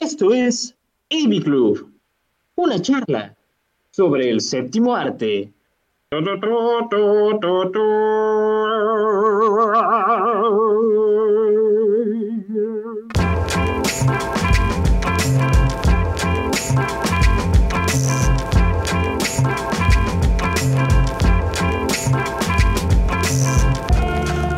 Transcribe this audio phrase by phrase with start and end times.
[0.00, 0.74] Esto es
[1.10, 1.92] Amy Club,
[2.54, 3.36] una charla
[3.90, 5.52] sobre el séptimo arte.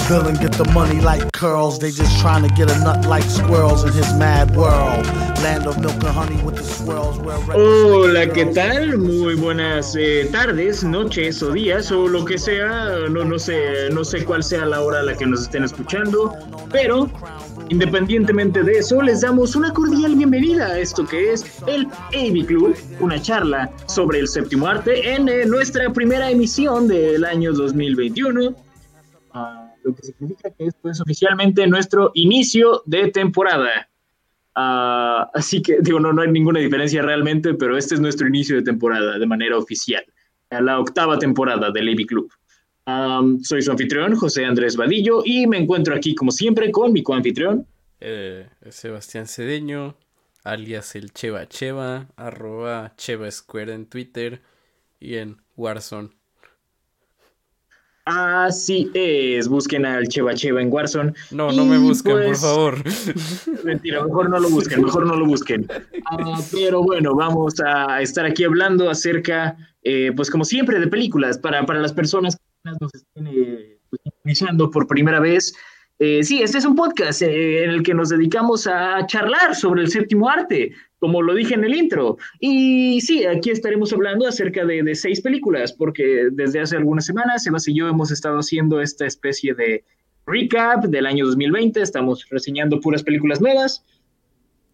[0.07, 1.81] Get the money like curls.
[1.81, 5.05] They just trying to get a nut like squirrels in his mad world.
[5.43, 7.19] Land of milk and honey with the swirls.
[7.53, 8.99] Hola, ¿qué tal?
[8.99, 13.09] Muy buenas eh, tardes, noches o días o lo que sea.
[13.11, 16.33] No, no sé, no sé cuál sea la hora a la que nos estén escuchando,
[16.71, 17.11] pero
[17.69, 22.77] Independientemente de eso, les damos una cordial bienvenida a esto que es el AV Club,
[23.01, 28.66] una charla sobre el séptimo arte en eh, nuestra primera emisión del año 2021
[29.87, 33.89] lo que significa que esto es oficialmente nuestro inicio de temporada.
[34.55, 38.57] Ah, así que, digo, no, no hay ninguna diferencia realmente, pero este es nuestro inicio
[38.57, 40.05] de temporada de manera oficial,
[40.51, 42.33] a la octava temporada del AV Club.
[43.43, 47.67] soy su anfitrión, José Andrés Vadillo, y me encuentro aquí, como siempre, con mi coanfitrión.
[48.01, 49.97] Eh, Sebastián Cedeño,
[50.43, 54.43] alias el Cheva Cheva, arroba Cheva en Twitter
[54.99, 56.16] y en Warzone.
[58.07, 61.13] Así es, busquen al Cheva Cheva en Warzone.
[61.33, 62.77] No, no me busquen, por pues, favor.
[63.65, 65.67] Mentira, mejor no lo busquen, mejor no lo busquen.
[66.05, 71.37] Ah, pero bueno, vamos a estar aquí hablando acerca, eh, pues como siempre, de películas
[71.37, 73.81] para, para las personas que nos estén eh,
[74.25, 75.53] iniciando por primera vez.
[75.99, 79.83] Eh, sí, este es un podcast eh, en el que nos dedicamos a charlar sobre
[79.83, 80.73] el séptimo arte,
[81.07, 82.19] como lo dije en el intro.
[82.41, 87.69] Y sí, aquí estaremos hablando acerca de, seis películas, porque desde hace algunas semanas Sebas
[87.69, 89.85] y yo hemos estado haciendo esta especie de
[90.27, 93.85] recap del año 2020, estamos reseñando puras películas nuevas.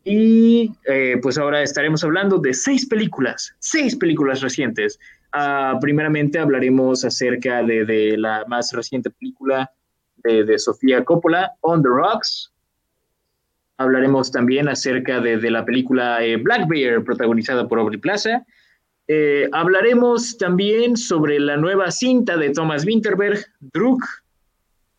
[0.04, 4.98] Y eh, pues ahora estaremos hablando de seis películas, seis películas recientes.
[5.32, 9.70] Ah, primeramente hablaremos acerca de, de, la más reciente película
[10.24, 12.50] de, de Sofía Coppola, On the Rocks,
[13.78, 18.44] Hablaremos también acerca de, la película eh, Black Bear, protagonizada por Aubrey Plaza.
[19.08, 24.04] Eh, hablaremos también sobre la nueva cinta de Thomas Winterberg, Druk.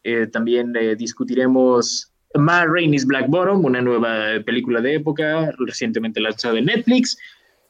[0.04, 6.66] Eh, también discutiremos Ma Rainey's Black Bottom, una nueva película de época recientemente lanzada en
[6.66, 7.18] Netflix.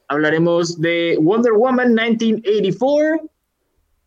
[0.08, 3.33] Hablaremos de Wonder Woman 1984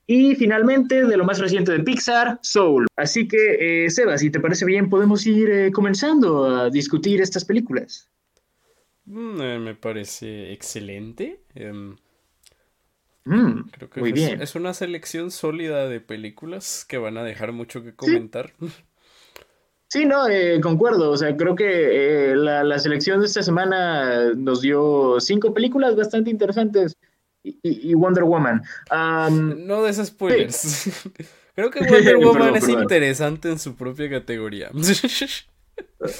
[0.07, 2.87] y finalmente, de lo más reciente de Pixar, Soul.
[2.95, 7.45] Así que, eh, Seba, si te parece bien, podemos ir eh, comenzando a discutir estas
[7.45, 8.09] películas.
[9.07, 11.41] Mm, eh, me parece excelente.
[11.57, 11.97] Em,
[13.25, 14.43] mm, creo que muy es, bien.
[14.43, 18.53] es una selección sólida de películas que van a dejar mucho que comentar.
[19.89, 20.25] Sí, no,
[20.63, 21.13] concuerdo.
[21.13, 26.29] O sea, creo que la, la selección de esta semana nos dio cinco películas bastante
[26.29, 26.97] interesantes
[27.63, 28.63] y, Wonder Woman.
[28.91, 30.91] no des spoilers.
[31.57, 34.71] Creo que Wonder Woman es interesante en su propia categoría.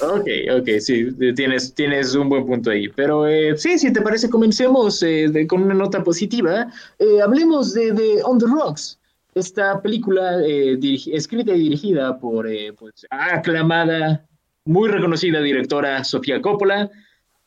[0.01, 0.27] ok,
[0.59, 2.89] ok, sí, tienes, tienes un buen punto ahí.
[2.89, 6.67] Pero eh, sí, si te parece, comencemos eh, con una nota positiva.
[6.97, 8.99] Eh, hablemos de, de, On the Rocks,
[9.35, 12.47] esta película escrita y dirigida por
[12.79, 14.25] pues, aclamada,
[14.65, 16.89] muy reconocida directora Sofía Coppola,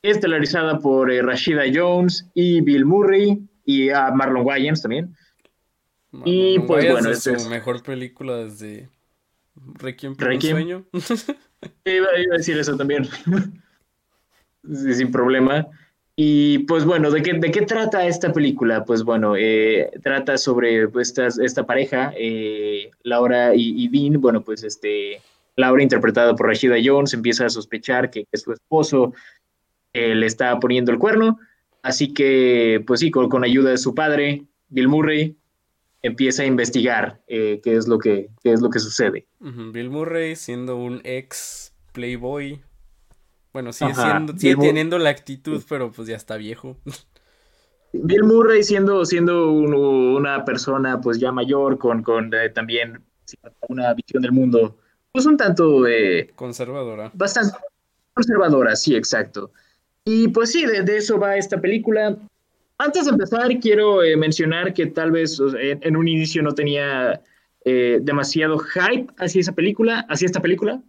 [0.03, 5.15] estelarizada por Rashida Jones y Bill Murray y a Marlon Wayans también.
[6.25, 8.89] y pues bueno, es su mejor película desde
[9.55, 10.87] Requiem por un sueño.
[11.85, 13.09] iba, a decir eso también.
[14.65, 15.67] Sin problema.
[16.17, 18.85] Y pues bueno, ¿de qué, ¿de qué trata esta película?
[18.85, 24.21] Pues bueno, eh, trata sobre pues, esta, pareja, eh, Laura y, Dean.
[24.21, 25.23] Bueno, pues este,
[25.57, 29.15] Laura, interpretada por Rashida Jones, empieza a sospechar que, su esposo
[29.95, 31.39] eh, le está poniendo el cuerno
[31.83, 35.37] Así que, pues sí, con, ayuda de su padre, Bill Murray,
[36.03, 39.27] empieza a investigar eh, qué, es lo que, es lo que sucede.
[39.39, 42.61] Bill Murray siendo un ex playboy.
[43.53, 46.77] Bueno, sigue, siendo, sigue teniendo la actitud, pero pues ya está viejo.
[47.93, 53.03] Bill Murray siendo, siendo una persona pues ya mayor, con, con eh, también
[53.69, 54.79] una visión del mundo,
[55.13, 55.87] pues un tanto...
[55.87, 57.11] Eh, conservadora.
[57.15, 57.57] Bastante
[58.15, 59.53] conservadora, sí, exacto.
[60.05, 62.17] Y pues sí, de, eso va esta película.
[62.79, 67.21] Antes de empezar, quiero eh, mencionar que tal vez en, un inicio no tenía
[67.65, 70.83] eh, demasiado hype hacia esa película, hacia esta película,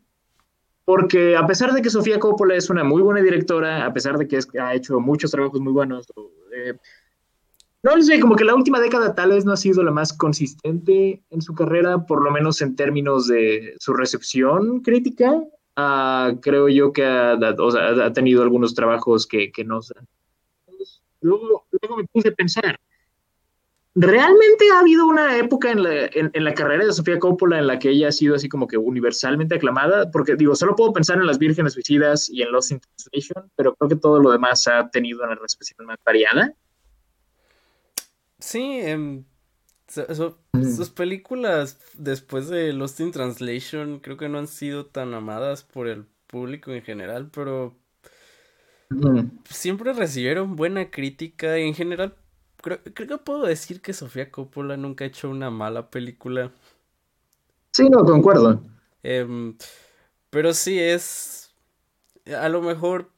[0.86, 4.28] porque a pesar de que Sofía Coppola es una muy buena directora, a pesar de
[4.28, 6.08] que ha hecho muchos trabajos muy buenos,
[6.56, 6.74] eh,
[7.84, 11.24] no sé, como que la última década tal vez no ha sido la más consistente
[11.32, 15.44] en su carrera, por lo menos en términos de su recepción crítica.
[15.76, 19.80] Ah, creo yo que ha, ha, tenido algunos trabajos que, que no...
[21.22, 22.80] Luego, luego me puse a pensar,
[23.94, 27.78] ¿realmente ha habido una época en la, en, la, carrera de Sofía Coppola en la
[27.78, 30.10] que ella ha sido así como que universalmente aclamada?
[30.10, 33.76] Porque digo, solo puedo pensar en Las Vírgenes Suicidas y en Lost in Translation, pero
[33.76, 36.54] creo que todo lo demás ha tenido una recepción más variada.
[38.40, 38.82] Sí,
[39.96, 40.76] mm.
[40.76, 45.88] sus películas después de Lost in Translation creo que no han sido tan amadas por
[45.88, 47.76] el público en general, pero
[48.90, 49.20] mm.
[49.50, 52.16] siempre recibieron buena crítica y en general
[52.58, 56.52] creo, creo que puedo decir que Sofía Coppola nunca ha hecho una mala película.
[57.72, 58.62] Sí, no, concuerdo.
[59.04, 59.58] Em,
[60.30, 61.54] pero sí es,
[62.38, 63.12] a lo mejor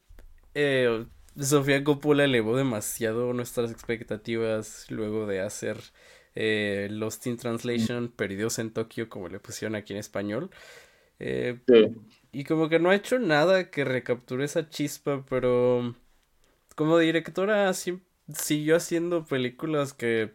[0.54, 1.06] eh,
[1.38, 5.78] Sofía Coppola elevó demasiado nuestras expectativas luego de hacer
[6.34, 10.50] eh, Lost in Translation, Perdidos en Tokio, como le pusieron aquí en español.
[11.20, 11.58] Eh,
[12.32, 15.94] y como que no ha hecho nada que recapture esa chispa, pero
[16.74, 20.32] como directora siguió haciendo películas que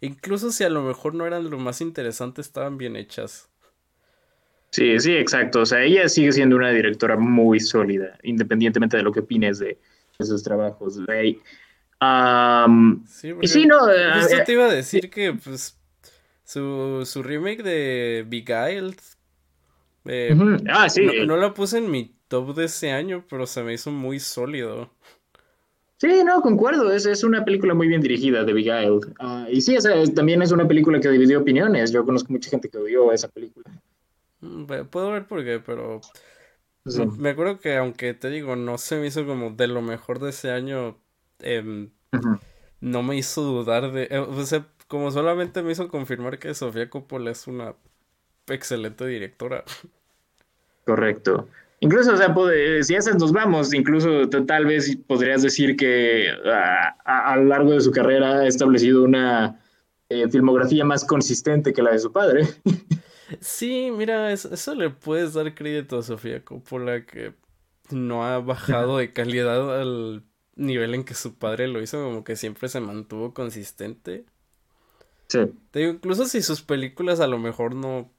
[0.00, 3.48] incluso si a lo mejor no eran lo más interesante, estaban bien hechas.
[4.70, 5.62] Sí, sí, exacto.
[5.62, 9.78] O sea, ella sigue siendo una directora muy sólida, independientemente de lo que opines de,
[10.20, 11.00] esos trabajos.
[13.08, 13.90] Sí, y sí, no.
[13.90, 15.78] Eh, te iba a decir que, pues,
[16.44, 18.96] su, su remake de Beguiled.
[20.06, 20.34] Eh,
[20.68, 21.06] ah, sí.
[21.26, 24.90] No, la puse en mi top de ese año, pero se me hizo muy sólido.
[25.98, 26.90] Sí, no, concuerdo.
[26.90, 29.12] Es, es una película muy bien dirigida de Beguiled.
[29.20, 29.76] Uh, y sí,
[30.14, 31.92] también es una película que dividió opiniones.
[31.92, 33.70] Yo conozco mucha gente que odió esa película.
[34.40, 36.00] Mm, puedo ver por qué, pero
[37.18, 40.30] me acuerdo que aunque te digo, no se me hizo como de lo mejor de
[40.30, 40.98] ese año,
[41.42, 41.90] em,
[42.80, 44.08] no me hizo dudar de...
[44.10, 47.74] Eh, o sea, como solamente me hizo confirmar que Sofía Coppola es una
[48.48, 49.64] excelente directora.
[50.84, 51.48] Correcto.
[51.80, 52.34] Incluso, o sea,
[52.82, 57.90] si esas nos vamos, incluso tal vez podrías decir que a, lo largo de su
[57.90, 59.58] carrera ha establecido una
[60.10, 62.46] eh, filmografía más consistente que la de su padre.
[63.40, 67.32] Sí, mira, eso, le puedes dar crédito a Sofía Coppola que
[67.90, 70.24] no ha bajado de calidad al
[70.60, 74.24] nivel en que su padre lo hizo, como que siempre se mantuvo consistente.
[75.28, 75.40] Sí.
[75.70, 78.10] Te digo, incluso si sus películas a lo mejor no,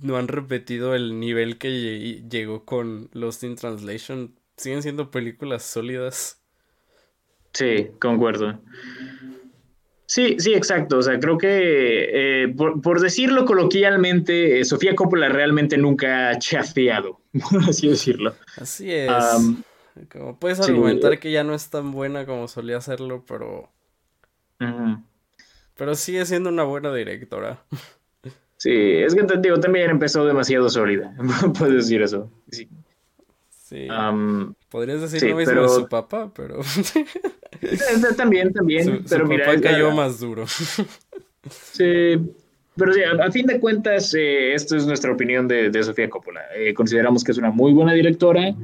[0.00, 6.40] no han repetido el nivel que llegó con Lost in Translation, siguen siendo películas sólidas.
[7.52, 8.58] Sí, concuerdo.
[10.06, 10.98] Sí, sí, exacto.
[10.98, 17.20] O sea, creo que, eh, por, decirlo coloquialmente, eh, Sofía Coppola realmente nunca ha chafeado,
[17.50, 18.34] por así decirlo.
[18.56, 19.10] Así es.
[20.10, 23.70] Como puedes argumentar que ya no es tan buena como solía hacerlo, pero...
[25.76, 27.64] Pero sigue siendo una buena directora.
[28.56, 31.16] Sí, es que digo, también empezó demasiado sólida,
[31.58, 32.30] puedes decir eso.
[32.48, 32.68] Sí.
[33.50, 33.88] sí.
[34.70, 36.60] Podrías decir lo mismo de su papá, pero...
[38.16, 39.04] también, también.
[39.08, 40.46] pero mira, cayó más duro.
[41.50, 42.20] Sí,
[42.76, 46.42] pero sí, a, fin de cuentas, eh, esto es nuestra opinión de, Sofía Coppola.
[46.56, 48.54] Eh, consideramos que es una muy buena directora.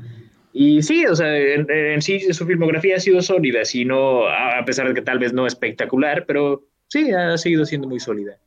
[0.52, 4.88] Y sí, o sea, en, sí su filmografía ha sido sólida, si no, a pesar
[4.88, 8.38] de que tal vez no espectacular, pero sí, ha seguido siendo muy sólida.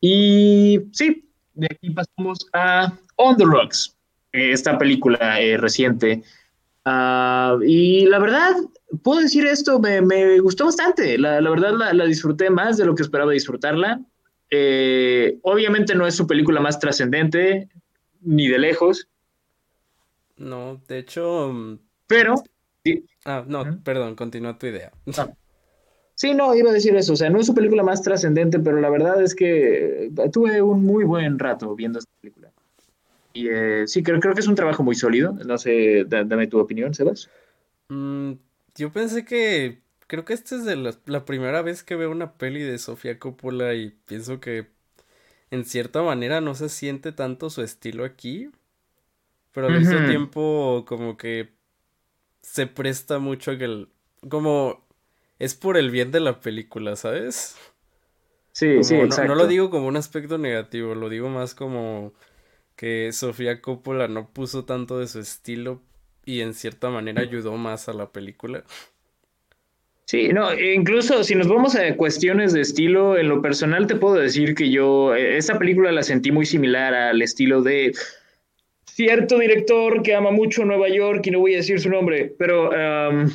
[0.00, 3.96] Y sí, de aquí pasamos a On the Rocks,
[4.32, 6.22] esta película eh, reciente.
[6.84, 8.54] Ah, y la verdad,
[9.02, 11.16] puedo decir esto, me, gustó bastante.
[11.18, 14.00] La, verdad la, disfruté más de lo que esperaba disfrutarla.
[14.50, 17.68] Eh, obviamente no es su película más trascendente,
[18.20, 19.08] ni de lejos.
[20.36, 21.50] No, de hecho...
[21.52, 22.34] Mm, pero...
[23.24, 24.92] Ah, no, perdón, continúa tu idea.
[25.16, 25.30] Ah.
[26.14, 27.14] Sí, no, iba a decir eso.
[27.14, 30.84] O sea, no es su película más trascendente, pero la verdad es que tuve un
[30.84, 32.52] muy buen rato viendo esta película.
[33.32, 35.32] Y eh, sí, creo, creo que es un trabajo muy sólido.
[35.44, 37.28] No sé, dame tu opinión, Sebas.
[37.88, 38.34] Mm,
[38.76, 39.82] yo pensé que.
[40.06, 43.74] Creo que esta es de la, primera vez que veo una peli de Sofía Coppola
[43.74, 44.66] y pienso que
[45.50, 48.50] en cierta manera no se siente tanto su estilo aquí.
[49.54, 51.54] Pero al mismo tiempo, como que
[52.42, 53.88] se presta mucho a que el.
[54.28, 54.84] Como.
[55.38, 57.56] Es por el bien de la película, ¿sabes?
[58.52, 59.28] Sí, sí, exacto.
[59.28, 62.12] no lo digo como un aspecto negativo, lo digo más como
[62.76, 65.82] que Sofía Coppola no puso tanto de su estilo
[66.24, 68.64] y en cierta manera ayudó más a la película.
[70.04, 74.14] Sí, no, incluso si nos vamos a cuestiones de estilo, en lo personal te puedo
[74.14, 77.92] decir que yo eh, esta película la sentí muy similar al estilo de
[78.94, 82.70] cierto director que ama mucho Nueva York y no voy a decir su nombre, pero...
[82.70, 83.30] Um...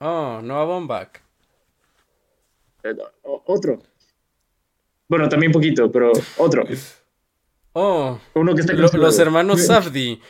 [0.00, 1.20] Oh, Noah Baumbach.
[2.82, 3.80] Eh, otro.
[5.08, 6.64] Bueno, también poquito, pero otro.
[7.72, 10.20] Oh, Uno que está los hermanos Safdi.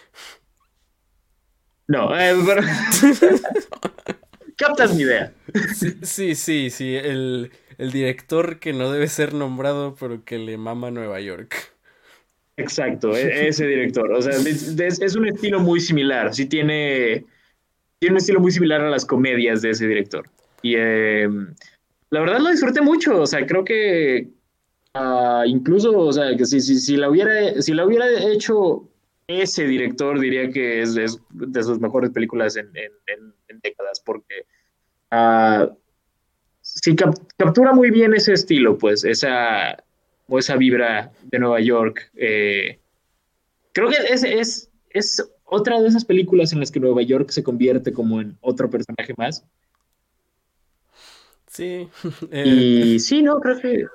[1.88, 2.62] No, eh, pero...
[4.56, 5.34] captas mi idea.
[6.02, 11.20] Sí, sí, sí, El, director que no debe ser nombrado, pero que le mama Nueva
[11.20, 11.72] York.
[12.62, 14.12] Exacto, e, ese director.
[14.12, 16.34] O sea, es, un estilo muy similar.
[16.34, 17.24] Sí tiene,
[17.98, 20.28] tiene un estilo muy similar a las comedias de ese director.
[20.62, 21.54] Y em,
[22.10, 23.20] la verdad lo disfruté mucho.
[23.20, 24.28] O sea, creo que
[24.94, 28.88] ah, incluso, o sea, que si, si, si, la hubiera, si la hubiera hecho
[29.26, 32.72] ese director, diría que es, de sus mejores películas en,
[33.62, 34.46] décadas, porque
[35.12, 35.72] uh,
[36.62, 36.96] sí
[37.36, 39.76] captura muy bien ese estilo, pues, esa,
[40.28, 42.10] o esa vibra de Nueva York.
[42.14, 42.78] Eh,
[43.72, 47.42] creo que es, es, es otra de esas películas en las que Nueva York se
[47.42, 49.44] convierte como en otro personaje más.
[51.46, 51.88] Sí.
[52.32, 53.86] Y sí, no, creo que...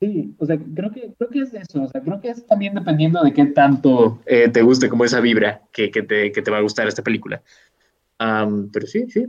[0.00, 2.72] Sí, o sea, creo que, creo que es eso, o sea, creo que es también
[2.72, 6.50] dependiendo de qué tanto eh, te guste como esa vibra que, que, te, que, te,
[6.52, 7.42] va a gustar esta película.
[8.16, 9.26] pero sí, sí,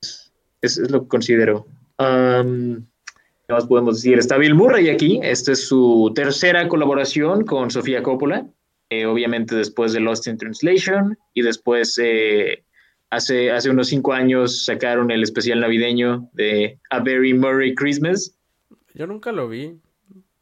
[0.00, 1.66] es, es, lo que considero.
[1.96, 2.82] ¿Qué
[3.48, 4.18] más podemos decir?
[4.18, 8.46] Está Bill Murray aquí, esta es su tercera colaboración con Sofía Coppola,
[8.90, 12.64] eh, obviamente después de Lost in Translation y después eh,
[13.10, 18.36] hace, hace unos cinco años sacaron el especial navideño de A Very Murray Christmas.
[18.94, 19.78] Yo nunca lo vi.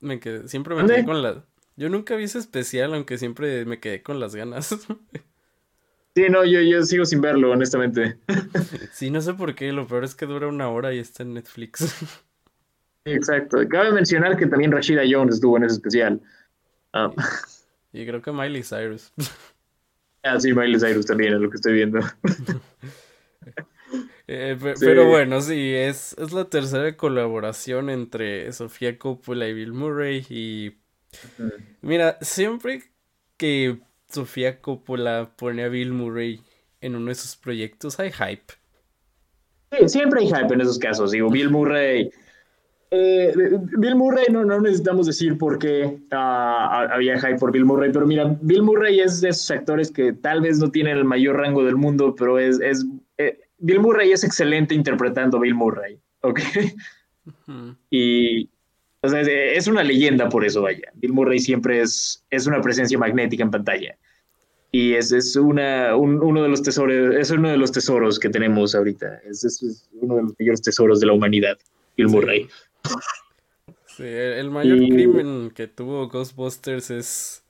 [0.00, 1.44] Me quedé, siempre me quedé con la.
[1.76, 4.76] Yo nunca vi ese especial, aunque siempre me quedé con las ganas.
[6.16, 8.18] Sí, no, yo, yo sigo sin verlo, honestamente.
[8.92, 11.34] Sí, no sé por qué, lo peor es que dura una hora y está en
[11.34, 11.94] Netflix.
[13.04, 13.58] Exacto.
[13.68, 16.20] Cabe mencionar que también Rashida Jones estuvo en ese especial.
[16.92, 17.10] Ah.
[17.92, 19.12] Y creo que Miley Cyrus.
[20.22, 22.00] Ah, sí, Miley Cyrus también es lo que estoy viendo.
[24.32, 30.24] Eh, pero bueno, sí, es, es la tercera colaboración entre Sofía Coppola y Bill Murray.
[30.30, 30.76] Y
[31.80, 32.84] mira, siempre
[33.36, 36.40] que Sofía Coppola pone a Bill Murray
[36.80, 38.52] en uno de sus proyectos, hay hype.
[39.72, 41.10] Sí, siempre hay hype en esos casos.
[41.10, 42.10] Digo, Bill Murray.
[42.92, 43.32] Eh,
[43.78, 48.06] Bill Murray, no, no necesitamos decir por qué ah, había hype por Bill Murray, pero
[48.06, 51.64] mira, Bill Murray es de esos actores que tal vez no tienen el mayor rango
[51.64, 52.84] del mundo, pero es, es
[53.18, 56.40] eh, Bill Murray es excelente interpretando a Bill Murray, ¿ok?
[57.90, 58.48] Y
[59.02, 60.90] o sea, es una leyenda por eso, vaya.
[60.94, 63.96] Bill Murray siempre es, es una presencia magnética en pantalla.
[64.72, 68.74] Y es, es una, uno de los tesoros, es uno de los tesoros que tenemos
[68.74, 69.20] ahorita.
[69.28, 71.58] Es, es uno de los mayores tesoros de la humanidad,
[71.96, 72.42] Bill Murray.
[72.42, 72.48] Sí,
[73.98, 77.44] el mayor crimen que tuvo Ghostbusters es,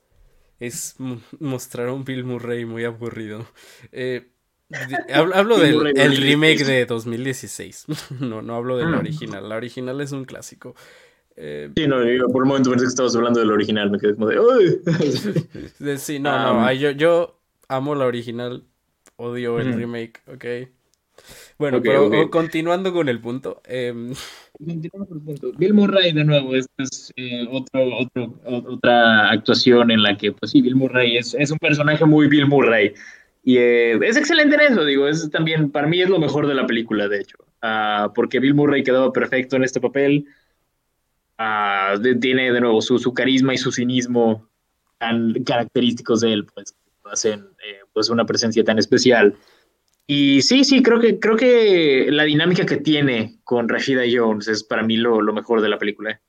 [0.59, 0.95] es
[1.39, 3.45] mostrar a un Bill Murray muy aburrido.
[3.91, 4.31] Eh,
[5.13, 7.85] Hablo, del el remake de 2016.
[8.19, 8.99] No, no hablo del ah.
[8.99, 9.47] original.
[9.49, 10.75] La original es un clásico.
[11.35, 11.97] Eh, sí, no,
[12.31, 13.89] por un momento pensé que estabas hablando del original.
[13.89, 14.39] Me quedé como de.
[14.39, 14.79] ¡Uy!
[15.97, 16.65] sí, no, no.
[16.65, 18.63] Ah, yo, yo amo la original.
[19.17, 20.45] Odio el remake, ok.
[21.61, 23.61] Bueno, pero continuando con el punto.
[23.65, 24.13] Em,
[24.57, 25.51] continuando con el punto.
[25.59, 28.33] Bill Murray, de nuevo, esta es eh, otro, otro,
[28.67, 32.47] otra actuación en la que, pues sí, Bill Murray es, es un personaje muy Bill
[32.47, 32.95] Murray.
[33.43, 36.55] Y eh, es excelente en eso, digo, es también, para mí es lo mejor de
[36.55, 40.25] la película, de hecho, uh, porque Bill Murray quedaba perfecto en este papel,
[41.37, 44.47] uh, tiene de nuevo su, su, carisma y su cinismo
[44.97, 46.75] tan característicos de él, pues,
[47.11, 49.35] hacen eh, pues una presencia tan especial.
[50.13, 54.61] Y sí, sí, creo que, creo que la dinámica que tiene con Rashida Jones es
[54.61, 56.19] para mí lo, lo mejor de la película.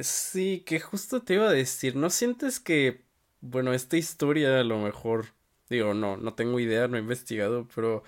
[0.00, 3.02] Sí, que justo te iba a decir, ¿no sientes que,
[3.42, 5.26] bueno, esta historia a lo mejor
[5.72, 8.04] Digo, no, no tengo idea, no he investigado, pero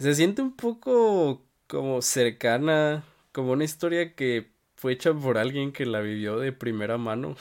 [0.00, 5.86] se siente un poco como cercana, como una historia que fue hecha por alguien que
[5.86, 7.36] la vivió de primera mano.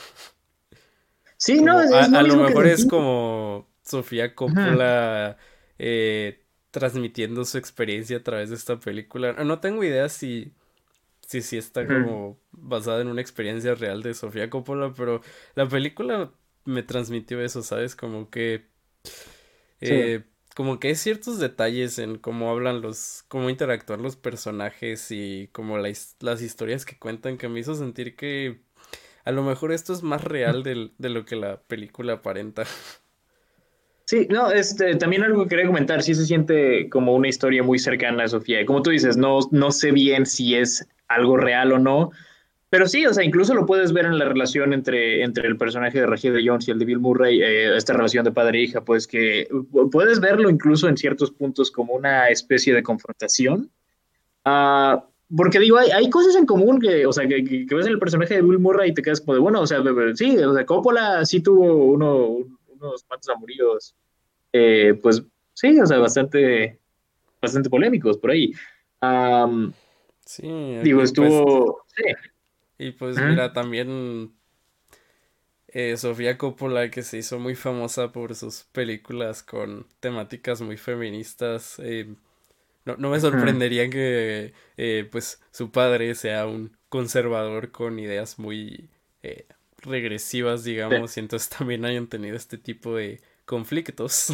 [1.37, 5.37] Sí, no, es, a, lo mejor es como Sofía Coppola
[5.85, 6.39] eh,
[6.71, 9.33] transmitiendo su experiencia a través de esta película.
[9.33, 10.53] No tengo idea si,
[11.27, 15.19] si, si está como basada en una experiencia real de Sofía Coppola, pero
[15.55, 16.31] la película
[16.63, 17.97] me transmitió eso, ¿sabes?
[17.97, 18.65] Como que
[19.81, 20.23] eh,
[20.55, 25.77] como que hay ciertos detalles en cómo hablan los, cómo interactúan los personajes y como
[25.77, 28.61] las historias que cuentan que me hizo sentir que
[29.25, 32.63] a lo mejor esto es más real de, de lo que la película aparenta.
[34.05, 37.79] Sí, no, este, también algo que quería comentar, sí se siente como una historia muy
[37.79, 38.65] cercana a Sofía.
[38.65, 42.11] Como tú dices, no, no sé bien si es algo real o no,
[42.73, 45.99] pero sí, o sea, incluso lo puedes ver en la relación entre, entre el personaje
[45.99, 48.83] de Rashida Jones y el de Bill Murray, eh, esta relación de padre e hija,
[48.83, 49.47] pues que
[49.91, 53.69] puedes verlo incluso en ciertos puntos como una especie de confrontación.
[54.43, 54.99] Uh,
[55.37, 58.33] porque digo, hay, hay cosas en común que, o sea, que, que, ves el personaje
[58.33, 59.83] de Bill Murray y te quedas como de, bueno, o sea,
[60.15, 62.37] sí, o sea, Coppola sí tuvo uno,
[62.83, 63.95] unos cuantos amoríos,
[64.51, 65.23] eh, pues
[65.53, 66.79] sí, o sea, bastante,
[67.41, 68.53] bastante polémicos por ahí.
[70.25, 70.47] sí.
[70.83, 71.85] Digo, pues, estuvo...
[71.95, 72.03] sí.
[72.77, 74.33] Y pues mira, también
[75.67, 81.79] eh, Sofía Coppola, que se hizo muy famosa por sus películas con temáticas muy feministas.
[81.79, 82.15] Eh,
[82.85, 88.89] no, no, me sorprendería que eh, pues su padre sea un conservador con ideas muy
[89.83, 94.33] regresivas, digamos, y entonces también hayan tenido este tipo de conflictos.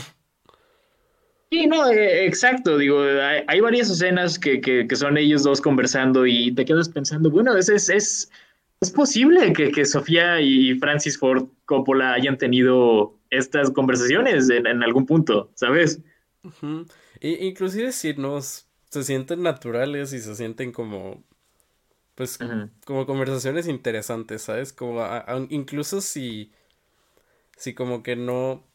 [1.51, 3.01] Sí, no, exacto, digo,
[3.47, 7.57] hay, varias escenas que, que, que, son ellos dos conversando y te quedas pensando, bueno,
[7.57, 8.29] es, es, es
[8.81, 15.05] es posible que, que, Sofía y Francis Ford Coppola hayan tenido estas conversaciones en, algún
[15.05, 16.01] punto, ¿sabes?
[17.21, 21.23] inclusive si nos se sienten naturales y se sienten como
[22.19, 22.37] pues
[22.85, 24.73] como conversaciones interesantes, ¿sabes?
[24.73, 25.01] Como
[25.47, 26.51] incluso si
[27.55, 28.67] si como que no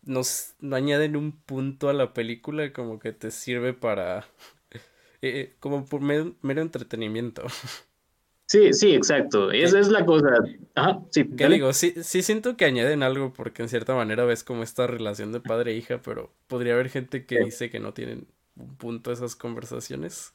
[0.00, 4.20] nos no añaden un punto a la película como que te sirve para
[4.72, 4.80] eh,
[5.20, 7.42] eh, como por mero entretenimiento.
[8.46, 9.50] Sí, sí, exacto.
[9.52, 10.28] Esa es la cosa.
[10.74, 11.28] Ajá, sí.
[11.36, 11.74] ¿Qué digo?
[11.74, 15.40] Sí, sí siento que añaden algo porque en cierta manera ves como esta relación de
[15.40, 19.36] padre e hija, pero podría haber gente que dice que no tienen un punto esas
[19.36, 20.32] conversaciones.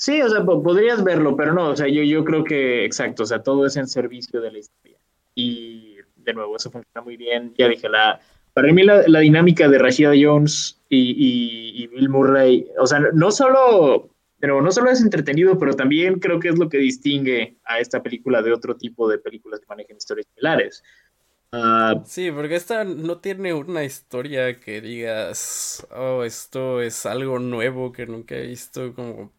[0.00, 3.26] Sí, o sea, podrías verlo, pero no, o sea, yo, yo creo que, exacto, o
[3.26, 4.96] sea, todo es en servicio de la historia.
[5.34, 7.52] Y de nuevo, eso funciona muy bien.
[7.58, 8.18] Ya dije, la,
[8.54, 14.08] para mí la, dinámica de Rashida Jones y, y Bill Murray, o sea, no solo
[14.38, 18.02] pero no solo es entretenido, pero también creo que es lo que distingue a esta
[18.02, 20.82] película de otro tipo de películas que manejan historias similares.
[21.52, 27.92] Ah, sí, porque esta no tiene una historia que digas, oh, esto es algo nuevo
[27.92, 29.30] que nunca he visto, como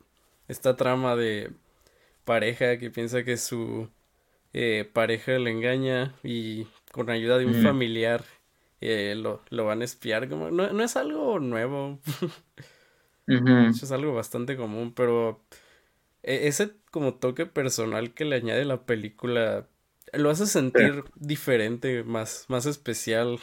[0.52, 1.52] esta trama de
[2.26, 3.90] pareja que piensa que su
[4.52, 8.24] eh, pareja le engaña y con ayuda de un familiar
[8.82, 12.00] eh, lo, lo, van a espiar, como no, no es algo nuevo.
[13.28, 15.42] Eso es algo bastante común, pero
[16.22, 19.68] e, ese como toque personal que le añade la película
[20.12, 23.40] lo hace sentir diferente, más, más especial.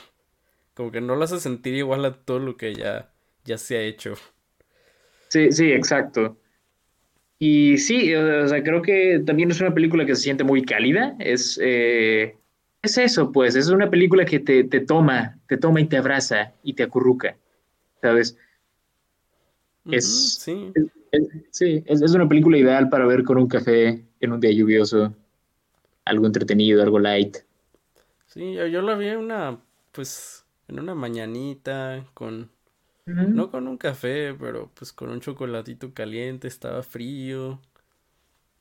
[0.75, 3.11] Como que no lo hace sentir igual a todo lo que ya,
[3.45, 4.15] ya se ha hecho.
[5.29, 6.37] Sí, sí, exacto.
[7.39, 11.15] Y sí, o sea, creo que también es una película que se siente muy cálida.
[11.19, 12.37] Es, eh,
[12.83, 16.53] es eso, pues, es una película que te, te toma, te toma y te abraza
[16.63, 17.37] y te acurruca,
[18.01, 18.37] ¿sabes?
[19.91, 20.73] Es, sí,
[21.87, 25.15] es, es, una película ideal para ver con un café en un día lluvioso.
[26.05, 27.39] Algo entretenido, algo light.
[28.27, 29.59] Sí, yo, la vi una,
[29.93, 32.51] pues, en una mañanita con,
[33.09, 37.61] no con un café, pero pues con un chocolatito caliente, estaba frío.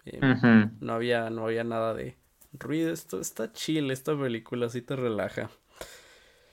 [0.06, 2.16] Em, no había, no había nada de
[2.54, 2.92] ruido.
[2.92, 5.50] Esto está chill, esta película así te relaja.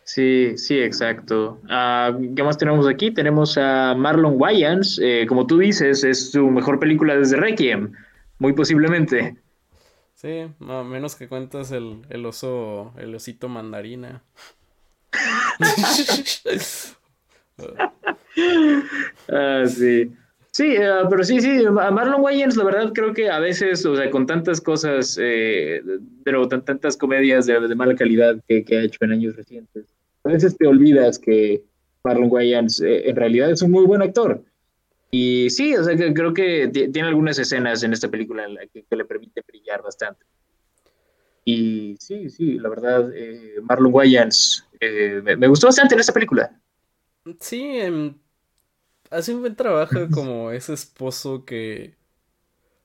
[0.03, 1.61] Sí, sí, exacto.
[1.71, 3.11] Ah, ¿Qué más tenemos aquí?
[3.11, 7.93] Tenemos a Marlon Wayans, eh, como tú dices, es su mejor película desde Requiem,
[8.39, 9.37] muy posiblemente.
[10.15, 14.23] Sí, a menos que cuentas el, el oso, el osito mandarina.
[19.29, 20.11] ah, sí.
[20.55, 23.97] Sí, eh, pero sí, sí, a Marlon Wayans, la verdad creo que a veces, o
[23.97, 25.83] sea, con tantas cosas, eh,
[26.23, 29.87] pero tantas comedias de, mala calidad que, ha hecho en años recientes,
[30.23, 31.65] a veces te olvidas que
[32.05, 34.45] Marlon Wayans eh, en realidad es un muy buen actor.
[35.11, 38.61] Y sí, o sea, que creo que tiene algunas escenas en esta película en la
[38.69, 40.25] que, le permite brillar bastante.
[41.45, 43.11] Y sí, sí, la verdad,
[43.63, 46.57] Marlon Wayans me, me, gustó bastante en esta película.
[47.41, 48.21] Sí, en
[49.11, 51.95] hace un buen trabajo como ese esposo que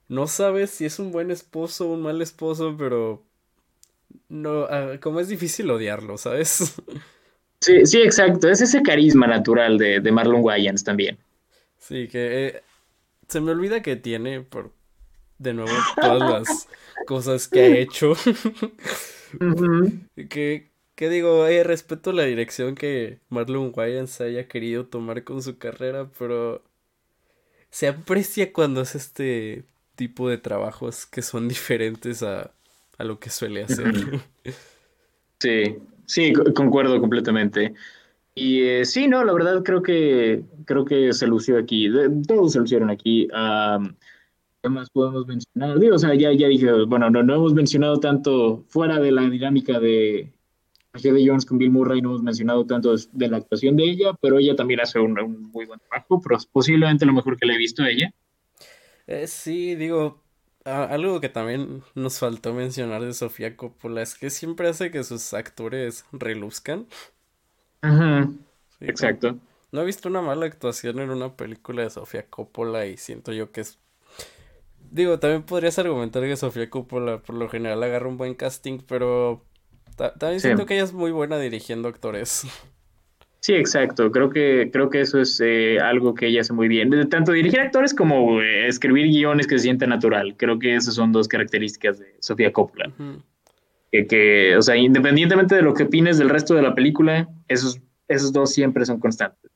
[0.08, 3.22] no sabes si es un buen esposo o un mal esposo, pero
[4.28, 6.74] no, ah, como es difícil odiarlo, ¿sabes?
[7.62, 8.48] Sí, sí, exacto.
[8.48, 11.18] Es ese carisma natural de, Marlon Wayans también.
[11.76, 12.62] Sí, que eh,
[13.28, 14.72] se me olvida que tiene por
[15.36, 16.68] de nuevo todas las
[17.06, 18.14] cosas que ha hecho.
[20.30, 20.69] que
[21.00, 26.10] que digo, eh, respeto la dirección que Marlon Wayans haya querido tomar con su carrera,
[26.18, 26.62] pero
[27.70, 29.64] se aprecia cuando hace este
[29.96, 32.52] tipo de trabajos que son diferentes a,
[32.98, 33.94] lo que suele hacer.
[35.40, 37.72] Sí, sí, concuerdo completamente.
[38.34, 41.88] Y eh, sí, no, la verdad creo que creo que se lució aquí.
[42.28, 43.26] Todos se lucieron aquí.
[44.62, 45.78] ¿Qué más podemos mencionar?
[45.78, 49.22] Digo, o sea, ya, ya dije, bueno, no, no hemos mencionado tanto fuera de la
[49.30, 50.30] dinámica de,
[50.92, 54.38] de Jones con Bill Murray no hemos mencionado tanto de la actuación de ella, pero
[54.38, 55.14] ella también hace un,
[55.52, 58.12] muy buen trabajo, pero posiblemente lo mejor que le he visto a ella.
[59.06, 60.22] Eh, sí, digo,
[60.64, 65.32] algo que también nos faltó mencionar de Sofía Coppola es que siempre hace que sus
[65.32, 66.86] actores reluzcan.
[68.80, 69.38] Exacto.
[69.72, 73.52] No he visto una mala actuación en una película de Sofía Coppola y siento yo
[73.52, 73.78] que es...
[74.90, 79.44] Digo, también podrías argumentar que Sofía Coppola por lo general agarra un buen casting, pero
[80.18, 82.46] también siento que ella es muy buena dirigiendo actores.
[83.40, 84.10] Sí, exacto.
[84.12, 86.90] Creo que, creo que eso es eh, algo que ella hace muy bien.
[87.08, 90.36] Tanto dirigir actores como eh, escribir guiones que se sienta natural.
[90.36, 92.92] Creo que esas son dos características de Sofía Coppola.
[93.90, 98.30] que, o sea, independientemente de lo que opines del resto de la película, esos, esos
[98.32, 99.50] dos siempre son constantes.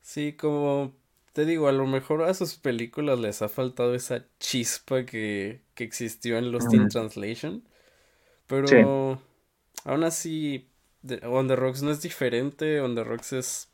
[0.00, 0.94] Sí, como
[1.32, 5.82] te digo, a lo mejor a sus películas les ha faltado esa chispa que, que
[5.82, 7.64] existió en Lost in Translation.
[8.46, 9.20] Pero
[9.84, 10.68] aún así,
[11.22, 12.80] On the Rocks no es diferente.
[12.80, 13.68] On the Rocks es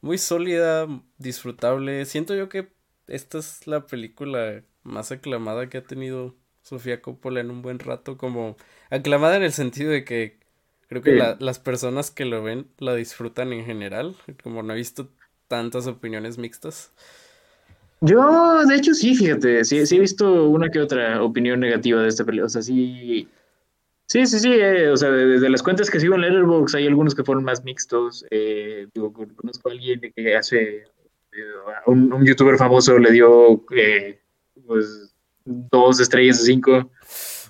[0.00, 0.86] muy sólida,
[1.18, 2.04] disfrutable.
[2.04, 2.68] Siento yo que
[3.06, 8.16] esta es la película más aclamada que ha tenido Sofía Coppola en un buen rato.
[8.16, 8.56] Como
[8.90, 10.38] aclamada en el sentido de que
[10.88, 14.16] creo que las personas que lo ven la disfrutan en general.
[14.42, 15.10] Como no he visto
[15.48, 16.92] tantas opiniones mixtas.
[18.00, 22.08] Yo, de hecho, sí, fíjate, sí, sí he visto una que otra opinión negativa de
[22.08, 22.46] esta película.
[22.46, 23.26] O sea, sí,
[24.06, 27.14] Sí, sí, sí, eh, o sea, desde las cuentas que sigo en Letterboxd hay algunos
[27.14, 28.24] que fueron más mixtos.
[28.30, 30.84] Eh, digo, conozco a alguien que hace,
[31.32, 31.52] eh,
[31.86, 33.64] un, un, youtuber famoso le dio
[34.64, 35.12] pues
[35.44, 36.90] dos estrellas de cinco.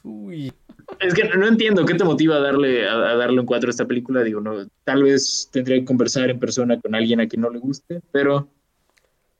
[0.02, 0.50] Uy.
[0.98, 3.86] Es que no entiendo qué te motiva a darle, a, darle un cuatro a esta
[3.86, 4.22] película.
[4.22, 7.58] Digo, no, tal vez tendría que conversar en persona con alguien a quien no le
[7.58, 8.48] guste, pero...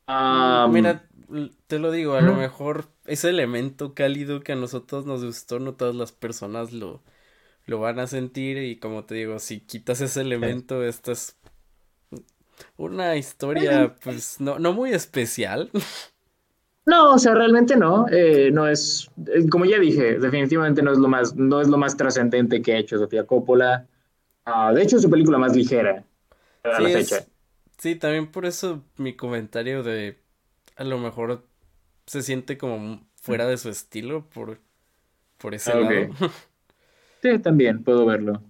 [0.07, 1.09] Mira,
[1.66, 5.75] te lo digo, a lo mejor ese elemento cálido que a nosotros nos gustó, no
[5.75, 7.03] todas las personas lo,
[7.66, 11.38] lo van a sentir y como te digo, si quitas ese elemento, esta es
[12.77, 15.71] una historia pues no, no muy especial.
[16.87, 20.99] No, o sea, realmente no, eh, no es, eh, como ya dije, definitivamente no es
[20.99, 23.88] lo más, no es lo más trascendente que ha hecho Sofía Coppola.
[24.45, 26.05] Ah, de hecho, es su película más ligera
[26.71, 27.27] a la fecha.
[27.79, 30.19] sí, también por eso mi comentario de
[30.77, 31.45] a lo mejor
[32.07, 34.61] se siente como fuera de su estilo por,
[35.38, 36.09] por ese ah, lado.
[37.23, 38.40] Sí, también puedo verlo.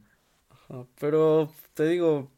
[0.99, 2.31] Pero te digo,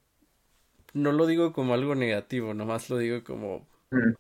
[0.93, 4.13] no lo digo como algo negativo, nomás lo digo como, mm.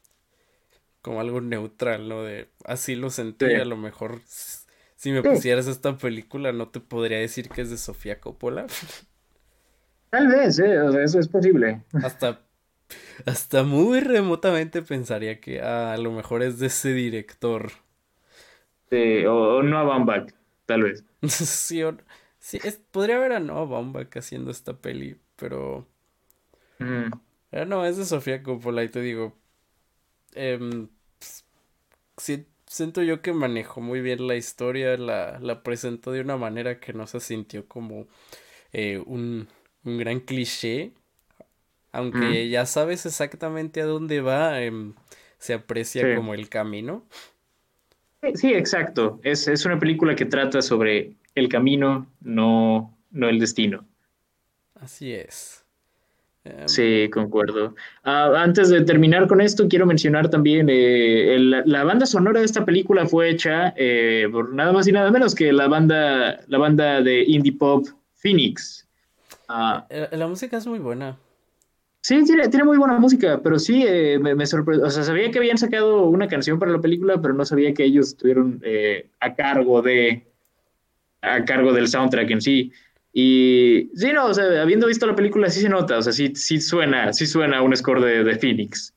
[1.02, 2.24] como algo neutral, ¿no?
[2.24, 4.20] De así lo sentí, a lo mejor
[4.98, 8.66] si me pusieras esta película no te podría decir que es de Sofía Coppola.
[10.10, 10.80] Tal vez, ¿eh?
[10.80, 11.84] O sea, eso es posible.
[12.02, 12.40] Hasta
[13.26, 17.70] hasta muy remotamente pensaría que a lo mejor es de ese director.
[18.90, 20.32] Sí, o, Noah Baumbach,
[20.66, 21.04] tal vez.
[21.22, 21.82] sí,
[22.38, 22.58] sí
[22.90, 25.86] podría haber a Noah Baumbach haciendo esta peli, pero...
[26.78, 27.10] Mm.
[27.52, 29.36] Ah, no, es de Sofía Coppola y te digo...
[30.34, 30.88] Em,
[32.66, 36.92] siento yo que manejó muy bien la historia, la, la presentó de una manera que
[36.92, 38.06] no se sintió como
[38.72, 39.48] eh, un,
[39.84, 40.92] un gran cliché
[41.92, 44.94] aunque ya sabes exactamente a dónde va, em,
[45.38, 47.04] se aprecia como el camino.
[48.34, 49.20] Sí, exacto.
[49.22, 53.86] Es, una película que trata sobre el camino, no, no el destino.
[54.74, 55.64] Así es.
[56.44, 57.74] Em, sí, concuerdo.
[58.02, 62.64] Ah, antes de terminar con esto, quiero mencionar también eh, la banda sonora de esta
[62.64, 67.00] película fue hecha eh, por nada más y nada menos que la banda, la banda
[67.00, 68.86] de indie pop Phoenix.
[69.48, 71.16] Ah, eh, la música es muy buena.
[72.08, 74.86] Sí, tiene, muy buena música, pero sí eh, me, sorprendió.
[74.86, 77.84] O sea, sabía que habían sacado una canción para la película, pero no sabía que
[77.84, 80.26] ellos estuvieron eh, a cargo de
[81.20, 82.72] a cargo del soundtrack en sí.
[83.12, 86.32] Y sí, no, o sea, habiendo visto la película sí se nota, o sea, sí,
[86.34, 88.94] sí suena, sí suena un score de, de Phoenix.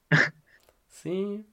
[0.88, 1.44] Sí,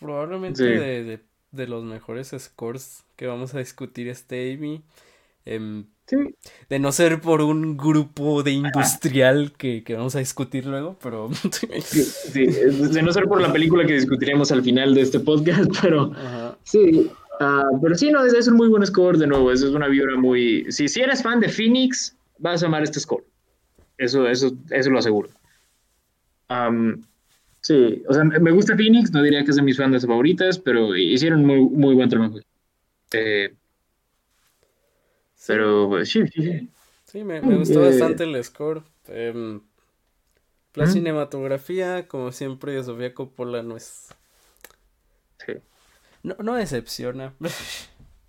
[0.00, 1.20] probablemente De,
[1.50, 4.82] de, los mejores scores que vamos a discutir este Amy.
[6.10, 6.32] Em,
[6.68, 11.30] de no ser por un grupo de industrial que, vamos a discutir luego, pero...
[11.82, 16.12] sí, de no ser por la película que discutiremos al final de este podcast, pero
[16.64, 17.10] sí.
[17.40, 20.70] Ah, pero sí, no, es, un muy buen score de nuevo, es una vibra muy...
[20.70, 23.24] Si, si eres fan de Phoenix, vas a amar este score.
[23.98, 25.30] Eso, eso, eso lo aseguro.
[27.60, 30.94] sí, o sea, me gusta Phoenix, no diría que es de mis bandas favoritas, pero
[30.96, 32.38] hicieron muy, muy buen trabajo.
[33.12, 33.54] Eh,
[35.46, 36.68] pero pues, sí, sí, sí.
[37.04, 38.82] Sí, me, gustó bastante el score.
[39.08, 39.60] Em,
[40.74, 44.08] la cinematografía, como siempre, de Sofía Coppola no es.
[45.44, 45.52] Sí.
[46.22, 47.34] No, no decepciona.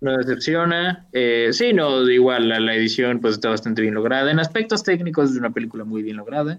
[0.00, 1.08] No decepciona.
[1.12, 4.30] Eh, sí, no, igual la, edición pues está bastante bien lograda.
[4.30, 6.58] En aspectos técnicos es una película muy bien lograda.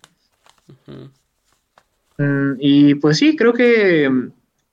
[2.17, 4.09] Mm, y pues sí, creo que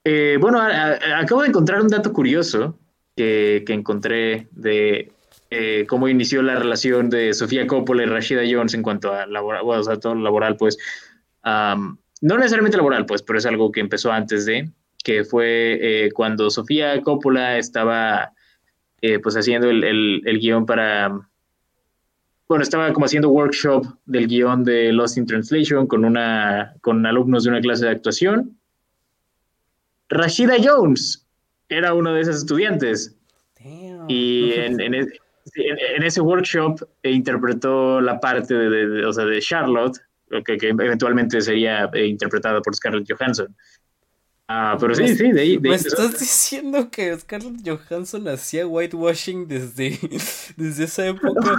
[0.04, 2.78] Eh, bueno, acabo de encontrar un dato curioso
[3.14, 5.12] que, encontré de
[5.54, 9.62] eh, cómo inició la relación de Sofía Coppola y Rashida Jones en cuanto a laboral,
[9.64, 10.78] o sea, todo laboral, pues,
[11.44, 14.70] no necesariamente laboral, pues, pero es algo que empezó antes de,
[15.04, 18.32] que fue eh, cuando Sofía Coppola estaba,
[19.00, 21.28] pues, haciendo el, el guion para,
[22.48, 27.44] bueno, estaba como haciendo workshop del guion de Lost in Translation con, una, con alumnos
[27.44, 28.58] de una clase de actuación.
[30.10, 31.26] Rashida Jones
[31.70, 33.16] era uno de esos estudiantes.
[34.08, 35.12] Y en,
[35.54, 39.98] ese workshop interpretó la parte de, o sea, de Charlotte,
[40.44, 43.54] que, que, eventualmente sería eh, interpretada por Scarlett Johansson.
[44.48, 45.58] Ah, pero sí, sí, de ahí.
[45.58, 49.98] ¿Me estás diciendo que Scarlett Johansson hacía whitewashing desde,
[50.56, 51.56] desde esa época?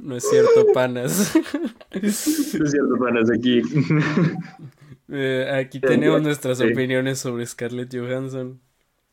[0.00, 1.34] No es cierto, panas.
[1.94, 3.62] No es cierto, panas, aquí.
[5.10, 8.60] Eh, aquí tenemos nuestras opiniones sobre Scarlett Johansson.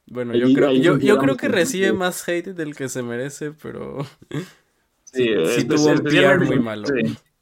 [0.07, 4.05] Bueno, yo creo, yo, yo creo que recibe más hate del que se merece, pero...
[5.03, 6.87] Sí, sí, tuvo un PR muy malo.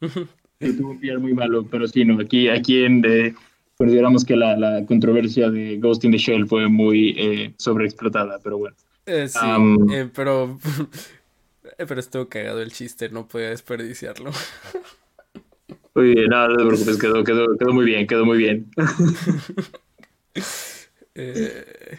[0.61, 0.75] Sí.
[0.75, 3.33] tuvo un PR muy malo, pero sí, no, aquí, aquí en, eh,
[3.77, 8.57] consideramos que la, la, controversia de Ghost in the Shell fue muy eh, sobreexplotada, pero
[8.57, 8.75] bueno.
[9.05, 9.39] Eh, sí,
[9.93, 10.59] eh, pero,
[11.77, 14.31] pero estuvo cagado el chiste, no podía desperdiciarlo.
[15.95, 18.69] Muy bien, no, no te preocupes, quedó, quedó, quedó muy bien, quedó muy bien.
[21.15, 21.97] eh,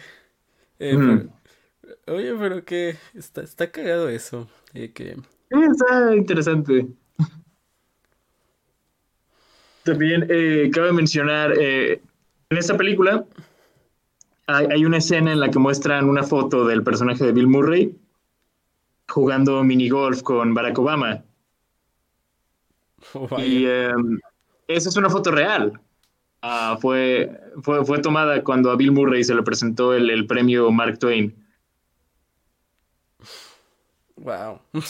[0.79, 1.27] eh,
[2.07, 5.15] oye, pero que está, está cagado eso, que
[5.49, 6.87] está interesante.
[9.83, 12.01] También eh, cabe mencionar, eh,
[12.49, 13.25] en esta película
[14.47, 17.95] hay, una escena en la que muestran una foto del personaje de Bill Murray
[19.07, 21.23] jugando minigolf con Barack Obama.
[23.13, 24.19] Oh, y em,
[24.67, 25.79] esa es una foto real.
[26.41, 30.71] Ah, fue, fue, fue, tomada cuando a Bill Murray se le presentó el, el premio
[30.71, 31.35] Mark Twain.
[34.15, 34.59] Wow.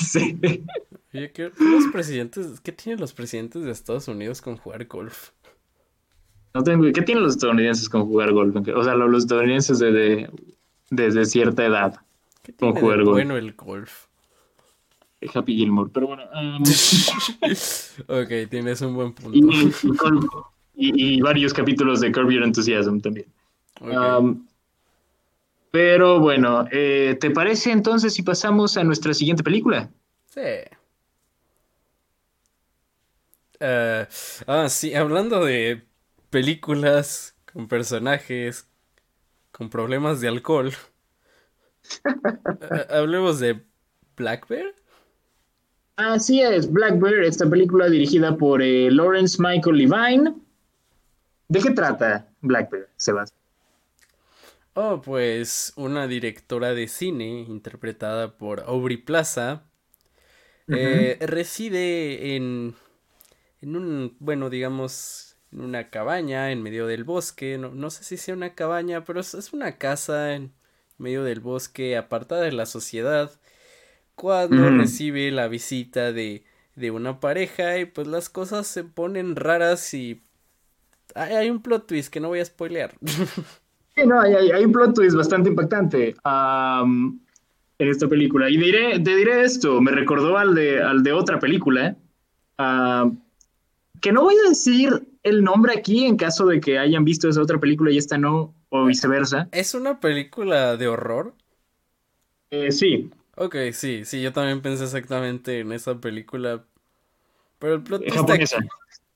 [0.00, 0.38] sí.
[1.12, 5.30] ¿qué, los presidentes, ¿qué tienen los presidentes de Estados Unidos con jugar golf?
[6.54, 8.54] No tengo, ¿qué tienen los estadounidenses con jugar golf?
[8.74, 10.30] O sea, los estadounidenses de,
[10.90, 11.96] desde cierta edad
[12.58, 13.12] con jugar golf.
[13.12, 14.06] Bueno, el golf.
[15.34, 16.24] Happy Gilmore, pero bueno.
[16.34, 16.62] Um,
[18.08, 19.38] ok, tienes un buen punto.
[20.74, 23.26] Y, varios capítulos de Curb Your Enthusiasm también.
[23.80, 24.46] Um,
[25.70, 29.90] pero bueno, eh, ¿te parece entonces si pasamos a nuestra siguiente película?
[30.26, 30.40] Sí.
[33.60, 34.06] Eh,
[34.46, 35.86] ah, sí, hablando de
[36.30, 38.68] películas con personajes
[39.52, 40.72] con problemas de alcohol.
[42.70, 43.60] Eh, hablemos de
[44.16, 44.72] Black Bear.
[45.96, 50.34] Así es, Black Bear, esta película dirigida por Lawrence Michael Levine.
[51.48, 53.42] ¿De qué trata Black Bear, Sebastián?
[54.74, 59.64] Oh, pues una directora de cine interpretada por Aubrey Plaza
[60.68, 62.74] eh, reside en,
[63.60, 67.58] en un, bueno, digamos, en una cabaña en medio del bosque.
[67.58, 70.52] No, no sé si sea una cabaña, pero es, una casa en
[70.96, 73.30] medio del bosque apartada de la sociedad.
[74.22, 76.44] Cuando recibe la visita de,
[76.76, 80.22] de una pareja y pues las cosas se ponen raras y
[81.16, 82.94] hay, hay un plot twist que no voy a spoilear.
[83.96, 87.20] Sí, no, hay, un plot twist bastante impactante en
[87.78, 88.48] esta película.
[88.48, 91.94] Y diré, te diré esto, me recordó al de, al de otra película,
[92.56, 97.42] que no voy a decir el nombre aquí en caso de que hayan visto esa
[97.42, 99.48] otra película y esta no, o viceversa.
[99.52, 101.34] ¿Es una película de horror?
[102.50, 103.10] Eh, sí.
[103.36, 106.64] Ok, sí, sí, yo también pensé exactamente en esa película.
[107.58, 108.54] Pero el plot twist...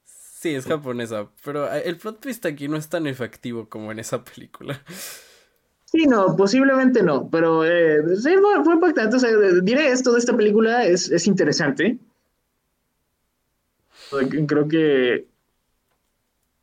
[0.04, 3.98] Sí, es japonesa, pero eh, el plot twist aquí no es tan efectivo como en
[3.98, 4.80] esa película.
[5.86, 9.16] Sí, no, posiblemente no, pero eh, sí, fue, impactante.
[9.16, 9.30] O sea,
[9.62, 11.98] diré esto de esta película, es, es interesante.
[14.46, 15.26] Creo que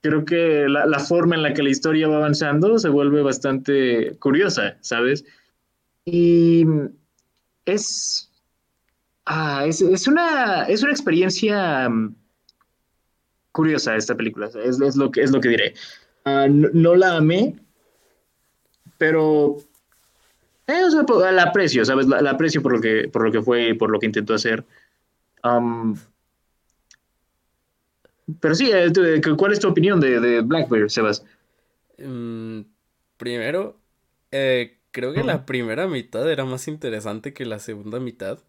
[0.02, 4.18] creo que la, la, forma en la que la historia va avanzando se vuelve bastante
[4.20, 5.26] curiosa, ¿sabes?
[6.06, 6.66] Y
[7.66, 8.32] es,
[9.26, 11.90] ah, es, es, una, es una experiencia
[13.52, 15.74] curiosa esta película, es, lo, que, es lo que diré.
[16.26, 17.56] Ah, no, la amé,
[18.98, 19.58] pero
[20.68, 22.08] eh, la aprecio, ¿sabes?
[22.08, 24.66] La, aprecio por lo, que, por lo que fue por lo que intentó hacer.
[28.40, 28.92] pero sí, eh,
[29.38, 31.26] ¿cuál es tu opinión de, de Blackbeard, Sebas?
[31.98, 32.62] Mm,
[33.18, 33.78] primero,
[34.32, 38.40] eh, creo que la primera mitad era más interesante que la segunda mitad.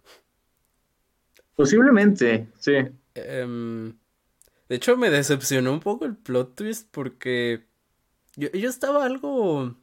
[1.57, 2.75] Posiblemente, sí.
[3.15, 3.97] Em,
[4.69, 7.67] de hecho, me decepcionó un poco el plot twist porque
[8.37, 9.75] yo, yo estaba algo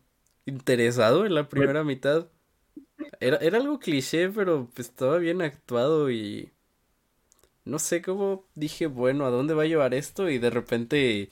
[0.45, 2.29] interesado en la primera mitad.
[3.19, 6.51] Era, era algo cliché, pero pues, estaba bien actuado y
[7.65, 10.29] no sé cómo dije, bueno, ¿a dónde va a llevar esto?
[10.29, 11.29] Y de repente,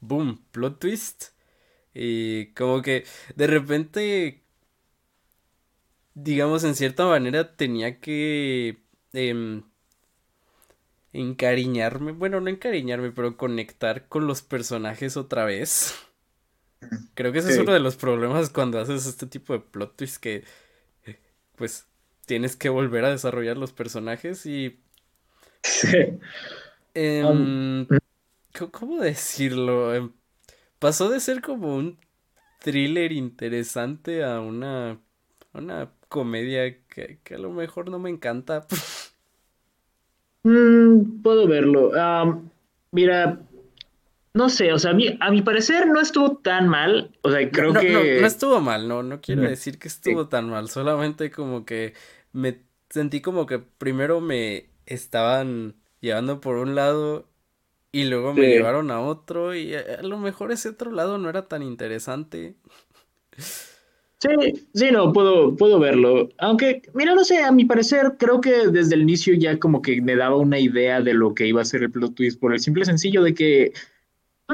[0.00, 1.24] boom, plot twist.
[1.94, 3.04] Y como que
[3.36, 4.39] de repente,
[6.14, 9.62] digamos, en cierta manera tenía que em,
[11.12, 15.94] encariñarme, bueno, no encariñarme, pero conectar con los personajes otra vez.
[17.14, 20.16] Creo que ese es uno de los problemas cuando haces este tipo de plot twist
[20.16, 20.44] que,
[21.56, 21.86] pues,
[22.26, 24.80] tienes que volver a desarrollar los personajes y...
[26.92, 27.86] Em, um,
[28.72, 29.94] ¿Cómo decirlo?
[29.94, 30.12] Em,
[30.80, 32.00] pasó de ser como un
[32.58, 34.98] thriller interesante a una,
[35.52, 38.66] una comedia que, a lo mejor no me encanta.
[40.42, 41.92] Mm, puedo verlo.
[42.92, 43.42] mira,
[44.32, 47.14] no sé, o sea, a mi, a mi parecer no estuvo tan mal.
[47.20, 47.90] O sea, creo que.
[47.90, 50.70] No, estuvo mal, no, no quiero decir que estuvo tan mal.
[50.70, 51.92] Solamente como que
[52.32, 57.28] me sentí como que primero me estaban llevando por un lado
[57.92, 61.48] y luego me llevaron a otro y a, lo mejor ese otro lado no era
[61.48, 62.54] tan interesante.
[64.20, 66.28] Sí, sí, no, puedo, puedo verlo.
[66.38, 70.02] Aunque, mira, no sé, a mi parecer, creo que desde el inicio ya como que
[70.02, 72.60] me daba una idea de lo que iba a ser el plot twist por el
[72.60, 73.72] simple sencillo de que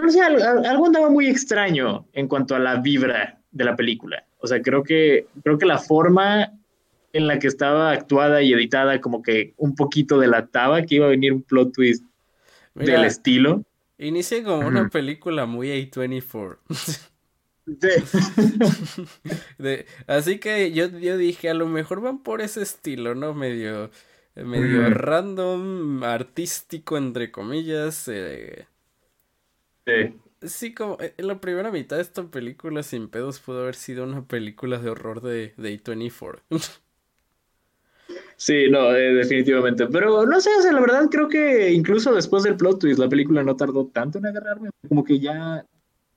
[0.02, 4.24] no sé, algo andaba muy extraño en cuanto a la vibra de la película.
[4.38, 6.52] O sea, creo que, creo que la forma
[7.12, 11.11] en la que estaba actuada y editada como que un poquito delataba que iba a
[11.11, 12.05] venir un plot twist
[12.74, 13.64] del estilo.
[13.98, 16.59] Inicia como una película muy A24.
[20.07, 23.35] así que yo, yo dije, a lo mejor van por ese estilo, ¿no?
[23.35, 23.90] Medio,
[24.37, 28.07] medio random, artístico, entre comillas.
[28.09, 28.66] Eh,
[29.87, 30.20] Sí.
[30.74, 34.26] como eh, en la primera mitad de esta película sin pedos pudo haber sido una
[34.26, 36.42] película de horror de, de A24.
[38.37, 39.87] Sí, no, eh, definitivamente.
[39.87, 43.09] Pero no sé, o sea, la verdad creo que incluso después del plot twist la
[43.09, 44.70] película no tardó tanto en agarrarme.
[44.88, 45.64] Como que ya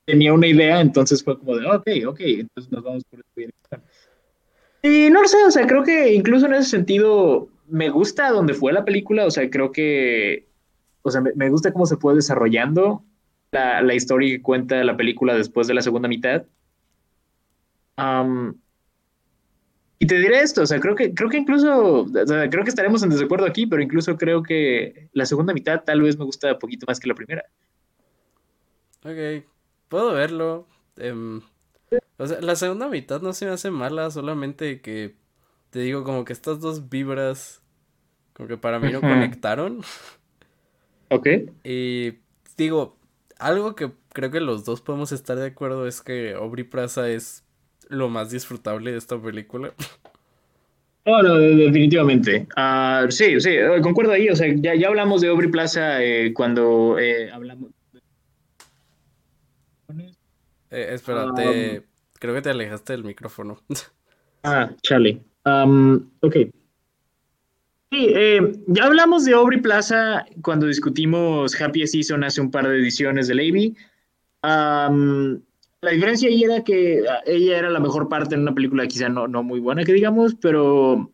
[0.09, 3.81] tenía una idea, entonces fue como de, ok, ok, entonces nos vamos por esta dirección.
[4.81, 8.53] Y no lo sé, o sea, creo que incluso en ese sentido me gusta donde
[8.53, 10.47] fue la película, o sea, creo que,
[11.03, 13.03] o sea, me, me gusta cómo se fue desarrollando
[13.51, 16.45] la, historia que cuenta la película después de la segunda mitad.
[19.99, 22.05] y te diré esto, o sea, creo que, creo que incluso,
[22.49, 26.17] creo que estaremos en desacuerdo aquí, pero incluso creo que la segunda mitad tal vez
[26.17, 27.43] me gusta un poquito más que la primera.
[29.03, 29.45] Ok,
[29.89, 30.67] puedo verlo.
[30.97, 31.41] Em,
[32.17, 35.15] o sea, la segunda mitad no se me hace mala, solamente que
[35.71, 37.61] te digo como que estas dos vibras,
[38.33, 39.81] como que para mí no conectaron.
[41.11, 41.27] Ok.
[41.63, 42.19] Y
[42.55, 42.95] digo,
[43.39, 47.43] algo que creo que los dos podemos estar de acuerdo es que Aubrey Plaza es
[47.87, 49.73] lo más disfrutable de esta película.
[51.05, 52.47] Oh, no, definitivamente.
[52.55, 54.29] Uh, sí, sí, concuerdo ahí.
[54.29, 57.71] O sea, ya, ya hablamos de Aubrey Plaza eh, cuando eh, hablamos.
[60.71, 61.83] Eh, espérate, um,
[62.19, 63.61] creo que te alejaste del micrófono.
[64.43, 65.21] ah, chale.
[65.45, 66.35] Um, ok.
[67.91, 72.77] Sí, eh, ya hablamos de Aubrey Plaza cuando discutimos Happy Season hace un par de
[72.77, 73.75] ediciones de Lady.
[74.43, 79.09] la diferencia ahí era que ah, ella era la mejor parte en una película quizá
[79.09, 81.11] no, no muy buena que digamos, pero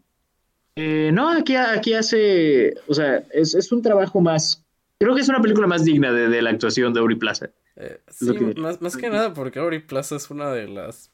[0.77, 4.64] eh, no, aquí, aquí hace, o sea, es, es, un trabajo más,
[4.99, 7.49] creo que es una película más digna de, de la actuación de Aubrey Plaza.
[7.75, 11.11] Eh, sí, más, más, que nada porque Aubrey Plaza es una de las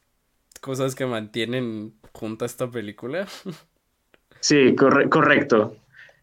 [0.62, 3.28] cosas que mantienen junta esta película.
[4.44, 5.78] Sí, correcto.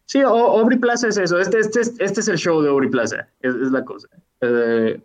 [0.05, 1.39] Sí, Aubrey Plaza es eso.
[1.39, 3.29] Este, este, este es el show de Aubrey Plaza.
[3.39, 4.09] Es, la cosa.
[4.41, 4.99] Eh,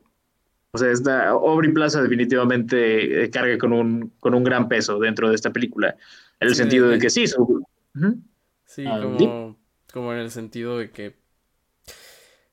[0.73, 5.29] o sea, esta, Aubrey Plaza definitivamente eh, carga con un, con un gran peso dentro
[5.29, 5.95] de esta película.
[6.41, 7.27] En el sentido de, que sí.
[7.27, 9.57] Sí, ah, como,
[9.93, 11.15] como, en el sentido de que.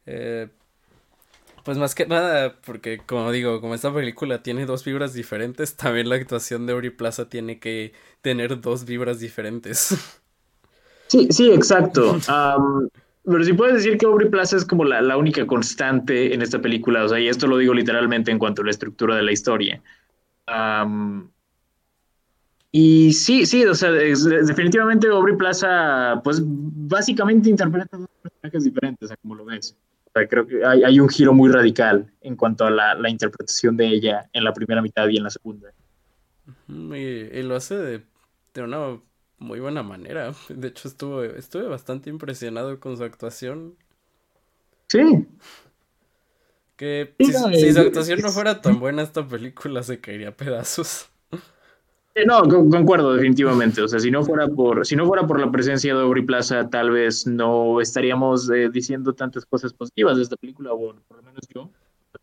[0.06, 0.48] Eh,
[1.64, 6.10] pues más que nada, porque como digo, como esta película tiene dos vibras diferentes, también
[6.10, 9.96] la actuación de Aubrey Plaza tiene que tener dos vibras diferentes.
[11.08, 12.18] Sí, sí, exacto.
[13.26, 17.04] pero si puedes decir que Aubrey Plaza es como la, única constante en esta película,
[17.04, 19.82] o sea, y esto lo digo literalmente en cuanto a la estructura de la historia.
[22.72, 29.36] y sí, sí, o sea, definitivamente Aubrey Plaza, pues básicamente interpreta dos personajes diferentes, como
[29.36, 29.76] lo ves.
[30.14, 33.88] O sea, creo que hay, un giro muy radical en cuanto a la, interpretación de
[33.88, 35.72] ella en la primera mitad y en la segunda.
[36.68, 38.02] Y, lo hace de,
[38.54, 39.00] de una
[39.38, 40.34] muy buena manera.
[40.50, 43.76] De hecho, estuve, estuve bastante impresionado con su actuación.
[44.88, 45.26] Sí.
[46.76, 51.11] Que si, si, su actuación no fuera tan buena, esta película se caería a pedazos.
[52.28, 53.82] No, concuerdo definitivamente.
[53.82, 56.70] O sea, si no fuera por, si no fuera por la presencia de Aubrey Plaza,
[56.70, 61.24] tal vez no estaríamos eh, diciendo tantas cosas positivas de esta película, o por lo
[61.24, 61.72] menos yo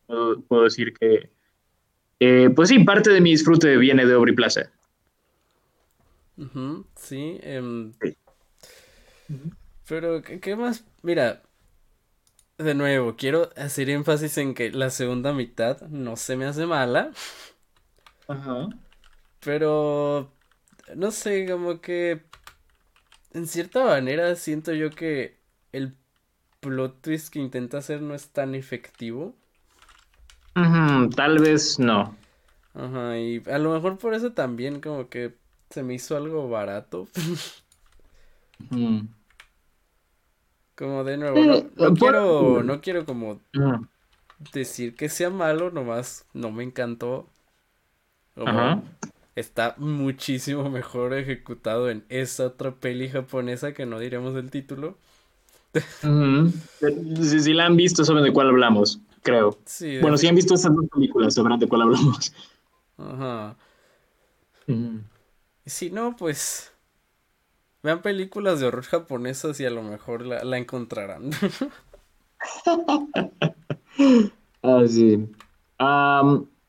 [0.07, 1.30] puedo, decir que,
[2.20, 4.70] eh, pues sí, parte de mi disfrute viene de Aubrey Plaza.
[6.97, 7.39] sí.
[7.43, 7.93] Em,
[9.89, 10.84] pero, ¿qué más?
[11.03, 11.43] Mira,
[12.59, 17.11] de nuevo, quiero hacer énfasis en que la segunda mitad no se me hace mala.
[18.26, 18.68] Ajá.
[19.41, 20.32] Pero,
[20.95, 22.22] no sé, como que
[23.32, 25.36] en cierta manera siento yo que
[25.72, 25.95] el
[26.61, 29.34] plot twist que intenta hacer no es tan efectivo.
[31.14, 32.16] tal vez no.
[32.74, 35.34] Ajá, y a lo mejor por eso también como que
[35.70, 37.09] se me hizo algo barato.
[40.74, 43.41] Como de nuevo, no, quiero, no quiero como
[44.53, 47.28] decir que sea malo, nomás no me encantó.
[48.36, 48.80] Ajá
[49.39, 54.97] está muchísimo mejor ejecutado en esa otra peli japonesa que no diremos el título.
[55.72, 59.59] si, la han visto, saben de cuál hablamos, creo.
[60.01, 62.32] bueno, si han visto esas dos películas, sabrán de cuál hablamos.
[62.97, 63.57] Ajá.
[65.66, 66.72] Si no, pues
[67.82, 71.30] vean películas de horror japonesas y a lo mejor la, la encontrarán.
[74.62, 75.28] ah, sí.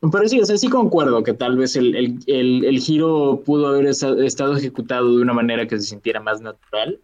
[0.02, 5.16] Pero sí, o sea, sí concuerdo que tal vez el, giro pudo haber estado ejecutado
[5.16, 7.00] de una manera que se sintiera más natural,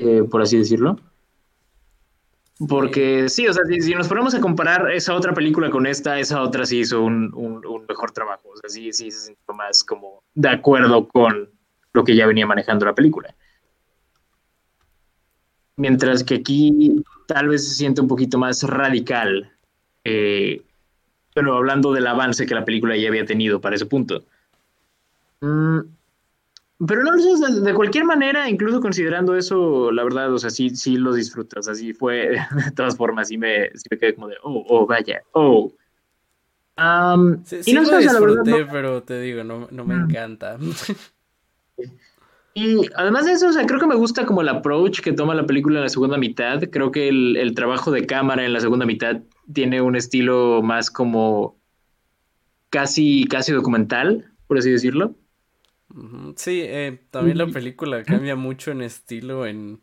[0.00, 0.98] eh, por así decirlo.
[2.68, 6.42] Porque sí, o sea, si, nos ponemos a comparar esa otra película con esta, esa
[6.42, 8.48] otra sí hizo un, mejor trabajo.
[8.48, 11.50] O sea, sí, sí se sintió más como de acuerdo con
[11.92, 13.34] lo que ya venía manejando la película.
[15.76, 19.52] Mientras que aquí tal vez se siente un poquito más radical.
[20.04, 20.62] Eh,
[21.34, 24.24] bueno, hablando del avance que la película ya había tenido para ese punto.
[25.40, 25.80] Mm,
[26.86, 30.70] pero no lo sé, de, cualquier manera, incluso considerando eso, la verdad, o sea, sí,
[30.70, 32.30] sí lo disfrutas, así fue,
[32.64, 35.72] de todas formas, sí me, sí me quedé como de, oh, oh, vaya, oh.
[37.44, 40.10] sí, y no sé, la verdad, pero te digo, no, no me mm.
[40.10, 40.58] encanta.
[42.54, 45.34] Y además de eso, o sea, creo que me gusta como el approach que toma
[45.34, 46.60] la película en la segunda mitad.
[46.70, 49.22] Creo que el, el trabajo de cámara en la segunda mitad
[49.52, 51.56] tiene un estilo más como
[52.70, 55.14] casi, casi documental, por así decirlo.
[56.36, 59.80] Sí, eh, también la película cambia mucho en estilo, en...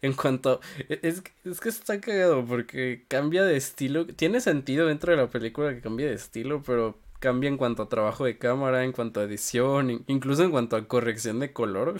[0.00, 0.60] En cuanto...
[0.88, 4.06] E, es, es que está cagado porque cambia de estilo.
[4.06, 7.88] Tiene sentido dentro de la película que cambie de estilo, pero cambia en cuanto a
[7.88, 11.96] trabajo de cámara, en cuanto a edición, incluso en cuanto a corrección de color.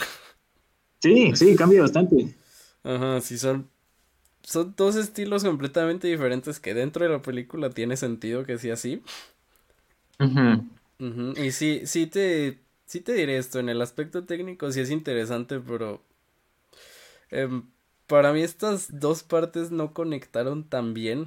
[0.98, 2.34] Sí, sí, cambia bastante.
[2.82, 3.70] Ajá, sí, son,
[4.42, 9.02] son dos estilos completamente diferentes que dentro de la película tiene sentido que sea así.
[11.36, 15.58] Y sí, sí te, sí te diré esto, en el aspecto técnico sí es interesante,
[15.60, 16.02] pero
[17.30, 17.68] em,
[18.06, 21.26] para mí estas dos partes no conectaron tan bien.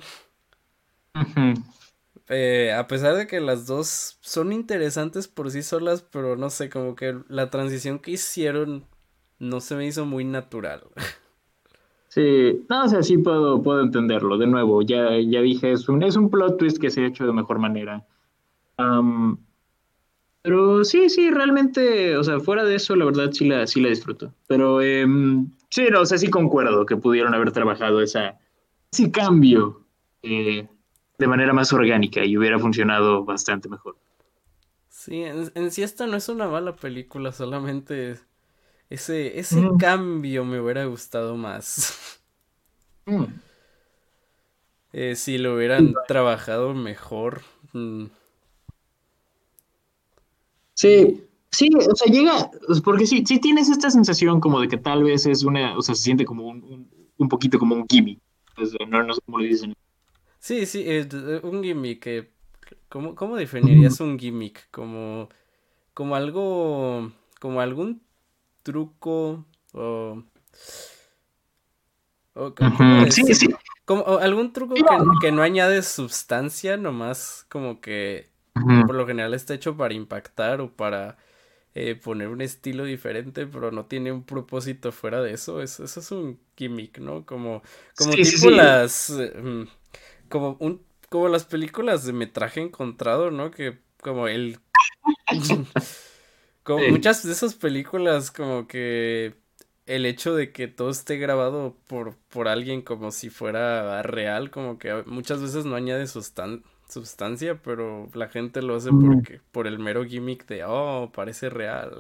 [2.30, 6.70] Eh, a pesar de que las dos son interesantes por sí solas, pero no sé,
[6.70, 8.86] como que la transición que hicieron
[9.40, 10.84] no se me hizo muy natural.
[12.16, 14.38] Sí, no, o sea, sí puedo, puedo entenderlo.
[14.38, 17.26] De nuevo, ya, ya dije, es un, es un plot twist que se ha hecho
[17.26, 18.06] de mejor manera.
[20.42, 23.90] pero sí, sí, realmente, o sea, fuera de eso, la verdad sí la, sí la
[23.90, 24.34] disfruto.
[24.48, 28.40] Pero em, sí, no, o sea, sí concuerdo que pudieron haber trabajado esa,
[28.94, 29.82] ese cambio
[30.24, 30.70] eh,
[31.18, 33.98] de manera más orgánica y hubiera funcionado bastante mejor.
[34.88, 38.18] Sí, en, sí esta no es una mala película, solamente
[38.90, 42.02] ese, ese cambio me hubiera gustado más.
[43.08, 43.26] Mm.
[44.94, 47.44] Eh, si lo hubieran trabajado mejor.
[47.72, 48.06] Mm.
[50.74, 52.50] Sí, sí, o sea, llega,
[52.84, 55.94] porque sí, sí tienes esta sensación como de que tal vez es una, o sea,
[55.94, 58.20] se siente como un, un, poquito como un gimmick.
[58.88, 59.76] no, no sé cómo le dicen.
[60.40, 60.84] Sí, sí,
[61.44, 62.32] un gimmick.
[62.90, 64.72] ¿cómo, ¿Cómo definirías un gimmick?
[64.72, 65.30] Como,
[65.94, 68.05] como algo, como algún
[68.66, 70.24] truco o...
[73.12, 73.48] sí, sí.
[73.86, 74.74] Como algún truco
[75.22, 78.32] que, no añade sustancia, nomás como que
[78.88, 81.18] por lo general está hecho para impactar o para
[81.76, 85.62] eh, poner un estilo diferente, pero no tiene un propósito fuera de eso.
[85.62, 87.26] Eso, eso es un gimmick, ¿no?
[87.26, 87.62] Como,
[87.96, 89.12] como tipo las...
[89.12, 89.64] Mm,
[90.28, 93.52] como un como las películas de metraje encontrado, ¿no?
[93.52, 94.60] Que como el
[96.66, 99.36] Como muchas de esas películas, como que
[99.86, 104.80] el hecho de que todo esté grabado por, por alguien como si fuera real, como
[104.80, 110.06] que muchas veces no añade sustancia, pero la gente lo hace porque, por el mero
[110.06, 111.98] gimmick de, oh, parece real.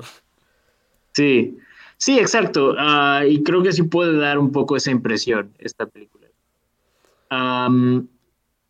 [1.13, 1.59] Sí,
[1.97, 2.73] sí, exacto.
[2.79, 6.27] Ah, y creo que sí puede dar un poco esa impresión esta película.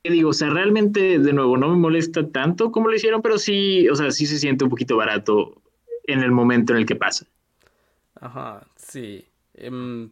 [0.03, 0.31] ¿Qué digo?
[0.31, 3.95] O sea, realmente, de nuevo, no me molesta tanto como lo hicieron, pero sí, o
[3.95, 5.61] sea, sí se siente un poquito barato
[6.07, 7.25] en el momento en el que pasa.
[8.15, 9.25] Ajá, sí.
[9.53, 10.11] Em,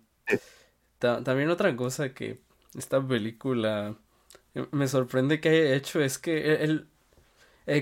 [1.00, 2.42] también otra cosa que
[2.78, 3.98] esta película
[4.54, 6.88] em, me sorprende que haya hecho es que el,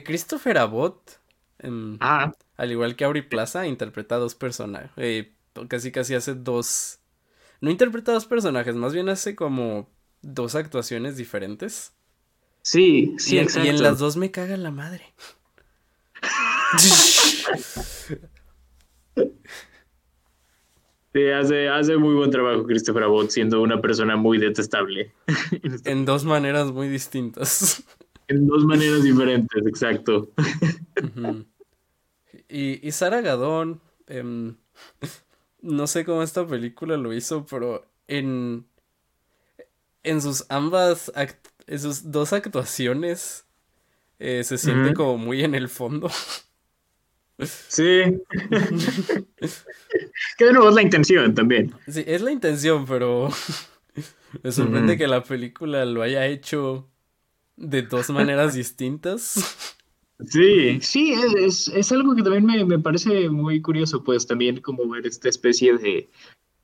[0.04, 1.20] Christopher Abbott,
[1.60, 4.92] em, al igual que Aubrey Plaza, interpreta dos personajes.
[4.98, 5.34] Eh,
[5.68, 7.00] casi casi hace dos.
[7.62, 9.90] No interpreta dos personajes, más bien hace como
[10.22, 11.94] dos actuaciones diferentes.
[12.64, 15.14] Sí, sí, y, Y en las dos me caga la madre.
[21.14, 25.12] Sí, hace, hace muy buen trabajo Christopher Abbott siendo una persona muy detestable.
[25.86, 27.84] en dos maneras muy distintas.
[28.28, 30.32] En dos maneras diferentes, exacto.
[32.48, 34.56] y, y Sara Gadón, em,
[35.62, 38.66] no sé cómo esta película lo hizo, pero en,
[40.04, 41.12] en sus ambas,
[41.68, 43.46] en sus dos actuaciones,
[44.20, 46.10] eh, se siente como muy en el fondo.
[47.46, 48.04] Sí.
[50.38, 51.74] que de nuevo es la intención también.
[51.88, 53.30] Sí, es la intención, pero
[54.44, 56.90] me sorprende que la película lo haya hecho
[57.56, 59.76] de dos maneras distintas.
[60.24, 64.88] Sí, sí, es, es algo que también me, me, parece muy curioso, pues también como
[64.88, 66.12] ver esta especie de,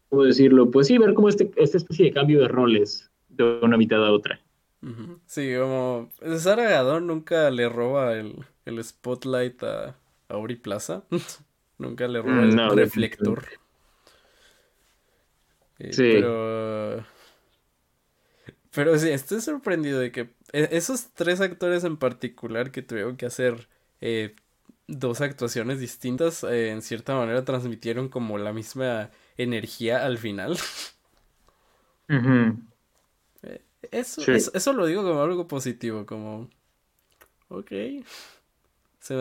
[0.09, 0.69] ¿cómo decirlo?
[0.69, 4.11] Pues sí, ver como este, esta especie de cambio de roles de una mitad a
[4.11, 4.39] otra.
[5.25, 9.97] Sí, como Sara Gadón nunca le roba el, el spotlight a,
[10.30, 11.03] Auri Plaza.
[11.78, 13.45] Nunca le roba el reflector.
[15.80, 16.11] Eh, sí.
[16.13, 17.05] Pero.
[18.71, 23.25] Pero sí, estoy sorprendido de que e, esos tres actores en particular que tuvieron que
[23.25, 23.67] hacer
[24.01, 24.36] eh,
[24.88, 30.57] dos actuaciones distintas, eh, en cierta manera transmitieron como la misma energía al final.
[33.91, 36.49] eso, eso, lo digo como algo positivo, como...
[37.49, 37.71] Ok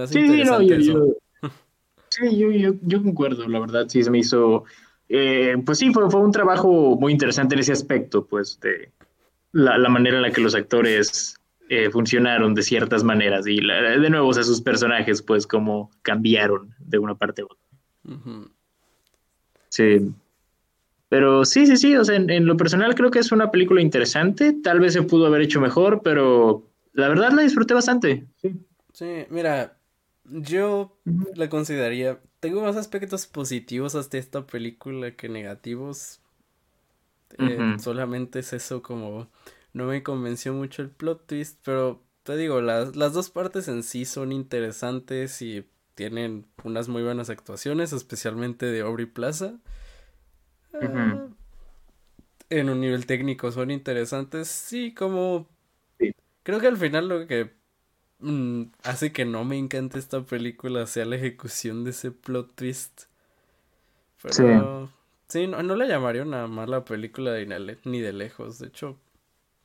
[0.07, 1.17] sí, no, yo,
[2.09, 4.65] sí, yo, yo, concuerdo, la verdad, sí se me hizo,
[5.09, 8.91] eh, pues sí, fue, fue un trabajo muy interesante en ese aspecto, pues, de
[9.53, 11.37] la, manera en la que los actores
[11.69, 16.75] eh, funcionaron de ciertas maneras y de nuevo, o sea, sus personajes, pues, como cambiaron
[16.79, 17.59] de una parte a otra.
[19.69, 20.13] Sí.
[21.09, 23.81] Pero sí, sí, sí, o sea, en, en, lo personal creo que es una película
[23.81, 28.27] interesante, tal vez se pudo haber hecho mejor, pero la verdad la disfruté bastante.
[28.37, 28.57] Sí.
[28.97, 29.76] Sí, mira,
[30.31, 30.97] yo
[31.35, 32.21] la consideraría.
[32.41, 36.21] Tengo más aspectos positivos hasta esta película que negativos.
[37.39, 39.31] Eh, solamente es eso como.
[39.73, 43.83] No me convenció mucho el plot twist, pero te digo, las, las dos partes en
[43.83, 49.59] sí son interesantes y tienen unas muy buenas actuaciones, especialmente de Aubrey Plaza.
[50.75, 51.29] Ah,
[52.51, 55.49] en un nivel técnico son interesantes, sí, como...
[56.43, 57.53] Creo que al final lo que
[58.27, 63.03] Mm, hace que no me encante esta película sea la ejecución de ese plot twist.
[64.21, 64.91] Pero
[65.29, 68.59] sí, no, no, la llamaría una mala película de, ni de lejos.
[68.59, 68.99] De hecho,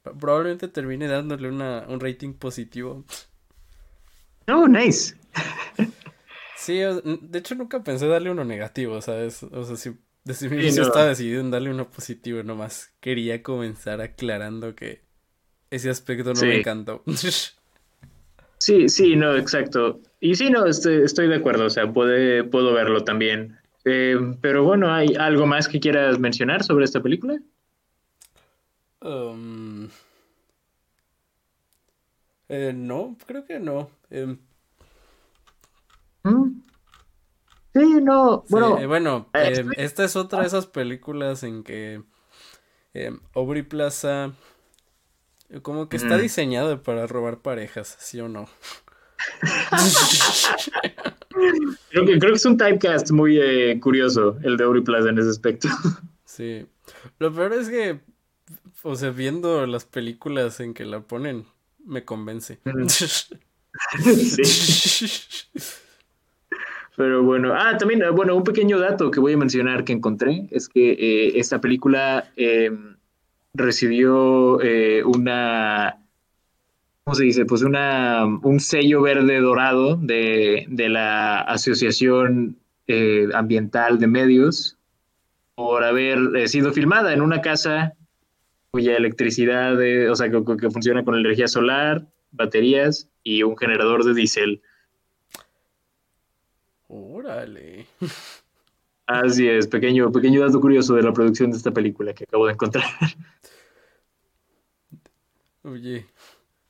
[0.03, 3.03] probablemente termine dándole una, un rating positivo.
[4.47, 5.15] Oh, nice.
[6.55, 9.41] sí, de hecho nunca pensé darle uno negativo, ¿sabes?
[9.41, 9.97] O sea, si,
[10.27, 15.01] estaba decidido en darle uno positivo, nomás quería comenzar aclarando que
[15.71, 17.03] ese aspecto no me encantó.
[18.61, 20.01] Sí, sí, no, exacto.
[20.19, 23.57] Y sí, no, estoy, estoy de acuerdo, o sea, puede, puedo verlo también.
[23.85, 27.39] Eh, pero bueno, ¿hay algo más que quieras mencionar sobre esta película?
[29.01, 29.89] Um,
[32.49, 33.89] eh, no, creo que no.
[34.11, 34.37] Em,
[36.21, 36.61] ¿Mm?
[37.73, 38.77] Sí, no, bueno.
[38.77, 42.03] Eh, bueno, em, esta es otra de esas películas en que
[42.93, 44.33] em, Aubrey Plaza
[45.61, 48.47] como que está diseñado para robar parejas, ¿sí o no?
[51.89, 55.19] creo, que, creo que es un typecast muy eh, curioso el de Uri Plaza en
[55.19, 55.67] ese aspecto.
[56.23, 56.65] Sí.
[57.19, 57.99] Lo peor es que,
[58.83, 61.45] o sea, viendo las películas en que la ponen,
[61.85, 62.57] me convence.
[63.99, 64.41] sí.
[66.95, 70.69] Pero bueno, ah, también, bueno, un pequeño dato que voy a mencionar que encontré es
[70.69, 72.95] que eh, esta película em,
[73.53, 75.97] recibió eh, una
[77.03, 77.45] ¿cómo se dice?
[77.45, 84.77] Pues una, un sello verde dorado de, de la Asociación eh, Ambiental de Medios
[85.55, 87.93] por haber eh, sido filmada en una casa
[88.71, 89.73] cuya electricidad,
[90.09, 94.61] o sea, que, que, funciona con energía solar, baterías y un generador de diésel.
[96.87, 97.85] Órale.
[99.05, 102.53] Así es, pequeño, pequeño dato curioso de la producción de esta película que acabo de
[102.53, 102.85] encontrar.
[105.63, 106.05] Oye,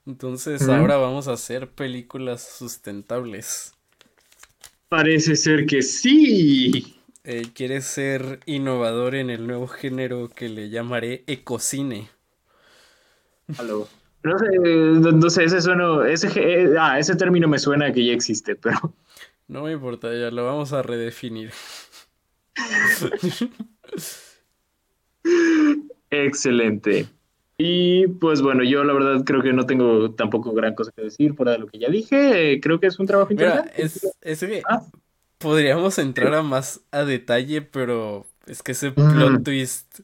[0.05, 3.73] entonces ahora vamos a hacer películas sustentables.
[4.89, 6.97] Parece ser que sí.
[7.23, 12.09] Eh, ¿Quieres ser innovador en el nuevo género que le llamaré ecocine?
[13.57, 13.87] Aló.
[14.23, 18.13] No sé, no sé, ese sueno, ese, eh, ah, ese término me suena que ya
[18.13, 18.93] existe, pero.
[19.47, 21.51] No me importa, ya lo vamos a redefinir.
[26.09, 27.07] Excelente.
[27.57, 31.35] Y pues bueno, yo la verdad creo que no tengo tampoco gran cosa que decir
[31.35, 32.59] fuera de lo que ya dije.
[32.61, 33.73] Creo que es un trabajo interesante.
[34.21, 34.81] es, que ah.
[35.37, 40.01] podríamos entrar a más a detalle, pero es que ese plot twist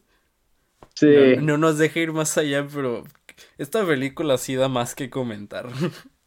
[1.41, 3.03] no, nos deja ir más allá, pero
[3.57, 5.67] esta película sí da más que comentar.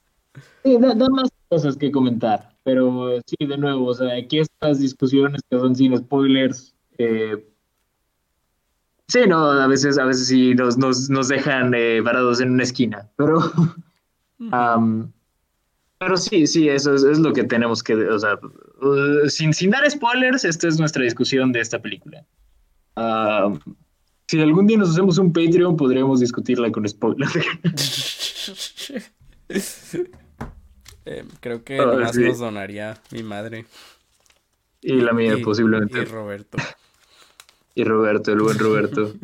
[0.63, 5.43] Sí, da, más cosas que comentar, pero sí, de nuevo, o sea, aquí estas discusiones
[5.51, 7.45] que son sin spoilers, eh,
[9.09, 12.63] Sí, no, a veces, a veces sí nos, nos, nos dejan eh, parados en una
[12.63, 13.41] esquina, pero,
[15.99, 18.39] pero sí, sí, eso es, lo que tenemos que, o sea,
[18.83, 22.25] uh, sin, sin dar spoilers, esta es nuestra discusión de esta película.
[24.29, 27.35] si algún día nos hacemos un Patreon, podríamos discutirla con spoilers.
[31.07, 33.67] Eh, creo que más nos donaría mi madre.
[34.83, 36.01] Y la mía, posiblemente.
[36.01, 36.59] Y Roberto.
[37.73, 39.15] Y Roberto, el buen Roberto.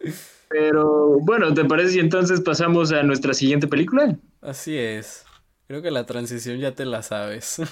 [0.48, 4.16] Pero bueno, ¿te parece si entonces pasamos a nuestra siguiente película?
[4.40, 5.26] Así es.
[5.66, 7.60] Creo que la transición ya te la sabes.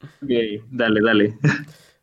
[0.00, 0.30] Ok,
[0.70, 1.38] dale, dale.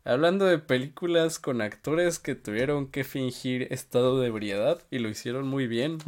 [0.04, 5.48] Hablando de películas con actores que tuvieron que fingir estado de ebriedad y lo hicieron
[5.48, 6.00] muy bien.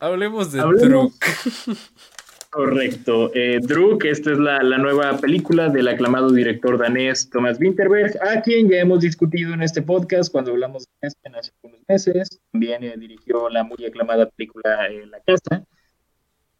[0.00, 1.12] Hablemos de Druk.
[2.50, 3.32] Correcto.
[3.34, 8.70] Eh, Druk, esta es la, nueva película del aclamado director danés Thomas Winterberg, a quien
[8.70, 12.40] ya hemos discutido en este podcast cuando hablamos de este hace unos meses.
[12.52, 15.64] También eh, dirigió la muy aclamada película eh, La Casa.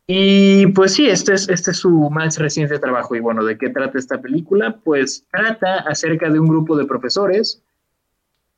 [0.09, 3.15] Y pues sí, este es, este es su más reciente trabajo.
[3.15, 4.81] Y bueno, ¿de qué trata esta película?
[4.83, 7.63] Pues trata acerca de un grupo de profesores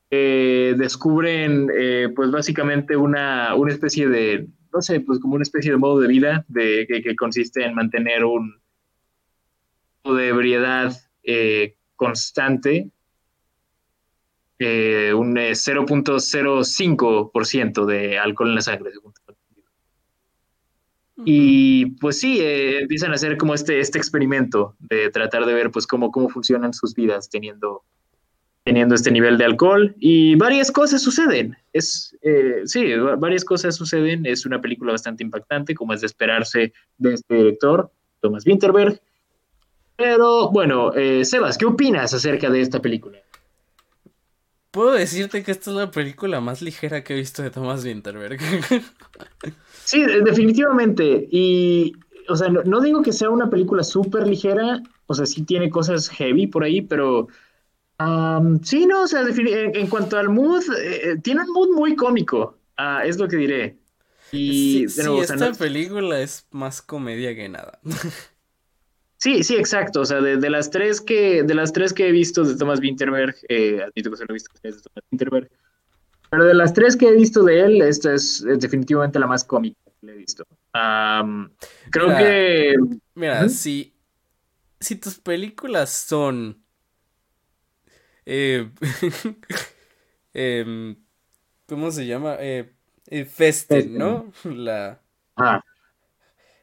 [0.09, 1.69] que descubren,
[2.17, 6.09] pues básicamente una, una especie de no sé, pues como una especie de modo de
[6.09, 8.61] vida de, que, consiste en mantener un
[10.05, 12.91] de ebriedad eh, constante,
[14.59, 18.93] eh, un 0.05% eh, de alcohol en la sangre,
[21.25, 25.87] Y pues sí, empiezan a hacer como este, este experimento de tratar de ver pues
[25.87, 27.85] cómo, cómo funcionan sus vidas teniendo
[28.71, 31.57] teniendo este nivel de alcohol y varias cosas suceden.
[31.73, 34.25] Es, eh, sí, varias cosas suceden.
[34.27, 37.91] Es una película bastante impactante, como es de esperarse de este director,
[38.21, 39.01] Thomas Winterberg.
[39.97, 43.19] Pero bueno, eh, Sebas, ¿qué opinas acerca de esta película?
[44.71, 48.39] Puedo decirte que esta es la película más ligera que he visto de Thomas Winterberg.
[49.85, 51.27] sí, definitivamente.
[51.29, 51.93] Y,
[52.29, 55.71] o sea, no, no digo que sea una película súper ligera, o sea, sí tiene
[55.71, 57.27] cosas heavy por ahí, pero
[58.63, 63.03] sí, no, o sea, en, cuanto al mood, eh, tiene un mood muy cómico, ah,
[63.05, 63.77] es lo que diré.
[64.33, 67.81] Y, sí, esta película es más comedia que nada.
[69.23, 70.01] Sí, sí, exacto.
[70.01, 73.37] O sea, de, las tres que, de las tres que he visto de Thomas Winterberg,
[73.51, 75.51] eh, admito que se lo he visto de Thomas Winterberg,
[76.31, 79.79] pero de las tres que he visto de él, esta es, definitivamente la más cómica
[80.01, 80.47] que he visto.
[81.91, 82.77] creo que.
[83.15, 83.93] Mira, si,
[84.81, 86.65] si tus películas son
[88.33, 88.71] eh,
[90.35, 90.95] em,
[91.67, 92.37] ¿Cómo se llama?
[92.39, 92.73] Eh,
[93.09, 94.33] eh Festen, ¿no?
[94.45, 95.01] La...
[95.37, 95.65] Ah.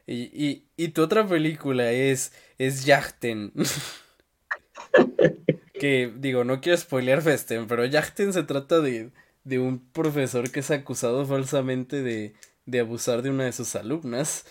[0.06, 3.52] Y, y, tu otra película es, es Yachten.
[5.78, 9.10] que digo, no quiero spoilear Festen, pero Yachten se trata de,
[9.44, 14.46] de un profesor que es acusado falsamente de, de abusar de una de sus alumnas.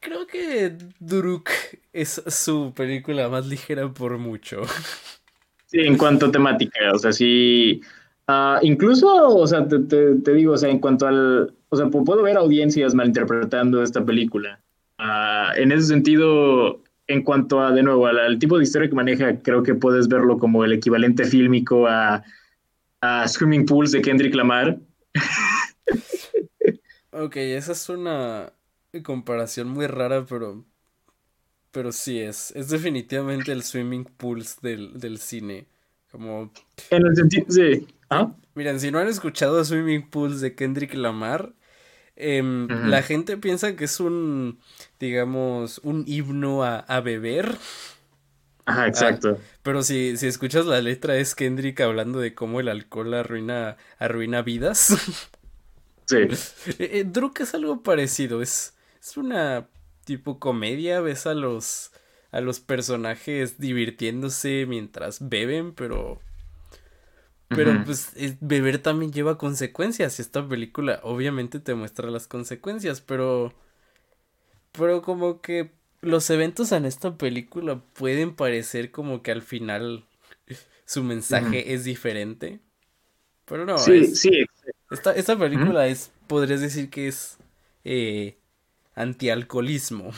[0.00, 1.50] Creo que Duruk
[1.92, 4.62] es su película más ligera por mucho.
[5.66, 7.80] Sí, en cuanto a temática, o sea, sí.
[8.28, 9.06] Ah, incluso,
[9.36, 11.54] o sea, te, digo, o sea, en cuanto al.
[11.70, 14.60] O sea, puedo ver audiencias malinterpretando esta película.
[14.98, 19.40] Ah, en ese sentido, en cuanto a, de nuevo, al, tipo de historia que maneja,
[19.40, 22.22] creo que puedes verlo como el equivalente fílmico a,
[23.00, 24.78] a Screaming Pools de Kendrick Lamar.
[27.12, 28.52] ok, esa es una
[29.00, 30.64] comparación muy rara, pero.
[31.70, 32.50] Pero sí es.
[32.50, 35.66] Es definitivamente el swimming pools del, del cine.
[36.10, 36.52] Como.
[36.90, 37.46] En el sentido.
[37.48, 37.86] Sí.
[38.10, 38.34] ¿Ah?
[38.54, 41.54] Miren, si no han escuchado Swimming Pools de Kendrick Lamar,
[42.16, 44.58] em, la gente piensa que es un,
[45.00, 47.56] digamos, un himno a, a beber.
[48.66, 49.38] Ajá, exacto.
[49.40, 53.78] Ah, pero si, si escuchas la letra es Kendrick hablando de cómo el alcohol arruina,
[53.98, 54.94] arruina vidas.
[56.04, 56.16] Sí.
[56.78, 59.68] eh, eh Druk es algo parecido, es, es una
[60.04, 61.92] tipo comedia, ves a los,
[62.30, 66.20] a los personajes divirtiéndose mientras beben, pero
[67.54, 70.18] pero pues beber también lleva consecuencias.
[70.18, 73.52] Y esta película obviamente te muestra las consecuencias, pero...
[74.72, 80.06] Pero como que los eventos en esta película pueden parecer como que al final
[80.86, 82.60] su mensaje es diferente.
[83.44, 83.76] Pero no.
[83.76, 84.46] Sí, sí.
[84.90, 87.36] Esta, esta película es, podrías decir que es
[87.84, 88.38] eh,
[88.94, 90.10] antialcoholismo.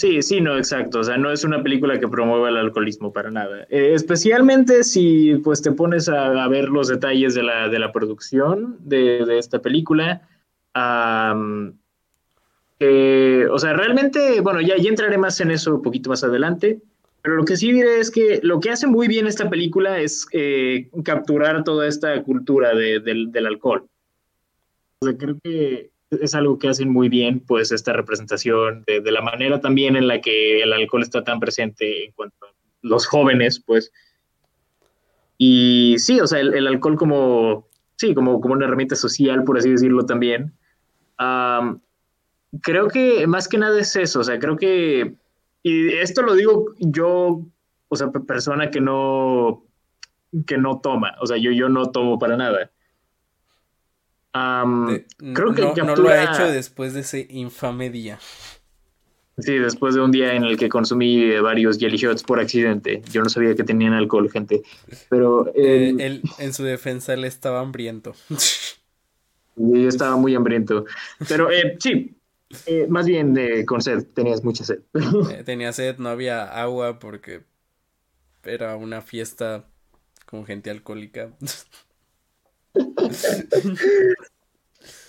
[0.00, 1.00] Sí, sí, no, exacto.
[1.00, 3.66] O sea, no es una película que promueva el alcoholismo para nada.
[3.68, 8.78] Eh, especialmente si pues te pones a, ver los detalles de la, de la producción
[8.80, 10.26] de, esta película.
[10.74, 10.78] o
[13.58, 16.80] sea, realmente, bueno, ya, ya entraré más en eso un poquito más adelante.
[17.22, 20.26] Pero lo que sí diré es que lo que hace muy bien esta película es
[20.32, 23.86] eh, capturar toda esta cultura del, del alcohol.
[25.00, 29.22] O sea, creo que es algo que hacen muy bien, pues, esta representación de, la
[29.22, 33.62] manera también en la que el alcohol está tan presente en cuanto a los jóvenes,
[33.64, 33.92] pues.
[35.38, 39.70] Y sí, o sea, el, alcohol como, sí, como, como una herramienta social, por así
[39.70, 40.52] decirlo también.
[42.62, 45.14] creo que más que nada es eso, o sea, creo que,
[45.62, 47.46] y esto lo digo yo,
[47.88, 49.64] o sea, persona que no,
[50.46, 52.70] que no toma, o sea, yo, yo no tomo para nada
[54.32, 58.18] creo que no, lo ha hecho después de ese infame día.
[59.38, 63.02] Sí, después de un día en el que consumí varios jelly shots por accidente.
[63.10, 64.62] Yo no sabía que tenían alcohol, gente.
[65.08, 65.48] Pero.
[65.54, 68.14] Eh, em, él, en su defensa, él estaba hambriento.
[69.56, 70.86] Yo estaba muy hambriento.
[71.28, 72.16] Pero eh, sí,
[72.66, 74.80] eh, más bien de, con sed, tenías mucha sed.
[75.44, 77.42] tenía sed, no había agua porque
[78.44, 79.66] era una fiesta
[80.26, 81.30] con gente alcohólica.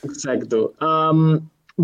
[0.04, 0.74] Exacto.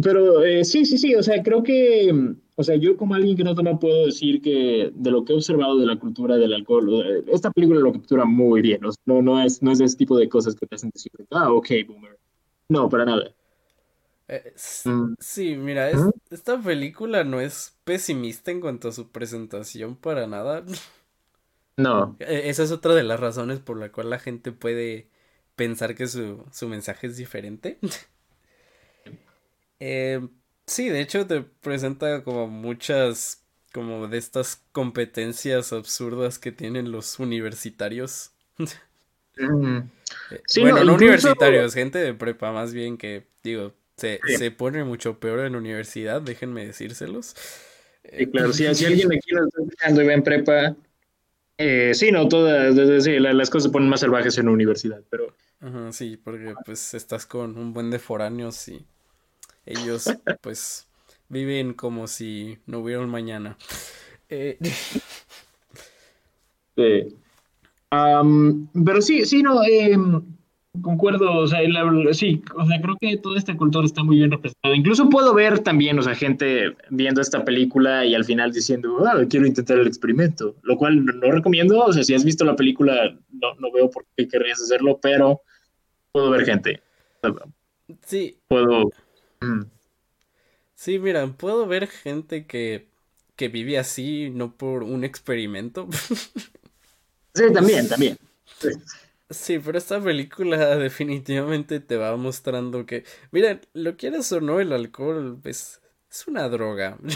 [0.01, 3.43] pero eh, sí, sí, sí, o sea, creo que, o sea, yo como alguien que
[3.43, 7.23] no toma puedo decir que de lo que he observado de la cultura del alcohol,
[7.27, 10.55] esta película lo captura muy bien, no, no, es, no es ese tipo de cosas
[10.55, 12.17] que te hacen decir, ah, ok, boomer.
[12.69, 13.33] No, para nada.
[14.27, 14.53] Eh,
[14.85, 15.15] mm.
[15.19, 15.89] sí, mira,
[16.29, 20.63] esta película no es pesimista en cuanto a su presentación para nada.
[21.77, 22.17] No.
[22.19, 25.09] E, esa es otra de las razones por la cual la gente puede
[25.57, 27.77] pensar que su, mensaje es diferente.
[29.79, 30.27] Eh,
[30.65, 37.19] sí, de hecho te presenta como muchas como de estas competencias absurdas que tienen los
[37.19, 38.31] universitarios.
[39.39, 39.77] Mm.
[40.31, 45.41] Eh, bueno, no, universitarios, gente de prepa, más bien que, digo, se, pone mucho peor
[45.41, 47.35] en la universidad, déjenme decírselos.
[48.17, 50.75] Sí, claro, si, si alguien aquí lo está escuchando y va en prepa,
[51.57, 55.91] eh, sí, no, todas, las cosas se ponen más salvajes en la universidad, pero Ajá,
[55.91, 58.85] sí, porque pues estás con un buen de foráneos y
[59.65, 60.05] ellos
[60.41, 60.87] pues
[61.29, 63.57] viven como si no hubiera un mañana.
[64.29, 64.57] Eh...
[66.75, 67.17] Sí.
[68.85, 70.36] pero sí, sí, no, em,
[70.81, 71.59] concuerdo, o sea,
[72.13, 74.75] sí, o sea, creo que toda esta cultura está muy bien representada.
[74.75, 79.23] Incluso puedo ver también, o sea, gente viendo esta película y al final diciendo, ah,
[79.29, 83.17] quiero intentar el experimento, lo cual no recomiendo, o sea, si has visto la película,
[83.29, 85.41] no, no veo por qué querrías hacerlo, pero
[86.11, 86.81] puedo ver gente.
[88.05, 88.39] Sí.
[88.47, 88.91] Puedo.
[89.41, 89.63] Mm.
[90.75, 92.87] Sí, mira, puedo ver gente que,
[93.35, 95.87] que vive así, no por un experimento.
[97.33, 98.17] sí, también, también.
[98.59, 98.69] Sí.
[99.63, 105.39] Pero esta película definitivamente te va mostrando que, mira, lo quieres o no, el alcohol
[105.43, 106.97] es, es una droga.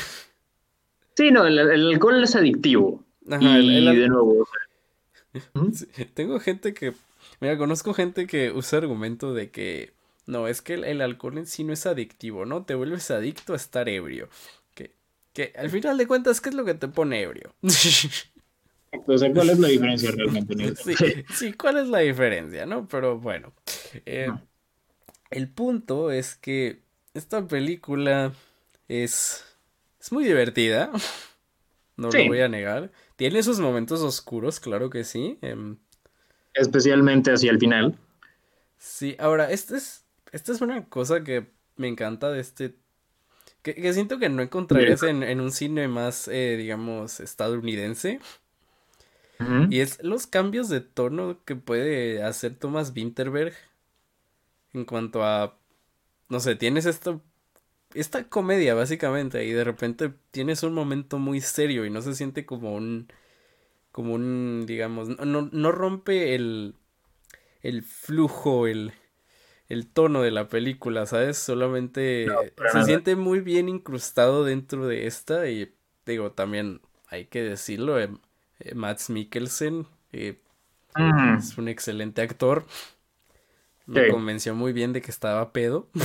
[1.14, 3.04] Sí, no, el, alcohol es adictivo.
[3.30, 4.48] Ajá, y de nuevo.
[6.16, 6.94] tengo gente que
[7.42, 9.94] Mira, conozco gente que usa argumento de que
[10.28, 12.64] no, es que el, alcohol en sí no es adictivo, ¿no?
[12.64, 14.30] Te vuelves adicto a estar ebrio.
[14.76, 14.94] Que,
[15.34, 17.54] que al final de cuentas, ¿qué es lo que te pone ebrio?
[18.92, 20.76] O sea, ¿cuál es la diferencia realmente?
[20.76, 20.96] Sí,
[21.34, 22.88] sí, ¿cuál es la diferencia, no?
[22.88, 23.54] Pero bueno,
[24.06, 24.30] eh,
[25.30, 26.82] el punto es que
[27.14, 28.34] esta película
[28.88, 29.46] es,
[30.00, 30.92] es muy divertida,
[31.98, 32.92] no lo voy a negar.
[33.16, 35.38] Tiene sus momentos oscuros, claro que sí.
[35.42, 35.78] Em,
[36.54, 37.98] Especialmente hacia el final.
[38.78, 42.76] Sí, ahora, esta es, esta es una cosa que me encanta de este...
[43.62, 48.20] Que, siento que no encontrarías en, en un cine más, eh, digamos, estadounidense.
[49.70, 53.54] Y es los cambios de tono que puede hacer Thomas Winterberg
[54.74, 55.58] en cuanto a,
[56.30, 57.22] no sé, tienes esto,
[57.94, 62.46] esta comedia básicamente y de repente tienes un momento muy serio y no se siente
[62.46, 63.08] como un,
[63.92, 66.76] como un, digamos, no, no rompe el,
[67.62, 68.94] el flujo, el,
[69.68, 71.38] el tono de la película, ¿sabes?
[71.38, 72.28] Solamente
[72.72, 75.74] se siente muy bien incrustado dentro de esta y
[76.06, 78.10] digo, también hay que decirlo, eh,
[78.64, 80.40] eh, Max Mikkelsen eh,
[81.38, 82.66] es un excelente actor.
[83.86, 85.90] Me convenció muy bien de que estaba pedo.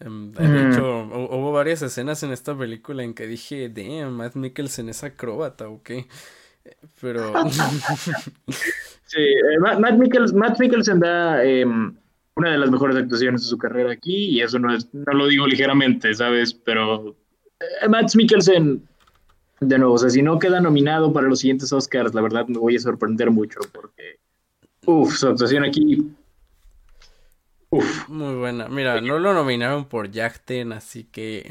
[0.00, 0.72] Em, de mm.
[0.72, 5.68] hecho, hubo varias escenas en esta película en que dije, damn, Matt Mikkelsen es acróbata,
[5.68, 6.06] ¿o qué?
[7.00, 7.32] Pero...
[9.06, 11.96] sí, eh, Matt, Mikkelsen, da em,
[12.34, 15.28] una de las mejores actuaciones de su carrera aquí, y eso no, es, no lo
[15.28, 16.52] digo ligeramente, ¿sabes?
[16.52, 17.16] Pero
[17.60, 18.82] eh, Matt Mikkelsen
[19.60, 22.58] de nuevo, o sea, si no queda nominado para los siguientes Oscars, la verdad me
[22.58, 24.18] voy a sorprender mucho porque,
[24.86, 26.12] uff, su actuación aquí,
[27.70, 28.08] uff.
[28.08, 28.68] Muy buena.
[28.68, 31.50] Mira, no lo nominaron por Jackten, así que...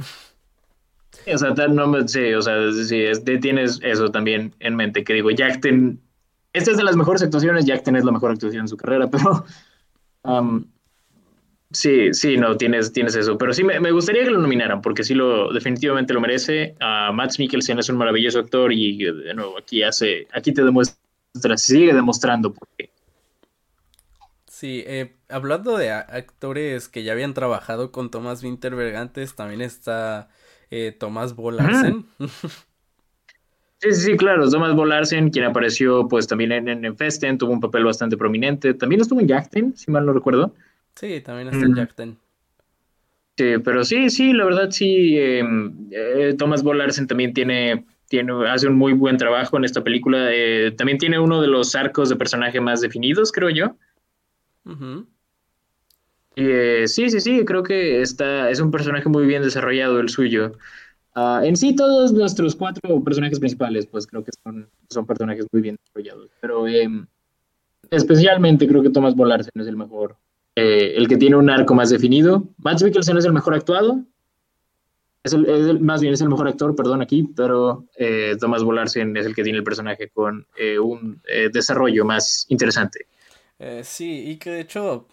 [1.34, 3.06] o sea, no me, sí, o sea, sí,
[3.40, 6.00] tienes eso también en mente, que digo, Jackten,
[6.52, 9.46] esta es de las mejores actuaciones, Jackten es la mejor actuación en su carrera, pero...
[10.24, 10.66] Um,
[11.74, 13.36] Sí, sí, no, tienes, tienes eso.
[13.38, 16.76] Pero sí, me, me, gustaría que lo nominaran, porque sí, lo, definitivamente lo merece.
[16.80, 21.58] Uh, Max Mikkelsen es un maravilloso actor y, de nuevo, aquí hace, aquí te demuestra,
[21.58, 22.92] sigue demostrando por qué.
[24.46, 30.30] Sí, eh, hablando de actores que ya habían trabajado con Thomas Winterberg antes, también está
[30.70, 32.06] eh, Tomás Bolarsen.
[33.80, 37.60] Sí, sí, sí, claro, Thomas Bolarsen, quien apareció pues también en, en Festen, tuvo un
[37.60, 38.74] papel bastante prominente.
[38.74, 40.54] También estuvo en Yachten, si mal no recuerdo.
[40.96, 41.96] Sí, también está en Jack
[43.36, 45.18] Sí, pero sí, sí, la verdad sí.
[45.18, 50.28] Em, eh, Thomas Bollarsen también tiene, tiene, hace un muy buen trabajo en esta película.
[50.32, 53.76] Eh, también tiene uno de los arcos de personaje más definidos, creo yo.
[56.36, 60.54] Eh, sí, sí, sí, creo que está, es un personaje muy bien desarrollado el suyo.
[61.16, 65.62] Ah, en sí, todos nuestros cuatro personajes principales, pues creo que son, son personajes muy
[65.62, 66.30] bien desarrollados.
[66.40, 67.08] Pero em,
[67.90, 70.18] especialmente creo que Thomas Bollarsen es el mejor
[70.56, 72.48] eh, el que tiene un arco más definido.
[72.58, 74.04] Max Mikkelsen es el mejor actuado.
[75.24, 79.26] Es el, más bien es el mejor actor, perdón, aquí, pero eh, Thomas Bolarsen es
[79.26, 81.22] el que tiene el personaje con eh, un
[81.54, 83.08] desarrollo más interesante.
[83.84, 85.08] sí, y que de hecho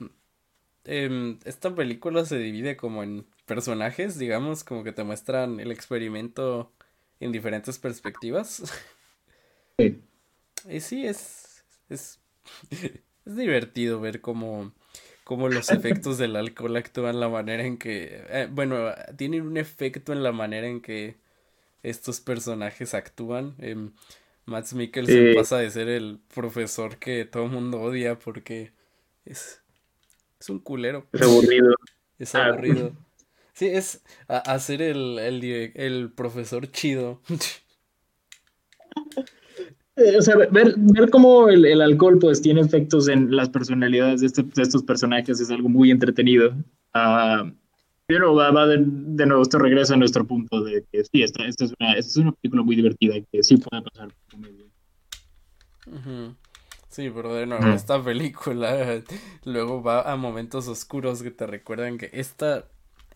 [0.84, 6.72] em, esta película se divide como en personajes, digamos, como que te muestran el experimento
[7.20, 8.64] en diferentes perspectivas.
[9.78, 10.02] Sí.
[10.68, 12.20] Y sí, es, es,
[12.70, 14.72] es divertido ver cómo
[15.30, 20.12] cómo los efectos del alcohol actúan la manera en que, eh, bueno, tienen un efecto
[20.12, 21.18] en la manera en que
[21.84, 23.54] estos personajes actúan.
[23.60, 23.76] Eh,
[24.44, 28.72] Max Mikkelsen pasa de ser el profesor que todo el mundo odia porque
[29.24, 29.62] es,
[30.40, 31.06] es un culero.
[31.12, 31.76] Es aburrido.
[32.18, 32.92] Es aburrido.
[33.52, 37.20] Sí, es hacer el, el, el profesor chido.
[40.00, 44.28] Eh, o sea, ver, ver cómo el, alcohol pues tiene efectos en las personalidades de,
[44.28, 46.54] este, estos personajes es algo muy entretenido.
[46.94, 47.50] Uh,
[48.06, 48.78] pero va, va de,
[49.26, 52.16] nuevo, esto regresa a nuestro punto de que sí, esta, esta, es, una, esta es
[52.16, 54.66] una película muy divertida y que sí puede pasar por comedia.
[56.88, 59.02] Sí, pero de nuevo, esta película
[59.44, 62.64] luego va a momentos oscuros que te recuerdan que esta,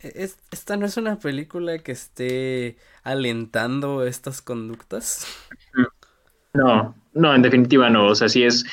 [0.00, 5.26] es, esta no es una película que esté alentando estas conductas.
[6.54, 8.06] No, no, en definitiva no.
[8.06, 8.64] O sea, sí es,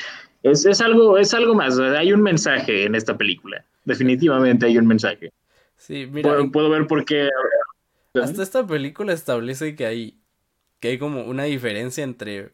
[0.42, 1.78] es, algo, es algo más.
[1.78, 3.64] Hay un mensaje en esta película.
[3.84, 5.32] Definitivamente hay un mensaje.
[5.76, 6.38] Sí, mira.
[6.50, 7.28] Puedo, ver por qué.
[8.14, 10.20] Hasta esta película establece que hay,
[10.80, 12.52] que hay como una diferencia entre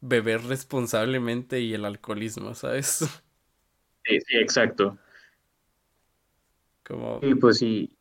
[0.00, 3.06] beber responsablemente y el alcoholismo, ¿sabes?
[4.06, 4.98] Sí, sí, exacto.
[6.84, 7.20] Como.
[7.20, 7.96] Sí, pues sí.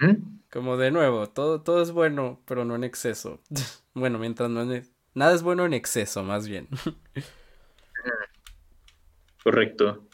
[0.00, 0.34] ¿Mm?
[0.50, 3.40] Como de nuevo, todo, todo es bueno, pero no en exceso.
[3.94, 6.68] bueno, mientras no es Nada es bueno en exceso, más bien.
[9.44, 10.08] Correcto.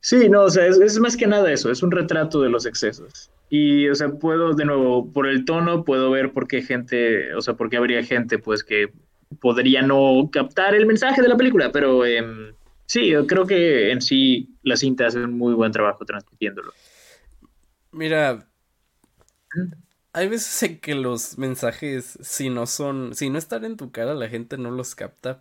[0.00, 3.30] Sí, no, o sea, es, más que nada eso, es un retrato de los excesos.
[3.48, 7.40] Y, o sea, puedo, de nuevo, por el tono, puedo ver por qué gente, o
[7.40, 8.92] sea, por qué habría gente, pues, que
[9.40, 12.54] podría no captar el mensaje de la película, pero em,
[12.86, 16.72] sí, yo creo que en sí la cinta hace un muy buen trabajo transmitiéndolo.
[17.92, 18.46] Mira,
[20.14, 24.14] hay veces en que los mensajes, si no son, si no están en tu cara,
[24.14, 25.40] la gente no los capta.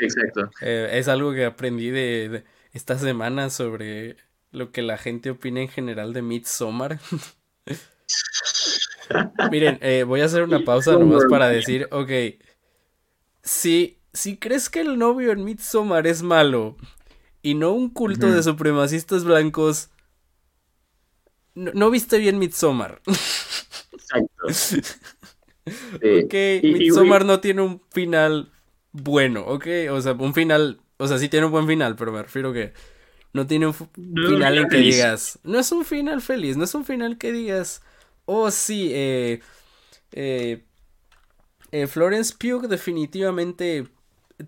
[0.00, 0.50] Exacto.
[0.62, 4.16] Eh, es algo que aprendí de, de, esta semana sobre
[4.52, 6.98] lo que la gente opina en general de Midsommar.
[9.50, 12.10] Miren, eh, voy a hacer una pausa nomás para decir, ok,
[13.42, 16.78] si, si crees que el novio en Midsommar es malo
[17.42, 18.36] y no un culto uh -huh.
[18.36, 19.90] de supremacistas blancos,
[21.58, 23.00] no, no viste bien Midsommar.
[23.92, 24.46] Exacto.
[24.52, 24.80] Sí.
[26.24, 28.50] Ok, y, Midsommar y, no tiene un final
[28.92, 32.22] bueno, ok, o sea, un final, o sea, sí tiene un buen final, pero me
[32.22, 32.72] refiero que
[33.32, 34.94] no tiene un no, final en que feliz.
[34.94, 37.82] digas, no es un final feliz, no es un final que digas,
[38.24, 39.40] oh sí, eh,
[40.12, 40.64] eh,
[41.70, 43.86] eh, Florence Pugh definitivamente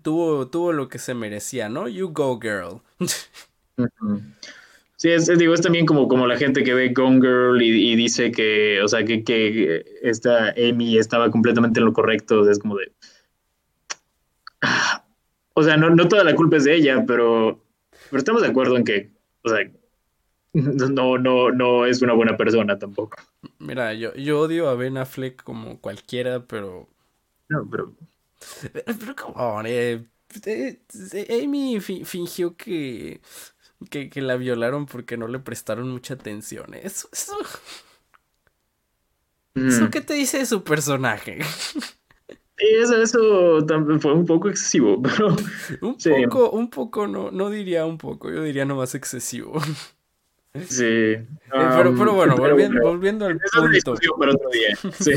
[0.01, 1.87] tuvo, tuvo lo que se merecía, ¿no?
[1.87, 2.81] You go girl.
[5.01, 7.95] Sí, es, digo, es también como, como la gente que ve Gone Girl y, y
[7.95, 12.77] dice que, o sea, que, que, esta Amy estaba completamente en lo correcto, es como
[12.77, 12.91] de...
[15.55, 17.59] O sea, no, no toda la culpa es de ella, pero,
[18.11, 19.09] pero estamos de acuerdo en que,
[19.43, 19.71] o sea,
[20.53, 23.17] no, no, no es una buena persona tampoco.
[23.57, 26.87] Mira, yo, yo odio a Ben Affleck como cualquiera, pero...
[27.49, 27.95] No, pero...
[28.71, 30.03] Pero, pero como, eh,
[30.45, 33.21] eh, Amy fi fingió que,
[33.89, 36.73] que, que, la violaron porque no le prestaron mucha atención.
[36.73, 37.37] Eso, eso...
[39.53, 39.67] Mm.
[39.67, 41.39] ¿Eso qué te dice de su personaje?
[42.57, 43.65] Eso, eso
[43.99, 45.35] fue un poco excesivo, pero...
[45.81, 46.11] Un sí.
[46.25, 49.59] poco, un poco, no, no diría un poco, yo diría nomás excesivo.
[50.67, 51.15] Sí.
[51.15, 53.95] Um, pero, pero, bueno, pero volviendo, bueno, volviendo al punto.
[54.17, 54.75] Para otro día.
[54.99, 55.13] Sí.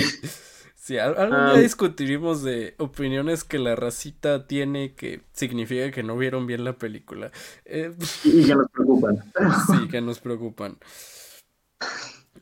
[0.84, 6.18] Sí, algún um, día discutiremos de opiniones que la racita tiene que significa que no
[6.18, 7.30] vieron bien la película.
[7.64, 9.16] Eh, y que nos preocupan.
[9.66, 10.76] Sí, que nos preocupan.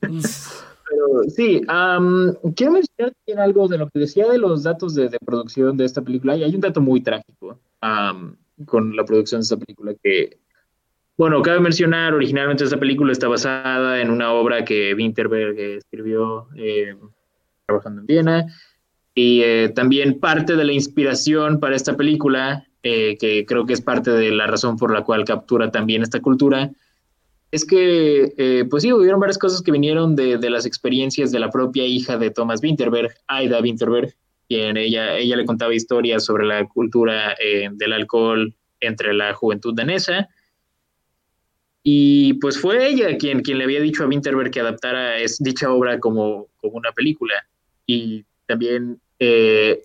[0.01, 5.09] Pero sí, um, quiero mencionar también algo de lo que decía de los datos de,
[5.09, 6.36] de producción de esta película.
[6.36, 8.34] Y hay un dato muy trágico um,
[8.66, 10.38] con la producción de esta película que,
[11.16, 16.97] bueno, cabe mencionar, originalmente esta película está basada en una obra que Winterberg escribió eh,
[17.72, 18.46] trabajando en Viena.
[19.14, 23.80] Y eh, también parte de la inspiración para esta película, eh, que creo que es
[23.80, 26.70] parte de la razón por la cual captura también esta cultura,
[27.52, 31.38] es que, eh, pues sí, hubieron varias cosas que vinieron de, de, las experiencias de
[31.38, 34.14] la propia hija de Thomas Winterberg, Aida Winterberg,
[34.48, 39.74] quien ella, ella le contaba historias sobre la cultura eh, del alcohol entre la juventud
[39.74, 40.28] danesa.
[41.82, 45.70] Y pues fue ella quien, quien le había dicho a Winterberg que adaptara es, dicha
[45.70, 47.34] obra como, como una película.
[47.93, 49.84] Y también eh,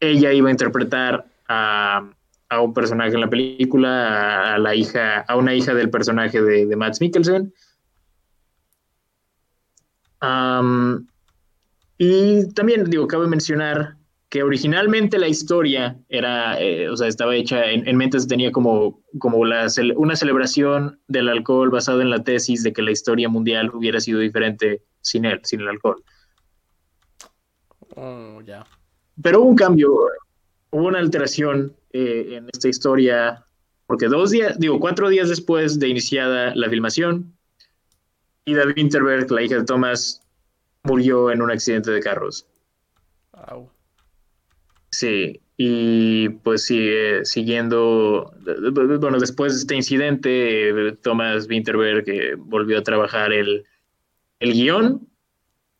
[0.00, 2.10] ella iba a interpretar a
[2.52, 6.66] a un personaje en la película, a, la hija, a una hija del personaje de,
[6.66, 7.52] de Mads Mikkelsen.
[11.98, 13.96] Y también, digo, cabe mencionar
[14.28, 18.52] que originalmente la historia era, eh, o sea, estaba hecha, en, en mente se tenía
[18.52, 23.70] como, como una celebración del alcohol basado en la tesis de que la historia mundial
[23.72, 26.02] hubiera sido diferente sin él, sin el alcohol.
[27.96, 28.46] Oh, ya.
[28.46, 28.66] Yeah.
[29.22, 29.90] Pero hubo un cambio,
[30.70, 33.44] hubo una alteración eh, en esta historia,
[33.86, 37.32] porque dos días, digo, cuatro días después de iniciada la filmación,
[38.44, 40.22] Ida Winterberg, la hija de Thomas,
[40.82, 42.46] murió en un accidente de carros.
[43.32, 43.70] Wow.
[44.90, 48.34] Sí, y pues sigue siguiendo,
[48.72, 53.64] bueno, después de este incidente, Thomas Winterberg eh, volvió a trabajar el,
[54.40, 55.08] el guion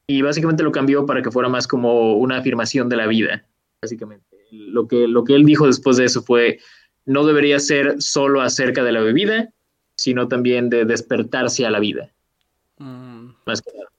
[0.07, 3.47] y básicamente lo cambió para que fuera más como una afirmación de la vida,
[3.81, 6.61] básicamente lo que, lo que él dijo después de eso fue,
[7.05, 9.53] no debería ser solo acerca de la bebida,
[9.97, 12.13] sino también de despertarse a la vida.
[12.79, 13.31] Mm.
[13.47, 13.91] Más que nada.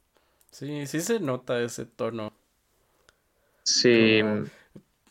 [0.52, 2.32] Sí, sí se nota ese tono.
[3.64, 4.20] Sí.
[4.22, 4.46] Como,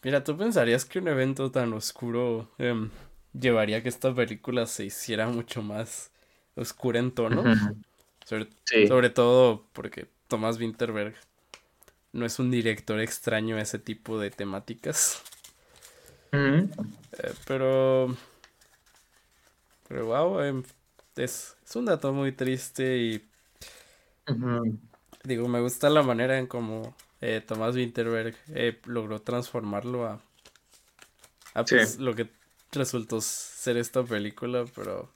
[0.03, 2.89] mira, tú pensarías que un evento tan oscuro eh,
[3.39, 6.13] llevaría a que esta película se hiciera mucho más
[6.55, 7.43] oscura en tono.
[7.43, 7.85] Uh -huh.
[8.25, 8.87] sobre, sí.
[8.87, 11.15] sobre todo porque Thomas Winterberg
[12.13, 15.23] no es un director extraño a ese tipo de temáticas.
[16.33, 16.67] Eh,
[17.47, 18.17] pero.
[19.87, 20.63] Pero wow, eh,
[21.17, 23.29] es, es, un dato muy triste y.
[24.27, 24.79] Uh -huh.
[25.23, 30.23] Digo, me gusta la manera en cómo eh, Tomás Winterberg eh, logró transformarlo a.
[31.53, 32.03] a pues, sí.
[32.03, 32.31] lo que
[32.73, 35.13] resultó ser esta película, pero.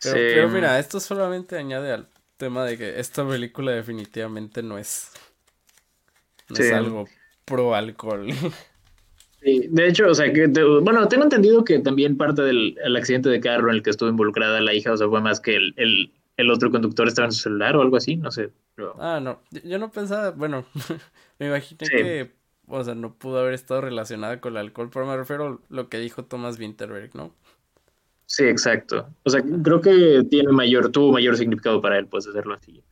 [0.00, 0.22] Pero, sí.
[0.34, 5.12] pero mira, esto solamente añade al tema de que esta película definitivamente no es.
[6.48, 6.62] No sí.
[6.62, 7.06] es algo
[7.44, 8.28] pro alcohol.
[9.42, 13.28] Sí, de hecho, o sea, que, bueno, tengo entendido que también parte del el accidente
[13.28, 15.72] de carro en el que estuvo involucrada la hija, o sea, fue más que el,
[15.76, 18.50] el, el otro conductor estaba en su celular o algo así, no sé.
[18.74, 18.96] Pero...
[18.98, 20.66] Ah, no, yo no pensaba, bueno,
[21.38, 21.94] me imaginé sí.
[21.94, 22.30] que
[22.68, 25.88] o sea, no pudo haber estado relacionada con el alcohol, pero me refiero a lo
[25.88, 27.32] que dijo Thomas Winterberg, ¿no?
[28.26, 29.08] Sí, exacto.
[29.22, 32.82] O sea, creo que tiene mayor, tuvo mayor significado para él, pues, hacerlo así.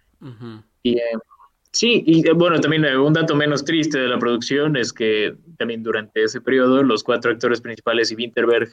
[0.83, 1.03] Y eh,
[1.73, 5.35] sí, y eh, bueno, también eh, un dato menos triste de la producción es que
[5.59, 8.71] también durante ese periodo los cuatro actores principales y Winterberg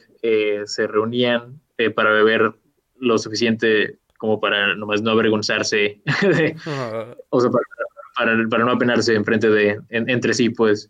[0.66, 1.60] se reunían
[1.94, 2.54] para beber
[2.98, 6.00] lo suficiente como para nomás no avergonzarse,
[7.30, 10.88] o sea, para, para, no apenarse enfrente de, entre sí, pues.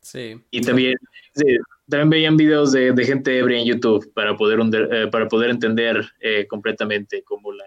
[0.00, 0.40] Sí.
[0.52, 0.94] Y también,
[1.88, 4.60] también veían videos de, de, gente ebria en YouTube para poder,
[4.92, 7.64] eh, para poder entender eh, completamente cómo la,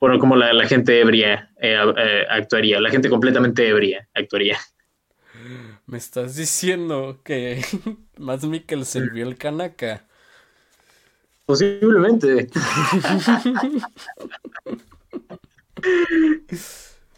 [0.00, 1.76] bueno, cómo la, la gente ebria eh,
[2.28, 4.58] actuaría, la gente completamente ebria actuaría.
[5.86, 7.62] Me estás diciendo que
[8.18, 10.04] más Mikkelsen vio el Kanaka.
[11.46, 12.48] Posiblemente.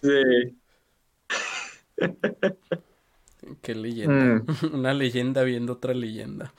[0.02, 0.56] sí.
[3.62, 4.44] Qué leyenda.
[4.46, 4.46] Mm.
[4.74, 6.52] Una leyenda viendo otra leyenda.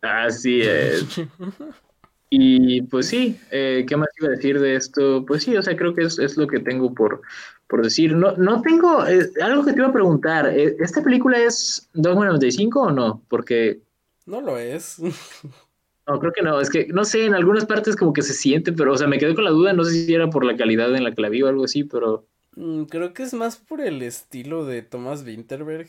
[0.00, 1.20] Así es.
[2.34, 5.22] Y pues sí, eh, ¿qué más iba a decir de esto?
[5.26, 7.20] Pues sí, o sea, creo que es, lo que tengo por,
[7.68, 8.16] por decir.
[8.16, 12.24] No, no tengo, eh, algo que te iba a preguntar, eh, ¿esta película es Dogma
[12.24, 13.22] 95 o no?
[13.28, 13.82] Porque...
[14.24, 14.96] No lo es.
[16.04, 18.72] No, creo que no, es que no sé, en algunas partes como que se siente,
[18.72, 20.92] pero o sea, me quedé con la duda, no sé si era por la calidad
[20.96, 22.26] en la que la vi o algo así, pero...
[22.56, 25.88] Mm, creo que es más por el estilo de Thomas Winterberg.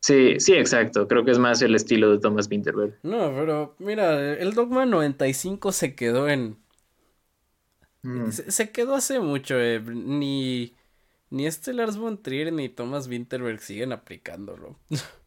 [0.00, 2.98] Sí, sí, exacto, creo que es más el estilo de Thomas Winterberg.
[3.02, 6.58] No, pero mira, el Dogma 95 se quedó en...
[8.02, 8.30] Mm.
[8.30, 10.74] Se, quedó hace mucho, eh, ni...
[11.28, 14.78] Ni este Lars von Trier ni Thomas Winterberg siguen aplicándolo.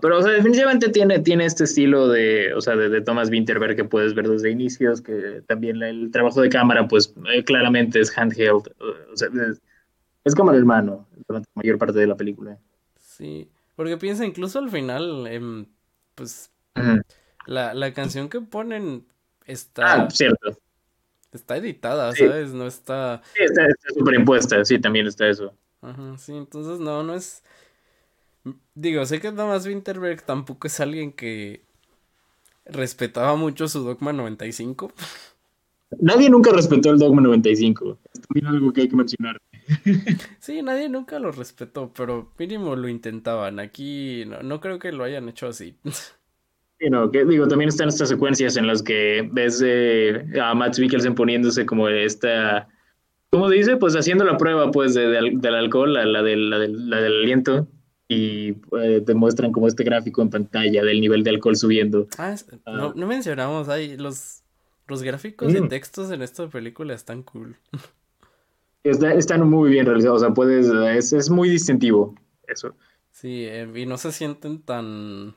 [0.00, 3.84] Pero, o sea, definitivamente tiene, tiene este estilo de, o sea, de, Thomas Winterberg que
[3.84, 8.68] puedes ver desde inicios, que también el trabajo de cámara, pues, eh, claramente es handheld,
[8.78, 9.28] o sea,
[10.24, 12.56] es, como el hermano durante la mayor parte de la película.
[13.00, 15.66] Sí, porque piensa incluso al final, em,
[16.14, 16.52] pues,
[17.46, 19.06] la, la, canción que ponen
[19.44, 20.04] está...
[20.04, 20.56] Ah, cierto.
[21.32, 22.52] Está editada, ¿sabes?
[22.52, 23.22] No está...
[23.34, 25.52] Sí, está superimpuesta, sí, también está eso.
[25.82, 27.42] Ajá, sí, entonces no, no es
[28.74, 31.62] Digo, sé que Thomas Winterberg tampoco es alguien que
[32.66, 34.92] respetaba mucho su Dogma 95.
[36.00, 37.98] Nadie nunca respetó el Dogma 95.
[38.12, 39.40] Es también algo que hay que mencionar.
[40.40, 43.58] Sí, nadie nunca lo respetó, pero mínimo lo intentaban.
[43.58, 45.76] Aquí no, creo que lo hayan hecho así.
[46.80, 49.64] Sí, no, que digo, también están estas secuencias en las que ves
[50.42, 52.66] a Matt Mikkelsen poniéndose como esta,
[53.30, 53.76] ¿cómo dice?
[53.76, 56.58] Pues haciendo la prueba pues del alcohol, la, del, la
[57.00, 57.68] del aliento
[58.08, 62.06] y eh, te muestran como este gráfico en pantalla del nivel de alcohol subiendo.
[62.18, 62.36] Ah,
[62.66, 63.06] no, ah.
[63.06, 64.42] mencionamos ahí los,
[64.86, 65.68] los gráficos y mm.
[65.68, 67.56] textos en esta película están cool.
[68.84, 72.14] están muy bien realizados, o sea, puedes, es, es muy distintivo
[72.46, 72.76] eso.
[73.10, 75.36] Sí, eh, y no se sienten tan,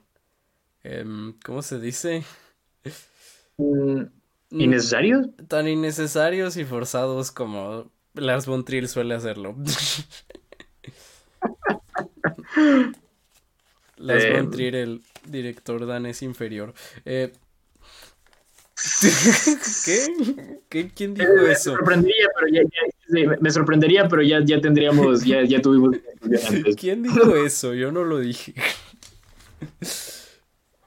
[0.83, 2.23] em, ¿cómo se dice?
[3.57, 4.01] Mm,
[4.49, 5.27] ¿Innecesarios?
[5.47, 9.55] Tan innecesarios y forzados como Lars von Trier suele hacerlo.
[13.97, 16.73] Las eh, von Trier, el director danés inferior.
[17.05, 17.31] Eh,
[20.69, 20.91] ¿Qué?
[20.93, 21.75] ¿Quién dijo me eso?
[21.75, 22.61] Sorprendería, pero ya,
[23.39, 25.97] me sorprendería, pero ya, ya tendríamos, ya, ya tuvimos.
[26.79, 27.73] ¿Quién dijo eso?
[27.73, 28.53] Yo no lo dije.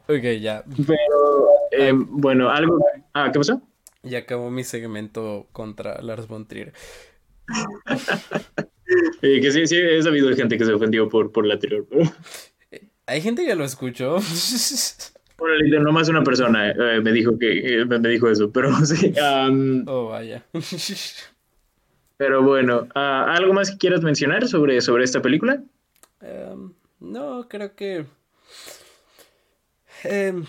[0.06, 0.64] ok, ya.
[0.86, 2.78] Pero, eh, bueno, algo.
[3.12, 3.60] Ah, ¿qué pasó?
[4.02, 6.72] Ya acabó mi segmento contra Lars von Trier.
[9.20, 11.86] que sí, sí, he sabido de gente que se ofendió por, por el anterior.
[13.06, 14.18] Hay gente que lo escuchó.
[15.40, 19.14] Bueno, no más una persona eh, me dijo que eh, me dijo eso, pero sí.
[19.86, 20.44] oh, vaya.
[22.18, 25.62] pero bueno, ah, ¿algo más que quieras mencionar sobre, sobre esta película?
[26.20, 28.04] Em, no, creo que
[30.04, 30.44] em,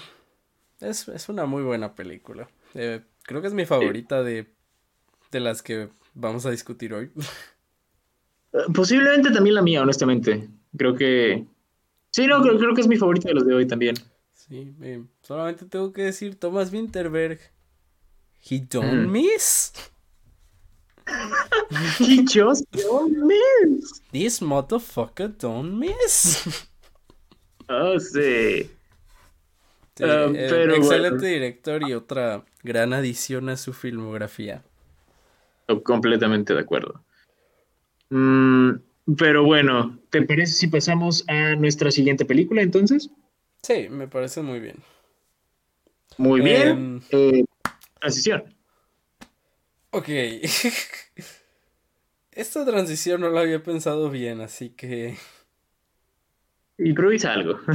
[0.82, 2.50] es, es, una muy buena película.
[2.74, 4.48] Eh, creo que es mi favorita de,
[5.32, 7.12] de las que vamos a discutir hoy.
[8.74, 10.50] Posiblemente también la mía, honestamente.
[10.76, 11.46] Creo que.
[12.10, 13.96] Sí, no, creo, creo que es mi favorita de los de hoy también.
[14.34, 14.74] Sí,
[15.22, 17.40] solamente tengo que decir Thomas Winterberg.
[18.50, 19.12] He don't mm.
[19.12, 19.74] miss.
[22.00, 24.02] He just don't miss.
[24.12, 26.68] This motherfucker don't miss.
[27.74, 28.70] Oh, sí.
[30.02, 34.62] Ah, eh, pero excelente director y otra gran adición a su filmografía.
[35.84, 37.04] Completamente de acuerdo.
[38.10, 38.72] Mm,
[39.18, 43.10] pero bueno, ¿te parece si pasamos a nuestra siguiente película entonces?
[43.64, 44.78] Sí, me parece muy bien.
[46.18, 46.68] Muy bien.
[46.70, 47.46] Em, eh,
[48.00, 48.56] transición.
[49.92, 50.10] Ok.
[52.32, 55.18] Esta transición no la había pensado bien, así que...
[56.78, 57.60] Improvisa algo.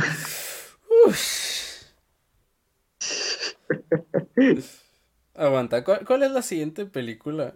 [5.36, 7.52] Aguanta, ¿Cuál, es la siguiente película?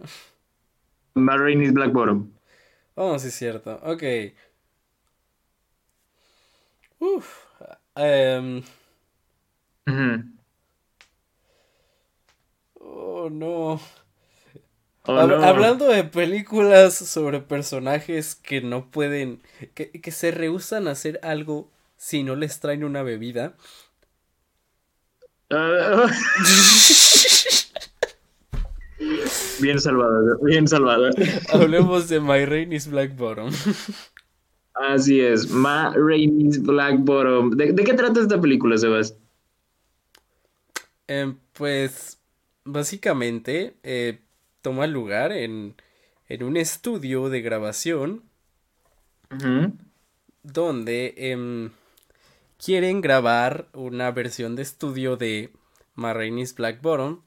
[1.15, 2.31] Marraine's Black Bottom.
[2.95, 3.79] Oh, sí, es cierto.
[3.83, 4.03] Ok.
[6.99, 7.45] Uf.
[7.95, 8.61] Um...
[12.79, 13.79] Oh, no.
[15.05, 19.41] Oh, hablando de películas sobre personajes que no pueden,
[19.73, 23.55] que, que se rehusan a hacer algo si no les traen una bebida.
[29.59, 31.09] bien salvado, bien salvado.
[31.53, 33.51] Hablemos de My Rain is Black Bottom.
[34.73, 37.51] Así es, My Rain is Black Bottom.
[37.51, 39.15] ¿De, qué trata esta película, Sebas?
[41.07, 42.19] Em, pues,
[42.63, 44.19] básicamente, eh,
[44.61, 45.75] toma lugar en,
[46.29, 48.23] en, un estudio de grabación
[50.43, 51.71] donde em,
[52.57, 55.51] quieren grabar una versión de estudio de
[55.95, 57.21] Marraine's Black Bottom.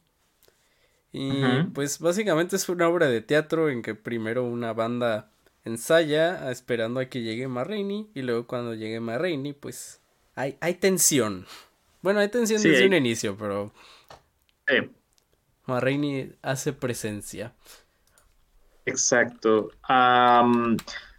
[1.16, 5.30] Y pues básicamente es una obra de teatro en que primero una banda
[5.64, 10.00] ensaya esperando a que llegue Marraine y luego cuando llegue Marraine pues
[10.34, 11.46] hay, hay tensión.
[12.02, 13.72] Bueno, hay tensión desde un inicio, pero...
[14.66, 14.90] Sí.
[16.42, 17.54] hace presencia.
[18.84, 19.70] Exacto.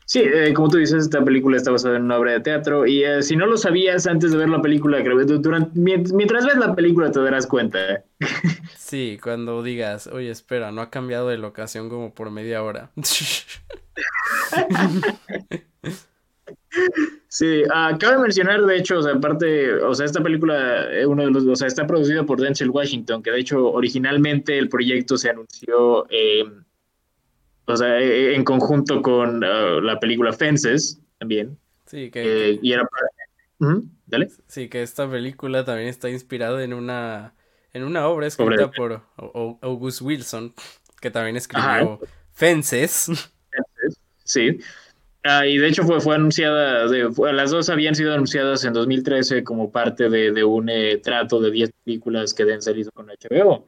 [0.08, 3.04] Sí, eh, como tú dices, esta película está basada en una obra de teatro y
[3.04, 7.12] eh, si no lo sabías antes de ver la película, durante, mientras ves la película
[7.12, 8.04] te darás cuenta.
[8.78, 12.92] Sí, cuando digas, oye, espera, no ha cambiado de locación como por media hora.
[17.30, 21.24] Sí, uh, cabe mencionar, de hecho, o sea, aparte, o sea, esta película, eh, uno
[21.24, 25.18] de los, o sea, está producida por Denzel Washington, que de hecho originalmente el proyecto
[25.18, 26.08] se anunció
[27.66, 31.58] o sea, e, e, en conjunto con uh, la película Fences también.
[31.86, 32.52] Sí, que...
[32.52, 33.08] Eh, y era para...
[34.06, 34.30] Dale.
[34.48, 37.34] Sí, que esta película también está inspirada en una,
[37.74, 39.02] en una obra escrita por
[39.62, 40.54] August Wilson,
[41.02, 42.00] que también escribió
[42.34, 43.06] Fences.
[43.06, 43.32] Fences.
[44.24, 44.60] Sí.
[45.24, 49.44] Ah, y de hecho fue, fue anunciada, de, las dos habían sido anunciadas en 2013
[49.44, 53.66] como parte de, de un eh, trato de 10 películas que Denzel hizo con HBO.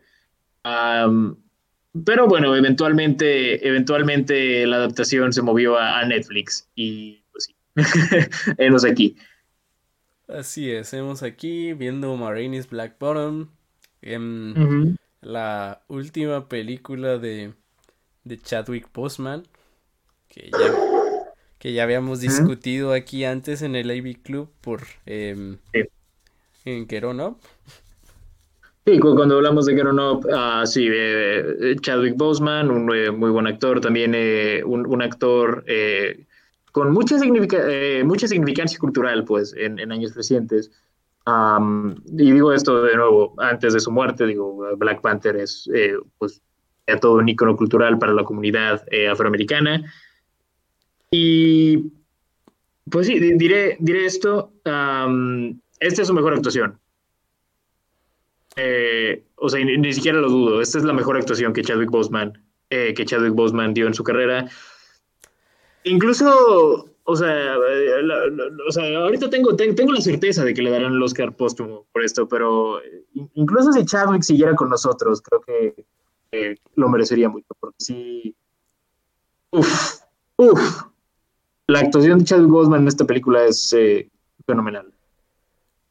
[2.05, 7.55] Pero bueno, eventualmente, eventualmente la adaptación se movió a, Netflix y pues sí,
[8.57, 9.17] hemos aquí.
[10.27, 13.47] Así es, hemos aquí viendo Marines Black Bottom,
[14.01, 17.53] en la última película de,
[18.23, 19.47] de Chadwick Boseman,
[20.27, 20.73] que ya,
[21.59, 25.57] que ya habíamos discutido aquí antes en el AV Club por eh,
[26.65, 27.39] en Querono.
[28.87, 33.45] Sí, cuando hablamos de Get Up, uh, sí, eh, Chadwick Boseman, un eh, muy buen
[33.45, 35.65] actor, también eh, un, actor
[36.71, 37.17] con mucha,
[38.05, 40.71] mucha significancia cultural, pues, en, años recientes.
[41.25, 45.69] y digo esto de nuevo, antes de su muerte, digo, Black Panther es,
[46.17, 46.41] pues,
[47.01, 49.83] todo un icono cultural para la comunidad afroamericana.
[51.11, 51.91] Y,
[52.89, 56.79] pues sí, diré, diré esto, esta es su mejor actuación
[58.57, 60.61] eh, o sea, ni, siquiera lo dudo.
[60.61, 62.33] Esta es la mejor actuación que Chadwick Boseman,
[62.69, 64.49] eh, que Chadwick Boseman dio en su carrera.
[65.83, 67.55] Incluso, o sea,
[68.69, 72.27] sea ahorita tengo, tengo la certeza de que le darán el Oscar póstumo por esto,
[72.27, 72.81] pero
[73.35, 75.85] incluso si Chadwick siguiera con nosotros, creo que
[76.75, 78.35] lo merecería mucho, porque sí.
[79.51, 80.01] Uf,
[80.35, 80.83] uf.
[81.67, 84.09] La actuación de Chadwick Boseman en esta película es eh,
[84.45, 84.91] fenomenal.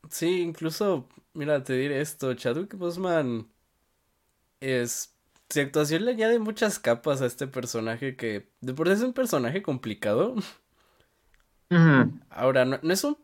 [0.09, 1.07] Sí, incluso
[1.37, 3.47] Mira, te diré esto, Chadwick Boseman
[4.61, 5.15] es...
[5.51, 9.13] Su actuación le añade muchas capas a este personaje que de por sí es un
[9.13, 10.35] personaje complicado.
[12.31, 13.19] Ahora, no, no, es un...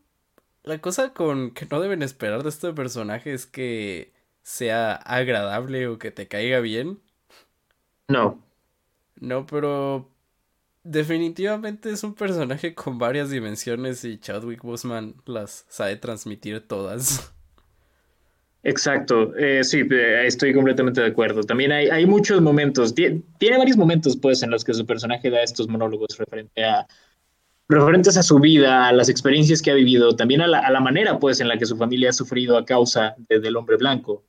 [0.62, 4.12] La cosa con que no deben esperar de este personaje es que
[4.42, 7.00] sea agradable o que te caiga bien.
[8.08, 8.42] No.
[9.16, 10.10] No, pero
[10.84, 17.32] definitivamente es un personaje con varias dimensiones y Chadwick Boseman las sabe transmitir todas.
[18.64, 21.42] Exacto, eh, sí, eh, estoy completamente de acuerdo.
[21.42, 25.42] También hay, hay muchos momentos, tiene, varios momentos pues en los que su personaje da
[25.42, 26.86] estos monólogos referente a,
[27.68, 30.80] referentes a su vida, a las experiencias que ha vivido, también a la, a la
[30.80, 34.24] manera pues en la que su familia ha sufrido a causa del hombre blanco.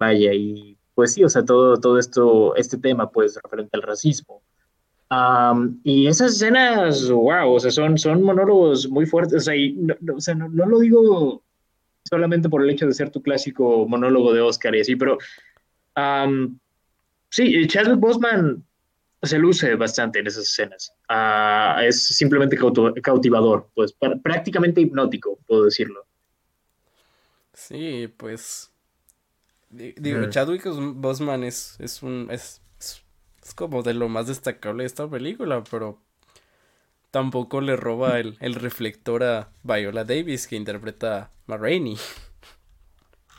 [0.00, 4.42] Vaya, y pues sí, o sea, todo, todo esto, este tema pues referente al racismo.
[5.84, 9.54] y esas escenas, wow, o sea, son, son monólogos muy fuertes, o sea,
[10.16, 11.44] o sea no, no lo digo
[12.10, 15.18] solamente por el hecho de ser tu clásico monólogo de Oscar y así, pero
[17.30, 18.64] sí, Chadwick Boseman
[19.22, 20.92] se luce bastante en esas escenas.
[21.08, 22.58] Ah, es simplemente
[23.02, 26.04] cautivador, pues prácticamente hipnótico, puedo decirlo.
[27.52, 28.72] Sí, pues.
[29.68, 32.28] Digo, Chadwick Boseman es, es un.
[32.30, 33.04] Es, es,
[33.54, 36.00] como de lo más destacable de esta película, pero
[37.10, 41.96] tampoco le roba el, el reflector a Viola Davis, que interpreta a Ma Rainey.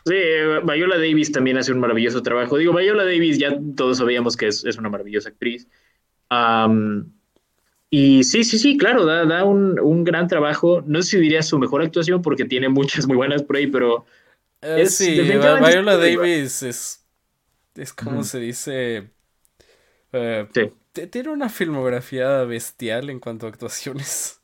[0.05, 2.57] Sí, Viola Davis también hace un maravilloso trabajo.
[2.57, 5.67] Digo, Viola Davis ya todos sabíamos que es, una maravillosa actriz.
[7.89, 10.83] y sí, sí, sí, claro, da, da un, gran trabajo.
[10.85, 14.05] No sé si diría su mejor actuación porque tiene muchas muy buenas por ahí, pero...
[14.61, 17.05] Eh, sí, Viola Davis es,
[17.75, 19.11] es como se dice...
[20.13, 20.47] Eh,
[20.91, 24.41] tiene una filmografía bestial en cuanto a actuaciones.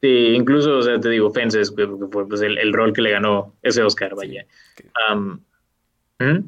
[0.00, 1.88] Sí, incluso, o sea, te digo, Fences fue
[2.28, 4.46] pues, el, rol que le ganó ese Oscar, vaya.
[6.18, 6.40] ¿hmm?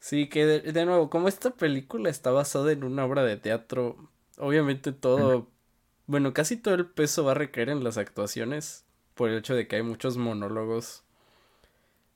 [0.00, 4.08] Sí, que de, nuevo, como esta película está basada en una obra de teatro,
[4.38, 5.50] obviamente todo,
[6.06, 9.68] bueno, casi todo el peso va a recaer en las actuaciones, por el hecho de
[9.68, 11.04] que hay muchos monólogos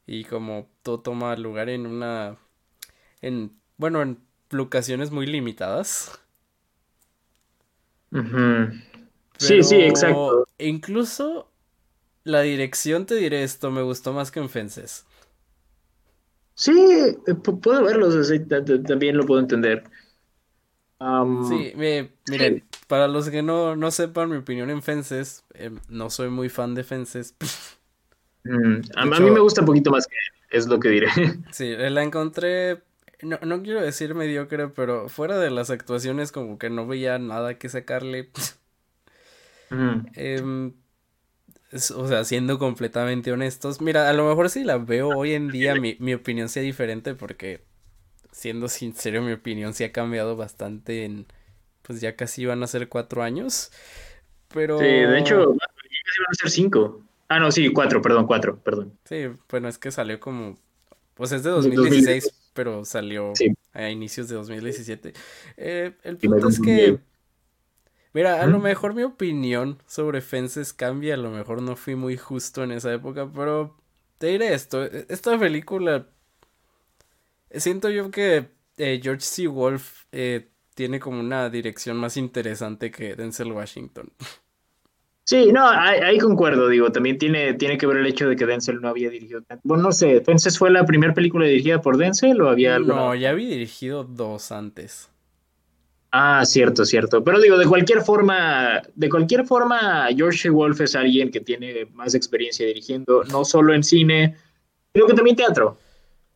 [0.06, 2.38] y como todo toma lugar en una,
[3.20, 4.18] en, bueno, en
[4.52, 6.20] locaciones muy limitadas.
[9.38, 10.46] sí, sí, exacto.
[10.58, 11.48] Incluso
[12.24, 15.04] la dirección, te diré esto, me gustó más que en Fences.
[16.54, 16.72] Sí,
[17.26, 18.08] eh, puedo verlo,
[18.86, 19.84] también lo puedo entender.
[21.48, 26.48] sí, miren, para los que no, sepan mi opinión en Fences, em, no soy muy
[26.48, 27.34] fan de Fences.
[28.44, 30.16] Mm, a, mí me gusta un poquito más que
[30.50, 31.08] es lo que diré.
[31.52, 32.82] Sí, la encontré,
[33.22, 37.58] no, no quiero decir mediocre, pero fuera de las actuaciones como que no veía nada
[37.58, 38.30] que sacarle.
[40.14, 40.74] Em,
[41.72, 45.74] o sea, siendo completamente honestos, mira, a lo mejor si la veo hoy en día
[45.76, 47.62] mi, mi opinión sea diferente porque,
[48.32, 51.26] siendo sincero, mi opinión sí ha cambiado bastante en,
[51.82, 53.70] pues ya casi van a ser cuatro años,
[54.48, 54.78] pero...
[54.78, 55.66] Sí, de hecho, ya
[56.04, 57.02] casi van a ser cinco.
[57.28, 58.98] Ah, no, sí, cuatro, perdón, cuatro, perdón.
[59.04, 60.58] Sí, bueno, es que salió como,
[61.14, 63.32] pues es de 2016, pero salió
[63.72, 65.12] a inicios de 2017.
[65.56, 67.00] Eh, el punto es que
[68.14, 72.18] Mira, a lo mejor mi opinión sobre Fences cambia, a lo mejor no fui muy
[72.18, 73.78] justo en esa época, pero
[74.18, 76.08] te diré esto, e, esta película,
[77.50, 79.46] siento yo que eh, George C.
[79.46, 84.12] Wolf eh, tiene como una dirección más interesante que Denzel Washington.
[85.24, 88.80] Sí, no, ahí, concuerdo, digo, también tiene, tiene que ver el hecho de que Denzel
[88.80, 92.48] no había dirigido Bueno, no sé, ¿Fences fue la primera película dirigida por Denzel o
[92.48, 92.94] había algo?
[92.94, 95.12] No, ya había dirigido dos antes.
[96.14, 97.24] Ah, cierto, cierto.
[97.24, 102.14] Pero digo, de cualquier forma, de cualquier forma, George Wolf es alguien que tiene más
[102.14, 104.36] experiencia dirigiendo, no solo en cine,
[104.92, 105.78] sino que también teatro.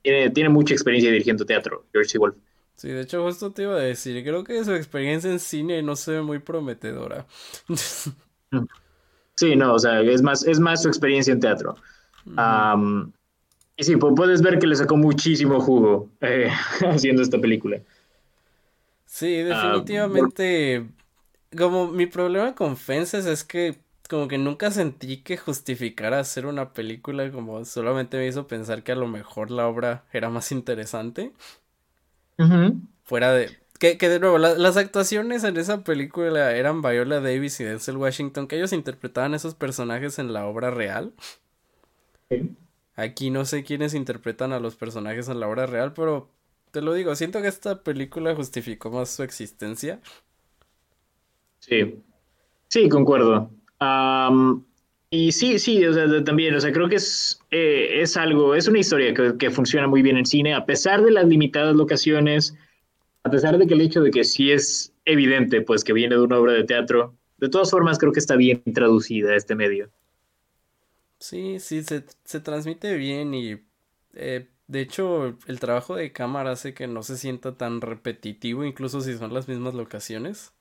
[0.02, 2.36] Tiene, mucha experiencia dirigiendo teatro, George Wolf.
[2.76, 5.96] Sí, de hecho, justo te iba a decir, creo que su experiencia en cine no
[5.96, 7.26] se ve muy prometedora.
[9.34, 11.76] Sí, no, o sea, es más, es más su experiencia en teatro.
[13.76, 16.50] y sí, puedes ver que le sacó muchísimo jugo eh,
[16.90, 17.80] haciendo esta película.
[19.04, 20.86] Sí, ah, definitivamente.
[21.56, 23.78] como mi problema con Fences es que
[24.08, 28.92] como que nunca sentí que justificara hacer una película, como solamente me hizo pensar que
[28.92, 31.32] a lo mejor la obra era más interesante.
[33.04, 33.56] Fuera de...
[33.78, 38.46] Que, que de nuevo, las actuaciones en esa película eran Viola Davis y Denzel Washington,
[38.46, 41.12] que ellos interpretaban esos personajes en la obra real.
[42.94, 46.30] Aquí no sé quiénes interpretan a los personajes en la obra real, pero
[46.70, 50.00] te lo digo, siento que esta película justificó más su existencia.
[51.58, 51.96] Sí,
[52.68, 53.50] sí, concuerdo.
[55.10, 58.68] y sí, sí, o sea, también, o sea, creo que es, eh, es algo, es
[58.68, 62.56] una historia que, funciona muy bien en cine, a pesar de las limitadas locaciones,
[63.26, 66.22] a pesar de que el hecho de que sí es evidente, pues, que viene de
[66.22, 69.90] una obra de teatro, de todas formas creo que está bien traducida este medio.
[71.18, 73.58] Sí, sí, se, se transmite bien y
[74.14, 79.00] eh, de hecho, el trabajo de cámara hace que no se sienta tan repetitivo, incluso
[79.00, 80.52] si son las mismas locaciones.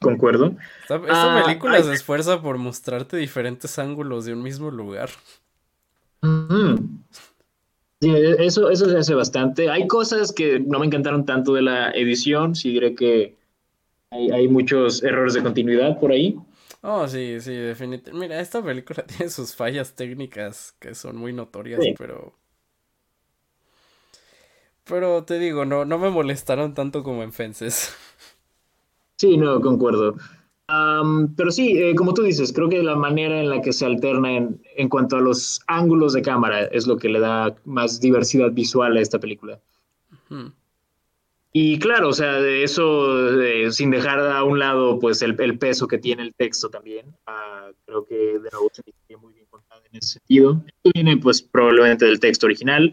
[0.00, 0.56] Concuerdo.
[0.82, 5.10] Esta, ah, película se esfuerza por mostrarte diferentes ángulos de un mismo lugar.
[8.00, 9.70] Sí, eso, eso se hace bastante.
[9.70, 13.36] Hay cosas que no me encantaron tanto de la edición, sí diré que
[14.10, 16.36] hay, hay muchos errores de continuidad por ahí.
[16.82, 18.12] Oh, sí, sí, definitivamente.
[18.12, 22.34] Mira, esta película tiene sus fallas técnicas que son muy notorias, pero.
[24.84, 27.94] Pero te digo, no, no me molestaron tanto como en Fences.
[29.16, 30.14] Sí, no, concuerdo.
[31.36, 34.36] Pero sí, eh, como tú dices, creo que la manera en la que se alterna
[34.36, 38.52] en, en, cuanto a los ángulos de cámara es lo que le da más diversidad
[38.52, 39.58] visual a esta película.
[41.52, 45.58] Y claro, o sea, de eso, eh, sin dejar a un lado pues el, el,
[45.58, 48.82] peso que tiene el texto también, uh, creo que de nuevo se
[49.16, 50.62] muy bien contada en ese sentido.
[50.66, 52.92] Esto viene pues probablemente del texto original,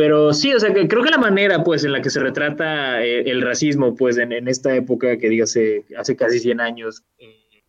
[0.00, 3.02] pero sí, o sea, que creo que la manera pues en la que se retrata
[3.02, 7.02] el, eh, el racismo pues en, en, esta época que dígase hace casi 100 años,
[7.18, 7.64] eh,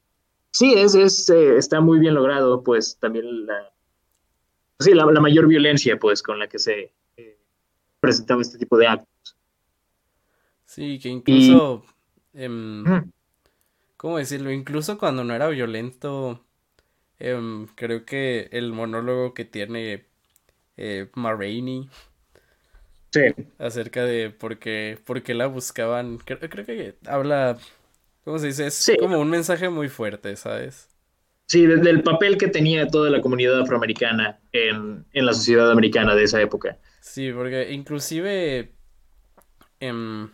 [0.51, 3.73] sí, es, es eh, está muy bien logrado pues también la,
[4.79, 6.93] sí, la, la mayor violencia pues con la que se
[7.99, 9.35] presentaba este tipo de actos.
[10.65, 11.83] Sí, que incluso,
[12.33, 12.43] y...
[12.43, 13.03] eh,
[13.97, 14.51] ¿cómo decirlo?
[14.51, 16.45] Incluso cuando no era violento,
[17.17, 20.05] eh, creo que el monólogo que tiene
[20.77, 21.89] eh, Rainey
[23.11, 23.33] sí.
[23.57, 27.57] acerca de por qué, por qué la buscaban, creo, creo, que habla,
[28.23, 28.67] ¿cómo se dice?
[28.67, 28.97] Es Sí.
[28.97, 30.89] como un mensaje muy fuerte, ¿sabes?
[31.47, 36.15] Sí, desde el papel que tenía toda la comunidad afroamericana en, en la sociedad americana
[36.15, 36.77] de esa época.
[37.01, 38.75] Sí, porque inclusive,
[39.79, 40.27] eh,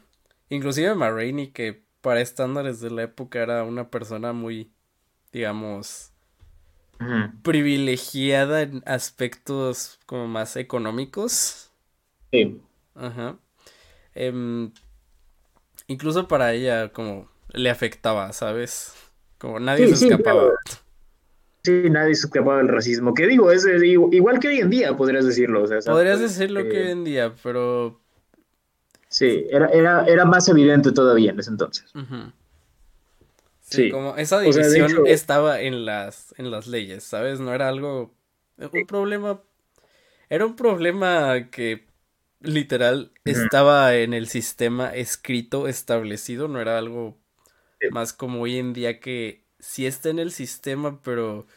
[0.49, 4.73] inclusive Ma Rainey, que para estándares de la época era una persona muy,
[5.31, 6.13] digamos,
[7.41, 11.64] privilegiada en aspectos como más económicos.
[12.35, 12.61] Sí.
[12.95, 13.37] Ajá.
[14.13, 14.71] Em,
[15.87, 18.93] incluso para ella como le afectaba, ¿sabes?
[19.37, 20.51] Como nadie Sí, se sí, escapaba.
[21.63, 23.13] Sí, nadie se escapaba del racismo.
[23.13, 25.63] Que digo, es, es igual que hoy en día, podrías decirlo.
[25.63, 27.99] O sea, Podrías decirlo eh, que hoy en día, pero
[29.07, 31.91] Sí, era, era, era más evidente todavía en ese entonces.
[33.61, 33.89] Sí, Sí.
[33.91, 37.39] como esa O sea, de división hecho- estaba en las, en las leyes, ¿sabes?
[37.39, 38.13] No era algo,
[38.57, 39.41] un problema,
[40.29, 41.84] era un problema que
[42.45, 47.17] literal estaba en el sistema escrito, establecido, no era algo
[47.79, 47.87] Sí.
[47.89, 51.47] más como hoy en día que sí está en el sistema, pero,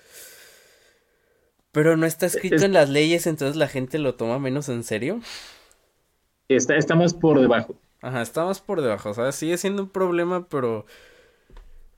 [1.73, 4.85] pero no está escrito Es- en las leyes, entonces la gente lo toma menos en
[4.85, 5.20] serio.
[6.48, 7.74] Está, está más por debajo.
[8.01, 9.35] Ajá, está más por debajo, ¿sabes?
[9.36, 10.86] Sigue siendo un problema, pero.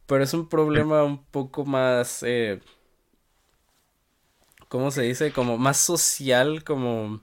[0.07, 2.23] Pero es un problema un poco más.
[2.23, 2.61] Eh,
[4.69, 5.33] ¿Cómo se dice?
[5.33, 7.21] Como más social, como.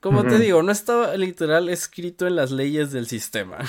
[0.00, 3.58] Como te digo, no estaba literal escrito en las leyes del sistema.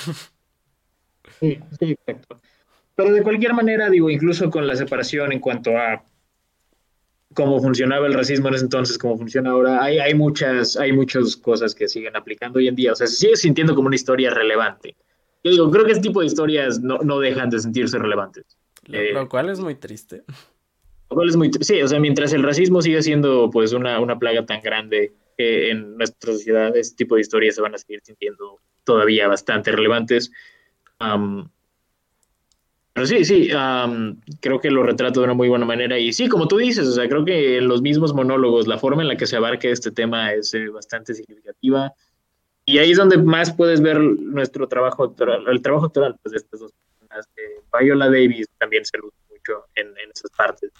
[1.40, 2.40] Sí, sí, exacto.
[2.96, 6.02] Pero de cualquier manera, digo, incluso con la separación en cuanto a
[7.34, 11.36] cómo funcionaba el racismo en ese entonces, cómo funciona ahora, hay, hay muchas, hay muchas
[11.36, 12.92] cosas que siguen aplicando hoy en día.
[12.92, 14.96] O sea, se sigue sintiendo como una historia relevante.
[15.44, 18.44] Yo digo, creo que ese tipo de historias no, no dejan de sentirse relevantes.
[18.86, 19.12] Lo, Eh.
[19.12, 20.24] lo cual es muy triste.
[21.10, 24.00] Lo cual es muy, tr- sí, o sea, mientras el racismo sigue siendo pues una,
[24.00, 27.78] una plaga tan grande eh, en nuestra sociedad, este tipo de historias se van a
[27.78, 30.32] seguir sintiendo todavía bastante relevantes.
[30.98, 31.48] Am,
[32.92, 35.96] pero sí, sí, am, creo que lo retrato de una muy buena manera.
[35.96, 39.02] Y sí, como tú dices, o sea, creo que en los mismos monólogos, la forma
[39.02, 41.92] en la que se abarca este tema es eh, bastante significativa.
[42.64, 46.38] Y ahí es donde más puedes ver nuestro trabajo actoral, el trabajo actoral pues, de
[46.38, 47.28] estas dos personas.
[47.36, 50.72] Eh, Viola Davis también se luce mucho en, en esas partes.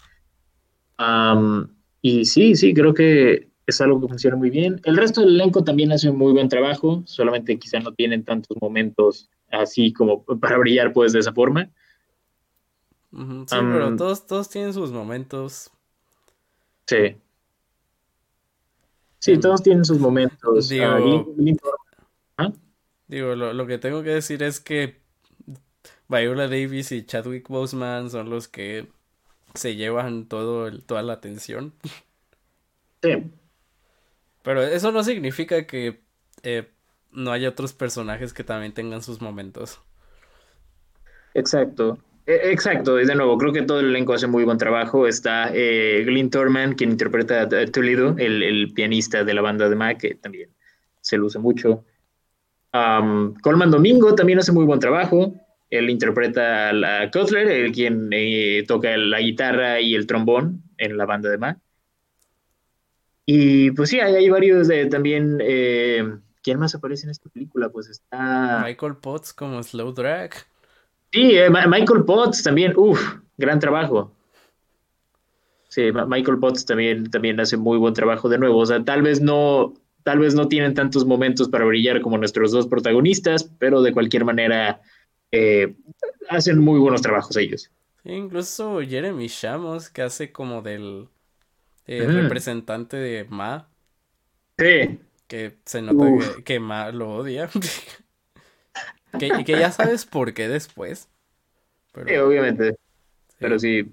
[0.97, 4.79] Am, y sí, sí, creo que es algo que funciona muy bien.
[4.83, 8.57] El resto del elenco también hace un muy buen trabajo, solamente quizá no tienen tantos
[8.61, 11.69] momentos así como para brillar pues de esa forma.
[13.11, 15.71] Sí, pero todos, todos tienen sus momentos.
[16.85, 17.15] Sí.
[19.19, 20.69] Sí, Em, todos tienen sus momentos.
[20.69, 21.59] digo- Ah, Glyn-
[22.37, 22.51] ¿Ah?
[23.07, 25.01] Digo, lo, lo que tengo que decir es que
[26.07, 28.87] Viola Davis y Chadwick Boseman son los que
[29.55, 31.73] se llevan todo el, toda la atención.
[33.01, 33.09] Sí,
[34.43, 36.03] Pero eso no significa que
[36.43, 36.69] eh,
[37.11, 39.81] no haya otros personajes que también tengan sus momentos.
[41.33, 41.97] exacto.
[42.25, 45.07] E- Exacto, y de nuevo, creo que todo el elenco hace muy buen trabajo.
[45.07, 46.29] Está eh, Glyn
[46.75, 50.49] quien interpreta a Toledo, el, el pianista de la banda de Mac, que también
[51.01, 51.85] se luce mucho.
[53.43, 55.33] Colman Domingo también hace muy buen trabajo.
[55.69, 61.05] Él interpreta a Cutler, el quien eh, toca la guitarra y el trombón en la
[61.05, 61.59] banda de Mac.
[63.31, 65.37] Y pues sí, hay, hay varios de, también.
[65.39, 66.03] eh,
[66.41, 67.69] ¿quién más aparece en esta película?
[67.69, 68.63] Pues está.
[68.65, 70.31] Michael Potts como Slow Drag.
[71.11, 72.99] Sí, eh, Michael Potts también, uff,
[73.37, 74.15] gran trabajo.
[75.67, 78.57] Sí, Michael Potts también, también hace muy buen trabajo de nuevo.
[78.57, 82.51] O sea, tal vez no, tal vez no tienen tantos momentos para brillar como nuestros
[82.51, 84.81] dos protagonistas, pero de cualquier manera
[85.31, 85.75] eh,
[86.29, 87.69] hacen muy buenos trabajos ellos.
[88.03, 91.09] Incluso Jeremy Shamos, que hace como del
[91.97, 93.67] eh, representante de Ma,
[94.59, 96.35] Sí, que se nota Uf.
[96.37, 97.49] que, que Ma lo odia.
[99.19, 101.09] que, que ya sabes por qué después.
[102.05, 102.71] sí, Pero obviamente.
[102.71, 102.77] sí.
[103.39, 103.91] Pero sí.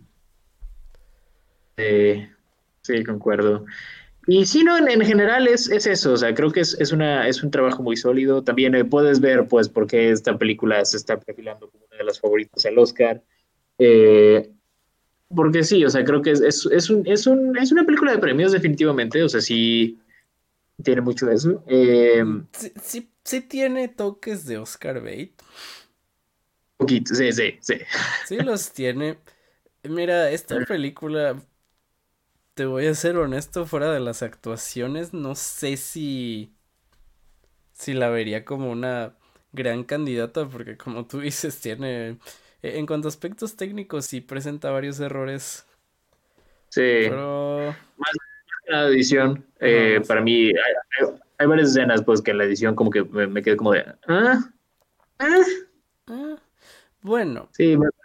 [1.78, 2.31] Eh,
[2.82, 3.64] sí, concuerdo.
[4.27, 7.28] y sí, no, en, general es, es, eso, o sea, creo que es, es, una,
[7.28, 8.43] es un trabajo muy sólido.
[8.43, 12.05] También eh, puedes ver, pues, por qué esta película se está perfilando como una de
[12.05, 13.23] las favoritas al Oscar.
[13.78, 14.52] Eh,
[15.35, 18.12] porque sí, o sea, creo que es, es, es, un, es, un, es una película
[18.12, 19.98] de premios definitivamente, o sea, sí
[20.82, 21.65] tiene mucho de eso.
[21.69, 25.35] Eh, sí, sí, sí, tiene toques de Oscar Bate.
[26.77, 27.74] Poquito, sí, sí, sí.
[28.23, 29.19] Sí los tiene.
[29.85, 31.36] Mira, esta película
[32.55, 36.53] te voy a ser honesto, fuera de las actuaciones, no sé si.
[37.73, 39.16] si la vería como una
[39.53, 42.19] gran candidata, porque como tú dices, tiene.
[42.74, 45.66] En cuanto a aspectos técnicos, sí presenta varios errores.
[46.68, 46.80] Sí.
[47.09, 47.74] Pero.
[47.97, 48.10] Más
[48.68, 50.51] la edición, eh, para mí,
[51.38, 53.84] hay, varias escenas, pues, que en la edición, como que me, me quedé como de.
[54.09, 54.40] ¿Ah?
[55.18, 55.43] ¿Ah?
[56.09, 56.36] ¿Ah?
[57.01, 57.48] Bueno,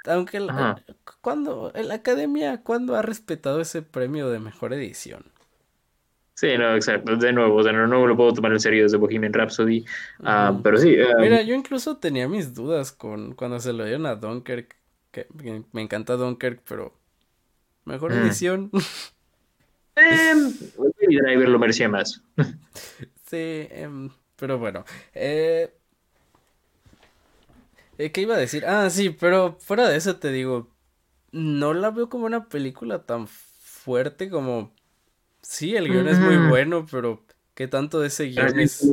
[0.05, 0.79] aunque la,
[1.21, 5.23] cuando la academia, ¿cuándo ha respetado ese premio de mejor edición?
[6.41, 7.15] Sí, no, exacto.
[7.17, 9.85] De nuevo, de nuevo no lo puedo tomar en serio desde Bohemian Rhapsody.
[10.23, 10.97] Ah, pero sí.
[10.99, 14.75] Ah, Mira, yo incluso tenía mis dudas con cuando se lo dieron a Dunkirk.
[15.11, 15.27] Que,
[15.71, 16.97] me encanta Dunkirk, pero
[17.85, 18.17] mejor mm.
[18.23, 18.71] edición.
[19.95, 20.33] eh,
[21.07, 22.23] Driver lo merecía más.
[23.29, 24.83] sí, em, pero bueno.
[25.13, 25.71] Eh,
[27.99, 28.65] eh, ¿Qué iba a decir?
[28.65, 30.71] Ah, sí, pero fuera de eso te digo,
[31.31, 34.73] no la veo como una película tan fuerte como...
[35.41, 37.23] Sí, el guion es muy bueno, pero
[37.53, 38.91] ¿qué tanto de ese guion es...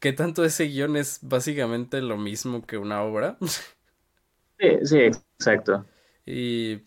[0.00, 3.36] ¿Qué tanto de ese guion es básicamente lo mismo que una obra?
[4.58, 5.84] Sí, sí, exacto.
[6.24, 6.82] Y...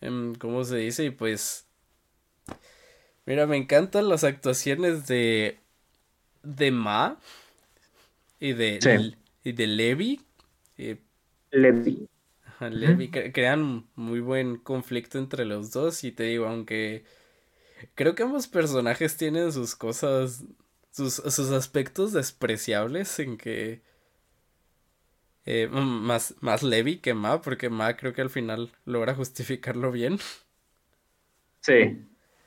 [0.00, 1.04] Em, ¿Cómo se dice?
[1.04, 1.66] Y pues...
[3.26, 5.58] Mira, me encantan las actuaciones de...
[6.42, 7.18] De Ma
[8.40, 9.14] y de
[9.44, 10.20] y de Levi.
[10.76, 10.98] Eh,
[11.50, 12.08] Levi.
[12.70, 17.04] Levi, crean muy buen conflicto entre los dos y te digo, aunque
[17.94, 20.44] creo que ambos personajes tienen sus cosas,
[20.90, 23.82] sus, sus aspectos despreciables en que...
[25.46, 30.18] Eh, más, más Levi que Ma, porque Ma creo que al final logra justificarlo bien.
[31.60, 32.06] Sí.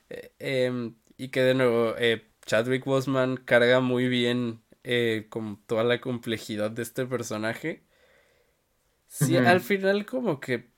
[0.09, 5.83] Eh, em, y que de nuevo, eh, Chadwick Boseman carga muy bien eh, con toda
[5.83, 7.83] la complejidad de este personaje.
[9.07, 10.69] Sí, al final como que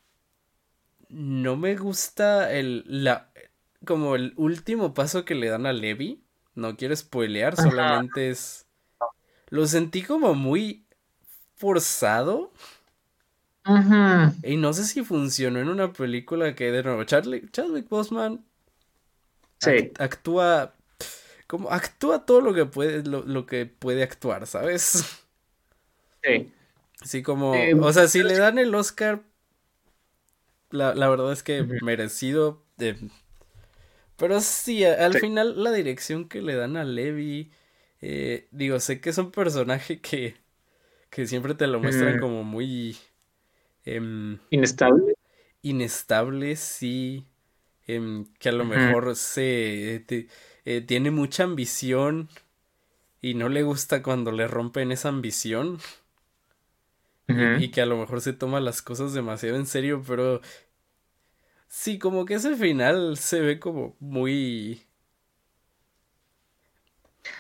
[1.10, 3.31] no me gusta el la
[3.85, 6.23] como el último paso que le dan a Levi.
[6.56, 8.68] No quiero spoilear, solamente es
[9.49, 10.85] lo sentí como muy
[11.56, 12.51] forzado.
[14.43, 18.43] Y no sé si funcionó en una película que de nuevo Chadwick, Chadwick Boseman
[19.60, 19.91] sí.
[19.99, 20.73] actúa
[21.45, 25.19] como actúa todo lo que puede, lo, que puede actuar, ¿sabes?
[26.23, 26.51] Sí.
[27.04, 29.22] Sí, como, eh, o sea, si le dan el Oscar,
[30.70, 32.64] la, verdad es que merecido.
[34.18, 37.52] pero sí, al final la dirección que le dan a Levi,
[38.02, 40.36] eh, digo, sé que es un personaje que,
[41.10, 42.20] que siempre te lo muestran mm.
[42.20, 42.98] como muy...
[43.86, 45.16] Em, inestable.
[45.62, 47.26] Inestable, sí.
[47.88, 50.06] Em, que a lo mejor se...
[50.66, 52.30] Eh, tiene mucha ambición
[53.22, 55.80] y no le gusta cuando le rompen esa ambición.
[57.60, 60.41] Y, que a lo mejor se toma las cosas demasiado en serio, pero
[61.68, 64.84] sí, como que ese final se ve como muy...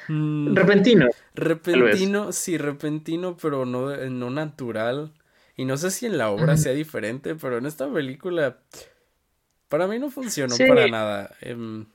[0.07, 1.07] Mm, repentino.
[1.33, 5.13] Repentino, sí, repentino, pero no, no natural.
[5.55, 8.59] Y no sé si en la obra sea diferente, pero en esta película
[9.69, 11.35] para mí no funcionó para nada.
[11.41, 11.85] Em,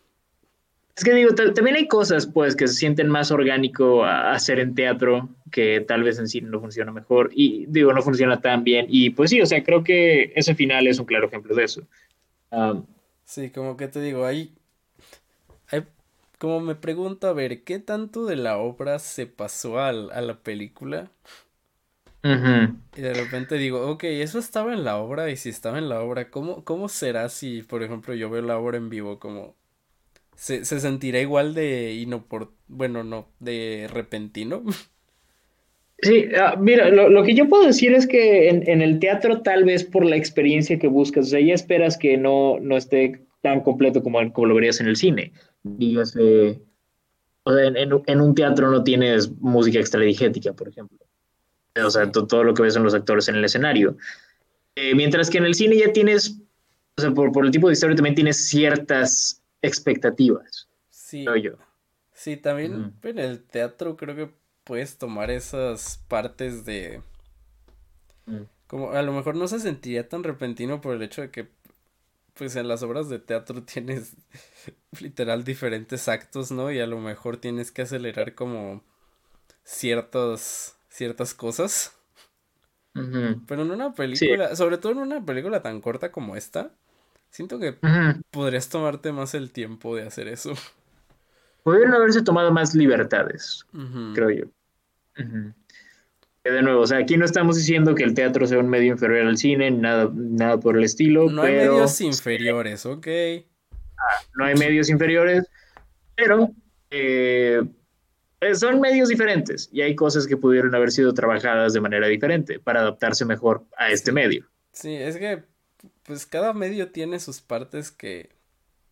[0.96, 4.76] es que digo, también hay cosas pues que se sienten más orgánico a hacer en
[4.76, 8.86] teatro que tal vez en cine no funciona mejor y digo, no funciona tan bien
[8.88, 11.82] y pues sí, o sea, creo que ese final es un claro ejemplo de eso.
[13.24, 14.54] sí, como que te digo, ahí,
[16.38, 21.10] como me pregunto, a ver, ¿qué tanto de la obra se pasó a, la película?
[22.22, 26.00] Y de repente digo, ok, eso estaba en la obra y si estaba en la
[26.00, 29.56] obra, ¿cómo, cómo será si, por ejemplo, yo veo la obra en vivo como
[30.36, 34.62] se, se sentirá igual de por bueno, no, de repentino.
[35.98, 39.84] Sí, ah, mira, lo, que yo puedo decir es que en, el teatro tal vez
[39.84, 44.02] por la experiencia que buscas, o sea, ya esperas que no, no esté tan completo
[44.02, 45.32] como, como lo verías en el cine.
[45.62, 46.60] Dígase,
[47.44, 50.98] o sea, en, un teatro no tienes música extradigética, por ejemplo.
[51.82, 53.96] O sea, todo lo que ves en los actores en el escenario.
[54.74, 56.38] Eh, mientras que en el cine ya tienes,
[56.98, 60.68] o sea, por, por el tipo de historia también tienes ciertas expectativas.
[60.90, 61.24] Sí.
[61.42, 61.52] Yo.
[62.12, 64.30] Sí, también en el teatro creo que
[64.64, 67.02] puedes tomar esas partes de...
[68.26, 68.42] Mm.
[68.66, 71.48] Como a lo mejor no se sentiría tan repentino por el hecho de que
[72.34, 74.16] pues en las obras de teatro tienes
[75.00, 76.70] literal diferentes actos, ¿no?
[76.70, 78.82] Y a lo mejor tienes que acelerar como
[79.62, 81.96] ciertas, ciertas cosas.
[82.92, 86.70] Pero en una película, sobre todo en una película tan corta como esta,
[87.34, 87.74] siento que
[88.30, 90.54] podrías tomarte más el tiempo de hacer eso.
[91.64, 93.66] Pudieron haberse tomado más libertades,
[94.14, 94.44] creo yo.
[96.44, 99.26] De nuevo, o sea, aquí no estamos diciendo que el teatro sea un medio inferior
[99.26, 101.28] al cine, nada, nada por el estilo.
[101.28, 103.08] No hay medios inferiores, ok.
[103.72, 105.48] Ah, no hay medios inferiores,
[106.14, 106.50] pero
[106.90, 107.62] eh,
[108.40, 112.60] eh, son medios diferentes y hay cosas que pudieron haber sido trabajadas de manera diferente
[112.60, 114.46] para adaptarse mejor a este medio.
[114.72, 115.42] Sí, es que
[116.04, 118.30] pues cada medio tiene sus partes que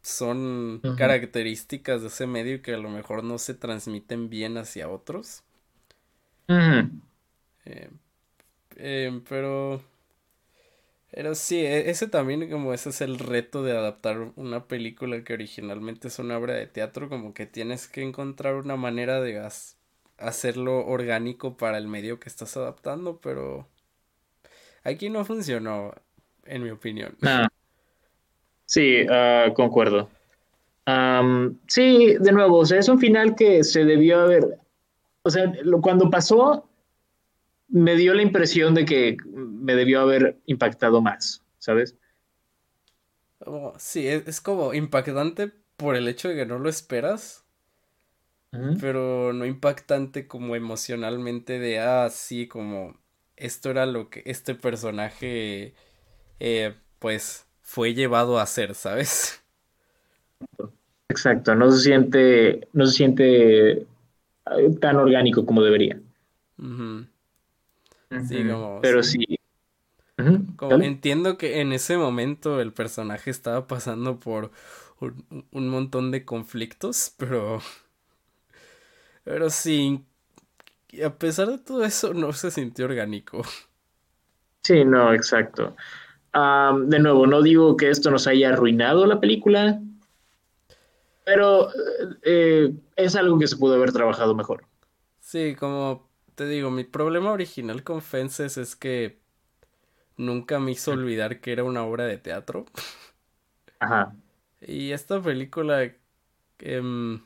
[0.02, 5.44] son características de ese medio que a lo mejor no se transmiten bien hacia otros.
[7.64, 7.90] Eh,
[8.76, 9.82] eh, pero
[11.12, 15.34] pero sí, e, ese también como ese es el reto de adaptar una película que
[15.34, 19.46] originalmente es una obra de teatro, como que tienes que encontrar una manera de
[20.18, 23.68] hacerlo orgánico para el medio que estás adaptando, pero
[24.84, 25.94] aquí no funcionó,
[26.44, 27.16] en mi opinión.
[27.22, 27.48] Ah.
[28.66, 30.08] Sí, uh, concuerdo.
[31.66, 34.58] sí, de nuevo, o sea, es un final que se debió haber,
[35.22, 35.52] o sea,
[35.82, 36.68] cuando pasó,
[37.68, 41.96] me dio la impresión de que me debió haber impactado más, ¿sabes?
[43.78, 47.44] sí, es, como impactante por el hecho de que no lo esperas,
[48.80, 53.00] pero no impactante como emocionalmente de, ah, sí, como
[53.36, 55.74] esto era lo que este personaje,
[56.44, 59.40] eh, pues, fue llevado a hacer, ¿sabes?
[61.08, 63.86] Exacto, no se siente, no se siente eh,
[64.80, 66.00] tan orgánico como debería.
[66.58, 68.80] Sí, como.
[68.82, 69.38] Pero sí.
[70.18, 74.50] entiendo que en ese momento el personaje estaba pasando por
[74.98, 77.60] un, montón de conflictos, pero.
[79.22, 80.04] Pero sí.
[81.04, 83.42] A pesar de todo eso, no se sintió orgánico.
[84.64, 85.76] Sí, no, exacto.
[86.32, 89.80] De nuevo, no digo que esto nos haya arruinado la película,
[91.24, 91.68] pero
[92.22, 94.64] eh, es algo que se pudo haber trabajado mejor.
[95.20, 99.20] Sí, como te digo, mi problema original con Fences es que
[100.16, 102.64] nunca me hizo olvidar que era una obra de teatro.
[103.78, 104.14] Ajá.
[104.60, 105.92] Y esta película,
[106.58, 107.20] em,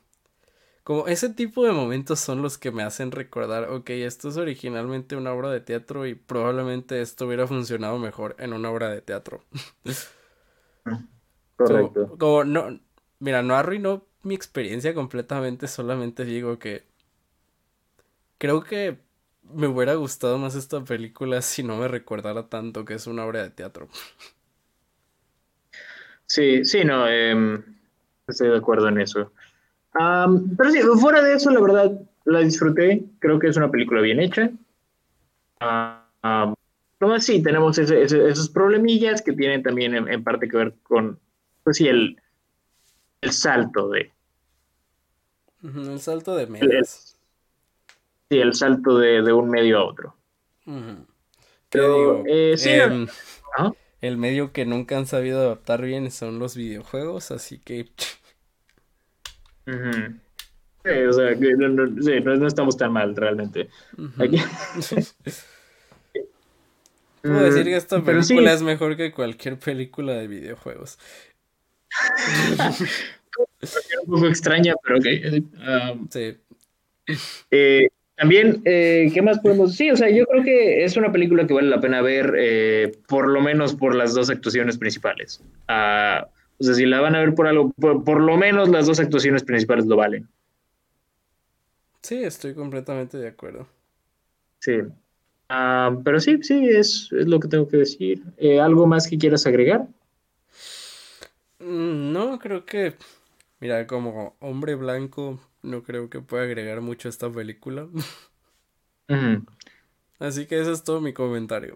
[0.86, 5.16] como ese tipo de momentos son los que me hacen recordar, ok, esto es originalmente
[5.16, 9.42] una obra de teatro y probablemente esto hubiera funcionado mejor en una obra de teatro.
[11.56, 12.16] Correcto.
[12.18, 12.78] como no,
[13.18, 16.84] mira, no arruinó mi experiencia completamente, solamente digo que
[18.38, 18.98] Creo que
[19.42, 23.42] me hubiera gustado más esta película si no me recordara tanto que es una obra
[23.42, 23.88] de teatro.
[26.26, 27.62] Sí, sí, no, em,
[28.26, 29.32] estoy de acuerdo en eso.
[30.56, 33.04] Pero sí, fuera de eso, la verdad, la disfruté.
[33.18, 34.50] Creo que es una película bien hecha.
[35.60, 36.54] Um,
[37.20, 41.18] sí, tenemos esos problemillas que tienen también en, parte que ver con,
[41.64, 42.20] pues sí, el,
[43.20, 44.12] el salto de...
[45.62, 47.16] El salto de medios.
[48.28, 50.14] Sí, el salto de, un medio a otro.
[51.70, 53.06] Pero, eh, em,
[54.00, 57.90] El medio que nunca han sabido adaptar bien son los videojuegos, así que...
[59.66, 63.68] Sí, o sea, no, estamos tan mal realmente.
[67.22, 70.98] Puedo decir que esta película es mejor que cualquier película de videojuegos.
[74.06, 75.06] un poco extraña, pero ok.
[75.92, 76.36] Um, sí.
[77.50, 79.92] Eh, también, eh, ¿qué más podemos decir?
[79.92, 83.28] O sea, yo creo que es una película que vale la pena ver, eh, por
[83.28, 85.42] lo menos por las dos actuaciones principales.
[85.68, 89.00] Ah, o sea, si la van a ver por algo, por, lo menos las dos
[89.00, 90.28] actuaciones principales lo valen.
[92.02, 93.66] Sí, estoy completamente de acuerdo.
[94.60, 94.78] Sí.
[95.48, 98.22] Ah, pero sí, sí, es, es, lo que tengo que decir.
[98.36, 99.86] Eh, ¿Algo más que quieras agregar?
[101.58, 102.94] Mm, no, creo que,
[103.60, 107.88] mira, como hombre blanco, no creo que pueda agregar mucho a esta película.
[110.18, 111.74] Así que ese es todo mi comentario.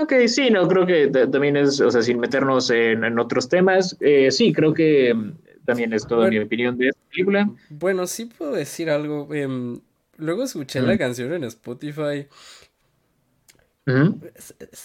[0.00, 4.30] Ok, sí, no, creo que también es, o sea, sin meternos en, otros temas, eh,
[4.30, 5.32] sí, creo que mm,
[5.64, 7.50] también es toda mi opinión de esta película.
[7.68, 9.32] Bueno, sí puedo decir algo.
[9.34, 9.80] Em,
[10.16, 12.28] luego escuché la canción en Spotify.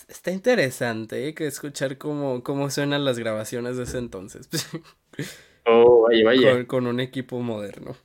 [0.08, 1.34] Está interesante ¿eh?
[1.34, 4.50] que escuchar cómo, cómo suenan las grabaciones de ese entonces.
[5.66, 6.68] Oh, vaya, vaya.
[6.68, 7.96] Con, un equipo moderno.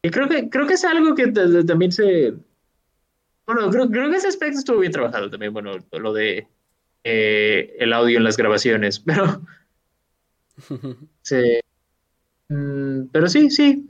[0.00, 2.34] Y creo que, creo que es algo que también se.
[3.52, 5.52] Bueno, creo, creo, que ese aspecto estuvo bien trabajado también.
[5.52, 6.46] Bueno, lo de
[7.02, 9.42] eh, el audio en las grabaciones, pero
[11.22, 11.58] sí,
[12.48, 13.86] mm, pero sí, sí,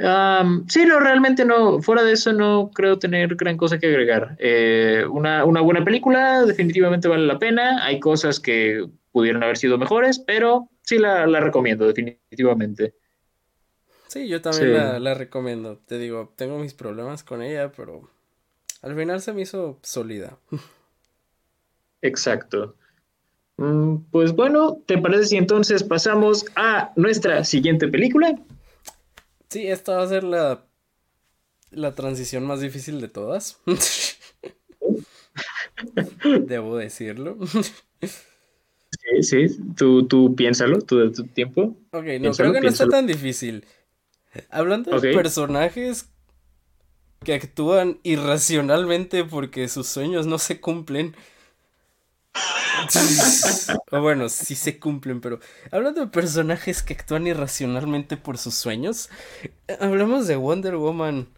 [0.69, 4.35] sí, no, realmente no, fuera de eso no creo tener gran cosa que agregar.
[4.39, 9.77] Eh, una, una, buena película definitivamente vale la pena, hay cosas que pudieron haber sido
[9.77, 12.95] mejores, pero sí la, la recomiendo definitivamente.
[14.09, 15.77] Sí, yo también La, la, recomiendo.
[15.87, 18.11] Te digo, tengo mis problemas con ella, pero
[18.83, 20.39] al final se me hizo sólida.
[22.03, 22.77] Exacto.
[23.57, 28.39] Mm, pues bueno, ¿te parece si entonces pasamos a nuestra siguiente película?
[29.51, 30.65] Sí, esta va a ser la,
[31.71, 33.61] la transición más difícil de todas.
[36.47, 37.39] Debo decirlo.
[38.01, 39.47] Sí, sí,
[39.77, 41.77] tú, tú piénsalo, tú tu tiempo.
[41.91, 43.65] Ok, no, creo que no está tan difícil.
[44.49, 46.09] Hablando de personajes
[47.25, 51.15] que actúan irracionalmente porque sus sueños no se cumplen.
[53.91, 55.41] o bueno, sí se cumplen, pero
[55.71, 59.11] hablando de personajes que actúan irracionalmente por sus sueños,
[59.81, 61.29] hablamos de Wonder Woman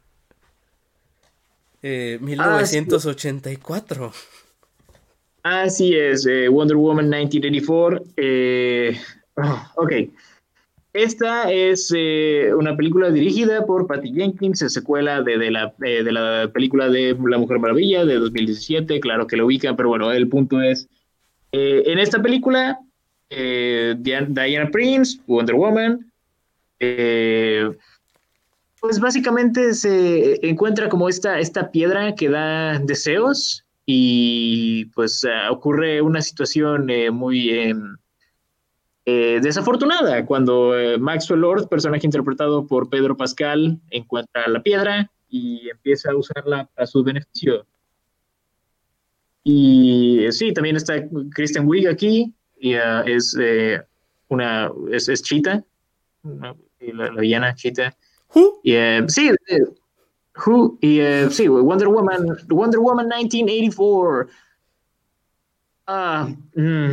[1.83, 4.13] 1984.
[5.43, 8.05] Ah, Así es, eh, Wonder Woman 1984.
[8.17, 8.97] Eh,
[9.75, 9.93] ok.
[10.93, 16.13] Esta es eh, una película dirigida por Patty Jenkins, secuela de, de, la, eh, de,
[16.13, 20.29] la, película de La Mujer Maravilla de 2017, claro que lo ubican, pero bueno, el
[20.29, 20.89] punto es,
[21.53, 22.79] eh, en esta película,
[23.31, 26.13] Diana Prince, Wonder Woman,
[28.79, 36.21] pues básicamente se encuentra como esta, esta piedra que da deseos y pues ocurre una
[36.21, 37.97] situación muy em,
[39.05, 45.69] eh, desafortunada cuando eh, Maxwell Lord, personaje interpretado por Pedro Pascal, encuentra la piedra y
[45.69, 47.67] empieza a usarla a su beneficio.
[49.43, 51.05] Y eh, sí, también está
[51.35, 53.37] Kristen Wiig aquí, y, es
[54.29, 55.65] una es, es Cheetah,
[56.23, 57.97] la, villana Cheetah.
[58.63, 58.75] Y,
[59.09, 59.31] sí,
[60.47, 61.01] Who, y
[61.31, 64.29] sí, Wonder Woman, Wonder Woman 1984.
[65.89, 66.93] Ah, mm,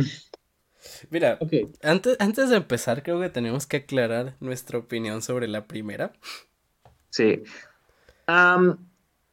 [1.10, 1.38] Mira,
[1.82, 6.12] antes, antes de empezar, creo que tenemos que aclarar nuestra opinión sobre la primera.
[7.10, 7.42] Sí.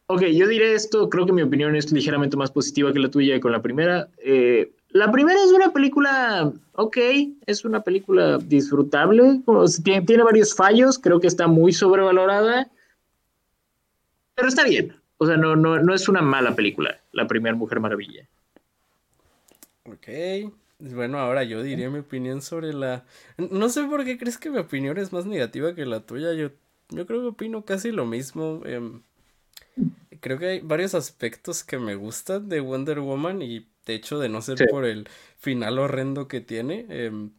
[0.07, 3.39] ok, yo diré esto, creo que mi opinión es ligeramente más positiva que la tuya
[3.39, 4.09] con la primera.
[4.17, 6.97] Eh, la primera es una película, ok,
[7.45, 9.41] es una película disfrutable,
[9.83, 12.71] tiene, tiene varios fallos, creo que está muy sobrevalorada,
[14.33, 14.95] pero está bien.
[15.19, 18.27] O sea, no, no, no es una mala película, la primera Mujer Maravilla.
[19.85, 20.07] Ok.
[20.79, 23.05] Bueno, ahora yo diría mi opinión sobre la...
[23.37, 26.33] No sé por qué crees que mi opinión es más negativa que la tuya.
[26.33, 26.51] Yo,
[26.89, 28.61] yo creo que opino casi lo mismo.
[28.65, 29.01] Em,
[30.19, 34.29] creo que hay varios aspectos que me gustan de Wonder Woman y de hecho de
[34.29, 37.31] no ser por el final horrendo que tiene, em,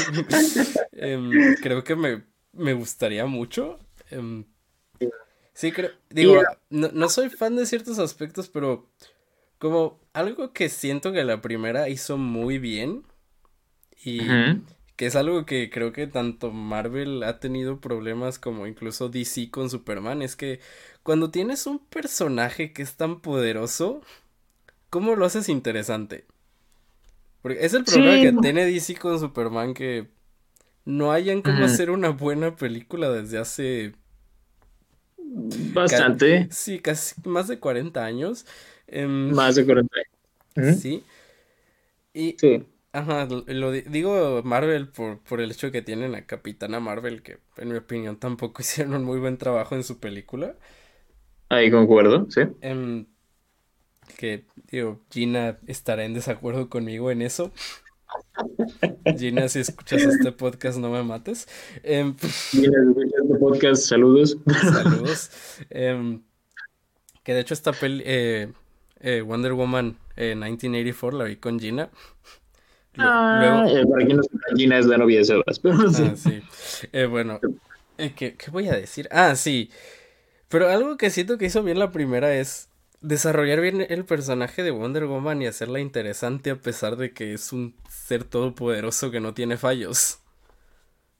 [0.92, 3.78] em, creo que me, me gustaría mucho.
[5.52, 5.90] sí, creo...
[6.08, 6.40] Digo,
[6.70, 8.88] no, no soy fan de ciertos aspectos, pero
[9.58, 13.04] como algo que siento que la primera hizo muy bien
[14.02, 14.20] y
[14.96, 19.70] que es algo que creo que tanto Marvel ha tenido problemas como incluso DC con
[19.70, 20.60] Superman, es que
[21.02, 24.02] cuando tienes un personaje que es tan poderoso,
[24.90, 26.26] ¿cómo lo haces interesante?
[27.42, 30.08] Porque es el problema que tiene DC con Superman que
[30.84, 33.94] no hayan cómo hacer una buena película desde hace
[35.74, 36.48] bastante.
[36.50, 38.46] Sí, casi más de 40 años.
[38.88, 39.88] Em, Más de 40
[40.76, 41.04] Sí.
[42.12, 42.36] Y,
[42.90, 47.68] Ajá, lo, digo Marvel por, por el hecho que tienen a Capitana Marvel, que en
[47.68, 50.56] mi opinión tampoco hicieron un muy buen trabajo en su película.
[51.50, 52.40] Ahí concuerdo, sí.
[52.60, 53.06] Em,
[54.16, 57.52] que, digo, Gina estará en desacuerdo conmigo en eso.
[59.18, 61.46] Gina, si escuchas este podcast, no me mates.
[61.82, 62.78] Em, Gina,
[63.22, 64.38] este podcast, saludos.
[64.62, 65.30] Saludos.
[65.68, 68.52] que de hecho esta peli, eh,
[69.00, 71.90] eh, Wonder Woman 1984, eh, la vi con Gina.
[72.96, 75.60] Ah, eh, para quien no sepa, Gina es la novia de Sebas.
[75.64, 76.42] Ah, sí.
[77.08, 77.40] bueno,
[77.96, 79.08] ¿qué, voy a decir?
[79.12, 79.70] Ah, sí.
[80.48, 82.68] Pero algo que siento que hizo bien la primera es
[83.00, 87.52] desarrollar bien el personaje de Wonder Woman y hacerla interesante a pesar de que es
[87.52, 90.18] un ser todopoderoso que no tiene fallos.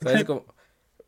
[0.01, 0.25] ¿Sabes?
[0.27, 0.47] Como,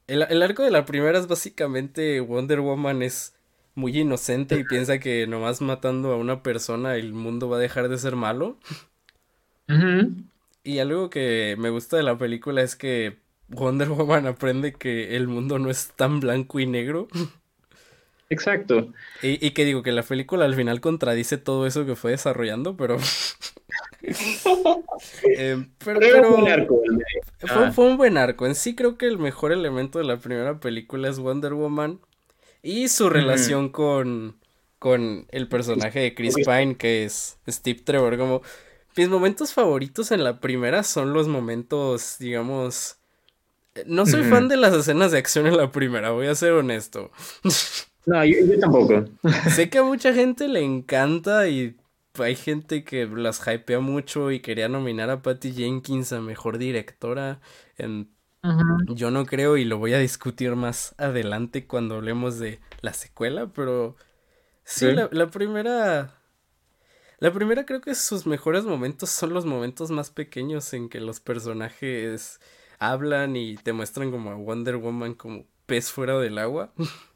[0.07, 3.35] el, el arco de la primera es básicamente Wonder Woman es
[3.75, 7.89] muy inocente y piensa que nomás matando a una persona el mundo va a dejar
[7.89, 8.59] de ser malo.
[10.65, 13.19] Y algo que me gusta de la película es que
[13.49, 17.09] Wonder Woman aprende que el mundo no es tan blanco y negro.
[18.29, 18.93] Exacto.
[19.23, 22.97] Y, que digo que la película al final contradice todo eso que fue desarrollando, pero...
[25.25, 26.01] Eh, pero,
[27.39, 28.47] fue, fue, un buen arco.
[28.47, 32.01] En sí creo que el mejor elemento de la primera película es Wonder Woman
[32.63, 34.37] y su relación con,
[34.79, 38.19] con el personaje de Chris Pine, que es Steve Trevor.
[38.19, 38.43] Como
[38.97, 42.97] mis momentos favoritos en la primera son los momentos, digamos...
[43.87, 47.11] No soy fan de las escenas de acción en la primera, voy a ser honesto.
[48.07, 49.05] No, yo, tampoco.
[49.55, 51.77] sé que a mucha gente le encanta y
[52.15, 57.41] hay gente que las hypea mucho y quería nominar a Patty Jenkins a mejor directora.
[58.87, 63.53] Yo no creo y lo voy a discutir más adelante cuando hablemos de la secuela,
[63.55, 63.97] pero
[64.65, 66.15] sí, la, primera
[67.19, 71.21] la primera creo que sus mejores momentos son los momentos más pequeños en que los
[71.21, 72.41] personajes
[72.79, 76.73] hablan y te muestran como a Wonder Woman como pez fuera del agua.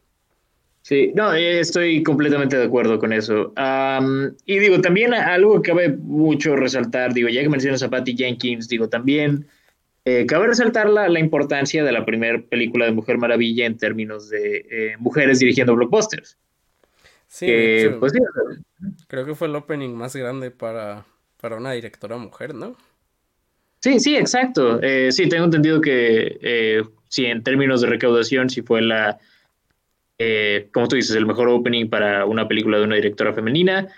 [0.87, 3.55] Sí, no, estoy completamente de acuerdo con eso.
[4.45, 8.69] y digo, también algo que cabe mucho resaltar, digo, ya que mencionas a Patty Jenkins,
[8.69, 9.47] digo, también
[10.07, 14.29] eh, cabe resaltar la, la, importancia de la primera película de Mujer Maravilla en términos
[14.29, 16.37] de eh, mujeres dirigiendo blockbusters.
[17.27, 17.47] Sí,
[17.99, 18.13] pues
[19.09, 21.05] creo que fue el opening más grande para,
[21.41, 22.77] para una directora mujer, ¿no?
[23.81, 24.81] Sí, sí, exacto.
[24.83, 29.19] Eh, sí, tengo entendido que sí, en términos de recaudación, sí fue la,
[30.73, 33.89] como tú dices, el mejor opening para una película de una directora femenina.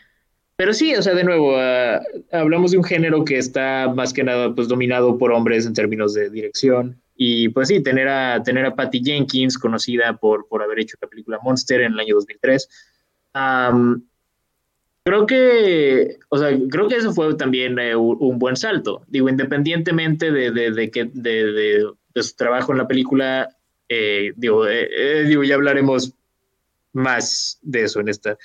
[0.57, 2.01] Pero sí, o sea, de nuevo, ah,
[2.33, 6.15] hablamos de un género que está más que nada pues dominado por hombres en términos
[6.15, 7.01] de dirección.
[7.15, 11.09] Y pues sí, tener a, tener a Patty Jenkins, conocida por, por haber hecho la
[11.09, 12.69] película Monster en el año 2003,
[15.07, 19.05] creo que, o sea, creo que eso fue también eh, un, buen salto.
[19.07, 23.49] Digo, independientemente de, de, de, que, de, su trabajo en la película,
[23.89, 26.13] eh, digo, eh, digo, ya hablaremos
[26.93, 28.37] más de eso en esta.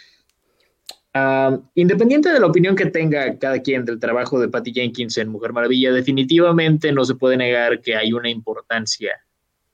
[1.76, 5.54] Independiente de la opinión que tenga cada quien del trabajo de Patty Jenkins en Mujer
[5.54, 9.12] Maravilla, definitivamente no se puede negar que hay una importancia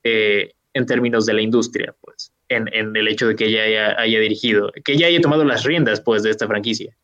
[0.02, 4.92] en términos de la industria, pues en, el hecho de que ella haya, dirigido, que
[4.92, 6.96] ella haya tomado las riendas, pues, de esta franquicia.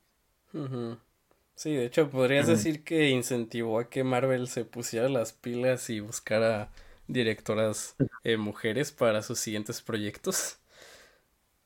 [1.55, 6.01] Sí, de hecho, podrías decir que incentivó a que Marvel se pusiera las pilas y
[6.01, 6.71] buscara
[7.07, 10.59] directoras eh, mujeres para sus siguientes proyectos.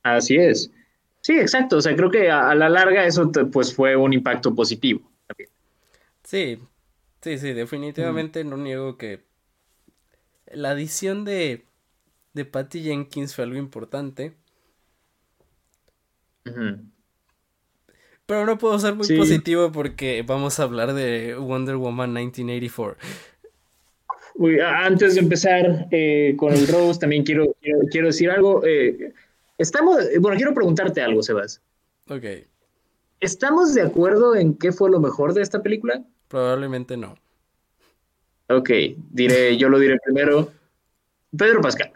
[0.03, 0.71] Así es.
[1.21, 1.77] Sí, exacto.
[1.77, 5.49] O sea, creo que a, la larga eso pues fue un impacto positivo también.
[6.23, 6.59] Sí,
[7.21, 9.23] sí, sí, definitivamente no niego que
[10.51, 11.65] la adición de
[12.33, 14.33] de Patty Jenkins fue algo importante.
[18.25, 22.97] Pero no puedo ser muy positivo porque vamos a hablar de Wonder Woman 1984.
[24.65, 27.55] antes de empezar eh, con el Rose, también quiero,
[27.91, 28.65] quiero, decir algo.
[28.65, 29.13] Eh,
[29.59, 31.61] estamos, bueno, quiero preguntarte algo, Sebas.
[32.07, 32.23] Ok.
[33.19, 36.03] ¿Estamos de acuerdo en qué fue lo mejor de esta película?
[36.27, 37.15] Probablemente no.
[38.47, 38.69] Ok,
[39.11, 40.51] diré, yo lo diré primero.
[41.37, 41.93] Pedro Pascal.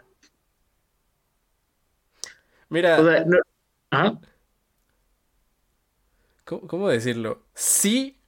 [2.68, 3.24] Mira.
[6.44, 7.42] ¿Cómo, decirlo?
[7.54, 8.18] Sí,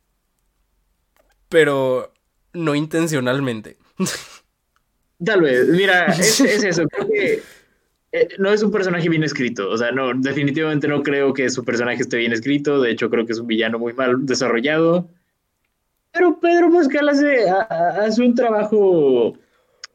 [1.49, 2.13] pero
[2.55, 3.77] no intencionalmente.
[5.25, 6.85] Tal vez, mira, es, eso.
[6.89, 7.43] Creo que
[8.17, 9.69] eh, no es un personaje bien escrito.
[9.69, 12.81] O sea, no, definitivamente no creo que su personaje esté bien escrito.
[12.81, 15.09] De hecho, creo que es un villano muy mal desarrollado.
[16.13, 19.37] Pero Pedro Pascal hace, hace un trabajo.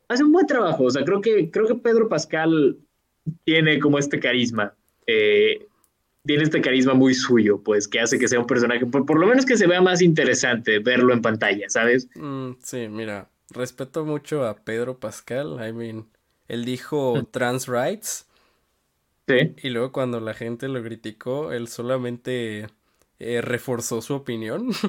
[0.07, 0.83] Hace un buen trabajo.
[0.83, 2.77] O sea, creo que, creo que Pedro Pascal
[3.43, 4.73] tiene como este carisma.
[5.07, 5.67] Eh,
[6.23, 9.45] tiene este carisma muy suyo, pues, que hace que sea un personaje, por, lo menos
[9.45, 12.07] que se vea más interesante verlo en pantalla, ¿sabes?
[12.15, 16.05] Mm, sí, mira, respeto mucho a Pedro Pascal, I mean,
[16.47, 18.25] él dijo trans rights.
[19.27, 19.55] Sí.
[19.63, 22.67] Y luego cuando la gente lo criticó, él solamente
[23.19, 24.71] eh, reforzó su opinión.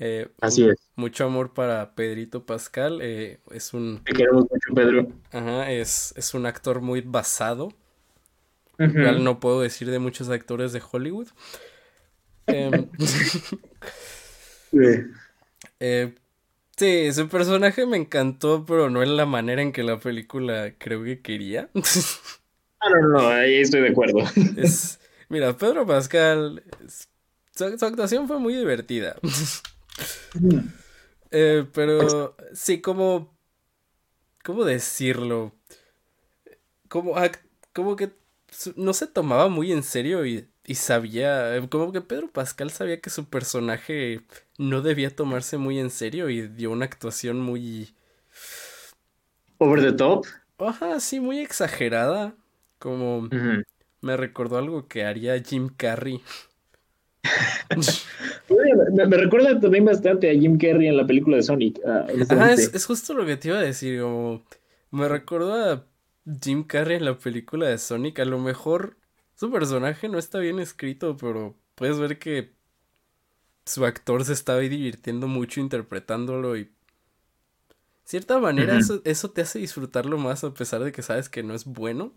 [0.00, 0.76] Eh, Así es.
[0.94, 3.00] Mucho amor para Pedrito Pascal.
[3.02, 4.00] Eh, es un.
[4.04, 5.08] Te queremos mucho, Pedro.
[5.32, 7.72] Ajá, es, es un actor muy basado.
[8.78, 11.26] no puedo decir de muchos actores de Hollywood.
[12.46, 12.88] Em,
[15.80, 16.14] eh,
[16.78, 17.12] sí.
[17.12, 21.20] su personaje me encantó, pero no en la manera en que la película creo que
[21.20, 21.68] quería.
[22.80, 24.20] ah, no, no, ahí estoy de acuerdo.
[25.28, 26.62] mira, Pedro Pascal,
[27.52, 29.16] su actuación fue muy divertida.
[31.30, 33.36] Eh, pero sí, como...
[34.42, 35.52] ¿Cómo decirlo?
[36.88, 37.14] Como,
[37.74, 38.12] como que
[38.76, 43.08] no se tomaba muy en serio y, y sabía, como que Pedro Pascal sabía que
[43.08, 44.20] su personaje
[44.58, 47.94] no debía tomarse muy en serio y dio una actuación muy...
[49.56, 50.26] Over the top.
[50.58, 52.34] Ajá, sí, muy exagerada.
[52.78, 53.30] Como
[54.02, 56.20] me recordó algo que haría Jim Carrey.
[58.50, 61.80] Me, recuerda también bastante a Jim Carrey en la película de Sonic.
[61.86, 64.02] Ah, Ajá, es, justo lo que te iba a decir.
[64.90, 65.86] me recuerdo a
[66.42, 68.20] Jim Carrey en la película de Sonic.
[68.20, 68.97] A lo mejor
[69.38, 72.50] su personaje no está bien escrito, pero puedes ver que
[73.64, 76.72] su actor se estaba divirtiendo mucho interpretándolo y
[78.02, 81.54] cierta manera eso, eso te hace disfrutarlo más a pesar de que sabes que no
[81.54, 82.12] es bueno.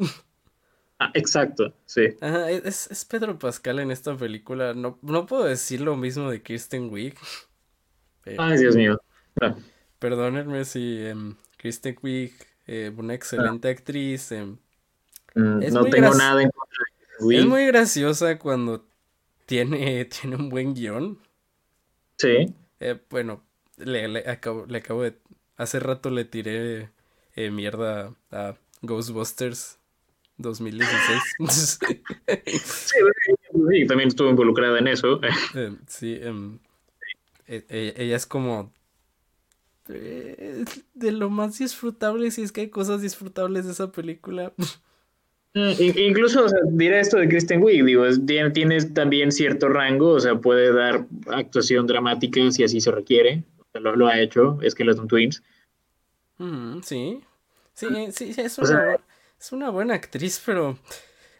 [0.98, 2.15] Ah, exacto, sí.
[2.22, 4.73] Ajá, es, Pedro Pascal en esta película.
[4.73, 7.15] No, no puedo decir lo mismo de Kristen Wiig.
[8.39, 8.99] Ay, Dios mío.
[9.41, 9.56] Ah.
[9.99, 12.34] Perdónenme si um, Kristen Wiig,
[12.65, 14.31] eh, una excelente actriz.
[14.31, 14.57] Em,
[15.35, 16.90] mm, no tengo nada en contra
[17.30, 18.85] Es muy graciosa cuando
[19.45, 21.19] tiene, tiene un buen guion.
[22.18, 22.53] Sí.
[22.80, 23.43] Eh, bueno,
[23.77, 25.18] le, acabo, le acabo de...
[25.57, 26.89] Hace rato le tiré
[27.35, 29.77] eh, mierda a Ghostbusters
[30.38, 31.38] 2016.
[32.56, 35.22] sí, también estuvo involucrada en eso.
[35.53, 36.57] Eh, sí, em,
[37.45, 38.72] e, e, ella es como
[39.88, 44.53] de lo más disfrutable, si es que hay cosas disfrutables de esa película.
[45.53, 50.73] Mm, incluso diré esto de Kristen Wiig, digo, tiene, también cierto rango, o sea, puede
[50.73, 55.44] dar actuación dramática si así se requiere, lo, ha hecho, es que los Twins.
[56.38, 57.22] Mm, sí,
[57.73, 58.98] sí, sí, es una,
[59.40, 60.78] es una buena actriz, pero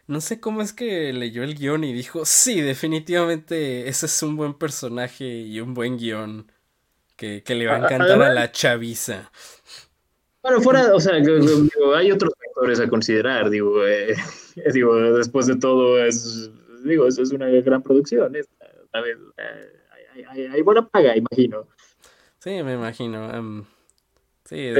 [0.06, 4.36] no sé cómo es que leyó el guion y dijo, sí, definitivamente ese es un
[4.36, 6.52] buen personaje y un buen guion
[7.16, 9.30] que, le va a encantar a la chaviza.
[10.42, 14.14] Bueno, fuera, o sea, hay otros factores a considerar, digo, eh,
[14.74, 16.50] digo, después de todo es,
[16.84, 18.44] digo, eso es una gran producción, eh,
[20.28, 21.66] hay, buena paga, imagino.
[22.38, 23.64] Sí, me imagino.
[24.44, 24.72] sí,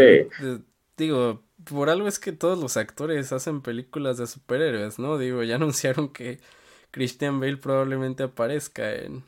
[0.96, 5.18] digo, por algo es que todos los actores hacen películas de superhéroes, ¿no?
[5.18, 6.38] Digo, ya anunciaron que
[6.90, 9.22] Christian Bale probablemente aparezca en,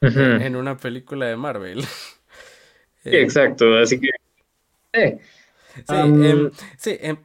[0.00, 1.84] en una película de Marvel.
[3.04, 4.10] Eh, exacto, así que...
[4.92, 5.18] Eh,
[5.74, 7.16] sí, em, sí em,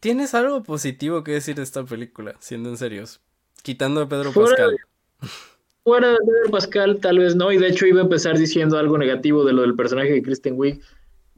[0.00, 3.20] ¿tienes algo positivo que decir de esta película, siendo en serios?
[3.62, 4.76] Quitando a Pedro Pascal.
[5.84, 8.98] Fuera de Pedro Pascal, tal vez no, y de hecho iba a empezar diciendo algo
[8.98, 10.80] negativo de lo del personaje de Kristen Wiig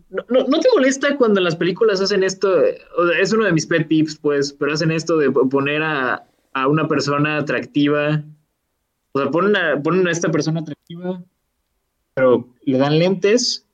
[0.09, 2.63] no, no, te molesta cuando las películas hacen esto?
[3.21, 6.25] Es uno de mis pet tips, pues, pero hacen esto de poner a,
[6.69, 8.23] una persona atractiva.
[9.13, 11.23] O sea, ponen a, ponen a esta persona atractiva,
[12.15, 13.66] pero le dan lentes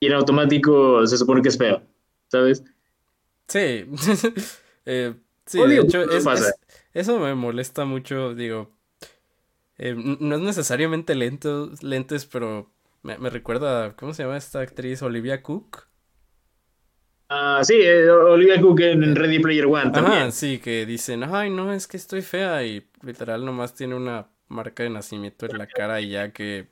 [0.00, 1.82] y en automático se supone que es feo,
[2.28, 2.62] ¿sabes?
[3.48, 3.86] Sí.
[4.86, 5.14] eh,
[5.46, 6.04] sí, de hecho,
[6.94, 8.70] eso me molesta mucho, digo.
[9.78, 12.70] Eh, no es necesariamente lentos, lentes, pero
[13.02, 15.02] me, recuerda, ¿cómo se llama esta actriz?
[15.02, 15.86] Olivia Cook.
[17.28, 20.22] Ah, sí, eh, Olivia Cook en, Ready Player One también.
[20.22, 24.28] Ajá, sí, que dicen, ay, no, es que estoy fea y literal nomás tiene una
[24.48, 26.68] marca de nacimiento en la cara y ya que,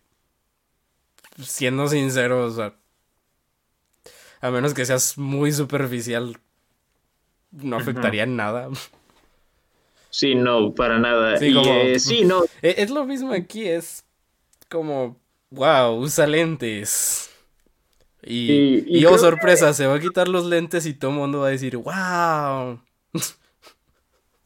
[1.39, 2.75] siendo sincero, o sea,
[4.41, 6.39] a menos que seas muy superficial,
[7.53, 8.69] no afectaría en nada.
[10.11, 11.37] Sí, no, para nada.
[11.37, 12.45] Sí, eh, sí no.
[12.63, 14.05] E, es lo mismo aquí, es
[14.71, 15.17] como
[15.51, 17.31] wow, usa lentes.
[18.29, 21.51] Y, oh, sorpresa, se va a quitar los lentes y todo el mundo va a
[21.51, 22.81] decir, wow.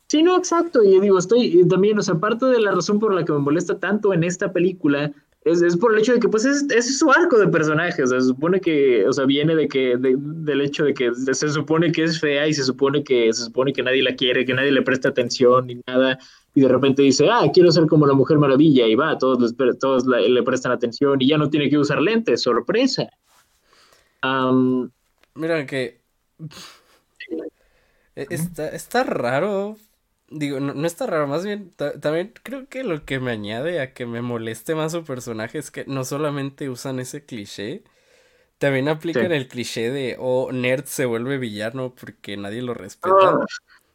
[0.06, 0.82] Sí, no, exacto.
[0.82, 3.78] Y digo, estoy también, o sea, parte de la razón por la que me molesta
[3.78, 5.12] tanto en esta película
[5.44, 8.02] es, por el hecho de que, pues, es, es su arco de personaje.
[8.02, 11.48] O sea, se supone que, o sea, viene de que, del hecho de que se
[11.48, 14.54] supone que es fea y se supone que, se supone que nadie la quiere, que
[14.54, 16.18] nadie le presta atención ni nada
[16.54, 20.06] y de repente dice, ah, quiero ser como la Mujer Maravilla, y va, todos, todos
[20.06, 23.08] le prestan atención y ya no tiene que usar lentes, sorpresa.
[25.34, 26.00] Mira que...
[28.16, 29.76] E, está, está raro.
[30.31, 34.07] Digo, no, está raro, más bien, también creo que lo que me añade a que
[34.07, 37.82] me moleste más su personaje es que no solamente usan ese cliché,
[38.59, 43.16] también aplican el cliché de, oh, nerd se vuelve villano porque nadie lo respeta.
[43.20, 43.47] Ah.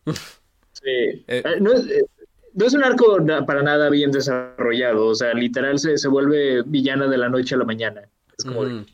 [0.05, 0.11] sí.
[0.85, 2.05] Eh, eh, no, eh,
[2.53, 3.17] no es un arco
[3.47, 7.57] para nada bien desarrollado, o sea, literal se, se vuelve villana de la noche a
[7.57, 8.01] la mañana.
[8.37, 8.85] Es como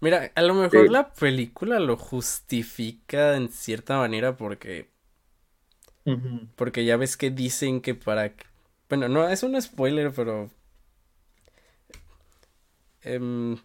[0.00, 4.88] Mira, a lo mejor la película lo justifica en cierta manera porque...
[6.56, 8.32] Porque ya ves que dicen que para...
[8.88, 10.50] Bueno, no, es un spoiler, pero...
[13.02, 13.56] Em,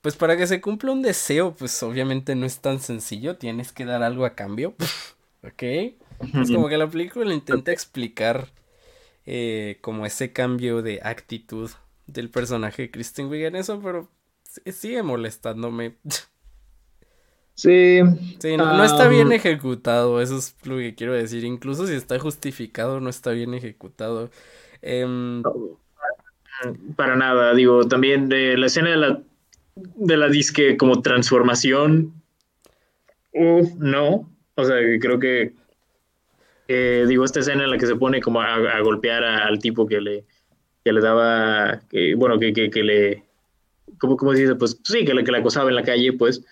[0.00, 3.84] pues para que se cumpla un deseo, pues obviamente no es tan sencillo, tienes que
[3.84, 4.74] dar algo a cambio.
[5.42, 5.62] ¿Ok?
[5.62, 8.48] Es como que la película intenta explicar
[9.26, 11.70] eh, como ese cambio de actitud
[12.06, 14.08] del personaje de Kristen Wiig en eso, pero
[14.66, 15.96] sigue molestándome.
[17.60, 18.00] Sí.
[18.38, 21.44] Sí, no, está bien ejecutado, eso es lo que quiero decir.
[21.44, 24.30] Incluso si está justificado, no está bien ejecutado.
[24.80, 25.42] Em,
[26.96, 29.22] Para nada, digo, también de la escena de la,
[29.74, 32.14] de la disque como transformación,
[33.34, 35.52] uff, no, o sea, creo que,
[36.66, 40.24] digo, esta escena en la que se pone como a, golpear al tipo que le,
[40.82, 43.24] que le daba, que, bueno, que, que, que le,
[43.98, 44.54] ¿cómo, ¿cómo se dice?
[44.54, 46.42] Pues sí, que le, que le acosaba en la calle, pues.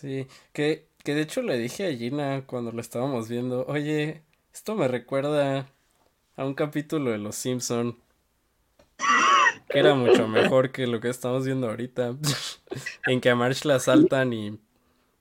[0.00, 4.22] Sí, que, que de hecho le dije a Gina cuando lo estábamos viendo, oye,
[4.52, 5.68] esto me recuerda
[6.36, 7.96] a un capítulo de Los Simpson
[9.68, 12.16] que era mucho mejor que lo que estamos viendo ahorita.
[13.06, 14.58] en que a March la asaltan y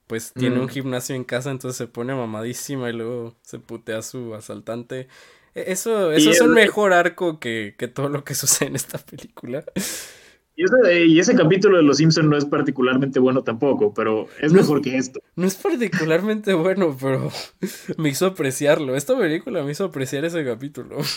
[0.08, 0.70] pues tiene un mm.
[0.70, 5.08] gimnasio en casa, entonces se pone mamadísima y luego se putea a su asaltante.
[5.56, 8.98] E, eso, eso es un mejor arco que, que, todo lo que sucede en esta
[8.98, 9.64] película.
[10.56, 14.54] Y ese, y ese capítulo de Los Simpsons no es particularmente bueno tampoco, pero es
[14.54, 15.20] mejor que esto.
[15.36, 17.32] No es particularmente bueno, pero
[17.98, 18.96] me hizo apreciarlo.
[18.96, 20.98] Esta película me hizo apreciar ese capítulo.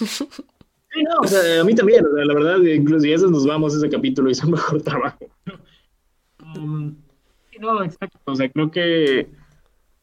[0.88, 3.90] Sí, no, o sea, a mí también, la verdad, incluso si a nos vamos ese
[3.90, 5.26] capítulo hizo un mejor trabajo.
[6.56, 6.96] Um,
[7.60, 9.28] no, exacto, o sea, creo que...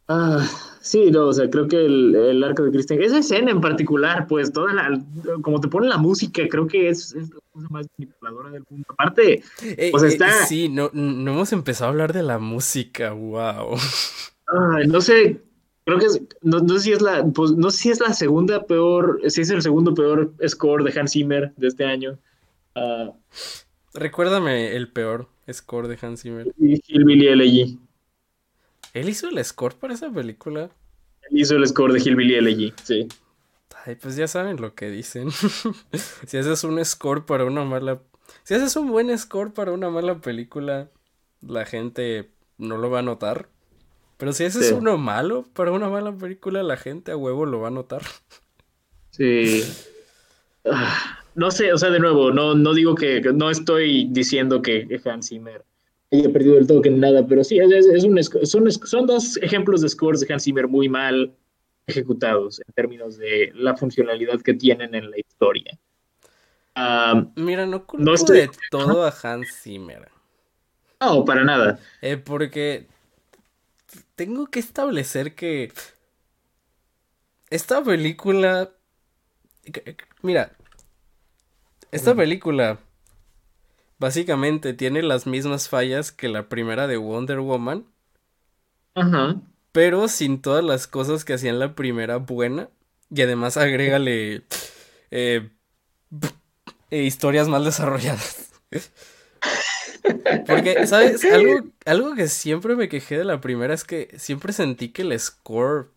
[0.08, 0.46] Ah,
[0.82, 4.28] sí, no, o sea, creo que el, el arco de Christian, esa escena en particular,
[4.28, 5.04] pues, toda la,
[5.42, 7.16] como te pone la música, creo que es,
[7.54, 8.86] cosa más manipuladora del mundo.
[8.90, 9.44] Aparte, eh,
[9.78, 10.46] eh, está...
[10.46, 13.78] sí, no, no hemos empezado a hablar de la música, wow.
[14.48, 15.42] Ay, no sé,
[15.86, 16.06] Creo que
[16.42, 19.50] no, sé si es la, pues, no sé si es la segunda peor, si es
[19.50, 22.18] el segundo peor score de Hans Zimmer de este año.
[22.74, 23.12] Ah,
[23.94, 26.54] Recuérdame el peor score de Hans Zimmer.
[26.58, 27.80] Hillbilly Elegy.
[28.94, 30.70] ¿Él hizo el score para esa película?
[31.30, 33.08] Él hizo el score de Hillbilly Elegy, sí.
[33.86, 35.30] Ay, pues ya saben lo que dicen.
[36.28, 38.02] si haces un score para una mala...
[38.44, 40.90] Si haces un buen score para una mala película,
[41.42, 43.50] la gente no lo va a notar.
[44.18, 47.60] Pero si ese es uno malo para una mala película, la gente a huevo lo
[47.60, 48.04] va a notar.
[49.12, 49.64] Sí.
[50.66, 54.88] Ah, no sé, o sea, de nuevo, no, no digo que, no estoy diciendo que
[55.04, 55.66] Hans Zimmer
[56.12, 59.90] haya perdido el toque en nada, pero sí, es, un, son, son dos ejemplos de
[59.90, 61.34] scores de Hans Zimmer muy mal
[61.88, 65.78] ejecutados en términos de la funcionalidad que tienen en la historia.
[67.36, 70.10] Mira, no culpo de todo a Hans Zimmer.
[71.00, 71.80] No, para nada.
[72.02, 72.88] Eh, porque
[74.16, 75.72] tengo que establecer que
[77.50, 78.72] esta película...
[80.22, 80.54] Mira,
[81.92, 82.80] esta película
[84.00, 87.86] básicamente tiene las mismas fallas que la primera de Wonder Woman.
[88.96, 89.42] Ajá.
[89.74, 92.70] Pero sin todas las cosas que hacían la primera buena.
[93.10, 94.44] Y además agrégale
[95.12, 95.50] eh,
[96.90, 98.54] eh, historias mal desarrolladas.
[100.48, 101.24] Porque, ¿sabes?
[101.26, 105.20] Algo, algo que siempre me quejé de la primera es que siempre sentí que el
[105.20, 105.92] score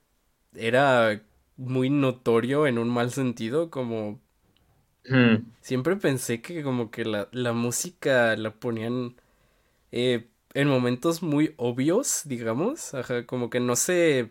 [0.55, 1.23] era
[1.57, 4.21] muy notorio en un mal sentido, como...
[5.61, 9.15] Siempre pensé que como que la, la música la ponían
[9.93, 10.27] eh,
[10.57, 12.95] en momentos muy obvios, digamos.
[12.95, 14.31] Ajá, como que no se...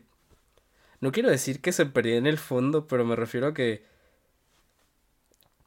[1.00, 3.84] No quiero decir que se perdía en el fondo, pero me refiero a que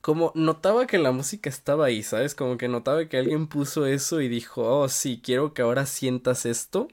[0.01, 2.35] como notaba que la música estaba ahí, ¿sabes?
[2.35, 6.47] Como que notaba que alguien puso eso y dijo, oh, sí, quiero que ahora sientas
[6.47, 6.89] esto.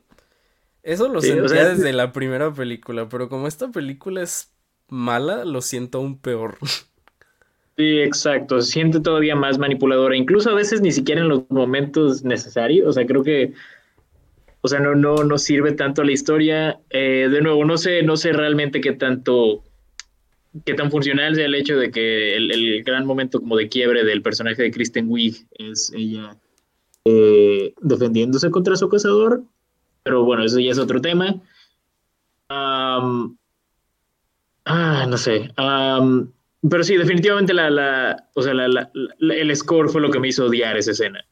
[0.84, 4.52] Eso lo sentía desde la primera película, pero como esta película es
[4.90, 6.58] mala, lo siento aún peor.
[7.78, 12.24] Sí, exacto, se siente todavía más manipuladora, incluso a veces ni siquiera en los momentos
[12.24, 13.54] necesarios, o sea, creo que,
[14.62, 16.80] o sea, no, no, no sirve tanto la historia.
[16.90, 19.64] Eh, de nuevo, no sé, no sé realmente qué tanto
[20.64, 24.22] qué tan funcional sea el hecho de que el, gran momento como de quiebre del
[24.22, 26.38] personaje de Kristen Wiig es ella
[27.04, 29.44] eh, defendiéndose contra su acosador,
[30.04, 31.42] pero bueno, eso ya es otro tema.
[32.50, 33.36] ah,
[34.66, 35.52] no sé.
[36.70, 40.46] Pero sí, definitivamente la, la o sea, la, el score fue lo que me hizo
[40.46, 41.26] odiar esa escena.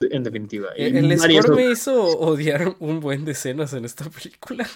[0.00, 0.70] En definitiva.
[0.76, 4.66] El, score me hizo odiar un buen de escenas en esta película.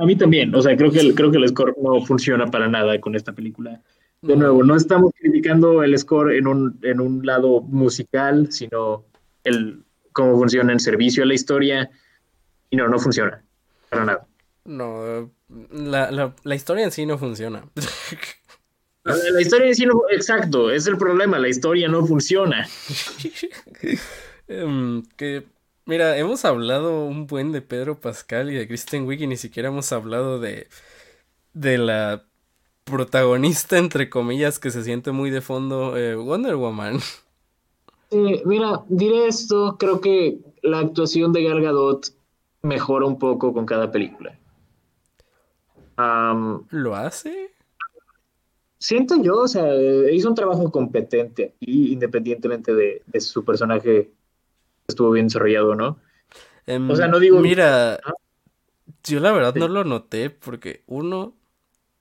[0.00, 2.68] A mí también, o sea, creo que, el, creo que el score no funciona para
[2.68, 3.80] nada con esta película.
[4.22, 9.04] De nuevo, no estamos criticando el score en un, en un lado musical, sino
[9.44, 9.82] el
[10.12, 11.90] cómo funciona en servicio a la historia.
[12.70, 13.42] Y no, no funciona.
[13.90, 14.26] Para nada.
[14.64, 15.30] No,
[15.70, 17.68] la, la, historia en sí no funciona.
[19.04, 22.66] La, la, historia en sí no, exacto, es el problema, la historia no funciona.
[24.46, 25.46] Em, que
[25.86, 29.68] Mira, hemos hablado un buen de Pedro Pascal y de Kristen Wiig y ni siquiera
[29.68, 30.68] hemos hablado de,
[31.52, 32.24] de la
[32.84, 37.00] protagonista, entre comillas, que se siente muy de fondo, eh, Wonder Woman.
[38.46, 42.14] mira, diré esto, creo que la actuación de Gal Gadot
[42.62, 44.38] mejora un poco con cada película.
[45.96, 47.54] ¿Lo hace?
[48.84, 49.64] siento yo, o sea,
[50.12, 54.10] hizo un trabajo competente y independientemente de, su personaje
[54.86, 55.98] estuvo bien desarrollado, ¿no?
[56.66, 57.40] Em, o sea, no digo.
[57.40, 57.98] Mira,
[59.04, 61.34] yo la verdad no lo noté porque uno.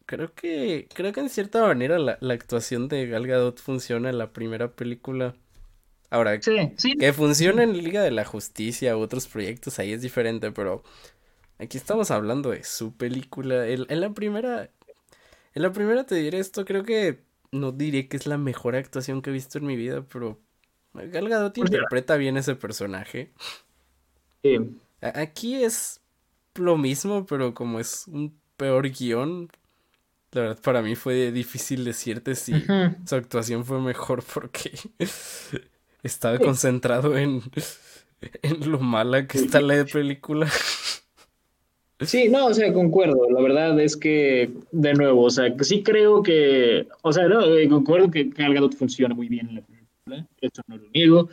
[0.06, 0.90] Creo que.
[0.94, 5.36] Creo que en cierta manera la, actuación de Gal Gadot funciona en la primera película.
[6.10, 10.84] Ahora, que funciona en Liga de la Justicia u otros proyectos, ahí es diferente, pero
[11.60, 13.68] aquí estamos hablando de su película.
[13.68, 14.70] en la primera
[15.56, 19.22] en la primera te diré esto, creo que no diré que es la mejor actuación
[19.22, 20.40] que he visto en mi vida, pero
[20.94, 23.32] Gal Gadot pues interpreta bien ese personaje.
[24.42, 24.80] Sí.
[25.02, 26.02] Aquí es
[26.56, 29.50] lo mismo, pero como es un peor guion,
[30.32, 32.54] la verdad para mí fue difícil decirte si
[33.06, 34.72] su actuación fue mejor porque
[36.02, 37.44] estaba concentrado en,
[38.42, 40.50] en lo mala que está la película.
[42.02, 43.30] Sí, no, o sea, concuerdo.
[43.30, 47.68] La verdad es que, de nuevo, o sea, sí creo que, o sea, no, eh,
[47.70, 51.30] concuerdo que Gal Gadot funciona muy bien en la película, esto no lo niego.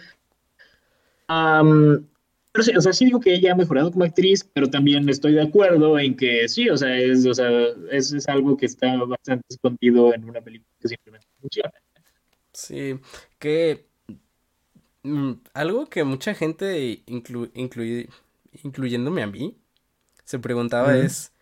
[2.52, 5.32] pero sí, o sea, sí digo que ella ha mejorado como actriz, pero también estoy
[5.34, 7.50] de acuerdo en que sí, o sea, es, o sea,
[7.90, 11.72] es, es algo que está bastante escondido en una película que simplemente funciona.
[12.52, 12.98] Sí,
[13.38, 13.86] que
[15.02, 17.50] mm, algo que mucha gente, inclu,
[18.62, 19.56] incluyéndome a mí,
[20.30, 21.32] se preguntaba es,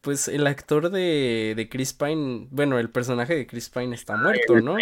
[0.00, 4.58] pues el actor de, de, Chris Pine, bueno, el personaje de Chris Pine está muerto,
[4.62, 4.76] ¿no?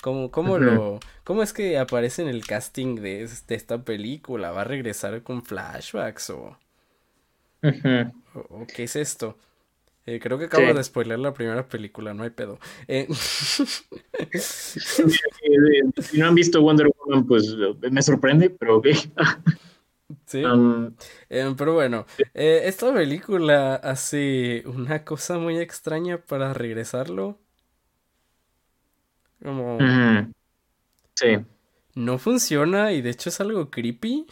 [0.00, 4.52] ¿Cómo, cómo lo, cómo es que aparece en el casting de, esta película?
[4.52, 6.56] ¿Va a regresar con flashbacks o,
[8.34, 9.36] o, qué es esto?
[10.06, 12.60] Eh, creo que acabo de spoiler la primera película, no hay pedo.
[12.86, 13.08] Eh...
[16.00, 17.56] si no han visto Wonder Woman, pues
[17.90, 18.86] me sorprende, pero ok.
[20.26, 20.42] Sí.
[21.28, 27.38] Em, pero bueno, eh, esta película hace una cosa muy extraña para regresarlo.
[29.42, 29.78] Como.
[31.14, 31.38] Sí.
[31.94, 34.26] No funciona y de hecho es algo creepy.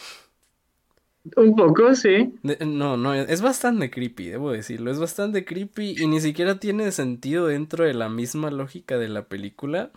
[1.36, 2.32] Un poco, sí.
[2.60, 4.90] no, no, es bastante creepy, debo decirlo.
[4.90, 9.28] Es bastante creepy y ni siquiera tiene sentido dentro de la misma lógica de la
[9.28, 9.90] película.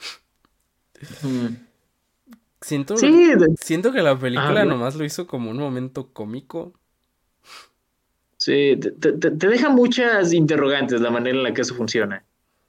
[2.63, 2.95] Siento,
[3.59, 6.73] siento que la película nomás lo hizo como un momento cómico.
[8.37, 12.23] Sí, te, deja muchas interrogantes la manera en la que eso funciona.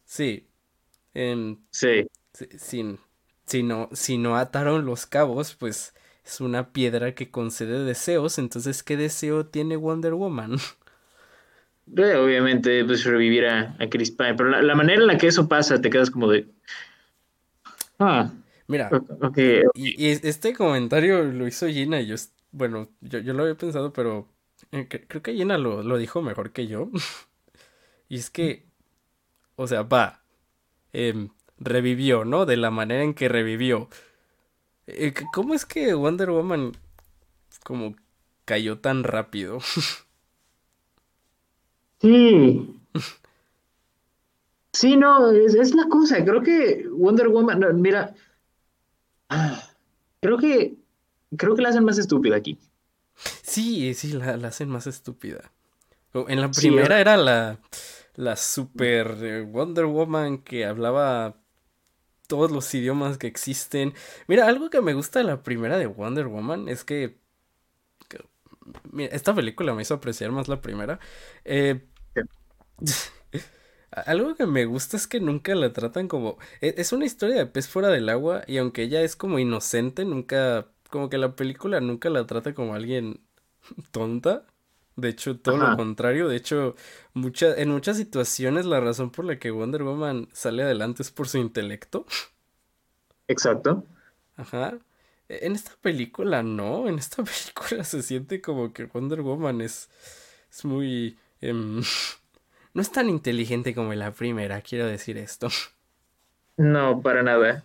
[0.05, 0.47] Sí.
[1.71, 2.07] sí.
[2.59, 2.99] Sin,
[3.47, 5.95] si, no, si no ataron los cabos, pues
[6.25, 8.39] es una piedra que concede deseos.
[8.39, 10.57] Entonces, ¿qué deseo tiene Wonder Woman?
[11.87, 14.35] Obviamente, pues revivir a, Chris Pine.
[14.35, 16.49] Pero la, manera en la que eso pasa, te quedas como de.
[18.01, 18.33] Ah.
[18.66, 18.91] Mira,
[19.74, 22.16] Y, este comentario lo hizo Gina y yo,
[22.51, 24.28] bueno, yo, lo había pensado, pero
[24.73, 26.91] eh, creo que Gina lo, dijo mejor que yo.
[28.09, 28.66] y es que,
[29.57, 30.23] o sea, va,
[30.93, 31.28] em,
[31.59, 32.47] revivió, ¿no?
[32.47, 33.89] De la manera en que revivió.
[34.86, 36.73] Eh, ¿Cómo es que Wonder Woman
[37.65, 37.97] como
[38.45, 39.59] cayó tan rápido?
[42.01, 42.81] sí.
[44.73, 46.24] Sí, no, es, es, la cosa.
[46.24, 48.15] Creo que Wonder Woman, mira,
[50.20, 50.77] creo que
[51.36, 52.59] creo que la hacen más estúpida aquí.
[53.43, 55.52] Sí, sí, la, hacen más estúpida.
[56.12, 57.59] En la primera era la,
[58.15, 61.36] la super eh, Wonder Woman que hablaba
[62.27, 63.94] todos los idiomas que existen.
[64.28, 67.19] Mira, algo que me gusta de la primera de Wonder Woman es que,
[68.90, 70.98] mira, esta película me hizo apreciar más la primera.
[71.44, 71.85] Eh,
[74.07, 76.39] Algo que me gusta es que nunca la tratan como...
[76.61, 80.05] E, es una historia de pez fuera del agua y aunque ella es como inocente,
[80.05, 80.69] nunca...
[80.91, 83.21] Como que la película nunca la trata como alguien
[83.93, 84.47] tonta.
[84.97, 86.29] De hecho, todo lo contrario.
[86.29, 86.77] De hecho,
[87.15, 91.29] mucha, en muchas situaciones la razón por la que Wonder Woman sale adelante es por
[91.29, 92.07] su intelecto.
[93.29, 93.85] Exacto.
[94.37, 94.79] Ajá.
[95.29, 96.89] E, en esta película no.
[96.89, 99.89] En esta película se siente como que Wonder Woman es,
[100.51, 101.19] es muy...
[101.41, 101.83] Em,
[102.75, 105.49] no es tan inteligente como la primera, quiero decir esto.
[106.57, 107.65] No, para nada.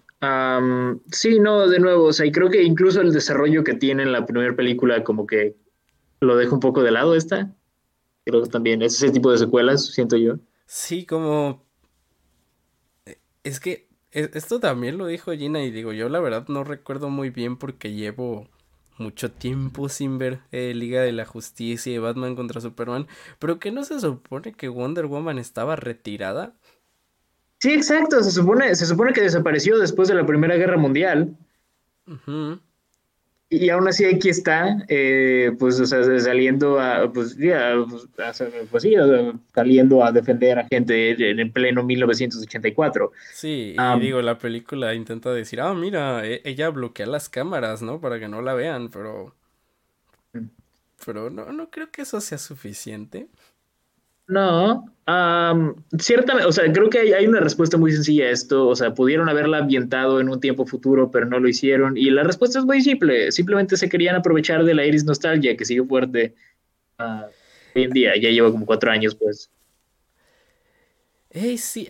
[1.11, 4.11] sí, no, de nuevo, o sea, y creo que incluso el desarrollo que tiene en
[4.11, 5.55] la primera película como que
[6.21, 7.53] lo deja un poco de lado esta.
[8.25, 10.39] Creo que también es ese tipo de secuelas, siento yo.
[10.65, 11.63] Sí, como...
[13.43, 17.09] Es que e, esto también lo dijo Gina y digo, yo la verdad no recuerdo
[17.09, 18.47] muy bien porque llevo
[18.99, 23.07] mucho tiempo sin ver eh, Liga de la Justicia y Batman contra Superman,
[23.39, 26.53] pero que no se supone que Wonder Woman estaba retirada.
[27.59, 31.37] Sí, exacto, se supone, se supone que desapareció después de la Primera Guerra Mundial.
[33.51, 38.07] Y aún así aquí está, eh, pues, o sea, saliendo a, pues, ya, pues,
[38.69, 38.93] pues sí,
[39.55, 43.11] saliendo a defender a gente en, pleno 1984.
[43.33, 47.99] Sí, y digo, la película intenta decir, ah, mira, e, ella bloquea las cámaras, ¿no?
[47.99, 49.33] Para que no la vean, pero...
[50.33, 50.45] Mm.
[51.05, 53.29] Pero no, no creo que eso sea suficiente.
[54.29, 54.85] No,
[55.97, 59.27] ciertamente, o sea, creo que hay, una respuesta muy sencilla a esto, o sea, pudieron
[59.27, 62.79] haberla ambientado en un tiempo futuro, pero no lo hicieron, y la respuesta es muy
[62.83, 66.35] simple, simplemente se querían aprovechar de la Iris nostalgia que sigue fuerte
[66.99, 67.25] uh,
[67.75, 69.49] hoy en día, ya lleva como cuatro años, pues.
[71.31, 71.87] Hey, sí,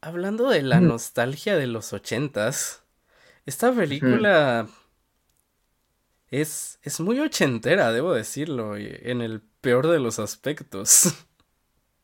[0.00, 2.82] hablando de la nostalgia de los ochentas,
[3.44, 4.68] esta película
[6.30, 11.12] es, es muy ochentera, debo decirlo, en el peor de los aspectos.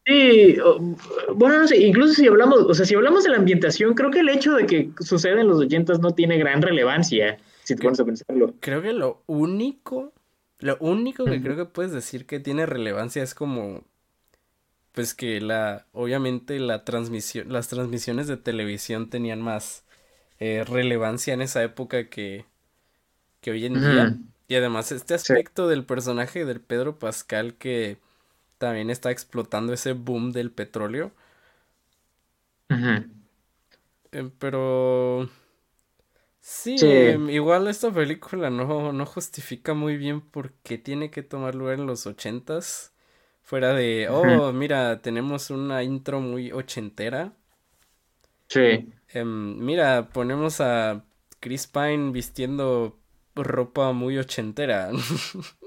[0.05, 0.57] Sí,
[1.35, 4.21] bueno, no sé, incluso si hablamos, o sea, si hablamos de la ambientación, creo que
[4.21, 8.01] el hecho de que suceda en los ochentas no tiene gran relevancia, si te pones
[8.01, 8.53] a pensarlo.
[8.59, 10.13] Creo que lo único,
[10.59, 13.85] lo único que creo que puedes decir que tiene relevancia es como,
[14.93, 19.85] pues que la, obviamente la transmisión, las transmisiones de televisión tenían más
[20.41, 22.45] eh, relevancia en esa época que,
[23.41, 24.19] que hoy en día.
[24.49, 27.99] Y además este aspecto del personaje del Pedro Pascal que
[28.63, 31.11] también está explotando ese boom del petróleo.
[32.69, 35.29] Eh, pero...
[36.39, 41.57] Sí, em, igual esta película no, no justifica muy bien por qué tiene que tomar
[41.57, 42.93] lugar en los ochentas.
[43.43, 47.33] Fuera de, oh, mira, tenemos una intro muy ochentera.
[48.47, 48.93] Sí.
[49.09, 51.05] Em, mira, ponemos a
[51.41, 52.97] Chris Pine vistiendo
[53.35, 54.93] ropa muy ochentera.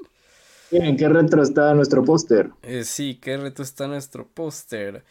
[0.72, 2.50] ¿En qué retro está nuestro póster?
[2.64, 5.04] Eh, sí, qué retro está nuestro póster.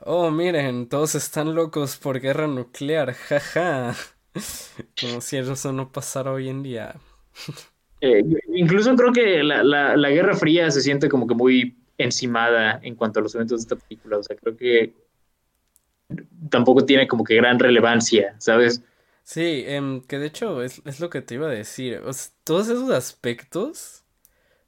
[0.00, 3.94] Oh, miren, todos están locos por guerra nuclear, jaja.
[5.00, 6.94] Como si eso no pasara hoy en día.
[8.00, 8.22] Eh,
[8.54, 13.18] incluso creo que la, la, Guerra Fría se siente como que muy encimada en cuanto
[13.18, 14.18] a los eventos de esta película.
[14.18, 14.92] O sea, creo que
[16.48, 18.82] tampoco tiene como que gran relevancia, ¿sabes?
[19.24, 22.00] Sí, em, que de hecho es, es, lo que te iba a decir.
[22.44, 23.97] todos esos aspectos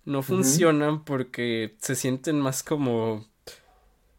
[0.05, 3.27] no funcionan porque se sienten más como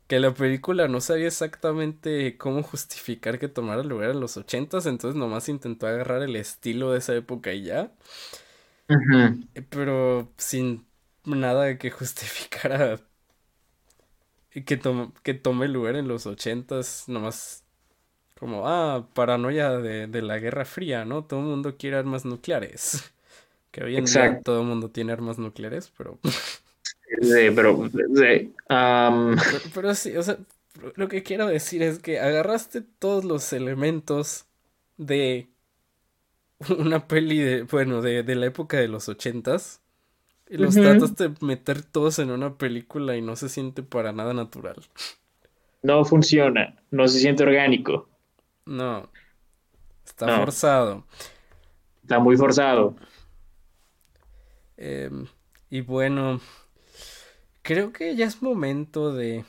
[0.07, 5.17] que la película no sabía exactamente cómo justificar que tomara lugar en los ochentas, entonces
[5.17, 7.91] nomás intentó agarrar el estilo de esa época y ya.
[9.69, 10.87] Pero sin
[11.25, 12.99] nada que justificara
[14.49, 14.65] que,
[15.23, 17.63] que tome lugar en los ochentas, nomás
[18.39, 21.25] como, ah, paranoia de, de la Guerra Fría, ¿no?
[21.25, 23.13] Todo el mundo quiere armas nucleares.
[23.71, 26.19] Que hoy en día todo el mundo tiene armas nucleares, pero.
[27.21, 27.89] Sí, pero.
[29.73, 30.37] pero, sí, o sea,
[30.95, 34.45] lo que quiero decir es que agarraste todos los elementos
[34.95, 35.49] de
[36.79, 37.63] una peli de.
[37.63, 39.81] Bueno, de, de la época de los ochentas.
[40.49, 44.33] Y los trataste de meter todos en una película y no se siente para nada
[44.33, 44.75] natural.
[45.81, 48.09] No funciona, no se siente orgánico.
[48.65, 49.09] No.
[50.05, 51.05] Está forzado.
[52.03, 52.95] Está muy forzado.
[54.83, 55.27] Em,
[55.69, 56.41] y bueno,
[57.61, 59.45] creo que ya es momento de...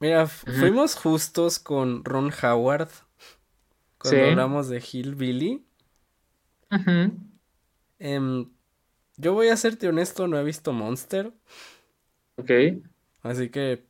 [0.00, 2.88] Mira, fuimos justos con Ron Howard
[3.98, 5.64] cuando hablamos de Hillbilly.
[8.00, 8.50] Em,
[9.16, 11.32] yo voy a serte honesto, no he visto Monster.
[12.38, 12.50] Ok.
[13.22, 13.84] Así que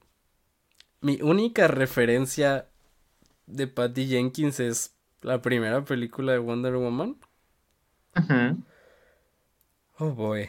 [1.00, 2.68] mi única referencia
[3.46, 7.16] de Patty Jenkins es la primera película de Wonder Woman.
[8.12, 8.54] Ajá.
[10.00, 10.48] Oh boy.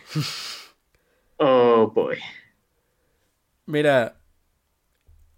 [1.39, 2.17] oh boy.
[3.65, 4.15] Mira,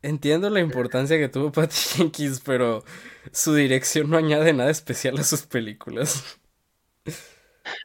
[0.01, 2.83] entiendo la importancia que tuvo Patty Jenkins, pero
[3.31, 6.39] su dirección no añade nada especial a sus películas.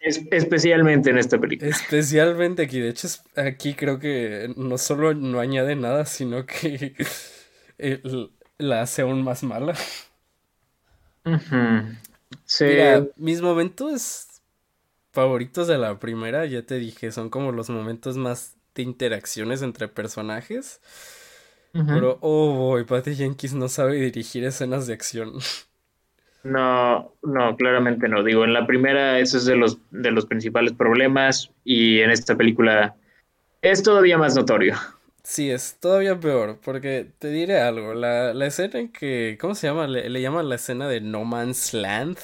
[0.03, 1.70] especialmente en esta película.
[1.70, 2.81] Especialmente aquí.
[2.81, 6.94] De hecho, aquí creo que no solo no añade nada, sino que
[8.59, 9.74] la hace aún más mala.
[12.44, 12.65] sí.
[12.65, 14.35] Mira, mis momentos
[15.16, 19.88] favoritos de la primera, ya te dije, son como los momentos más de interacciones entre
[19.88, 20.80] personajes.
[21.88, 25.32] Pero, oh boy, Patty Jenkins no sabe dirigir escenas de acción.
[26.43, 28.22] No, no, claramente no.
[28.22, 32.36] Digo, en la primera eso es de los, de los principales problemas y en esta
[32.36, 32.97] película
[33.62, 34.76] es todavía más notorio.
[35.24, 39.66] Sí, es todavía peor, porque te diré algo, la, la escena en que, ¿cómo se
[39.66, 39.86] llama?
[39.88, 42.18] Le, le llaman la escena de No Man's Land.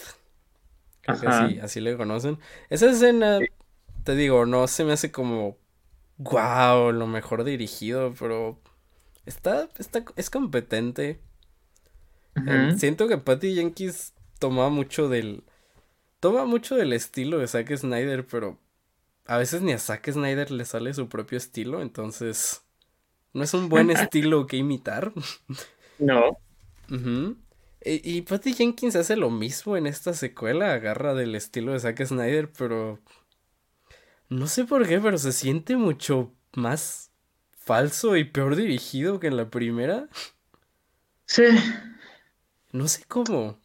[1.03, 2.39] Creo que así, así le conocen.
[2.71, 3.39] Esa escena,
[4.05, 5.59] te digo, no se me hace como
[6.19, 8.59] wow, lo mejor dirigido, pero
[9.27, 11.21] está, está es competente.
[12.77, 15.45] Siento que Patty Jenkins tomaba mucho del
[16.21, 18.59] toma mucho del estilo de Zack Snyder, pero
[19.27, 22.63] a veces ni a Zack Snyder le sale su propio estilo, entonces
[23.33, 25.13] no es un buen estilo que imitar.
[25.99, 26.37] No.
[27.85, 32.05] Y, y, Patty Jenkins hace lo mismo en esta secuela, agarra del estilo de Zack
[32.05, 32.99] Snyder, pero
[34.29, 37.11] no sé por qué, pero se siente mucho más
[37.51, 40.09] falso y peor dirigido que en la primera.
[41.27, 41.45] Sí.
[42.73, 43.61] No sé cómo.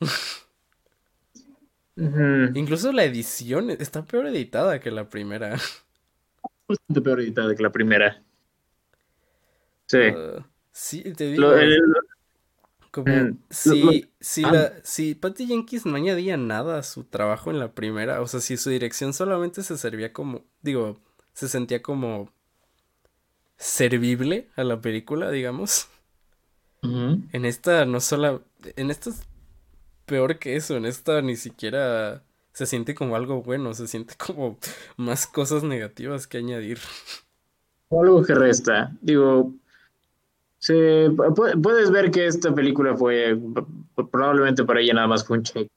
[1.96, 5.58] Incluso la edición está peor editada que la primera.
[6.68, 8.22] Bastante peor editada que la primera.
[9.88, 10.00] Sí.
[10.16, 11.54] Ah, sí, te digo.
[12.92, 14.52] Como mm, si, si, ah.
[14.52, 18.40] la, si Patty Jenkins no añadía nada a su trabajo en la primera, o sea,
[18.40, 21.00] si su dirección solamente se servía como, digo,
[21.34, 22.32] se sentía como
[23.58, 25.90] servible a la película, digamos.
[26.84, 28.44] En esta no solo,
[28.78, 29.12] en esta
[30.08, 30.76] peor que eso.
[30.76, 32.24] En esta ni siquiera
[32.54, 34.58] se siente como algo bueno, se siente como
[34.96, 36.80] más cosas negativas que añadir.
[37.92, 38.92] Algo que resta.
[39.02, 39.54] Digo,
[40.60, 41.10] se,
[41.62, 43.38] puedes ver que esta película fue
[44.12, 45.68] probablemente para ella nada más fue un check.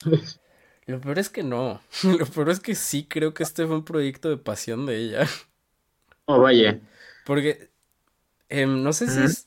[0.86, 1.80] Lo peor es que no.
[2.18, 5.26] Lo peor es que sí creo que este fue un proyecto de pasión de ella.
[6.26, 6.80] Oh, vaya.
[7.26, 7.68] Porque
[8.48, 9.46] em, no sé si es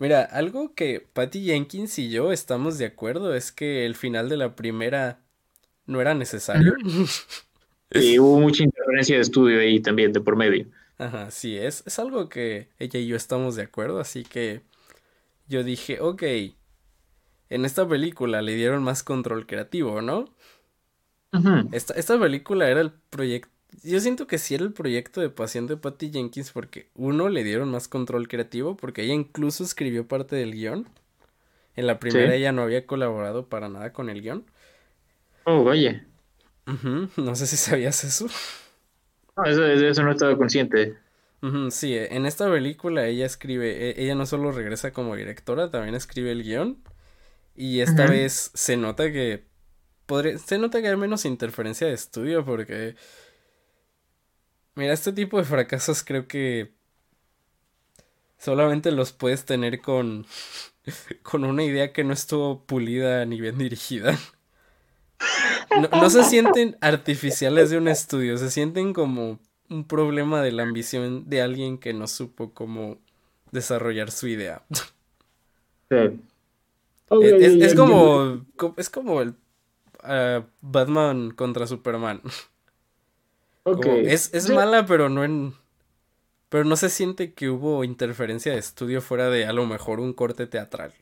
[0.00, 4.38] Mira, algo que Patty Jenkins y yo estamos de acuerdo es que el final de
[4.38, 5.20] la primera
[5.84, 6.74] no era necesario.
[7.92, 10.66] Y hubo mucha interferencia de estudio ahí también, de por medio.
[11.00, 14.62] Ajá, sí, es, es algo que ella y yo estamos de acuerdo, así que
[15.48, 16.22] yo dije, ok,
[17.50, 20.24] en esta película le dieron más control creativo, ¿no?
[21.70, 23.48] esta, esta película era el proyecto
[23.84, 27.44] yo siento que sí era el proyecto de pasión de Patty Jenkins porque uno le
[27.44, 30.88] dieron más control creativo porque ella incluso escribió parte del guion.
[31.76, 34.46] En la primera ella no había colaborado para nada con el guion.
[35.46, 36.00] Oh, vaya.
[37.16, 38.26] No sé si sabías eso.
[39.36, 40.96] No, eso, eso no estaba consciente.
[41.70, 46.32] sí, en esta película ella escribe, e, ella no solo regresa como directora, también escribe
[46.32, 46.82] el guion.
[47.54, 49.44] Y esta vez se nota que
[50.06, 52.94] podría, se nota que hay menos interferencia de estudio porque
[54.80, 56.72] Mira, este tipo de fracasos creo que
[58.38, 60.26] solamente los puedes tener con,
[61.22, 64.18] con una idea que no estuvo pulida ni bien dirigida.
[65.92, 69.38] No, se sienten artificiales de un estudio, se sienten como
[69.68, 72.98] un problema de la ambición de alguien que no supo cómo
[73.52, 74.62] desarrollar su idea.
[75.90, 76.20] Sí.
[77.10, 79.34] es, como, es como el
[80.02, 82.22] ah, Batman contra Superman
[84.04, 85.54] es, mala, pero no en.
[86.48, 90.12] Pero no se siente que hubo interferencia de estudio fuera de a lo mejor un
[90.12, 90.92] corte teatral.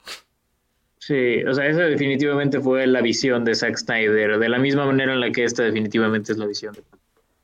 [1.00, 5.12] Sí, o sea, esa definitivamente fue la visión de Zack Snyder, de la misma manera
[5.12, 6.84] en la que esta definitivamente es la visión de.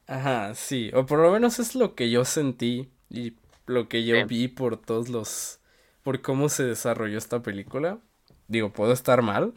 [0.06, 3.34] Ajá, sí, o por lo menos es lo que yo sentí y
[3.66, 5.60] lo que yo vi por todos los.
[6.02, 8.00] por cómo se desarrolló esta película.
[8.48, 9.54] Digo, puedo estar mal.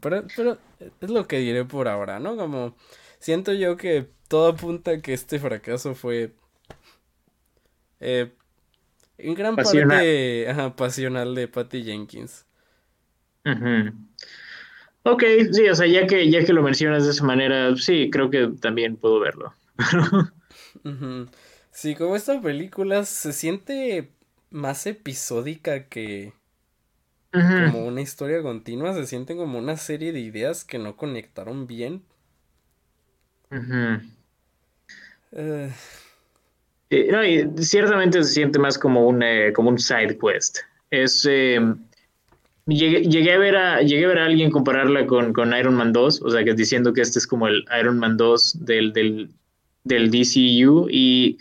[0.00, 0.58] pero, pero
[1.00, 2.36] es lo que diré por ahora, ¿no?
[2.36, 2.76] Como
[3.18, 6.34] siento yo que todo apunta a que este fracaso fue
[8.00, 8.32] eh,
[9.18, 12.44] en gran parte pasional de Patty Jenkins.
[15.02, 15.22] Ok,
[15.52, 18.48] sí, o sea, ya que, ya que lo mencionas de esa manera, sí, creo que
[18.60, 19.54] también puedo verlo.
[21.70, 24.10] Sí, como esta película se siente
[24.50, 26.32] más episódica que
[27.30, 32.02] como una historia continua, se siente como una serie de ideas que no conectaron bien,
[37.00, 37.50] eh.
[37.58, 40.58] ciertamente se siente más como un, eh, como un side quest.
[40.90, 41.60] Es, eh,
[42.66, 46.30] llegué, a ver a, llegué a ver a alguien compararla con, Iron Man 2, o
[46.30, 49.30] sea, que diciendo que este es como el Iron Man 2 del, del,
[49.84, 51.38] del DCU y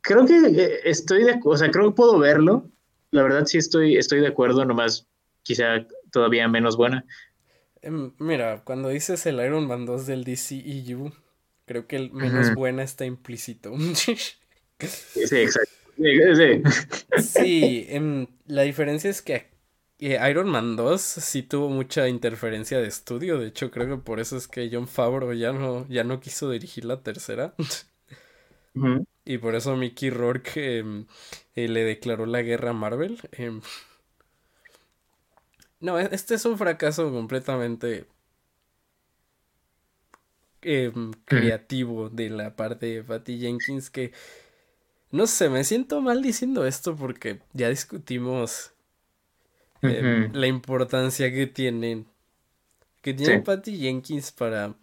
[0.00, 2.68] creo que estoy de o sea, creo que puedo verlo.
[3.10, 5.06] La verdad sí estoy, estoy de acuerdo, nomás
[5.42, 7.04] quizá todavía menos buena.
[7.82, 11.12] Em, mira, cuando dices el Iron Man 2 del DCEU,
[11.66, 13.72] creo que el menos buena está implícito.
[14.86, 15.70] sí, exacto.
[15.96, 16.62] Sí,
[17.22, 19.50] sí em, la diferencia es que
[19.98, 23.38] Iron Man 2 sí tuvo mucha interferencia de estudio.
[23.38, 26.50] De hecho, creo que por eso es que John Favreau ya no, ya no quiso
[26.50, 27.54] dirigir la tercera.
[29.24, 31.06] Y por eso Mickey Rourke em,
[31.54, 33.20] eh, le declaró la guerra a Marvel.
[35.80, 38.06] No, e-, este es un fracaso completamente
[40.62, 44.12] em, creativo de la parte de Patty Jenkins que
[45.12, 48.72] no sé, me siento mal diciendo esto porque ya discutimos
[49.82, 52.06] em, la importancia que tienen
[53.02, 54.74] que tiene Patty Jenkins para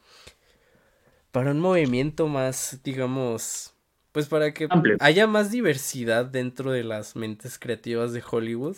[1.32, 3.74] para un movimiento más, digamos,
[4.12, 4.68] pues para que
[5.00, 8.78] haya más diversidad dentro de las mentes creativas de Hollywood.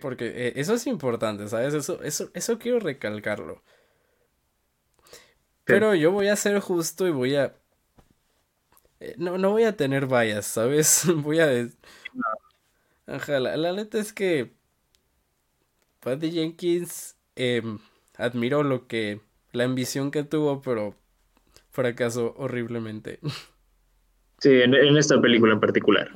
[0.00, 1.74] porque eh, eso es importante, ¿sabes?
[1.74, 3.62] Eso, eso, eso quiero recalcarlo.
[5.64, 7.54] Pero yo voy a ser justo y voy a...
[9.00, 11.04] Eh, no, no voy a tener vallas, ¿sabes?
[11.16, 11.68] voy a...
[13.06, 14.52] Ajá, la, la neta es que...
[16.00, 17.62] Patty Jenkins eh,
[18.16, 19.20] admiro lo que...
[19.52, 20.94] La ambición que tuvo, pero
[21.70, 23.20] fracasó horriblemente.
[24.42, 26.10] Sí, en, esta película en particular.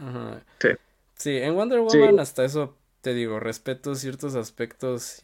[0.59, 0.69] Sí.
[1.15, 5.21] Sí, en Wonder Woman hasta eso te digo, respeto ciertos aspectos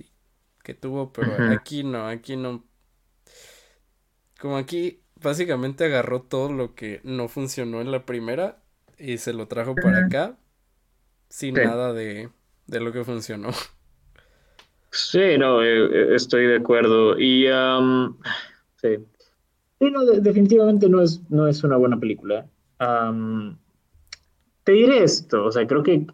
[0.62, 2.62] que tuvo, pero aquí no, aquí no
[4.38, 8.62] como aquí básicamente agarró todo lo que no funcionó en la primera
[8.98, 10.36] y se lo trajo para acá
[11.28, 12.28] sin nada de,
[12.66, 13.50] de, lo que funcionó.
[14.90, 17.18] Sí, no, eh, eh, estoy de acuerdo.
[17.18, 17.46] Y
[18.76, 18.96] sí.
[19.78, 22.46] sí no, definitivamente no es, no es una buena película.
[24.64, 26.06] te diré esto, o sea, creo que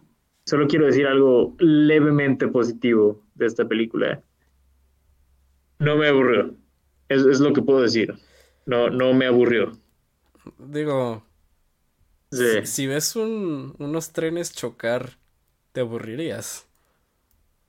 [0.45, 4.21] solo quiero decir algo levemente positivo de esta película.
[5.79, 6.53] No me aburrió.
[7.09, 8.13] Es, es, lo que puedo decir.
[8.67, 9.71] No, no me aburrió.
[10.59, 11.23] Digo,
[12.65, 15.17] si, ves un, unos trenes chocar,
[15.71, 16.67] te aburrirías.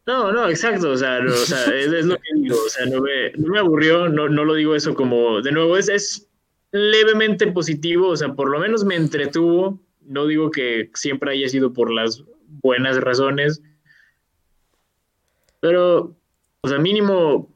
[0.06, 3.30] No, no, exacto, o sea, o sea es, lo que digo, o sea, no me,
[3.36, 6.28] no me aburrió, no, no, lo digo eso como, de nuevo, es, es
[6.72, 11.72] levemente positivo, o sea, por lo menos me entretuvo, no digo que siempre haya sido
[11.72, 12.24] por las
[12.62, 13.62] buenas razones,
[15.60, 16.16] pero,
[16.62, 17.48] o sea, mínimo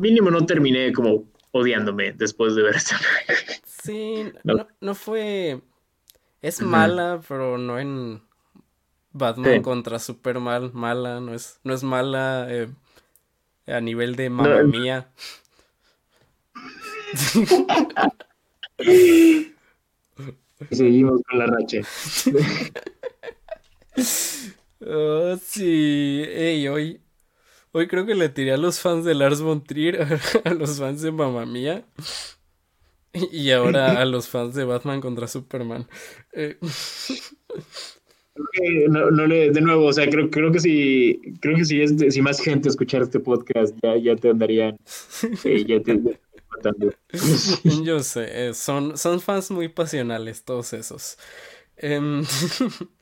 [0.00, 2.98] mínimo no terminé como odiándome después de ver esta
[3.64, 5.60] Sí, no, no fue...
[6.42, 8.22] Es mala, pero no en
[9.12, 12.68] Batman contra Superman, mala, no es, no es mala eh,
[13.66, 15.10] a nivel de mamá mía.
[20.70, 21.80] Seguimos con la racha.
[24.86, 27.00] oh, sí, Ey, hoy,
[27.72, 30.00] Hoy creo que le tiré a los fans de Lars von Trier,
[30.44, 31.84] a, los fans de Mamma Mía.
[33.12, 35.86] Y ahora a los fans de Batman contra Superman.
[36.32, 36.58] Eh.
[38.88, 41.94] No, no le, de nuevo, o sea, creo, creo que si, creo que si, es
[42.08, 44.78] si más gente escuchara este podcast, ya, ya te andarían,
[45.66, 46.00] ya te.
[47.84, 51.18] Yo sé, eh, son, son fans muy pasionales todos esos.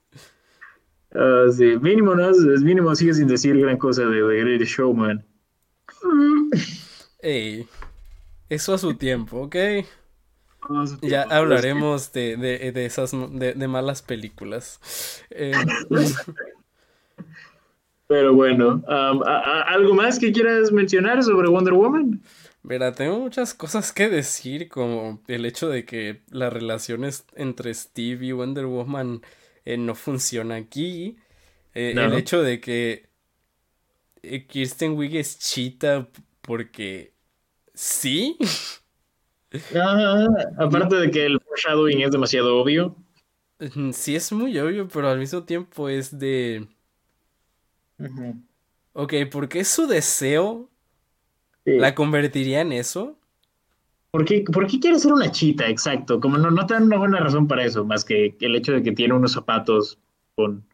[1.15, 2.31] Ah, sí, mínimo, ¿no?
[2.31, 5.25] Es mínimo, sigue sin decir gran cosa de The Great Showman.
[7.21, 7.67] Ey,
[8.49, 9.57] eso a su tiempo, ¿ok?
[11.01, 15.25] ya hablaremos de, de, de, esas de, malas películas.
[15.31, 15.53] Eh,
[18.07, 22.23] Pero bueno, ¿algo más que quieras mencionar sobre Wonder Woman?
[22.63, 28.27] Mira, tengo muchas cosas que decir, como el hecho de que las relaciones entre Steve
[28.27, 29.21] y Wonder Woman
[29.69, 31.19] eh, no funciona aquí.
[31.75, 33.11] Eh, el hecho de que
[34.23, 36.09] eh, Kirsten Wig es chita
[36.41, 37.13] porque
[37.75, 38.39] sí.
[40.59, 42.97] aparte de que el foreshadowing es demasiado obvio.
[43.93, 46.67] Sí, es muy obvio, pero al mismo tiempo es de.
[48.95, 50.71] Ok, ¿por qué su deseo
[51.67, 53.18] la convertiría en eso?
[54.11, 54.43] ¿Por qué,
[54.81, 55.69] quiere ser una chita?
[55.69, 56.21] Exacto.
[56.21, 58.83] Como no, no te dan una buena razón para eso, más que el hecho de
[58.83, 59.99] que tiene unos zapatos
[60.35, 60.65] con.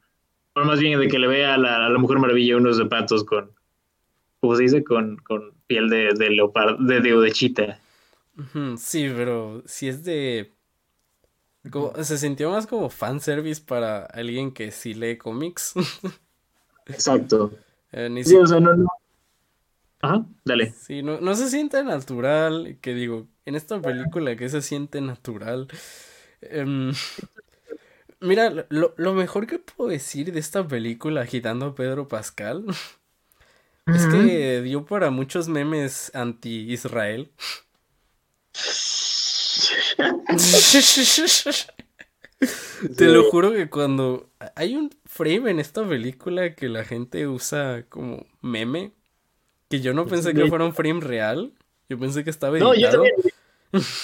[0.54, 3.24] O más bien de que le vea a la, a la Mujer Maravilla unos zapatos
[3.24, 3.50] con.
[4.40, 4.84] ¿Cómo se dice?
[4.84, 7.80] Con, con piel de, de leopardo, de, de, chita.
[8.76, 10.52] Sí, pero si es de.
[12.02, 15.74] se sintió más como fanservice para alguien que sí lee cómics.
[16.86, 17.52] Exacto.
[17.90, 18.88] Eh, sí, o sea, no, no,
[20.04, 20.72] Ajá, dale.
[20.72, 25.66] Sí, no, no se siente natural, que digo, en esta película que se siente natural.
[26.42, 26.92] Em,
[28.20, 32.66] mira, lo, mejor que puedo decir de esta película agitando a Pedro Pascal
[33.86, 37.30] es que dio para muchos memes anti-Israel.
[42.96, 47.86] Te lo juro que cuando hay un frame en esta película que la gente usa
[47.88, 48.92] como meme,
[49.74, 51.52] que yo no pensé que fuera un frame real.
[51.88, 52.74] Yo pensé que estaba editado.
[52.74, 53.14] No, yo también.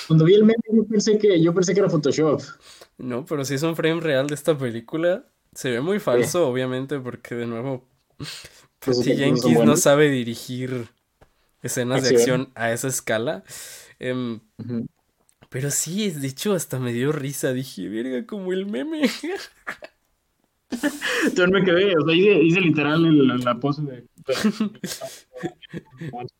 [0.08, 2.42] Cuando vi el meme, yo pensé que, yo pensé que era Photoshop.
[2.98, 5.24] No, pero si es un frame real de esta película.
[5.54, 7.88] Se ve muy falso, obviamente, porque de nuevo.
[8.80, 10.88] Pues Jenkins no sabe dirigir
[11.62, 13.44] escenas de acción a esa escala.
[13.98, 14.40] Em,
[15.48, 17.52] pero sí, de hecho, hasta me dio risa.
[17.52, 19.02] Dije, verga, como el meme.
[21.34, 24.06] Yo me quedé, o sea, hice, literal la pose de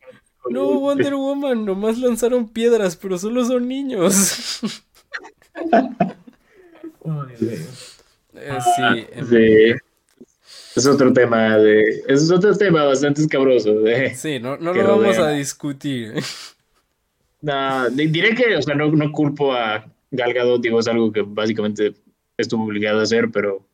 [0.48, 4.60] No, Wonder Woman, nomás lanzaron piedras, pero solo son niños.
[8.42, 9.76] Eh, sí, em,
[10.76, 12.04] Es otro tema de.
[12.06, 13.82] Es otro tema bastante escabroso.
[14.14, 16.14] sí, no, no lo vamos a discutir.
[17.42, 21.94] No, diré que, o sea, no, no culpo a Galgado, digo, es algo que básicamente
[22.36, 23.66] estuvo obligado a hacer, pero.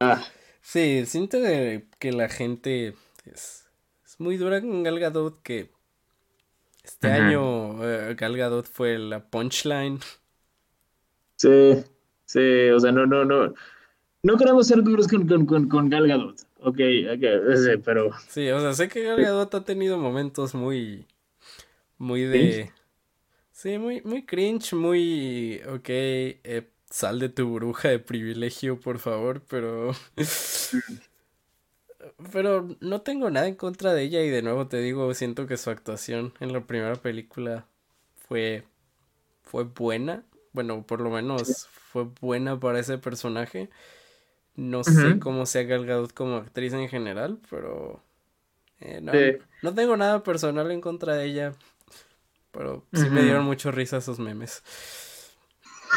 [0.00, 0.24] Ah.
[0.62, 3.68] Sí, siento que la gente es,
[4.18, 5.70] muy dura con Galgadot que
[6.84, 10.00] este año eh, Galgadot fue la punchline.
[11.36, 11.84] Sí,
[12.26, 13.54] sí, o sea, no, no, no.
[14.24, 16.40] No queremos ser duros con, con, con, Gal Gadot.
[16.60, 16.78] Ok,
[17.12, 18.10] ok, pero.
[18.28, 21.06] Sí, o sea, sé que Gal Gadot ha tenido momentos muy.
[21.98, 22.70] Muy de.
[23.50, 25.60] Sí, muy, muy cringe, muy.
[25.68, 29.92] Ok, eh, sal de tu bruja de privilegio, por favor, pero.
[32.32, 35.56] Pero no tengo nada en contra de ella y de nuevo te digo, siento que
[35.56, 37.66] su actuación en la primera película
[38.28, 38.64] fue.
[39.42, 40.24] fue buena.
[40.52, 43.70] Bueno, por lo menos fue buena para ese personaje.
[44.54, 48.02] No sé cómo sea Gal Gadot como actriz en general, pero
[48.80, 49.00] eh,
[49.62, 51.52] no, tengo nada personal en contra de ella.
[52.50, 54.62] Pero sí me dieron mucho risa esos memes.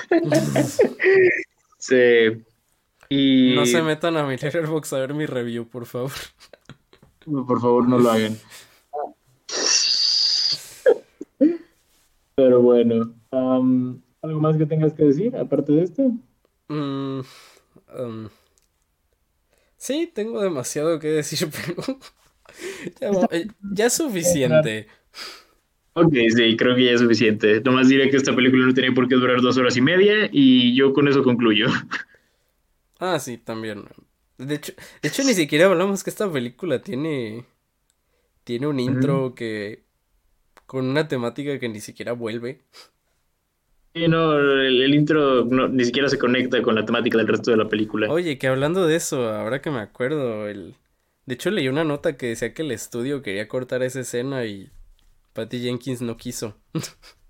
[1.77, 2.45] sí.
[3.09, 3.53] Y...
[3.55, 6.11] No se metan a mi Letterboxd a ver mi review, por favor.
[7.25, 8.37] Por favor, no lo hagan.
[12.35, 16.11] Pero bueno, ¿algo más que tengas que decir aparte de esto?
[16.67, 17.21] Mm,
[19.77, 21.47] Sí, tengo demasiado que decir,
[22.99, 24.87] pero eh, ya, es suficiente.
[25.93, 27.61] Ok, sí, creo que ya es suficiente.
[27.61, 30.75] Nomás diré que esta película no tenía por qué durar dos horas y media y
[30.75, 31.67] yo con eso concluyo.
[32.99, 33.85] Ah, sí, también.
[34.37, 37.45] De hecho, de hecho ni siquiera hablamos que esta película tiene
[38.43, 39.85] tiene un intro que
[40.65, 42.61] con una temática que ni siquiera vuelve.
[43.93, 47.69] Sí, no, el, intro ni siquiera se conecta con la temática del resto de la
[47.69, 48.11] película.
[48.11, 50.75] Oye, que hablando de eso, ahora que me acuerdo, el...
[51.25, 54.69] De hecho leí una nota que decía que el estudio quería cortar esa escena y
[55.33, 56.57] Patty Jenkins no quiso.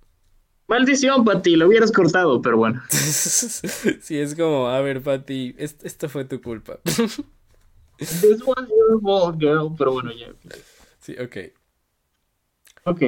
[0.68, 2.82] Maldición, Patty, lo hubieras cortado, pero bueno.
[2.90, 6.80] sí, es como, a ver, Patty, esto fue tu culpa.
[7.98, 10.28] This was your fault, girl, pero bueno, ya.
[11.00, 11.38] Sí, ok.
[12.86, 13.02] Ok.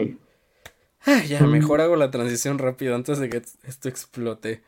[1.05, 4.61] Ah, ya, mejor hago la transición rápido antes de que esto explote.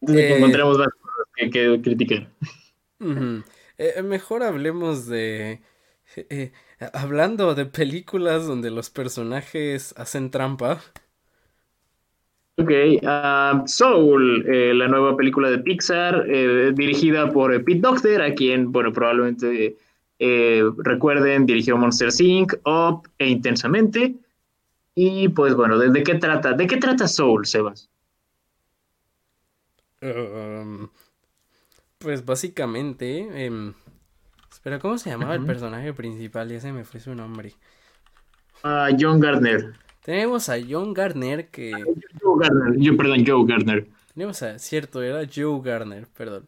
[0.00, 2.30] Antes que eh, encontremos más cosas que, criticar.
[3.78, 5.60] Eh, mejor hablemos de...
[6.16, 6.52] Eh,
[6.92, 10.80] hablando de películas donde los personajes hacen trampa.
[12.58, 12.70] Ok,
[13.04, 14.44] ah, Soul,
[14.78, 16.24] la nueva película de Pixar,
[16.74, 19.76] dirigida por Pete Docter, a quien, bueno, probablemente
[20.18, 24.16] recuerden, dirigió Monster Inc., Up e Intensamente.
[24.98, 26.54] Y pues bueno, ¿de, qué trata?
[26.54, 27.90] ¿De qué trata Soul, Sebas?
[30.00, 30.88] Um,
[31.98, 33.74] pues básicamente, em,
[34.50, 36.48] espera, ¿cómo se llamaba el personaje principal?
[36.48, 37.52] Ya se me fue su nombre.
[38.62, 39.74] Ah, John Gardner.
[40.06, 41.72] Tenemos a John Gardner que...
[42.22, 43.88] Joe Gardner, yo, perdón, Joe Gardner.
[44.14, 46.46] Tenemos a, cierto, era Joe Gardner, perdón.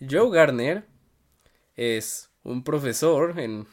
[0.00, 0.86] Joe Gardner
[1.76, 3.66] es un profesor en,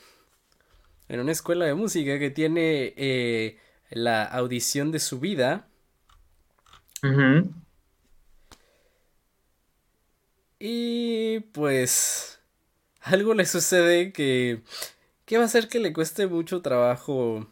[1.08, 3.58] en una escuela de música que tiene eh,
[3.90, 5.70] la audición de su vida.
[10.60, 12.42] Y pues
[13.00, 14.62] algo le sucede que,
[15.24, 17.48] que va a hacer que le cueste mucho trabajo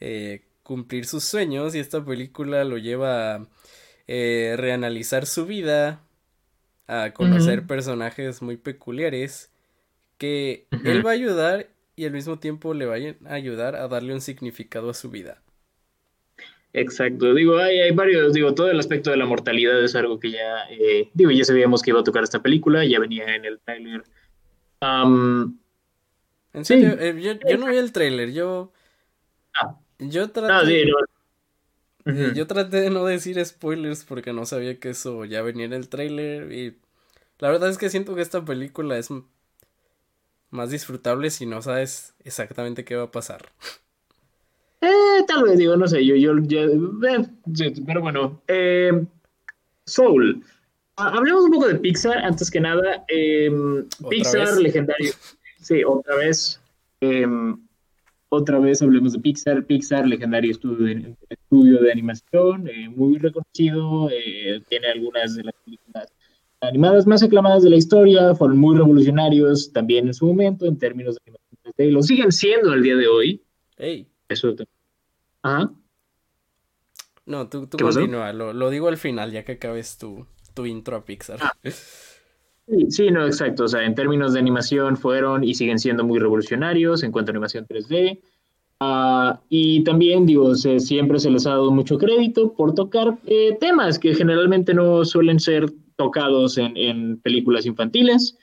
[0.00, 3.46] eh, cumplir sus sueños y esta película lo lleva a
[4.06, 6.02] eh, reanalizar su vida,
[6.86, 9.50] a conocer personajes muy peculiares
[10.18, 14.12] que él va a ayudar y al mismo tiempo le va a ayudar a darle
[14.12, 15.40] un significado a su vida.
[16.74, 20.32] Exacto, digo, hay, hay varios, digo, todo el aspecto de la mortalidad es algo que
[20.32, 23.58] ya, eh, digo, ya sabíamos que iba a tocar esta película, ya venía en el
[23.60, 24.04] tráiler.
[24.82, 25.54] en
[26.62, 28.70] serio, eh, yo, no vi el tráiler, yo...
[29.54, 29.78] Ah.
[29.98, 30.90] Yo traté...
[32.04, 35.74] Eh, yo traté de no decir spoilers porque no sabía que eso ya venía en
[35.74, 36.78] el tráiler y
[37.38, 39.10] la verdad es que siento que esta película es
[40.50, 43.50] más disfrutable si no sabes exactamente qué va a pasar.
[44.80, 47.26] Eh, tal vez, digo, no sé, yo, yo, eh,
[47.86, 48.40] pero bueno.
[48.48, 49.04] Eh,
[49.84, 50.42] Soul.
[50.96, 53.04] Hablemos un poco de Pixar, antes que nada.
[53.08, 55.12] Em, Pixar, legendario.
[55.60, 56.60] Sí, otra vez.
[58.30, 59.64] Otra vez hablemos de Pixar.
[59.64, 64.08] Pixar, legendario estudio de, estudio de animación, muy reconocido.
[64.68, 66.12] tiene algunas de las películas
[66.60, 68.34] animadas más aclamadas de la historia.
[68.34, 72.82] Fueron muy revolucionarios también en su momento en términos de animación Lo siguen siendo el
[72.82, 73.42] día de hoy.
[73.76, 74.08] Ey.
[74.28, 74.54] Eso.
[75.42, 75.72] Ajá.
[77.24, 78.32] No, tú, tú continúa.
[78.32, 81.38] Lo, lo, digo al final, ya que acabes tu, tu intro a Pixar.
[81.42, 81.52] Ah.
[82.68, 83.64] Sí, sí, no, exacto.
[83.64, 87.32] O sea, en términos de animación fueron y siguen siendo muy revolucionarios en cuanto a
[87.32, 88.20] animación 3D.
[88.80, 93.98] Ah, y también, digo, siempre se les ha dado mucho crédito por tocar eh, temas
[93.98, 98.36] que generalmente no suelen ser tocados en, películas infantiles.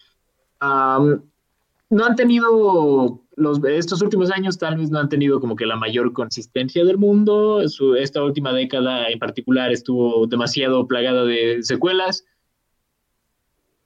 [0.60, 5.78] no han tenido, los, estos últimos años tal vez no han tenido como que la
[5.78, 7.62] mayor consistencia del mundo.
[7.98, 12.26] esta última década en particular estuvo demasiado plagada de secuelas.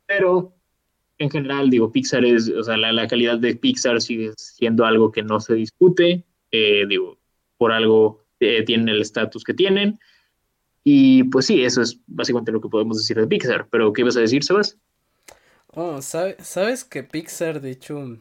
[0.09, 0.55] Pero
[1.19, 5.11] en general, digo, Pixar es, o sea, la, la calidad de Pixar sigue siendo algo
[5.11, 6.25] que no se discute.
[6.51, 7.19] Eh, digo,
[7.59, 9.99] por algo eh, tienen el estatus que tienen.
[10.83, 13.67] Y pues sí, eso es básicamente lo que podemos decir de Pixar.
[13.69, 14.79] Pero, ¿qué ibas a decir, Sebas?
[15.67, 18.17] Oh, ¿sabes que Pixar, de hecho,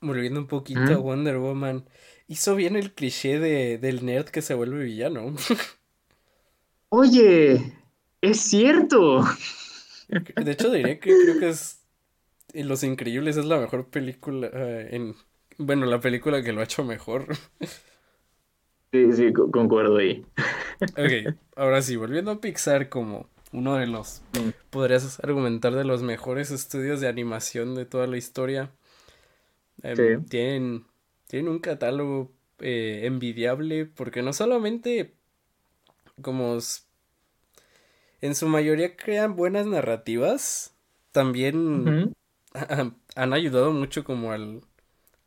[0.00, 1.86] volviendo un poquito a Wonder Woman,
[2.28, 5.34] hizo bien el cliché de, del nerd que se vuelve villano?
[6.90, 7.72] Oye,
[8.20, 9.24] es cierto.
[10.08, 11.82] De hecho, diré que creo que es.
[12.54, 15.14] Los Increíbles es la mejor película eh, en,
[15.58, 17.26] bueno, la película que lo ha hecho mejor.
[18.92, 20.24] Sí, sí, concuerdo ahí.
[20.92, 24.50] Ok, ahora sí, volviendo a Pixar como uno de los, mm.
[24.70, 28.70] podrías argumentar de los mejores estudios de animación de toda la historia.
[29.82, 30.84] Em, tienen,
[31.26, 35.14] tienen un catálogo eh, envidiable porque no solamente
[36.22, 36.58] como
[38.20, 40.74] en su mayoría crean buenas narrativas,
[41.12, 42.14] también
[43.14, 44.62] han ayudado mucho como al,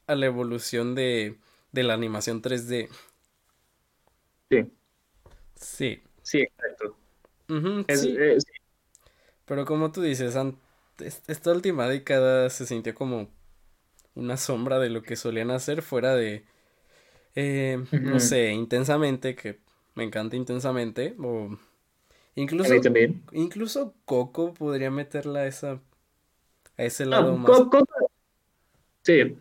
[0.08, 1.38] a la evolución de,
[1.72, 2.90] la animación 3D.
[4.50, 4.72] Sí.
[5.56, 6.04] Sí.
[6.24, 6.96] Sí, exacto.
[7.88, 8.38] Eh,
[9.46, 10.36] Pero como tú dices,
[11.28, 13.30] esta última década se sintió como
[14.16, 16.44] una sombra de lo que solían hacer fuera de,
[17.36, 19.60] eh, no sé, intensamente, que
[19.96, 21.58] me encanta intensamente, o
[22.36, 22.74] incluso,
[23.32, 25.82] incluso Coco podría meterla a esa,
[26.78, 27.52] a ese ah, lado más.
[29.04, 29.38] Sí,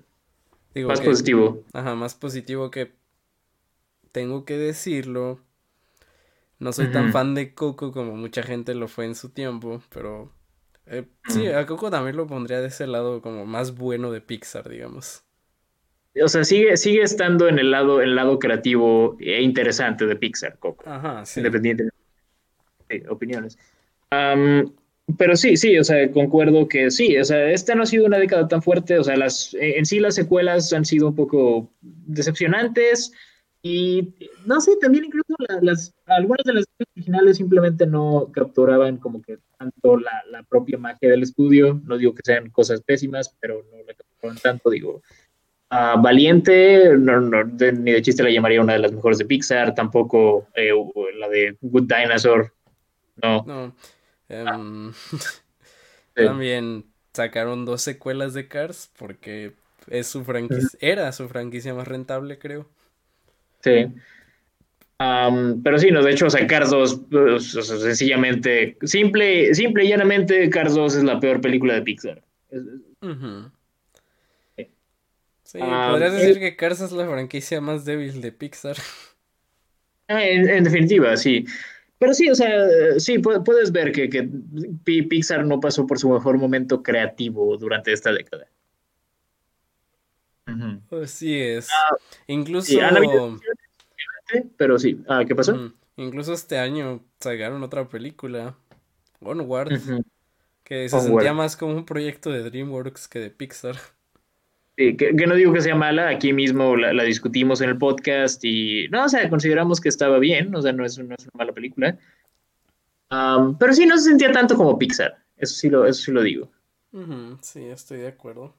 [0.83, 1.65] más positivo.
[1.73, 2.93] Ajá, más positivo que
[4.13, 5.41] tengo que decirlo.
[6.59, 10.33] No soy tan fan de Coco como mucha gente lo fue en su tiempo, pero
[10.87, 14.69] eh, sí, a Coco también lo pondría de ese lado como más bueno de Pixar,
[14.69, 15.23] digamos.
[16.21, 20.59] O sea, sigue, sigue estando en el lado, el lado creativo e interesante de Pixar,
[20.59, 20.83] Coco.
[20.89, 21.39] Ajá, sí.
[21.39, 21.85] Independiente
[22.89, 23.59] de opiniones.
[25.17, 28.19] Pero sí, sí, o sea, concuerdo que sí, o sea, esta no ha sido una
[28.19, 33.13] década tan fuerte, o sea, las, en sí las secuelas han sido un poco decepcionantes
[33.63, 39.39] y no sé, también incluso las, algunas de las originales simplemente no capturaban como que
[39.59, 43.79] tanto la, la, propia magia del estudio, no digo que sean cosas pésimas, pero no
[43.87, 45.03] la capturaban tanto, digo,
[45.71, 50.49] Valiente, no, no, ni de chiste la llamaría una de las mejores de Pixar, tampoco
[50.55, 50.71] eh,
[51.19, 52.53] la de Good Dinosaur,
[53.23, 53.45] no.
[53.47, 53.75] No.
[54.29, 54.93] Em,
[56.15, 59.55] también sacaron dos secuelas de Cars porque
[59.89, 62.69] es su franquicia, era su franquicia más rentable, creo.
[63.61, 63.93] Sí.
[64.99, 70.75] pero sí, no, de hecho, o sea, Cars 2, sencillamente, simple, simple y llanamente, Cars
[70.75, 72.23] 2 es la peor película de Pixar.
[75.49, 78.77] Sí, podrías decir que Cars es la franquicia más débil de Pixar.
[80.11, 81.45] En definitiva, sí.
[81.99, 82.51] Pero sí, o sea,
[82.99, 84.29] sí, puedes ver que, que
[84.85, 88.47] Pixar no pasó por su mejor momento creativo durante esta década.
[91.03, 91.69] Así es.
[91.71, 91.97] Ah,
[92.27, 92.73] Incluso.
[94.57, 95.01] pero sí.
[95.09, 95.73] Ah, ¿Qué pasó?
[95.97, 98.57] Incluso este año sacaron otra película,
[99.21, 99.81] Onward,
[100.63, 103.77] que se sentía más como un proyecto de DreamWorks que de Pixar.
[104.79, 108.87] Sí, que, no digo que sea mala, aquí mismo la, discutimos en el podcast y
[108.91, 111.99] no, o sea, consideramos que estaba bien, o sea, no es, una mala película.
[113.59, 116.49] pero sí, no se sentía tanto como Pixar, eso sí lo, eso sí lo digo.
[117.41, 118.55] sí, estoy de acuerdo.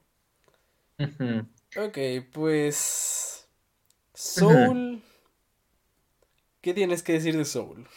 [0.98, 1.98] Ok,
[2.30, 3.48] pues...
[4.12, 5.00] Soul...
[6.60, 7.88] ¿Qué tienes que decir de Soul?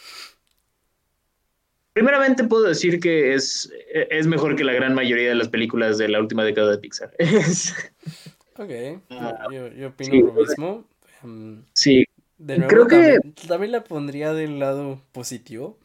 [1.93, 6.09] Primeramente puedo decir que es, es mejor que la gran mayoría de las películas de
[6.09, 7.11] la última década de Pixar.
[8.57, 10.85] ok, ah, yo, opino lo mismo.
[11.23, 12.03] Em, sí.
[12.39, 13.19] De nuevo, Creo que...
[13.47, 15.77] También, la pondría del lado positivo.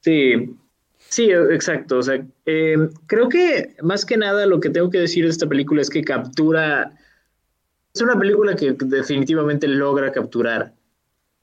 [0.00, 0.56] Sí,
[1.08, 1.98] sí, exacto.
[1.98, 5.46] O sea, em, creo que más que nada lo que tengo que decir de esta
[5.46, 6.98] película es que captura...
[7.94, 10.74] Es una película que definitivamente logra capturar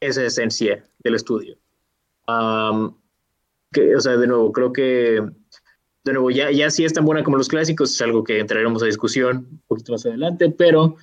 [0.01, 1.55] esa esencia del estudio.
[2.27, 2.93] Um,
[3.95, 5.22] o sea, de nuevo, creo que
[6.03, 8.82] de nuevo, ya, ya si es tan buena como los clásicos, es algo que entraremos
[8.82, 10.95] a discusión un poquito más adelante, pero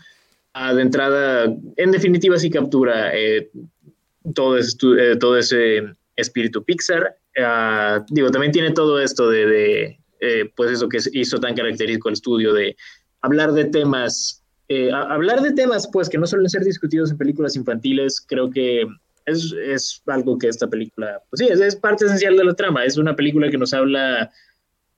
[0.55, 1.45] uh, de entrada,
[1.77, 3.51] en definitiva, sí captura eh,
[4.35, 5.83] todo, eh, todo ese
[6.17, 7.17] espíritu Pixar.
[7.37, 12.09] Uh, digo, también tiene todo esto de, de eh, pues eso que hizo tan característico
[12.09, 12.77] el estudio de
[13.21, 14.45] hablar de temas,
[14.93, 18.85] hablar de temas pues que no suelen ser discutidos en películas infantiles, creo que
[19.28, 22.84] es, es algo que esta película, pues sí, es, es, parte esencial de la trama,
[22.84, 24.31] es una película que nos habla,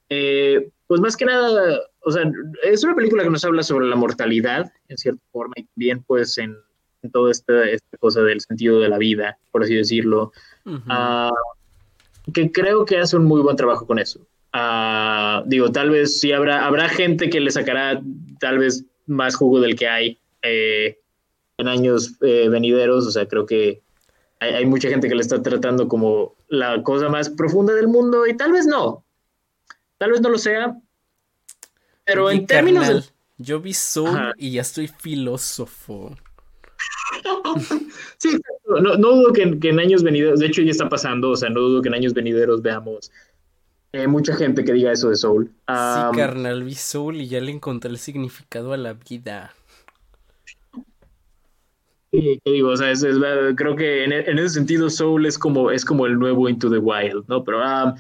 [0.09, 2.31] eh, pues más que nada, o sea,
[2.65, 6.39] es una película que nos habla sobre la mortalidad, en cierta forma, y también pues
[6.39, 6.57] en,
[7.03, 10.33] en toda esta, esta, cosa del sentido de la vida, por así decirlo,
[10.65, 11.31] uh -huh.
[11.31, 14.21] uh, que creo que hace un muy buen trabajo con eso.
[14.53, 18.03] Uh, digo, tal vez sí habrá, habrá gente que le sacará
[18.41, 20.99] tal vez más jugo del que hay eh,
[21.59, 23.81] en años eh, venideros, o sea, creo que
[24.41, 28.27] hay, hay, mucha gente que le está tratando como la cosa más profunda del mundo
[28.27, 29.05] y tal vez no,
[29.99, 30.77] tal vez no lo sea,
[32.05, 32.85] pero Oye, en términos...
[32.85, 33.21] carnal, De...
[33.43, 34.33] Yo vi Soul Ajá.
[34.37, 36.15] y ya estoy filósofo.
[38.19, 41.37] sí, no, no dudo que, que, en años venideros, de hecho ya está pasando, o
[41.37, 43.11] sea, no dudo que en años venideros veamos
[43.93, 45.51] eh, mucha gente que diga eso de Soul.
[45.69, 49.55] Um, sí, carnal, vi Soul y ya le encontré el significado a la vida.
[52.13, 52.71] Sí, ¿qué digo?
[52.71, 53.17] O sea, es, es,
[53.57, 56.79] creo que en, en, ese sentido Soul es como, es como el nuevo Into the
[56.79, 57.45] Wild, ¿no?
[57.45, 57.61] Pero...
[57.61, 57.95] Um...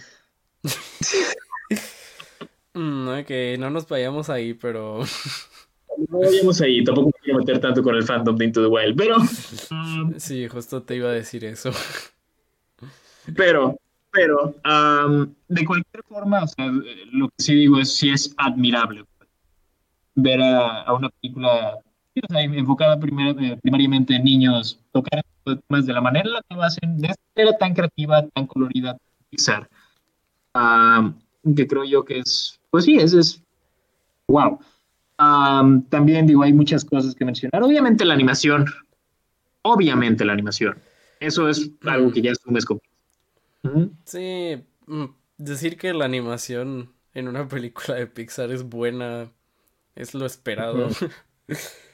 [2.75, 5.05] mm, ok, no nos vayamos ahí, pero...
[6.09, 8.97] no vayamos ahí, tampoco me quiero meter tanto con el fandom de Into the Wild,
[8.97, 9.19] pero...
[9.71, 10.15] Um...
[10.19, 11.71] Sí, justo te iba a decir eso.
[13.37, 13.77] Pero,
[14.11, 16.67] pero um, de cualquier forma, o sea,
[17.13, 19.05] lo que sí digo es si es admirable
[20.17, 21.79] ver a, a una película
[22.17, 26.43] o sea, enfocada primer, eh, primariamente en niños, tocar temas de la manera en la
[26.43, 28.97] que lo hacen, de esta manera tan creativa, tan colorida,
[29.31, 29.69] Pixar,
[30.55, 31.15] um,
[31.55, 33.43] que creo yo que es, pues sí, es, es
[34.29, 34.59] wow.
[35.19, 37.63] Um, también digo, hay muchas cosas que mencionar.
[37.63, 38.67] Obviamente la animación,
[39.63, 40.79] obviamente la animación,
[41.21, 42.81] eso es algo que ya asumes como
[44.05, 45.05] Sí, mm,
[45.37, 49.31] decir que la animación en una película de Pixar es buena
[49.95, 50.89] es lo esperado.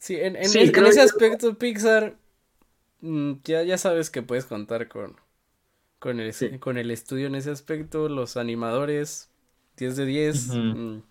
[0.00, 2.16] sí, en, en, sí, en, en ese aspecto Pixar
[3.00, 5.14] mm, ya, ya sabes que puedes contar con,
[6.00, 6.58] con, el, sí.
[6.58, 9.30] con el estudio en ese aspecto, los animadores,
[9.76, 10.48] 10 de 10.
[10.48, 10.74] Uh -huh.
[10.74, 11.02] mm,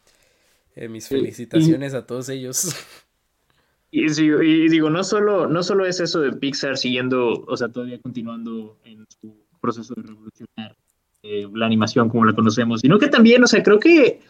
[0.75, 1.95] eh, mis felicitaciones y...
[1.95, 2.75] a todos ellos.
[3.91, 7.99] Y, y, digo, no solo, no solo es eso de Pixar siguiendo, o sea, todavía
[7.99, 10.77] continuando en su proceso de revolucionar
[11.23, 14.21] eh, la animación como la conocemos, sino que también, o sea, creo que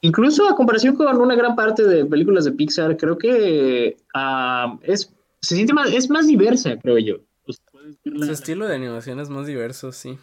[0.00, 5.12] incluso a comparación con una gran parte de películas de Pixar, creo que uh, es,
[5.40, 7.16] se siente más, es más diversa, creo yo.
[7.46, 7.64] O sea,
[8.04, 10.18] la, su estilo de animación es más diverso, sí.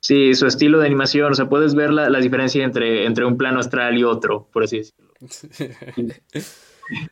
[0.00, 3.36] Sí, su estilo de animación, o sea, puedes ver la, la diferencia entre, entre un
[3.36, 5.10] plano astral y otro, por así decirlo.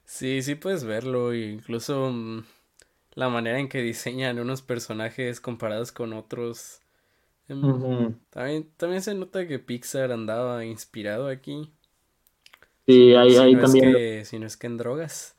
[0.05, 2.45] Sí, sí puedes verlo, incluso um,
[3.15, 6.81] la manera en que diseñan unos personajes comparados con otros.
[7.49, 8.15] Uh -huh.
[8.31, 11.71] también, también se nota que Pixar andaba inspirado aquí.
[12.87, 13.89] Sí, ahí, si ahí no también.
[13.89, 15.37] Es que, si no es que en drogas.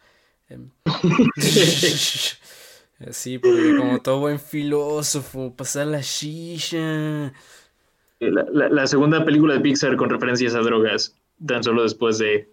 [0.49, 0.69] Um,
[3.11, 7.33] sí, porque como todo buen filósofo, pasa la shisha.
[8.19, 12.49] La, la, la segunda película de Pixar con referencias a drogas, tan solo después de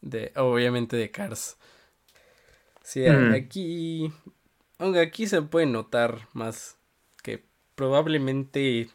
[0.00, 1.56] de obviamente de Cars.
[2.82, 3.34] Sí, mm.
[3.34, 4.12] aquí
[4.78, 6.78] aunque aquí se puede notar más
[7.80, 8.90] probablemente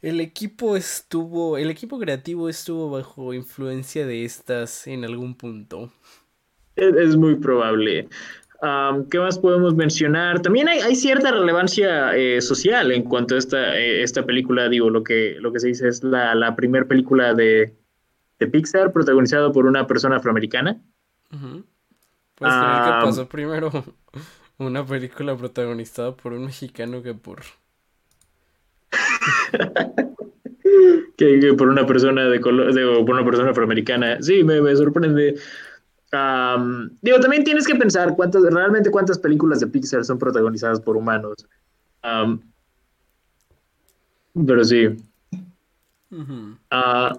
[0.00, 5.90] el equipo estuvo el equipo creativo estuvo bajo influencia de estas en algún punto.
[6.76, 8.08] Es, muy probable.
[8.62, 10.42] Um, ¿Qué más podemos mencionar?
[10.42, 14.68] También hay, hay cierta relevancia eh, social en cuanto a esta, eh, esta película.
[14.68, 17.74] Digo, lo que, lo que se dice es la, la primera película de,
[18.38, 20.80] de Pixar protagonizado por una persona afroamericana.
[21.32, 21.64] Uh -huh.
[22.36, 23.72] Pues que pasó primero
[24.58, 27.42] una película protagonizada por un mexicano que por
[31.16, 34.22] que, que, por una persona de color, de, por una persona afroamericana.
[34.22, 35.36] Sí, me, me sorprende.
[36.12, 40.96] Um, digo, también tienes que pensar cuántas, realmente cuántas películas de Pixar son protagonizadas por
[40.96, 41.46] humanos.
[42.04, 42.40] Um,
[44.46, 44.86] pero sí.
[46.10, 46.56] Uh -huh.
[46.70, 47.18] uh,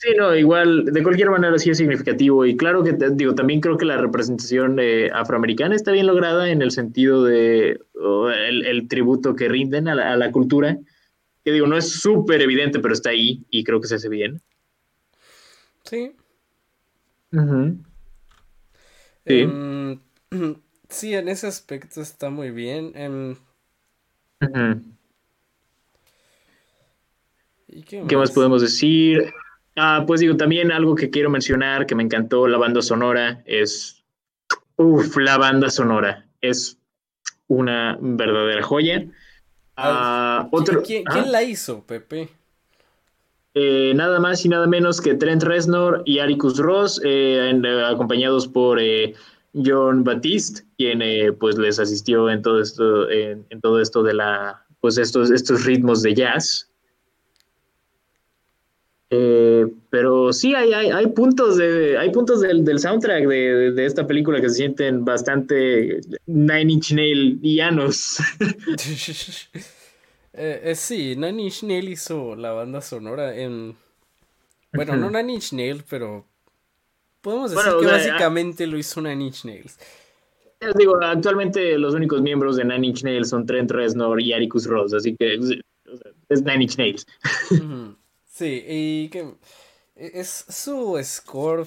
[0.00, 3.76] Sí, no, igual, de cualquier manera sí es significativo y claro que, digo, también creo
[3.76, 8.86] que la representación eh, afroamericana está bien lograda en el sentido de oh, el, el,
[8.86, 10.78] tributo que rinden a la, a la, cultura,
[11.44, 14.40] que digo, no es súper evidente, pero está ahí y creo que se hace bien.
[15.82, 16.14] Sí.
[17.32, 17.78] Uh -huh.
[19.26, 19.42] Sí.
[19.42, 20.00] Um,
[20.88, 22.92] sí, en ese aspecto está muy bien.
[22.96, 23.30] Um...
[24.40, 24.82] Uh -huh.
[28.06, 28.30] qué, más?
[28.30, 29.32] podemos decir?
[29.78, 34.02] Ah, pues digo, también algo que quiero mencionar que me encantó la banda sonora es.
[34.76, 36.26] Uf, la banda sonora.
[36.40, 36.78] Es
[37.48, 39.06] una verdadera joya.
[39.76, 42.28] Ah, otro, ¿Quién, la hizo, Pepe?
[43.54, 48.78] Eh, nada más y nada menos que Trent Reznor y Aricus Ross, eh, acompañados por
[48.80, 49.14] eh,
[49.54, 51.00] John Batiste, quien
[51.38, 55.64] pues les asistió en todo esto, en, en, todo esto de la, pues estos, estos
[55.64, 56.67] ritmos de jazz.
[59.10, 63.86] Eh, pero sí, hay, hay, hay, puntos, de, hay puntos del, del soundtrack de, de,
[63.86, 68.18] esta película que se sienten bastante Nine Inch Nail llanos.
[70.40, 73.74] Eh, eh, sí, Nine Inch Nail hizo la banda sonora en...
[74.72, 76.24] Bueno, no Nine Inch Nail, pero
[77.22, 79.76] podemos decir que básicamente lo hizo Nine Inch Nails.
[80.76, 84.94] Digo, actualmente los únicos miembros de Nine Inch Nails son Trent Reznor y Aricus Ross,
[84.94, 85.40] así que
[86.28, 87.04] es Nine Inch Nails.
[88.38, 89.32] Sí, y que
[89.96, 91.66] es su score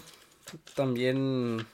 [0.74, 1.66] también.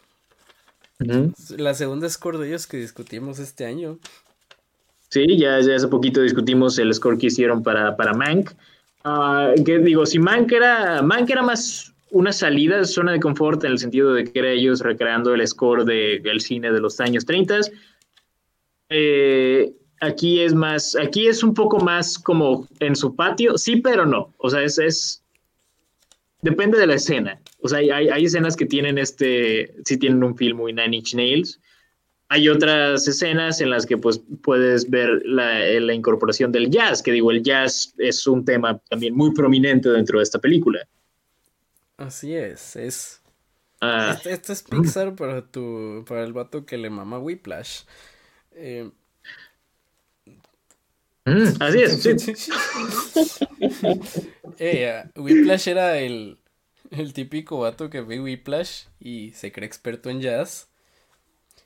[1.55, 3.99] La segunda score de ellos que discutimos este año.
[5.09, 8.53] Sí, ya, hace poquito discutimos el score que hicieron para, para Mank.
[9.03, 13.73] Ah, que digo, si Mank era, Mank era más una salida, zona de confort, en
[13.73, 17.23] el sentido de que era ellos recreando el score del de, cine de los años
[17.23, 17.59] 30.
[18.89, 24.05] Eh, aquí es más, aquí es un poco más como en su patio, sí, pero
[24.05, 24.33] no.
[24.37, 25.23] O sea, es, es
[26.41, 27.39] depende de la escena.
[27.61, 31.15] O sea, hay, hay escenas que tienen este, sí tienen un film muy Nine Inch
[31.15, 31.59] Nails.
[32.29, 37.13] Hay otras escenas en las que pues puedes ver la, la, incorporación del jazz, que
[37.13, 40.85] digo, el jazz es un tema también muy prominente dentro de esta película.
[41.95, 43.21] Así es, es...
[43.79, 44.19] Ah.
[44.25, 47.83] Este, es Pixar para tu, para el vato que le mama Whiplash.
[48.51, 48.89] Eh,
[51.27, 52.33] Mm, así es, sí.
[54.59, 56.39] Eh, Whiplash era el,
[56.91, 60.69] el típico vato que ve Whiplash y se cree experto en jazz.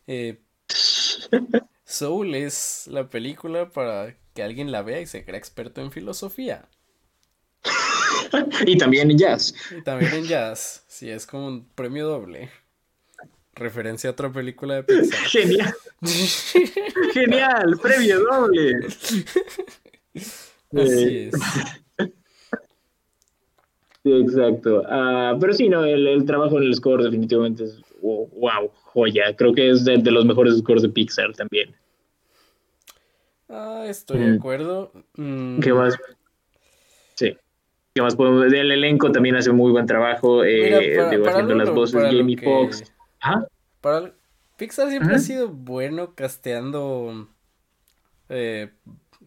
[0.07, 0.41] Eh,
[1.85, 6.67] Soul es la película para que alguien la vea y se crea experto en filosofía.
[8.65, 9.53] y también en jazz.
[9.71, 10.83] Y también en jazz.
[10.87, 12.49] Sí, es como un premio doble.
[13.53, 15.19] Referencia a otra película de Pixar.
[15.29, 15.73] Genial.
[17.13, 18.79] Genial, premio doble.
[18.85, 19.25] Así
[20.73, 22.11] eh, es.
[24.03, 24.81] Sí, exacto.
[24.81, 29.35] Uh, pero sí, no, el, el, trabajo en el score definitivamente es wow, joya.
[29.35, 31.75] Creo que es de, de los mejores scores de Pixar también.
[33.47, 34.25] Ah, estoy mm.
[34.25, 34.91] de acuerdo.
[35.17, 35.59] Mm.
[35.59, 35.97] ¿Qué más?
[37.15, 37.35] Sí.
[37.93, 38.45] ¿Qué más podemos?
[38.45, 40.43] El elenco también hace muy buen trabajo.
[40.43, 42.45] Eh, para, digo, para haciendo las voces, Jamie que...
[42.45, 42.91] Foxx.
[43.81, 44.13] Para
[44.57, 47.27] Pixar siempre ha sido bueno casteando
[48.29, 48.69] eh,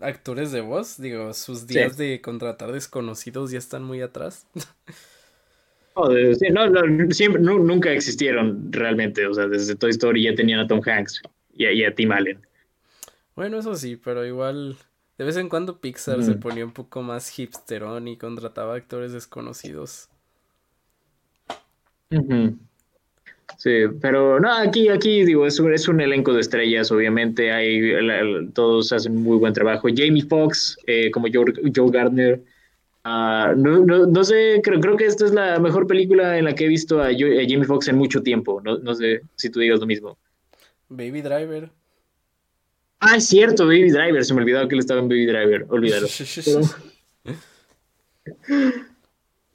[0.01, 1.01] actores de voz.
[1.01, 4.47] Digo, sus días de contratar desconocidos ya están muy atrás.
[6.39, 9.27] sí, no, siempre, nunca existieron realmente.
[9.27, 12.47] O sea, desde Toy Story ya tenían a Tom Hanks y, a Tim Allen.
[13.37, 14.77] Bueno, eso sí, pero igual
[15.19, 20.09] de vez en cuando Pixar se ponía un poco más hipsterón y contrataba actores desconocidos.
[23.59, 28.51] Sí, pero no, aquí, aquí digo, es un, es un elenco de estrellas, obviamente, hay,
[28.53, 29.89] todos hacen muy buen trabajo.
[29.95, 32.43] Jamie Foxx, eh, como Joe, Joe Gardner,
[33.05, 36.55] uh, no, no, no, sé, creo, creo que esta es la mejor película en la
[36.55, 39.81] que he visto a, Jamie Foxx en mucho tiempo, no, no sé si tú digas
[39.81, 40.19] lo mismo.
[40.89, 41.71] Baby Driver.
[43.01, 46.07] Ah, es cierto, Baby Driver, se me olvidaba que él estaba en Baby Driver, olvídalo.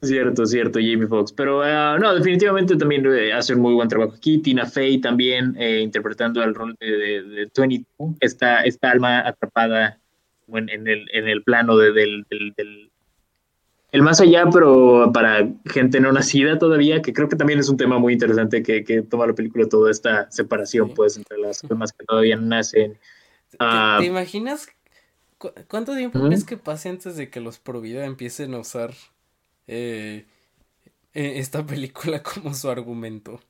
[0.02, 1.32] Cierto, cierto, Jamie Foxx.
[1.32, 4.38] Pero uh, no, definitivamente también eh, hace un muy buen trabajo aquí.
[4.38, 9.98] Tina Fey también eh, interpretando el rol de, de, de 22, esta, esta alma atrapada
[10.48, 12.90] en, en, el, en el plano de, del, del, del,
[13.92, 17.76] el más allá, pero para gente no nacida todavía, que creo que también es un
[17.76, 20.92] tema muy interesante que, que toma la película toda esta separación sí.
[20.96, 22.98] pues entre las almas que todavía no nacen.
[23.50, 24.68] ¿Te, uh, ¿Te, imaginas
[25.36, 26.26] cu cuánto tiempo ¿Mm?
[26.26, 28.92] crees que pase antes de que los pro vida empiecen a usar
[29.72, 30.24] eh,
[31.14, 33.40] eh, esta película como su argumento?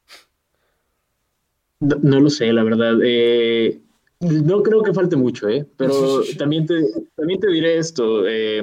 [1.80, 2.98] No, no lo sé, la verdad.
[3.02, 3.80] Eh,
[4.20, 5.66] no creo que falte mucho, ¿eh?
[5.78, 6.74] Pero también te,
[7.16, 8.28] también te diré esto.
[8.28, 8.62] Eh,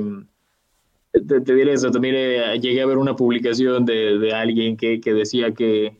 [1.11, 1.89] te, te, diré esto.
[1.89, 5.97] También eh, llegué a ver una publicación de, de alguien que, que, decía que,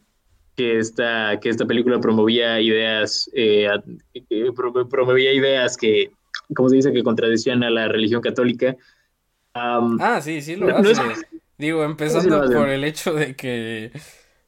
[0.55, 3.67] que, esta, que esta película promovía ideas, que
[4.89, 6.11] promovía ideas que,
[6.55, 8.77] como se dice, que contradecían a la religión católica.
[9.55, 10.83] Um, ah, sí, sí lo hace.
[10.83, 11.25] No es,
[11.57, 13.91] Digo, empezando por el hecho de que.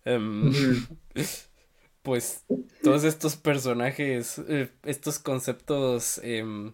[0.06, 0.52] Um,
[2.02, 2.46] pues
[2.84, 6.20] todos estos personajes, eh, estos conceptos.
[6.24, 6.72] Eh,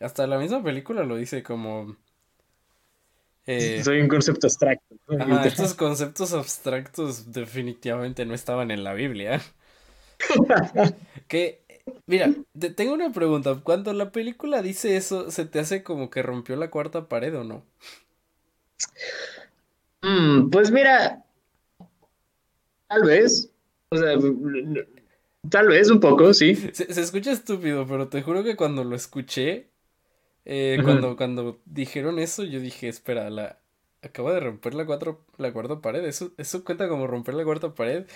[0.00, 1.96] hasta la misma película lo dice como.
[3.46, 4.94] Eh, Soy un concepto abstracto.
[5.44, 9.40] estos conceptos abstractos definitivamente no estaban en la Biblia.
[11.28, 11.62] Que,
[12.06, 13.60] mira, te tengo una pregunta.
[13.62, 17.44] Cuando la película dice eso, ¿se te hace como que rompió la cuarta pared o
[17.44, 17.64] no?
[20.02, 21.24] Mm, pues mira,
[22.88, 23.50] tal vez.
[23.90, 24.16] O sea,
[25.50, 26.54] tal vez un poco, sí.
[26.54, 29.70] Se, se escucha estúpido, pero te juro que cuando lo escuché,
[30.44, 33.60] eh, cuando, cuando dijeron eso, yo dije, espera, la
[34.02, 36.04] acaba de romper la cuatro, la cuarta pared.
[36.04, 38.06] Eso, eso cuenta como romper la cuarta pared.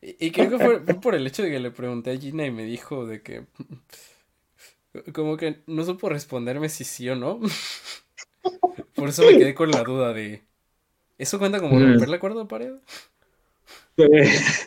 [0.00, 2.46] Y, y creo que fue, fue por el hecho de que le pregunté a Gina
[2.46, 3.46] y me dijo de que
[5.14, 7.40] como que no supo responderme si sí o no.
[8.94, 10.44] Por eso me quedé con la duda de
[11.18, 11.80] ¿eso cuenta como Mm.
[11.80, 12.74] romper la cuarta pared?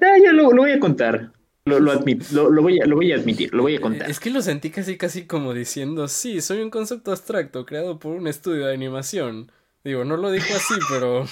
[0.00, 1.32] Ah, yo lo, lo voy a contar.
[1.66, 4.10] Lo, lo, lo, voy a, lo voy a admitir, lo voy a contar.
[4.10, 8.16] Es que lo sentí casi casi como diciendo, sí, soy un concepto abstracto creado por
[8.16, 9.52] un estudio de animación.
[9.84, 11.26] Digo, no lo dijo así, pero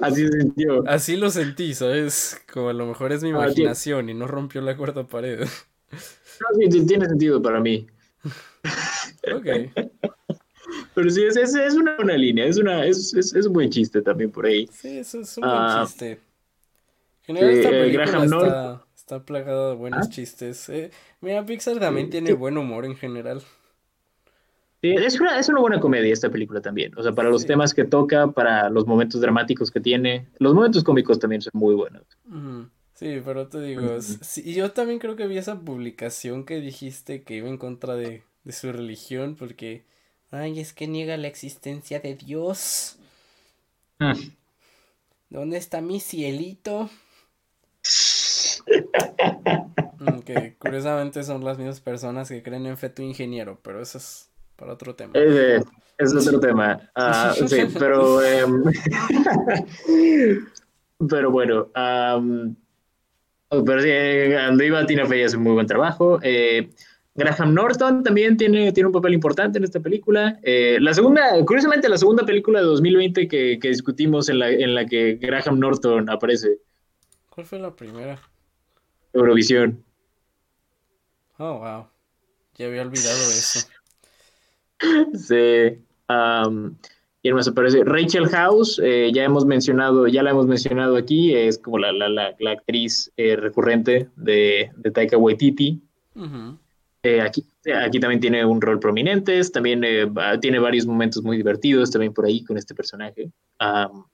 [0.00, 0.84] Así sintió.
[0.84, 2.40] así lo sentí, ¿sabes?
[2.52, 5.46] Como a lo mejor es mi Ah, imaginación y no rompió la cuarta pared.
[6.40, 7.86] No, sí, tiene sentido para mí.
[9.30, 9.46] Ok.
[10.94, 13.70] Pero sí, es, es, es una buena línea, es, una, es, es, es un buen
[13.70, 14.68] chiste también por ahí.
[14.68, 16.20] Sí, es un Ah, buen chiste.
[17.26, 20.10] En general, esta eh, película Graham está, está plagada de buenos ¿Ah?
[20.10, 20.68] chistes.
[20.68, 22.34] Eh, mira, Pixar también Sí, tiene sí.
[22.34, 23.42] buen humor en general.
[24.82, 26.92] Sí, es una, es una buena comedia esta película también.
[26.98, 30.28] O sea, para los temas que toca, para los momentos dramáticos que tiene.
[30.38, 32.02] Los momentos cómicos también son muy buenos.
[32.94, 37.24] Sí, pero te digo, sí, y yo también creo que vi esa publicación que dijiste
[37.24, 39.84] que iba en contra de, de su religión porque,
[40.34, 42.98] ay, es que niega la existencia de Dios.
[44.00, 44.12] Mm.
[45.30, 46.90] ¿Dónde está mi cielito?
[49.98, 54.30] Mm, Que curiosamente son las mismas personas que creen en feto ingeniero, pero eso es
[54.56, 55.12] para otro tema.
[55.14, 55.62] Ese
[55.98, 56.90] es otro tema.
[56.94, 58.22] Ah, sí, pero.
[58.22, 58.64] em,
[61.08, 61.68] pero bueno.
[61.74, 62.56] am,
[63.48, 66.18] pero sí, eh, donde iba Tina Fey hace muy buen trabajo.
[66.22, 66.70] Eh,
[67.14, 70.38] Graham Norton también tiene, tiene un papel importante en esta película.
[70.42, 74.74] Eh, la segunda, curiosamente, la segunda película de 2020 que, que discutimos en la, en
[74.74, 76.58] la que Graham Norton aparece,
[77.34, 78.20] ¿Cuál fue la primera?
[79.12, 79.82] Eurovisión.
[81.38, 81.86] Oh, wow.
[82.56, 83.68] Ya había olvidado eso.
[85.14, 85.78] Sí.
[86.08, 86.76] am,
[87.22, 87.82] ¿quién más aparece?
[87.84, 92.08] Rachel House, eh, ya hemos mencionado, ya la hemos mencionado aquí, es como la, la,
[92.08, 95.80] la, la actriz eh, recurrente de, de Taika Waititi.
[97.04, 97.44] Eh, aquí,
[97.84, 100.10] aquí también tiene un rol prominente, también eh,
[100.40, 103.30] tiene varios momentos muy divertidos también por ahí con este personaje.
[103.58, 104.04] Am,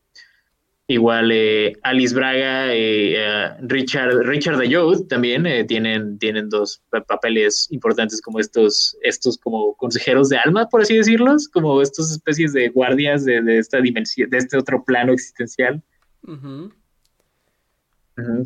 [0.89, 7.05] igual eh, Alice Braga, eh, eh, Richard, Richard Ayoud también eh, tienen, tienen dos pa-
[7.05, 12.53] papeles importantes como estos, estos como consejeros de alma, por así decirlos, como estas especies
[12.53, 15.81] de guardias de, de esta dimensión, de este otro plano existencial.
[16.27, 16.35] Ujú.
[16.39, 16.73] Ujú,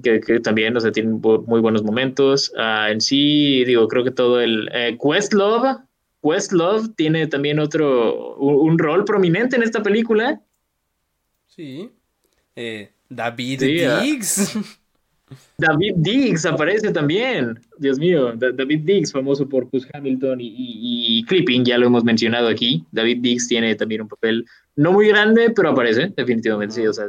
[0.03, 2.53] Que, que también, o sea, tienen muy buenos momentos.
[2.57, 5.79] Ah, en sí, digo, creo que todo el eh, Questlove,
[6.23, 10.41] Questlove tiene también otro, un, un rol prominente en esta película.
[11.47, 11.91] Sí.
[12.57, 14.01] Eh, David Sí, ah.
[14.01, 14.59] Diggs.
[15.59, 17.59] David Diggs aparece también.
[17.79, 21.87] Dios mío, Da- David Diggs, famoso por Puss Hamilton y, y- y Clipping, ya lo
[21.87, 22.85] hemos mencionado aquí.
[22.93, 24.45] David Diggs tiene también un papel
[24.77, 27.07] no muy grande, pero aparece, definitivamente, sí, o sea,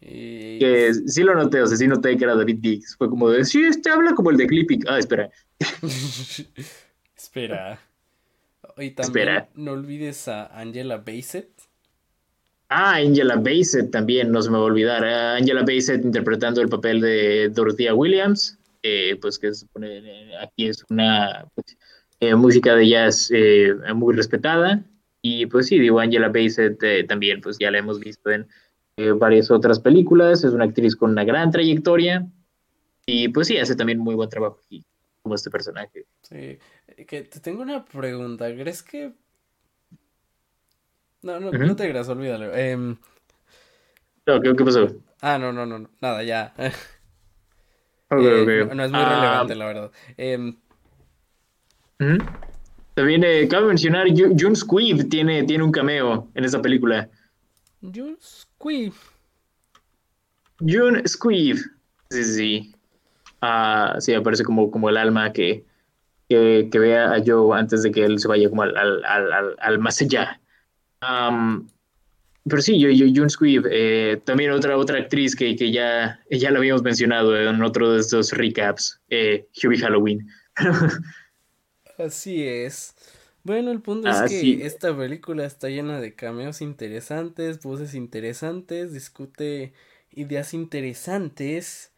[0.00, 2.94] Y- que sí lo noté, o sea, sí noté que era David Diggs.
[2.96, 4.82] Fue como de, sí, este habla como el de Clipping.
[4.88, 5.30] Ah, espera.
[7.16, 7.78] Espera.
[8.78, 9.48] Y también Espera.
[9.54, 11.48] no olvides a Angela Bassett.
[12.68, 15.04] Ah, Angela Bassett también, no se me va a olvidar.
[15.04, 20.84] Ah, Angela Bassett interpretando el papel de Dorothea Williams, eh, pues que eh, aquí es
[20.90, 21.76] una pues,
[22.18, 23.30] eh, música de jazz
[23.94, 24.82] muy respetada.
[25.22, 28.46] Y pues sí, digo, Angela Bassett también, pues ya la hemos visto en
[29.18, 32.26] varias otras películas, es una actriz con una gran trayectoria.
[33.06, 34.84] Y pues sí, hace también muy buen trabajo aquí,
[35.22, 36.06] como este personaje.
[36.22, 36.58] Sí.
[37.06, 38.52] Que te tengo una pregunta.
[38.52, 39.12] ¿Crees que...
[41.26, 42.54] No, no, no te creas, olvídalo.
[42.54, 42.96] Em,
[44.26, 44.88] No, ¿qué, qué pasó?
[45.22, 46.54] ah, no, no, no, nada, ya.
[48.08, 48.68] Ok, Eh, ok.
[48.68, 49.92] no, no es muy Ah, relevante, la verdad.
[50.16, 50.56] Em,
[52.00, 52.22] Ujú.
[52.94, 57.10] También eh, cabe mencionar, Ju- Jun Squibb tiene, tiene un cameo en esta película.
[57.82, 58.94] Jules Squibb.
[60.60, 61.56] Jun Squibb.
[62.10, 62.74] Sí, sí, sí.
[63.42, 65.64] Ah, sí, aparece como, como el alma que,
[66.28, 69.32] que, que vea a Joe antes de que él se vaya como al, al, al,
[69.32, 70.40] al- al más allá.
[72.48, 76.50] Pero sí, yo, yo, Jun Squibb, eh, también otra, otra actriz que, que ya, ya
[76.52, 80.28] la habíamos mencionado en otro de estos recaps, eh, Hubie Halloween.
[81.98, 82.94] Así es.
[83.42, 84.62] Bueno, el punto es Ah, que sí.
[84.66, 89.72] esta película está llena de cameos interesantes, voces interesantes, discute
[90.10, 91.92] ideas interesantes.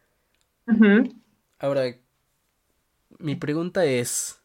[1.59, 1.93] Ahora,
[3.19, 4.41] mi pregunta es,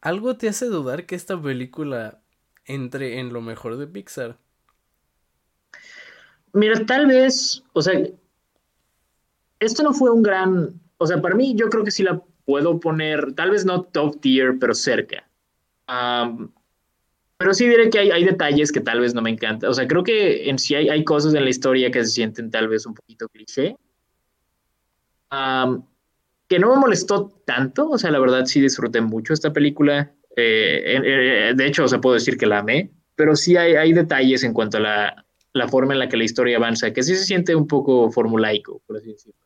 [0.00, 2.22] ¿algo te hace dudar que esta película
[2.66, 4.38] entre en lo mejor de Pixar?
[6.52, 8.00] Mira, tal vez, o sea,
[9.60, 12.80] esto no fue un gran, o sea, para mí yo creo que sí la puedo
[12.80, 15.28] poner, tal vez no top tier, pero cerca.
[17.38, 19.68] Pero sí diré que hay, detalles que tal vez no me encantan.
[19.68, 22.68] O sea, creo que en sí hay, cosas en la historia que se sienten tal
[22.68, 23.76] vez un poquito cliché.
[26.48, 30.14] Que no me molestó tanto, o sea, la verdad sí disfruté mucho esta película.
[30.36, 33.92] Eh, eh, de hecho, o sea, puedo decir que la amé, pero sí hay, hay
[33.92, 37.16] detalles en cuanto a la, la forma en la que la historia avanza, que sí
[37.16, 39.40] se siente un poco formulaico, por así decirlo.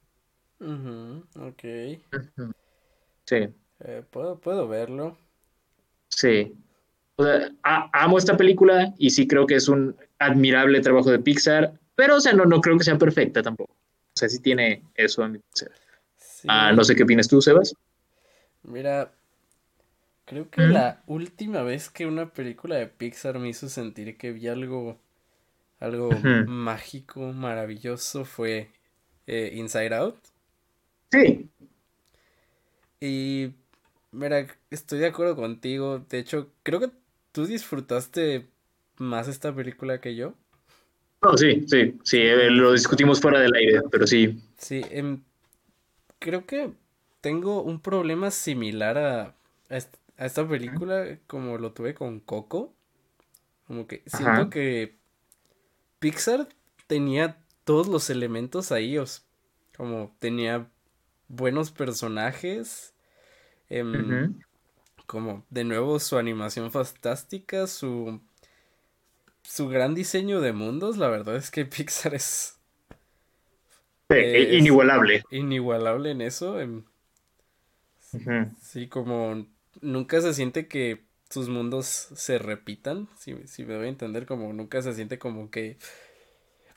[0.60, 1.64] Ujú, ok.
[3.26, 3.48] Sí,
[3.80, 5.16] Eh, puedo, puedo verlo.
[6.08, 6.52] sí.
[7.16, 11.18] O sea, a- amo esta película y sí creo que es un admirable trabajo de
[11.18, 13.74] Pixar, pero, o sea, no, no creo que sea perfecta tampoco.
[13.74, 15.72] O sea, sí tiene eso a mi parecer.
[16.16, 16.48] Sí.
[16.50, 17.74] Ah, no sé qué opinas tú, Sebas.
[18.62, 19.12] Mira,
[20.30, 20.72] creo que ¿Mm?
[20.72, 24.96] la última vez que una película de Pixar me hizo sentir que vi algo,
[25.80, 28.70] algo mágico, maravilloso fue
[29.26, 30.18] eh, Inside Out.
[31.12, 31.50] Sí,
[33.00, 33.54] Y
[34.12, 36.00] mira, estoy de acuerdo contigo.
[36.08, 36.90] De hecho, creo que
[37.32, 38.48] tú disfrutaste
[38.98, 40.34] más esta película que yo.
[41.22, 44.38] no, sí, sí, sí, eh, lo discutimos fuera del aire, pero sí.
[44.58, 45.22] Sí, em,
[46.18, 46.72] creo que
[47.20, 49.36] tengo un problema similar a,
[50.20, 52.74] a esta película como lo tuve con Coco.
[53.66, 54.50] Como que siento Ajá.
[54.50, 54.98] que
[55.98, 56.48] Pixar
[56.86, 59.24] tenía todos los elementos ahí, os-
[59.76, 60.68] como tenía
[61.28, 62.94] buenos personajes,
[63.70, 64.40] em,
[65.06, 68.20] como de nuevo su animación fantástica, su,
[69.42, 72.58] su gran diseño de mundos, la verdad es que Pixar es
[74.10, 75.22] Sí, Es- inigualable.
[75.30, 76.58] inigualable en eso.
[78.60, 79.46] Sí, como
[79.80, 84.52] nunca se siente que sus mundos se repitan, si, si me doy a entender, como
[84.52, 85.78] nunca se siente como que...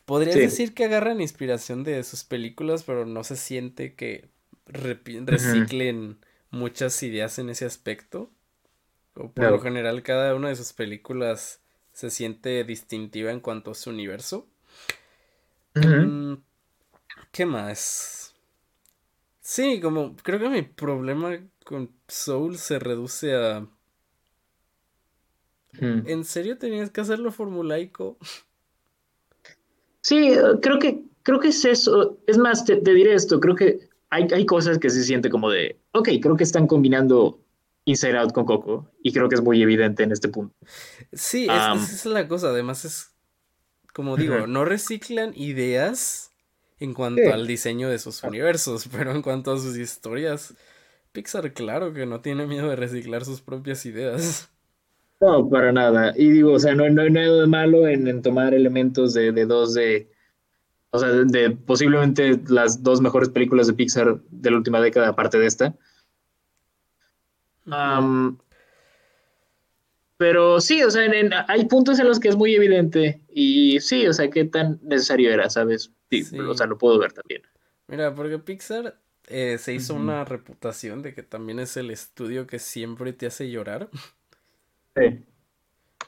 [0.05, 0.41] Podrías Sí.
[0.41, 4.29] decir que agarran inspiración de sus películas, pero no se siente que
[4.67, 6.17] reciclen
[6.51, 8.29] muchas ideas en ese aspecto.
[9.15, 11.61] O por lo general, cada una de sus películas
[11.93, 14.47] se siente distintiva en cuanto a su universo.
[15.75, 16.35] Mm,
[17.31, 18.22] ¿Qué más?
[19.43, 23.67] Sí, como creo que mi problema con Soul se reduce a
[25.73, 26.03] Ujú.
[26.07, 28.17] ¿En serio tenías que hacerlo formulaico?
[30.01, 30.31] Sí,
[30.61, 32.19] creo que, creo que es eso.
[32.27, 35.49] Es más, te, te diré esto, creo que hay, hay cosas que se siente como
[35.49, 37.39] de, ok, creo que están combinando
[37.85, 40.55] Inside Out con Coco y creo que es muy evidente en este punto.
[41.11, 42.49] Sí, es- esa es la cosa.
[42.49, 43.15] Además es,
[43.93, 46.32] como digo, no reciclan ideas
[46.85, 47.29] en cuanto Sí.
[47.29, 50.55] al diseño de sus universos, pero en cuanto a sus historias,
[51.11, 54.49] Pixar claro que no tiene miedo de reciclar sus propias ideas.
[55.21, 56.13] No, para nada.
[56.17, 59.31] Y digo, o sea, no, no hay nada de malo en, en tomar elementos de,
[59.31, 60.11] de dos de,
[60.91, 65.09] o sea, de, de posiblemente las dos mejores películas de Pixar de la última década,
[65.09, 65.75] aparte de esta.
[70.17, 73.79] Pero sí, o sea, en- en- hay puntos en los que es muy evidente y
[73.79, 75.91] sí, o sea, qué tan necesario era, ¿sabes?
[76.19, 76.39] Sí, Sí.
[76.39, 77.41] o sea, lo puedo ver también.
[77.87, 82.59] Mira, porque Pixar eh, se hizo una reputación de que también es el estudio que
[82.59, 83.89] siempre te hace llorar.
[84.95, 85.25] Sí.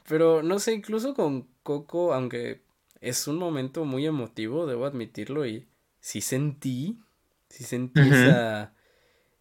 [0.08, 2.62] Pero no sé, incluso con Coco, aunque
[3.00, 5.68] es un momento muy emotivo, debo admitirlo, y
[6.00, 7.00] sí sentí,
[7.48, 8.74] sí sentí esa,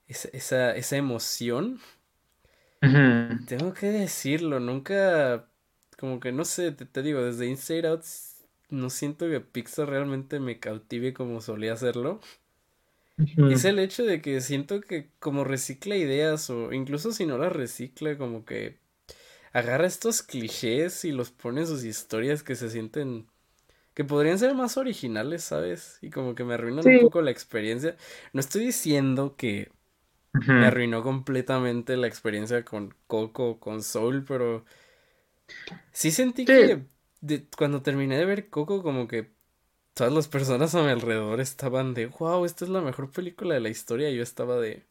[0.08, 1.80] esa, esa, esa emoción.
[3.46, 5.48] Tengo que decirlo, nunca,
[6.00, 8.04] como que no sé, te, te digo, desde Inside Out
[8.70, 12.20] no siento que Pixar realmente me cautive como solía hacerlo.
[13.50, 17.52] Es el hecho de que siento que como recicla ideas o incluso si no las
[17.54, 18.78] recicla, como que
[19.54, 23.28] agarra estos clichés y los pone en sus historias que se sienten
[23.96, 26.00] que podrían ser más originales, ¿sabes?
[26.02, 27.98] Y como que me arruinan un poco la experiencia.
[28.34, 29.72] No estoy diciendo que
[30.54, 34.66] me arruinó completamente la experiencia con Coco o con Soul, pero
[35.92, 36.54] sí sentí Sí.
[36.54, 36.86] que
[37.22, 39.32] de- cuando terminé de ver Coco, como que
[39.96, 43.62] todas las personas a mi alrededor estaban de, wow, esta es la mejor película de
[43.62, 44.10] la historia.
[44.12, 44.86] Y yo estaba de,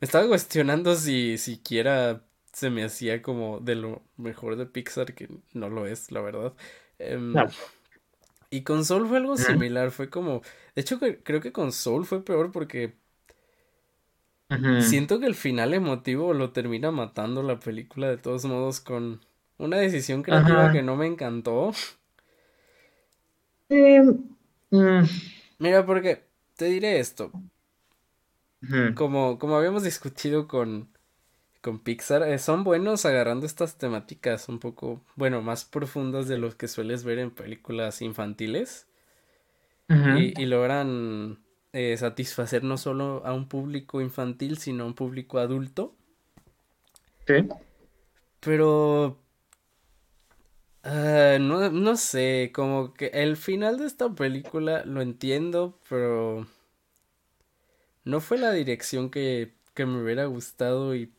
[0.00, 5.28] me estaba cuestionando si siquiera se me hacía como de lo mejor de Pixar, que
[5.52, 6.54] no lo es, la verdad.
[6.98, 7.48] Em, No.
[8.50, 10.40] Y con Soul fue algo similar, fue como,
[10.74, 12.96] de hecho creo que con Soul fue peor porque
[14.78, 19.20] siento que el final emotivo lo termina matando la película de todos modos con
[19.58, 21.72] una decisión creativa que no me encantó.
[23.68, 24.24] Em,
[24.70, 25.02] mm.
[25.58, 26.24] Mira, porque
[26.56, 27.30] te diré esto.
[28.96, 30.88] Como, como habíamos discutido con,
[31.60, 36.56] con Pixar, eh, son buenos agarrando estas temáticas un poco, bueno, más profundas de lo
[36.56, 38.86] que sueles ver en películas infantiles.
[39.88, 41.38] y, logran
[41.72, 45.94] eh, satisfacer no solo a un público infantil, sino a un público adulto.
[47.26, 47.48] Sí.
[48.40, 49.18] Pero
[50.90, 56.46] Ah, no, no sé, como que el final de esta película lo entiendo, pero
[58.04, 61.12] no fue la dirección que, que me hubiera gustado y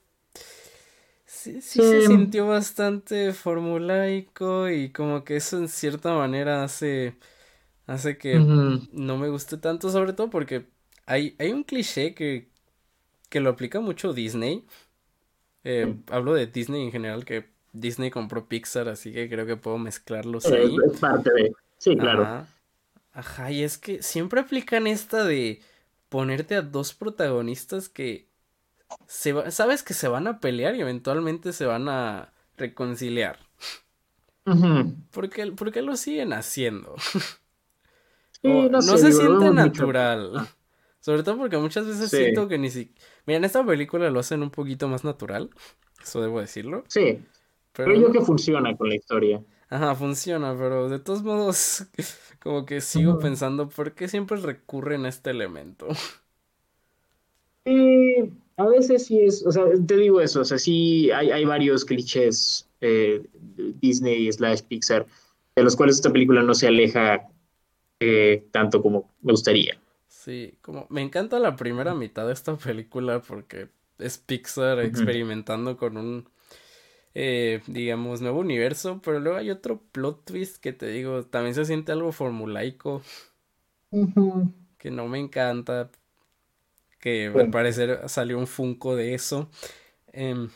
[1.26, 7.18] sí, sí, se sintió bastante formulaico y como que eso en cierta manera hace,
[7.88, 8.52] hace que
[8.92, 10.68] no me guste tanto, sobre todo porque
[11.06, 12.52] hay, hay un cliché que,
[13.30, 14.66] que lo aplica mucho Disney.
[15.64, 19.78] Eh, hablo de Disney en general, que Disney compró Pixar, así que creo que puedo
[19.78, 20.76] mezclarlos ahí.
[20.92, 21.54] Es parte de.
[21.78, 22.46] Sí, claro.
[23.12, 23.52] Ajá.
[23.52, 25.62] y es que siempre aplican esta de
[26.10, 28.28] ponerte a dos protagonistas que
[29.08, 33.40] se sabes que se van a pelear y eventualmente se van a reconciliar.
[35.12, 36.96] ¿Por, qué, lo siguen haciendo?
[38.44, 40.48] no, se siente natural.
[41.00, 43.00] Sobre todo porque muchas veces siento que ni siquiera...
[43.26, 45.50] Mira, en esta película lo hacen un poquito más natural.
[46.02, 46.84] Eso debo decirlo.
[46.88, 47.20] Sí.
[47.74, 49.42] Pero yo que funciona con la historia.
[49.70, 51.86] Ajá, funciona, pero de todos modos,
[52.40, 55.88] como que sigo pensando, ¿por qué siempre recurren a este elemento?
[57.66, 61.46] Eh, a veces sí es, o sea, te digo eso, o sea, sí hay, hay
[61.46, 63.22] varios clichés eh,
[63.82, 65.06] Disney slash Pixar,
[65.56, 67.30] de los cuales esta película no se aleja
[68.00, 69.80] eh, tanto como me gustaría.
[70.08, 75.98] Sí, como me encanta la primera mitad de esta película porque es Pixar experimentando con
[75.98, 76.30] un
[77.14, 81.66] eh, digamos, nuevo universo, pero luego hay otro plot twist que te digo, también se
[81.66, 83.02] siente algo formulaico,
[84.78, 85.90] que no me encanta,
[87.00, 89.50] que al parecer salió un Funko de eso.
[90.14, 90.50] Em,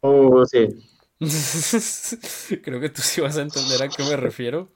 [0.00, 0.68] oh, sí.
[2.62, 4.68] Creo que tú sí vas a entender a qué me refiero.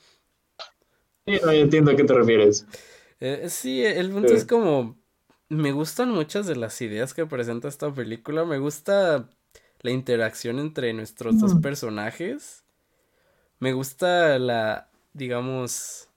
[1.26, 2.66] Sí, no, entiendo a qué te refieres.
[3.20, 4.98] Eh, sí, el punto es como,
[5.48, 9.28] me gustan muchas de las ideas que presenta esta película, me gusta
[9.80, 12.64] la interacción entre nuestros dos personajes.
[13.60, 16.08] Me gusta la, digamos,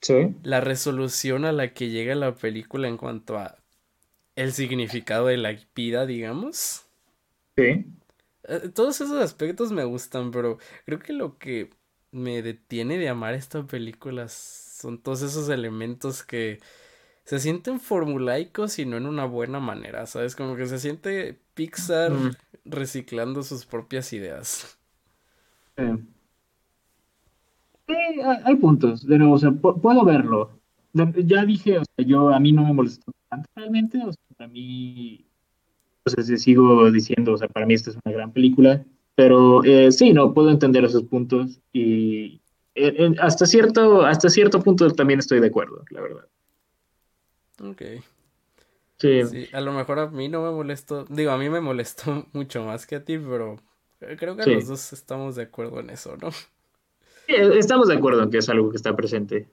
[0.00, 0.34] ¿Sí?
[0.42, 3.58] la resolución a la que llega la película en cuanto a
[4.36, 6.86] el significado de la vida, digamos.
[7.56, 7.84] Sí.
[8.44, 11.70] Eh, todos esos aspectos me gustan, pero creo que lo que
[12.10, 16.60] me detiene de amar esta película son todos esos elementos que
[17.24, 20.34] se sienten formulaicos y no en una buena manera, ¿sabes?
[20.34, 22.12] Como que se siente Pixar
[22.64, 24.78] reciclando sus propias ideas.
[25.76, 25.84] Sí,
[28.44, 30.60] hay puntos, pero, o sea, puedo verlo.
[30.92, 34.48] Ya dije, o sea, yo a mí no me molestó tanto realmente, o sea, para
[34.48, 35.24] mí,
[36.04, 39.92] o sea, sigo diciendo, o sea, para mí esta es una gran película, pero eh,
[39.92, 42.40] sí, no, puedo entender esos puntos y
[42.74, 46.26] eh, hasta cierto, hasta cierto punto también estoy de acuerdo, la verdad.
[47.62, 47.82] Ok.
[49.00, 49.48] Sí.
[49.52, 51.06] A lo mejor a mí no me molestó.
[51.08, 53.56] Digo, a mí me molestó mucho más que a ti, pero
[53.98, 56.30] creo que los dos estamos de acuerdo en eso, ¿no?
[56.30, 59.48] Sí, estamos de acuerdo en que es algo que está presente.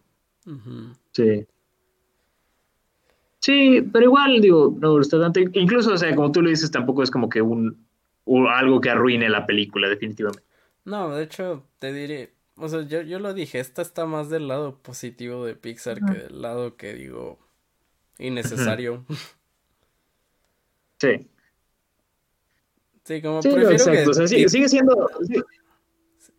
[1.12, 1.46] Sí.
[3.40, 5.40] Sí, pero igual, digo, no gusta tanto.
[5.40, 7.88] Incluso, o sea, como tú lo dices, tampoco es como que un,
[8.50, 10.44] algo que arruine la película, definitivamente.
[10.84, 14.48] No, de hecho, te diré, o sea, yo, yo lo dije, esta está más del
[14.48, 17.40] lado positivo de Pixar que del lado que digo
[18.18, 19.06] innecesario.
[20.98, 21.28] Sí.
[23.04, 24.28] Sí, como prefiero que...
[24.28, 25.10] sigue, siendo...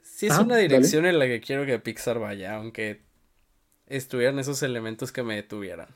[0.02, 3.02] Sí, es una dirección en la que quiero que Pixar vaya, aunque
[3.86, 5.88] estuvieran esos elementos que me detuvieran.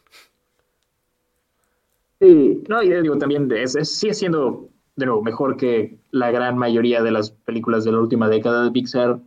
[2.20, 7.02] Sí, no, y digo también, es, sigue siendo, de nuevo, mejor que la gran mayoría
[7.02, 9.18] de las películas de la última década de Pixar.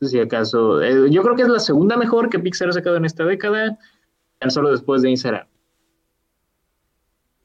[0.00, 3.04] Si acaso, eh, yo creo que es la segunda mejor que Pixar ha sacado en
[3.04, 3.78] esta década,
[4.38, 5.46] tan solo después de Instagram.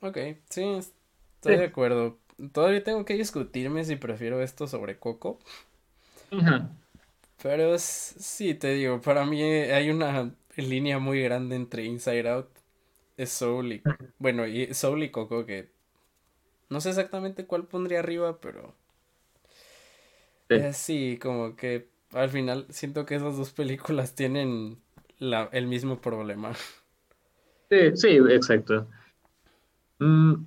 [0.01, 0.17] Ok,
[0.49, 0.63] sí,
[1.35, 2.19] estoy de acuerdo.
[2.53, 5.39] Todavía tengo que discutirme si prefiero esto sobre Coco.
[7.41, 12.49] Pero sí, te digo, para mí hay una línea muy grande entre Inside Out,
[13.17, 13.87] es Soul y,
[14.19, 15.71] bueno, y Soul y Coco que
[16.69, 18.75] no sé exactamente cuál pondría arriba, pero
[20.47, 21.17] sí.
[21.21, 24.81] como que al final siento que esas dos películas tienen
[25.19, 26.53] la, el mismo problema.
[27.71, 28.87] Sí, sí, exacto.
[29.99, 30.45] Mm,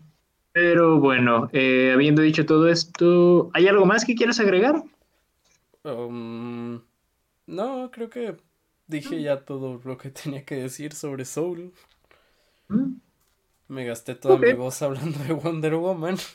[0.53, 4.83] pero bueno, eh, habiendo dicho todo esto, ¿hay algo más que quieras agregar?
[5.85, 6.81] Um,
[7.47, 8.37] no, creo que
[8.87, 11.73] dije ya todo lo que tenía que decir sobre Soul.
[12.69, 12.95] Mm.
[13.69, 16.17] Me gasté toda mi voz hablando de Wonder Woman.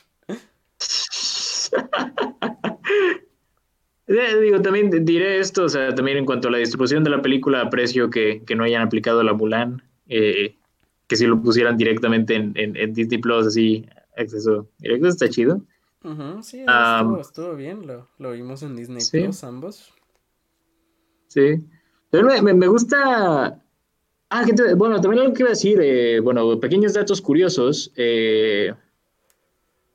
[4.10, 7.20] Eh, digo, también diré esto, o sea, también en cuanto a la distribución de la
[7.20, 10.56] película, aprecio que, que no hayan aplicado la Mulan, eh,
[11.08, 15.62] que si lo pusieran directamente en, en, en Disney Plus, así, acceso directo, está chido.
[16.04, 19.22] Ujú, sí, Ah, estuvo, estuvo bien, lo, lo vimos en Disney sí.
[19.24, 19.92] Plus ambos.
[21.28, 21.64] Sí.
[22.10, 23.60] Pero me, me, me gusta.
[24.30, 27.92] Ah, que te- bueno, también algo que iba a decir, eh, bueno, pequeños datos curiosos.
[27.96, 28.74] eh,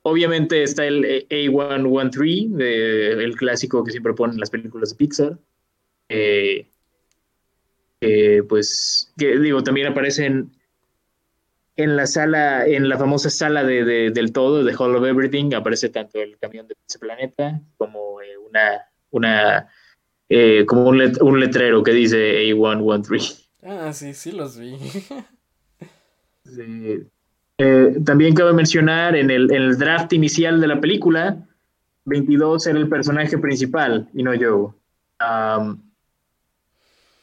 [0.02, 4.96] obviamente está el eh, A113, de, el clásico que siempre ponen en las películas de
[4.96, 5.38] Pixar.
[8.00, 10.52] eh, pues, que digo, también aparecen
[11.76, 15.52] en la sala, en la famosa sala de, de- del todo, de Hall of Everything,
[15.54, 19.68] aparece tanto el camión de Pizza Planeta como eh, una, una
[20.28, 23.48] eh, como un, let- un letrero que dice A113.
[23.64, 24.76] Ah, sí, sí los vi.
[26.44, 27.02] Sí.
[27.58, 31.38] Eh, también cabe mencionar en el, en el draft inicial de la película,
[32.04, 34.74] 22 era el personaje principal y no yo.
[35.18, 35.80] Am,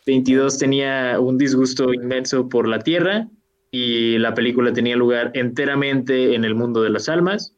[0.08, 3.28] 22 tenía un disgusto inmenso por la Tierra
[3.72, 7.56] y la película tenía lugar enteramente en el mundo de las almas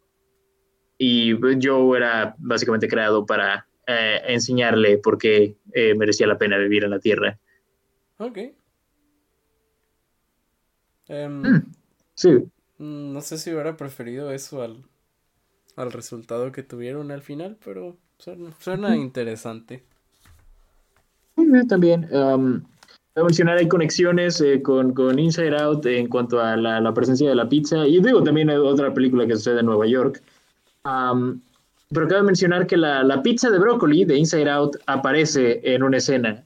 [0.97, 6.83] y yo era básicamente creado para eh, enseñarle por qué eh, merecía la pena vivir
[6.83, 7.39] en la Tierra.
[8.19, 8.37] ok.
[11.09, 11.73] Em, Mm.
[12.15, 12.29] Sí,
[12.77, 14.83] mm, no sé si hubiera preferido eso al,
[15.75, 19.83] al resultado que tuvieron al final, pero suena, suena interesante.
[21.67, 22.07] También.
[22.13, 22.63] um,
[23.15, 27.29] a mencionar, hay conexiones eh, con, con Inside Out en cuanto a la, la presencia
[27.29, 27.85] de la pizza.
[27.85, 30.21] Y digo, también hay otra película que sucede en Nueva York.
[30.85, 31.39] Um,
[31.91, 35.97] pero cabe mencionar que la, la pizza de brócoli de Inside Out aparece en una
[35.97, 36.43] escena.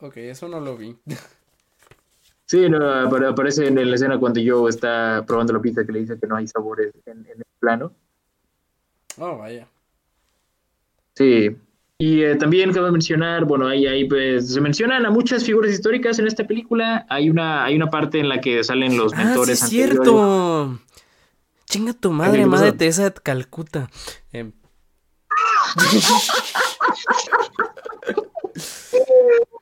[0.00, 0.94] Ok, eso no lo vi.
[2.44, 6.00] Sí, no, apare- aparece en la escena cuando Joe está probando la pizza que le
[6.00, 7.90] dice que no hay sabores en, en el plano.
[9.18, 9.66] Oh, vaya.
[11.14, 11.56] Sí.
[11.98, 16.18] Y eh, también cabe mencionar, bueno, ahí, ahí pues, se mencionan a muchas figuras históricas
[16.18, 17.06] en esta película.
[17.08, 19.94] Hay una, hay una parte en la que salen los Ah, sí mentores es anteriores.
[19.94, 20.78] cierto.
[21.64, 22.72] Chinga tu madre, ¿qué madre?
[22.72, 23.88] Teresa de Calcuta.
[24.30, 24.52] Em,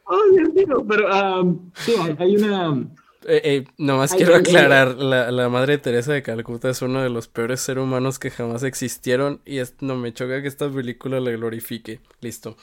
[0.07, 2.85] Ay, Dios mío, pero um, sí, hay una...
[3.27, 7.11] eh, eh, nomás Ay, quiero aclarar, la, la madre Teresa de Calcuta es uno de
[7.11, 11.20] los peores seres humanos que jamás existieron y es- no me choca que esta película
[11.20, 12.01] la glorifique.
[12.20, 12.57] Listo.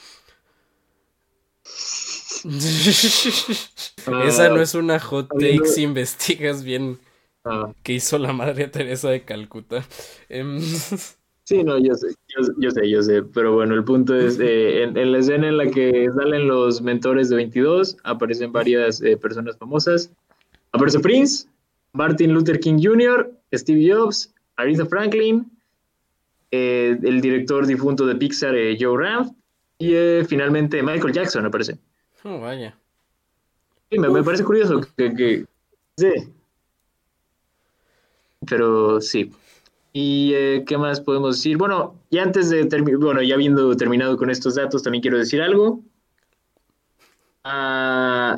[4.27, 6.98] Esa no es una hot take habiendo- si investigas bien
[7.45, 9.85] ah, qué hizo la madre Teresa de Calcuta.
[10.30, 10.59] Em,
[11.43, 14.83] sí, no, yo sé, yo, yo sé, yo sé, pero bueno, el punto es, eh,
[14.83, 19.17] en, en la escena en la que salen los mentores de 22, aparecen varias eh,
[19.17, 20.11] personas famosas.
[20.72, 21.48] Aparece Prince,
[21.93, 25.45] Martin Luther King Jr., Steve Jobs, Aretha Franklin,
[26.51, 29.33] eh, el director difunto de Pixar, eh, Joe Ranft,
[29.80, 31.77] y eh, finalmente Michael Jackson aparece.
[32.24, 32.77] oh, vaya.
[33.90, 35.45] Sí, me, me parece curioso que, que-
[35.98, 36.09] sí.
[38.48, 39.32] Pero sí.
[39.93, 41.58] ¿Y qué más podemos decir?
[41.58, 45.41] Bueno, y antes de terminar, bueno, ya habiendo terminado con estos datos, también quiero decir
[45.41, 45.82] algo.
[47.43, 48.38] Ah,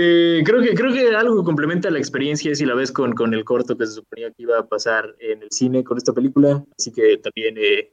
[0.00, 3.34] eh, creo que, creo que algo que complementa la experiencia si la ves con, con
[3.34, 6.64] el corto que se suponía que iba a pasar en el cine con esta película.
[6.78, 7.92] Así que también, eh,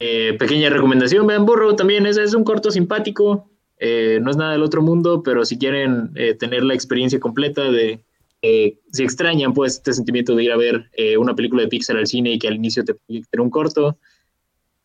[0.00, 3.50] eh, pequeña recomendación, vean Burro, también es, es un corto simpático.
[3.80, 8.00] No es nada del otro mundo, pero si quieren tener la experiencia completa de,
[8.42, 12.32] si extrañan pues este sentimiento de ir a ver una película de Pixar al cine
[12.32, 13.96] y que al inicio te proyecten un corto,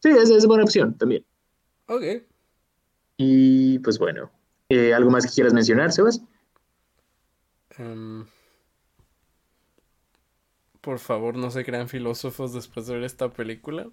[0.04, 1.26] sí, esa es buena opción también.
[1.88, 2.04] Ok.
[3.18, 4.30] Y pues bueno,
[4.96, 6.22] ¿algo más que quieras mencionar, Sebas?
[7.78, 8.26] Em,
[10.82, 13.88] por favor, no se crean filósofos después de ver esta película.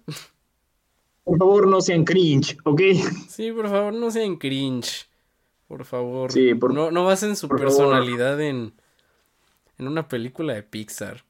[1.23, 2.81] Por favor, no sean cringe, ¿ok?
[3.29, 5.07] Sí, por favor, no sean cringe.
[5.67, 6.31] Por favor.
[6.31, 8.73] Sí, por- no, no basen su personalidad en,
[9.77, 11.23] en una película de Pixar.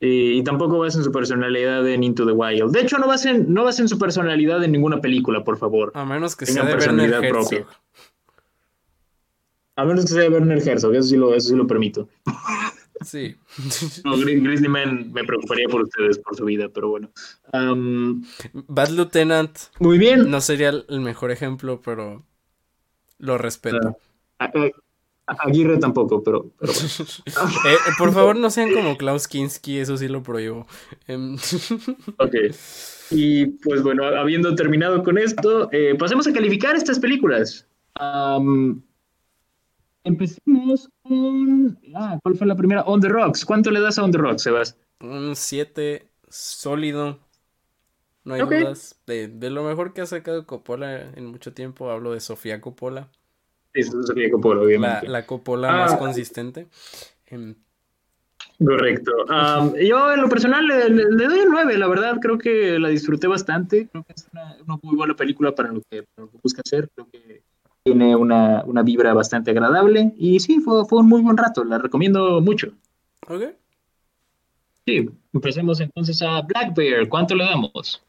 [0.00, 2.72] Y, y tampoco basen su personalidad en Into the Wild.
[2.72, 5.92] De hecho, no basen, no basen su personalidad en ninguna película, por favor.
[5.94, 7.24] A menos que Tengan sea de Werner personalidad
[7.60, 7.81] Herzog.
[9.76, 12.08] A menos que sea Werner Herzog, eso sí lo, eso sí lo permito.
[13.04, 13.34] Sí.
[14.04, 17.10] No, Grizzly Man me preocuparía por ustedes, por su vida, pero bueno.
[17.52, 20.30] Am, Bad Lieutenant muy bien.
[20.30, 22.24] no sería el mejor ejemplo, pero
[23.18, 23.98] lo respeto.
[24.38, 24.70] Ah, ah,
[25.40, 26.72] Aguirre tampoco, pero, pero
[27.66, 30.66] eh, por favor, no sean como Klaus Kinski, eso sí lo prohíbo.
[31.06, 31.36] Em,
[32.18, 32.34] ok.
[33.10, 37.66] Y pues bueno, habiendo terminado con esto, eh, pasemos a calificar estas películas.
[40.04, 41.78] Empecemos con.
[41.94, 42.82] Ah, ¿cuál fue la primera?
[42.82, 43.44] On the Rocks.
[43.44, 44.76] ¿Cuánto le das a On the Rocks, Sebas?
[45.00, 47.18] Un 7 sólido.
[48.24, 49.00] No hay dudas.
[49.06, 53.08] De, lo mejor que ha sacado Coppola en mucho tiempo, hablo de Sofía Coppola.
[53.74, 55.08] Sí, Sofía Coppola, obviamente.
[55.08, 55.98] La, Coppola más ah.
[55.98, 56.68] consistente.
[57.26, 57.56] Em,
[58.64, 59.12] Correcto.
[59.80, 63.88] yo en lo personal le, doy un 9, la verdad, creo que la disfruté bastante.
[63.88, 66.04] Creo que es una, muy buena película para lo, que,
[66.42, 66.88] busca hacer.
[66.94, 67.42] Creo que
[67.84, 70.12] tiene una, vibra bastante agradable.
[70.16, 72.72] Y sí, fue, fue un muy buen rato, la recomiendo mucho.
[73.28, 73.44] Ok.
[74.86, 77.08] Sí, empecemos entonces a Black Bear.
[77.08, 78.02] ¿Cuánto le damos?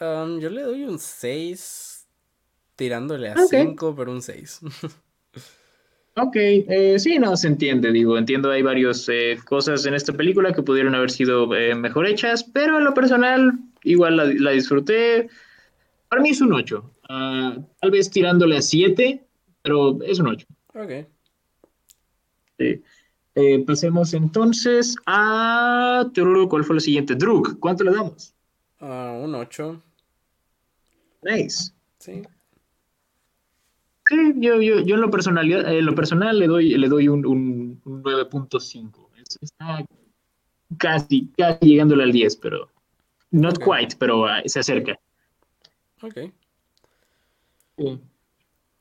[0.00, 2.06] yo le doy un 6,
[2.76, 4.60] tirándole a 5, pero un 6.
[6.16, 10.52] Ok, eh, sí, no, se entiende, digo, entiendo, hay varias eh, cosas en esta película
[10.52, 13.52] que pudieron haber sido eh, mejor hechas, pero en lo personal
[13.84, 15.28] igual la, disfruté.
[16.08, 19.24] Para mí es un 8, ah, tal vez tirándole a 7,
[19.62, 20.46] pero es un 8.
[20.74, 21.06] Ok.
[22.58, 22.82] Sí.
[23.66, 26.04] pasemos entonces a...
[26.48, 27.14] ¿Cuál fue lo siguiente?
[27.14, 28.34] Druk, ¿cuánto le damos?
[28.80, 29.82] Uh, un 8.
[31.22, 31.72] Nice.
[31.98, 32.22] Sí.
[34.08, 37.24] Sí, yo, yo, yo en lo personal, en lo personal le doy, le doy un,
[37.24, 39.08] un, 9.5.
[39.40, 39.84] Está
[40.78, 42.68] casi, casi llegándole al 10, pero
[43.30, 44.98] not quite, pero uh, se acerca.
[46.02, 46.32] Ok.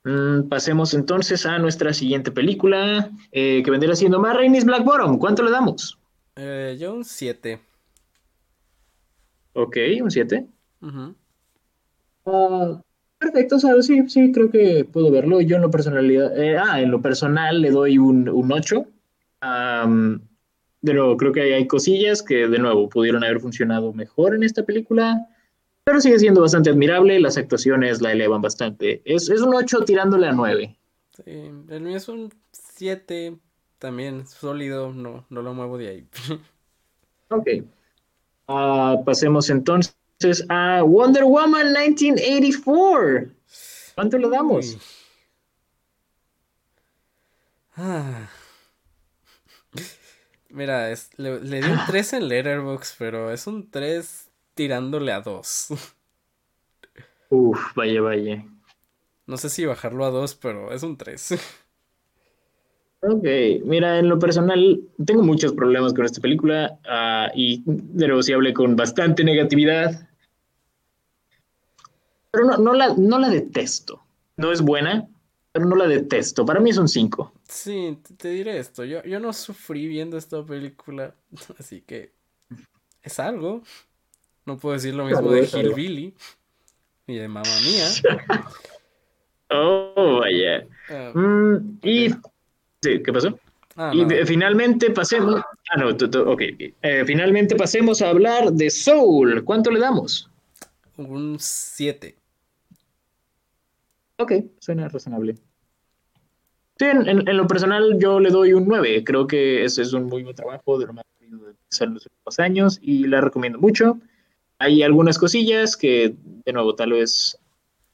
[0.04, 5.18] Mm, pasemos entonces a nuestra siguiente película, eh, que vendrá siendo más Rainis Black Bottom.
[5.18, 5.98] ¿Cuánto le damos?
[6.36, 7.60] Eh, yo un 7.
[9.54, 10.46] Ok, un 7.
[10.82, 11.14] Uh
[13.20, 13.86] Perfecto, ¿sabes?
[13.86, 15.42] Sí, sí, creo que puedo verlo.
[15.42, 18.86] Yo en lo personalidad, eh, ah, en lo personal le doy un, un 8.
[20.82, 25.28] pero creo que hay, cosillas que, de nuevo, pudieron haber funcionado mejor en esta película.
[25.90, 27.20] Pero sigue siendo bastante admirable.
[27.20, 29.02] Las actuaciones la elevan bastante.
[29.06, 30.78] Es, es un 8 tirándole a 9.
[31.16, 33.36] Sí, el mío es un 7
[33.80, 34.94] también sólido.
[34.94, 36.08] No, no lo muevo de ahí.
[37.30, 37.48] ok.
[38.48, 39.96] Ah, pasemos entonces
[40.50, 43.32] a Wonder Woman 1984.
[43.96, 44.78] ¿Cuánto le damos?
[47.76, 48.30] Ah.
[50.50, 54.29] Mira, le, di un 3 en Letterboxd, pero es un 3
[54.60, 55.68] tirándole a 2.
[57.30, 58.46] Uf, vaya, vaya.
[59.26, 61.40] No sé si bajarlo a 2, pero es un 3.
[63.00, 63.24] Ok,
[63.64, 68.34] mira, en lo personal tengo muchos problemas con esta película uh, y de nuevo sí
[68.34, 70.10] hablé con bastante negatividad.
[72.32, 74.04] Pero no, no, la, no la detesto.
[74.36, 75.08] No es buena,
[75.54, 76.46] pero no la detesto.
[76.46, 77.32] Para mí es un 5.
[77.48, 78.84] Sí, te, diré esto.
[78.84, 81.16] Yo, yo no sufrí viendo esta película,
[81.58, 82.12] así que
[83.02, 83.64] es algo.
[84.50, 86.12] No puedo decir lo mismo de Hillbilly
[87.06, 87.86] ni de Mamma Mía.
[89.52, 90.66] oh, vaya.
[90.90, 91.12] Ah.
[91.14, 92.10] Mm, y.
[92.82, 93.38] Sí, ¿qué pasó?
[93.76, 95.40] Ah, y finalmente pasemos.
[95.70, 95.90] Ah, no,
[96.32, 96.42] ok.
[96.82, 99.44] Eh, finalmente pasemos a hablar de Soul.
[99.44, 100.32] ¿Cuánto le damos?
[100.98, 102.16] Un 7.
[104.18, 105.36] Ok, suena razonable.
[106.80, 109.04] Sí, en, lo personal yo le doy un 9.
[109.04, 112.80] Creo que ese es un muy buen trabajo de lo más de los últimos años
[112.82, 114.00] y la recomiendo mucho.
[114.60, 116.16] Hay algunas cosillas que,
[116.46, 117.38] de nuevo, tal vez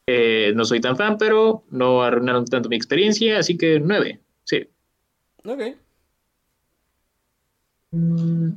[0.08, 4.20] eh, no soy tan fan, pero no arruinaron tanto mi experiencia, así que 9.
[4.44, 4.68] Sí.
[5.46, 5.62] Ok.
[7.92, 8.50] Mm,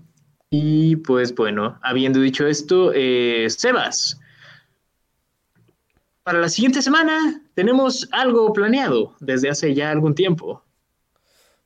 [0.51, 4.19] y pues bueno, habiendo dicho esto, eh, Sebas,
[6.23, 10.63] para la siguiente semana tenemos algo planeado desde hace ya algún tiempo.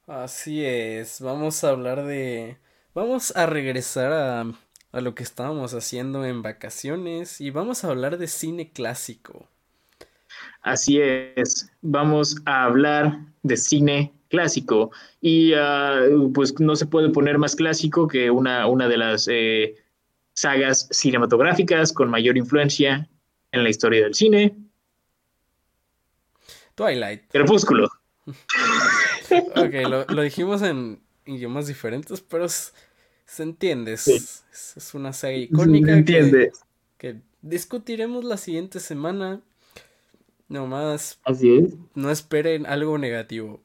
[0.07, 2.59] Así es, vamos a hablar de...
[2.95, 4.53] Vamos a regresar a,
[4.93, 9.49] a lo que estábamos haciendo en vacaciones y vamos a hablar de cine clásico.
[10.63, 14.91] Así es, vamos a hablar de cine clásico
[15.21, 16.03] y ah,
[16.35, 19.77] pues no se puede poner más clásico que una, una de las eh,
[20.35, 23.09] sagas cinematográficas con mayor influencia
[23.51, 24.57] en la historia del cine.
[26.75, 27.23] Twilight.
[27.31, 27.89] Crepúsculo.
[28.27, 32.47] ok, lo, dijimos en idiomas diferentes, pero
[33.33, 33.95] se entiende.
[33.95, 34.45] Es,
[34.95, 35.93] una saga icónica.
[35.93, 36.53] Se entiende.
[36.99, 39.41] Que, discutiremos la siguiente semana.
[40.49, 41.19] No más.
[41.25, 41.75] Así es.
[41.95, 43.61] No esperen algo negativo.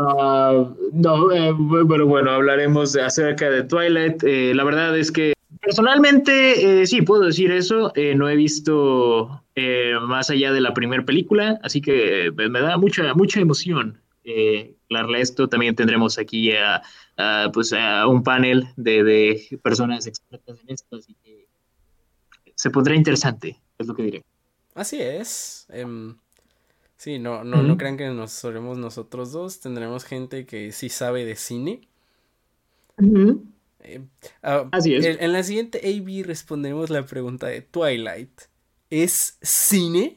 [0.00, 4.22] Ah, no, eh, bueno, bueno, hablaremos acerca de Twilight.
[4.22, 7.92] Eh, la verdad es que Personalmente, eh, sí, puedo decir eso.
[7.94, 12.76] Eh, no he visto eh, más allá de la primera película, así que me da
[12.76, 14.00] mucha, mucha emoción
[14.90, 15.48] eh, esto.
[15.48, 16.82] También tendremos aquí a,
[17.52, 21.48] pues, a un panel de, de, personas expertas en esto, así que
[22.54, 24.24] se pondrá interesante, es lo que diré.
[24.74, 25.66] Así es.
[25.72, 26.16] Um,
[26.96, 29.60] sí, no, no, no crean que nos solemos nosotros dos.
[29.60, 31.80] Tendremos gente que sí sabe de cine.
[33.80, 34.00] Eh,
[34.42, 35.04] uh, Así es.
[35.04, 38.30] En, en, la siguiente AB responderemos la pregunta de Twilight.
[38.90, 40.16] ¿Es cine?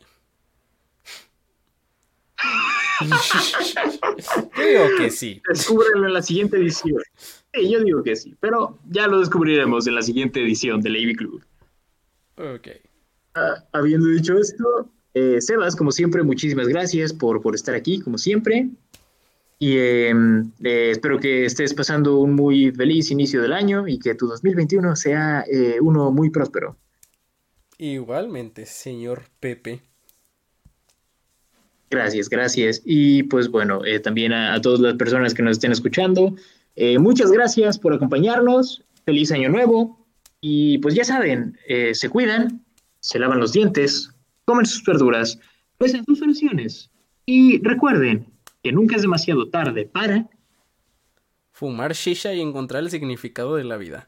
[4.57, 5.41] digo que sí.
[5.47, 7.01] Descúbrenlo en la siguiente edición.
[7.53, 11.15] Sí, yo digo que sí, pero ya lo descubriremos en la siguiente edición del AB
[11.15, 11.43] Club.
[12.37, 12.67] Ok.
[13.35, 18.17] Uh, habiendo dicho esto, eh, Sebas, como siempre, muchísimas gracias por, por estar aquí, como
[18.17, 18.69] siempre.
[19.61, 20.11] Y eh,
[20.63, 24.95] eh, espero que estés pasando un muy feliz inicio del año y que tu 2021
[24.95, 26.77] sea eh, uno muy próspero.
[27.77, 29.83] Igualmente, señor Pepe.
[31.91, 32.81] Gracias, gracias.
[32.85, 36.33] Y pues bueno, eh, también a, todas las personas que nos estén escuchando,
[36.77, 38.81] eh, muchas gracias por acompañarnos.
[39.05, 40.07] Feliz año nuevo.
[40.39, 42.63] Y pues ya saben, eh, se cuidan,
[43.01, 44.09] se lavan los dientes,
[44.45, 45.37] comen sus verduras,
[45.77, 46.89] pues en sus oraciones.
[47.25, 48.25] Y recuerden
[48.63, 50.29] que nunca es demasiado tarde para
[51.51, 54.07] fumar shisha y encontrar el significado de la vida.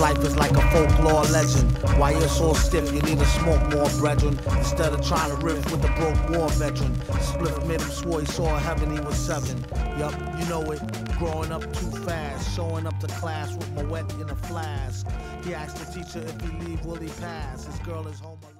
[0.00, 1.70] life is like a folklore legend.
[1.98, 4.38] Why you're so stiff, you need to smoke more, brethren.
[4.56, 6.94] Instead of trying to riff with the broke war veteran.
[7.20, 9.64] Split made him swore he saw heaven, he was seven.
[9.98, 10.80] Yup, you know it.
[11.18, 15.06] Growing up too fast, showing up to class with my wet in a flask.
[15.44, 17.64] He asked the teacher if he leave, will he pass?
[17.64, 18.57] His girl is home alone.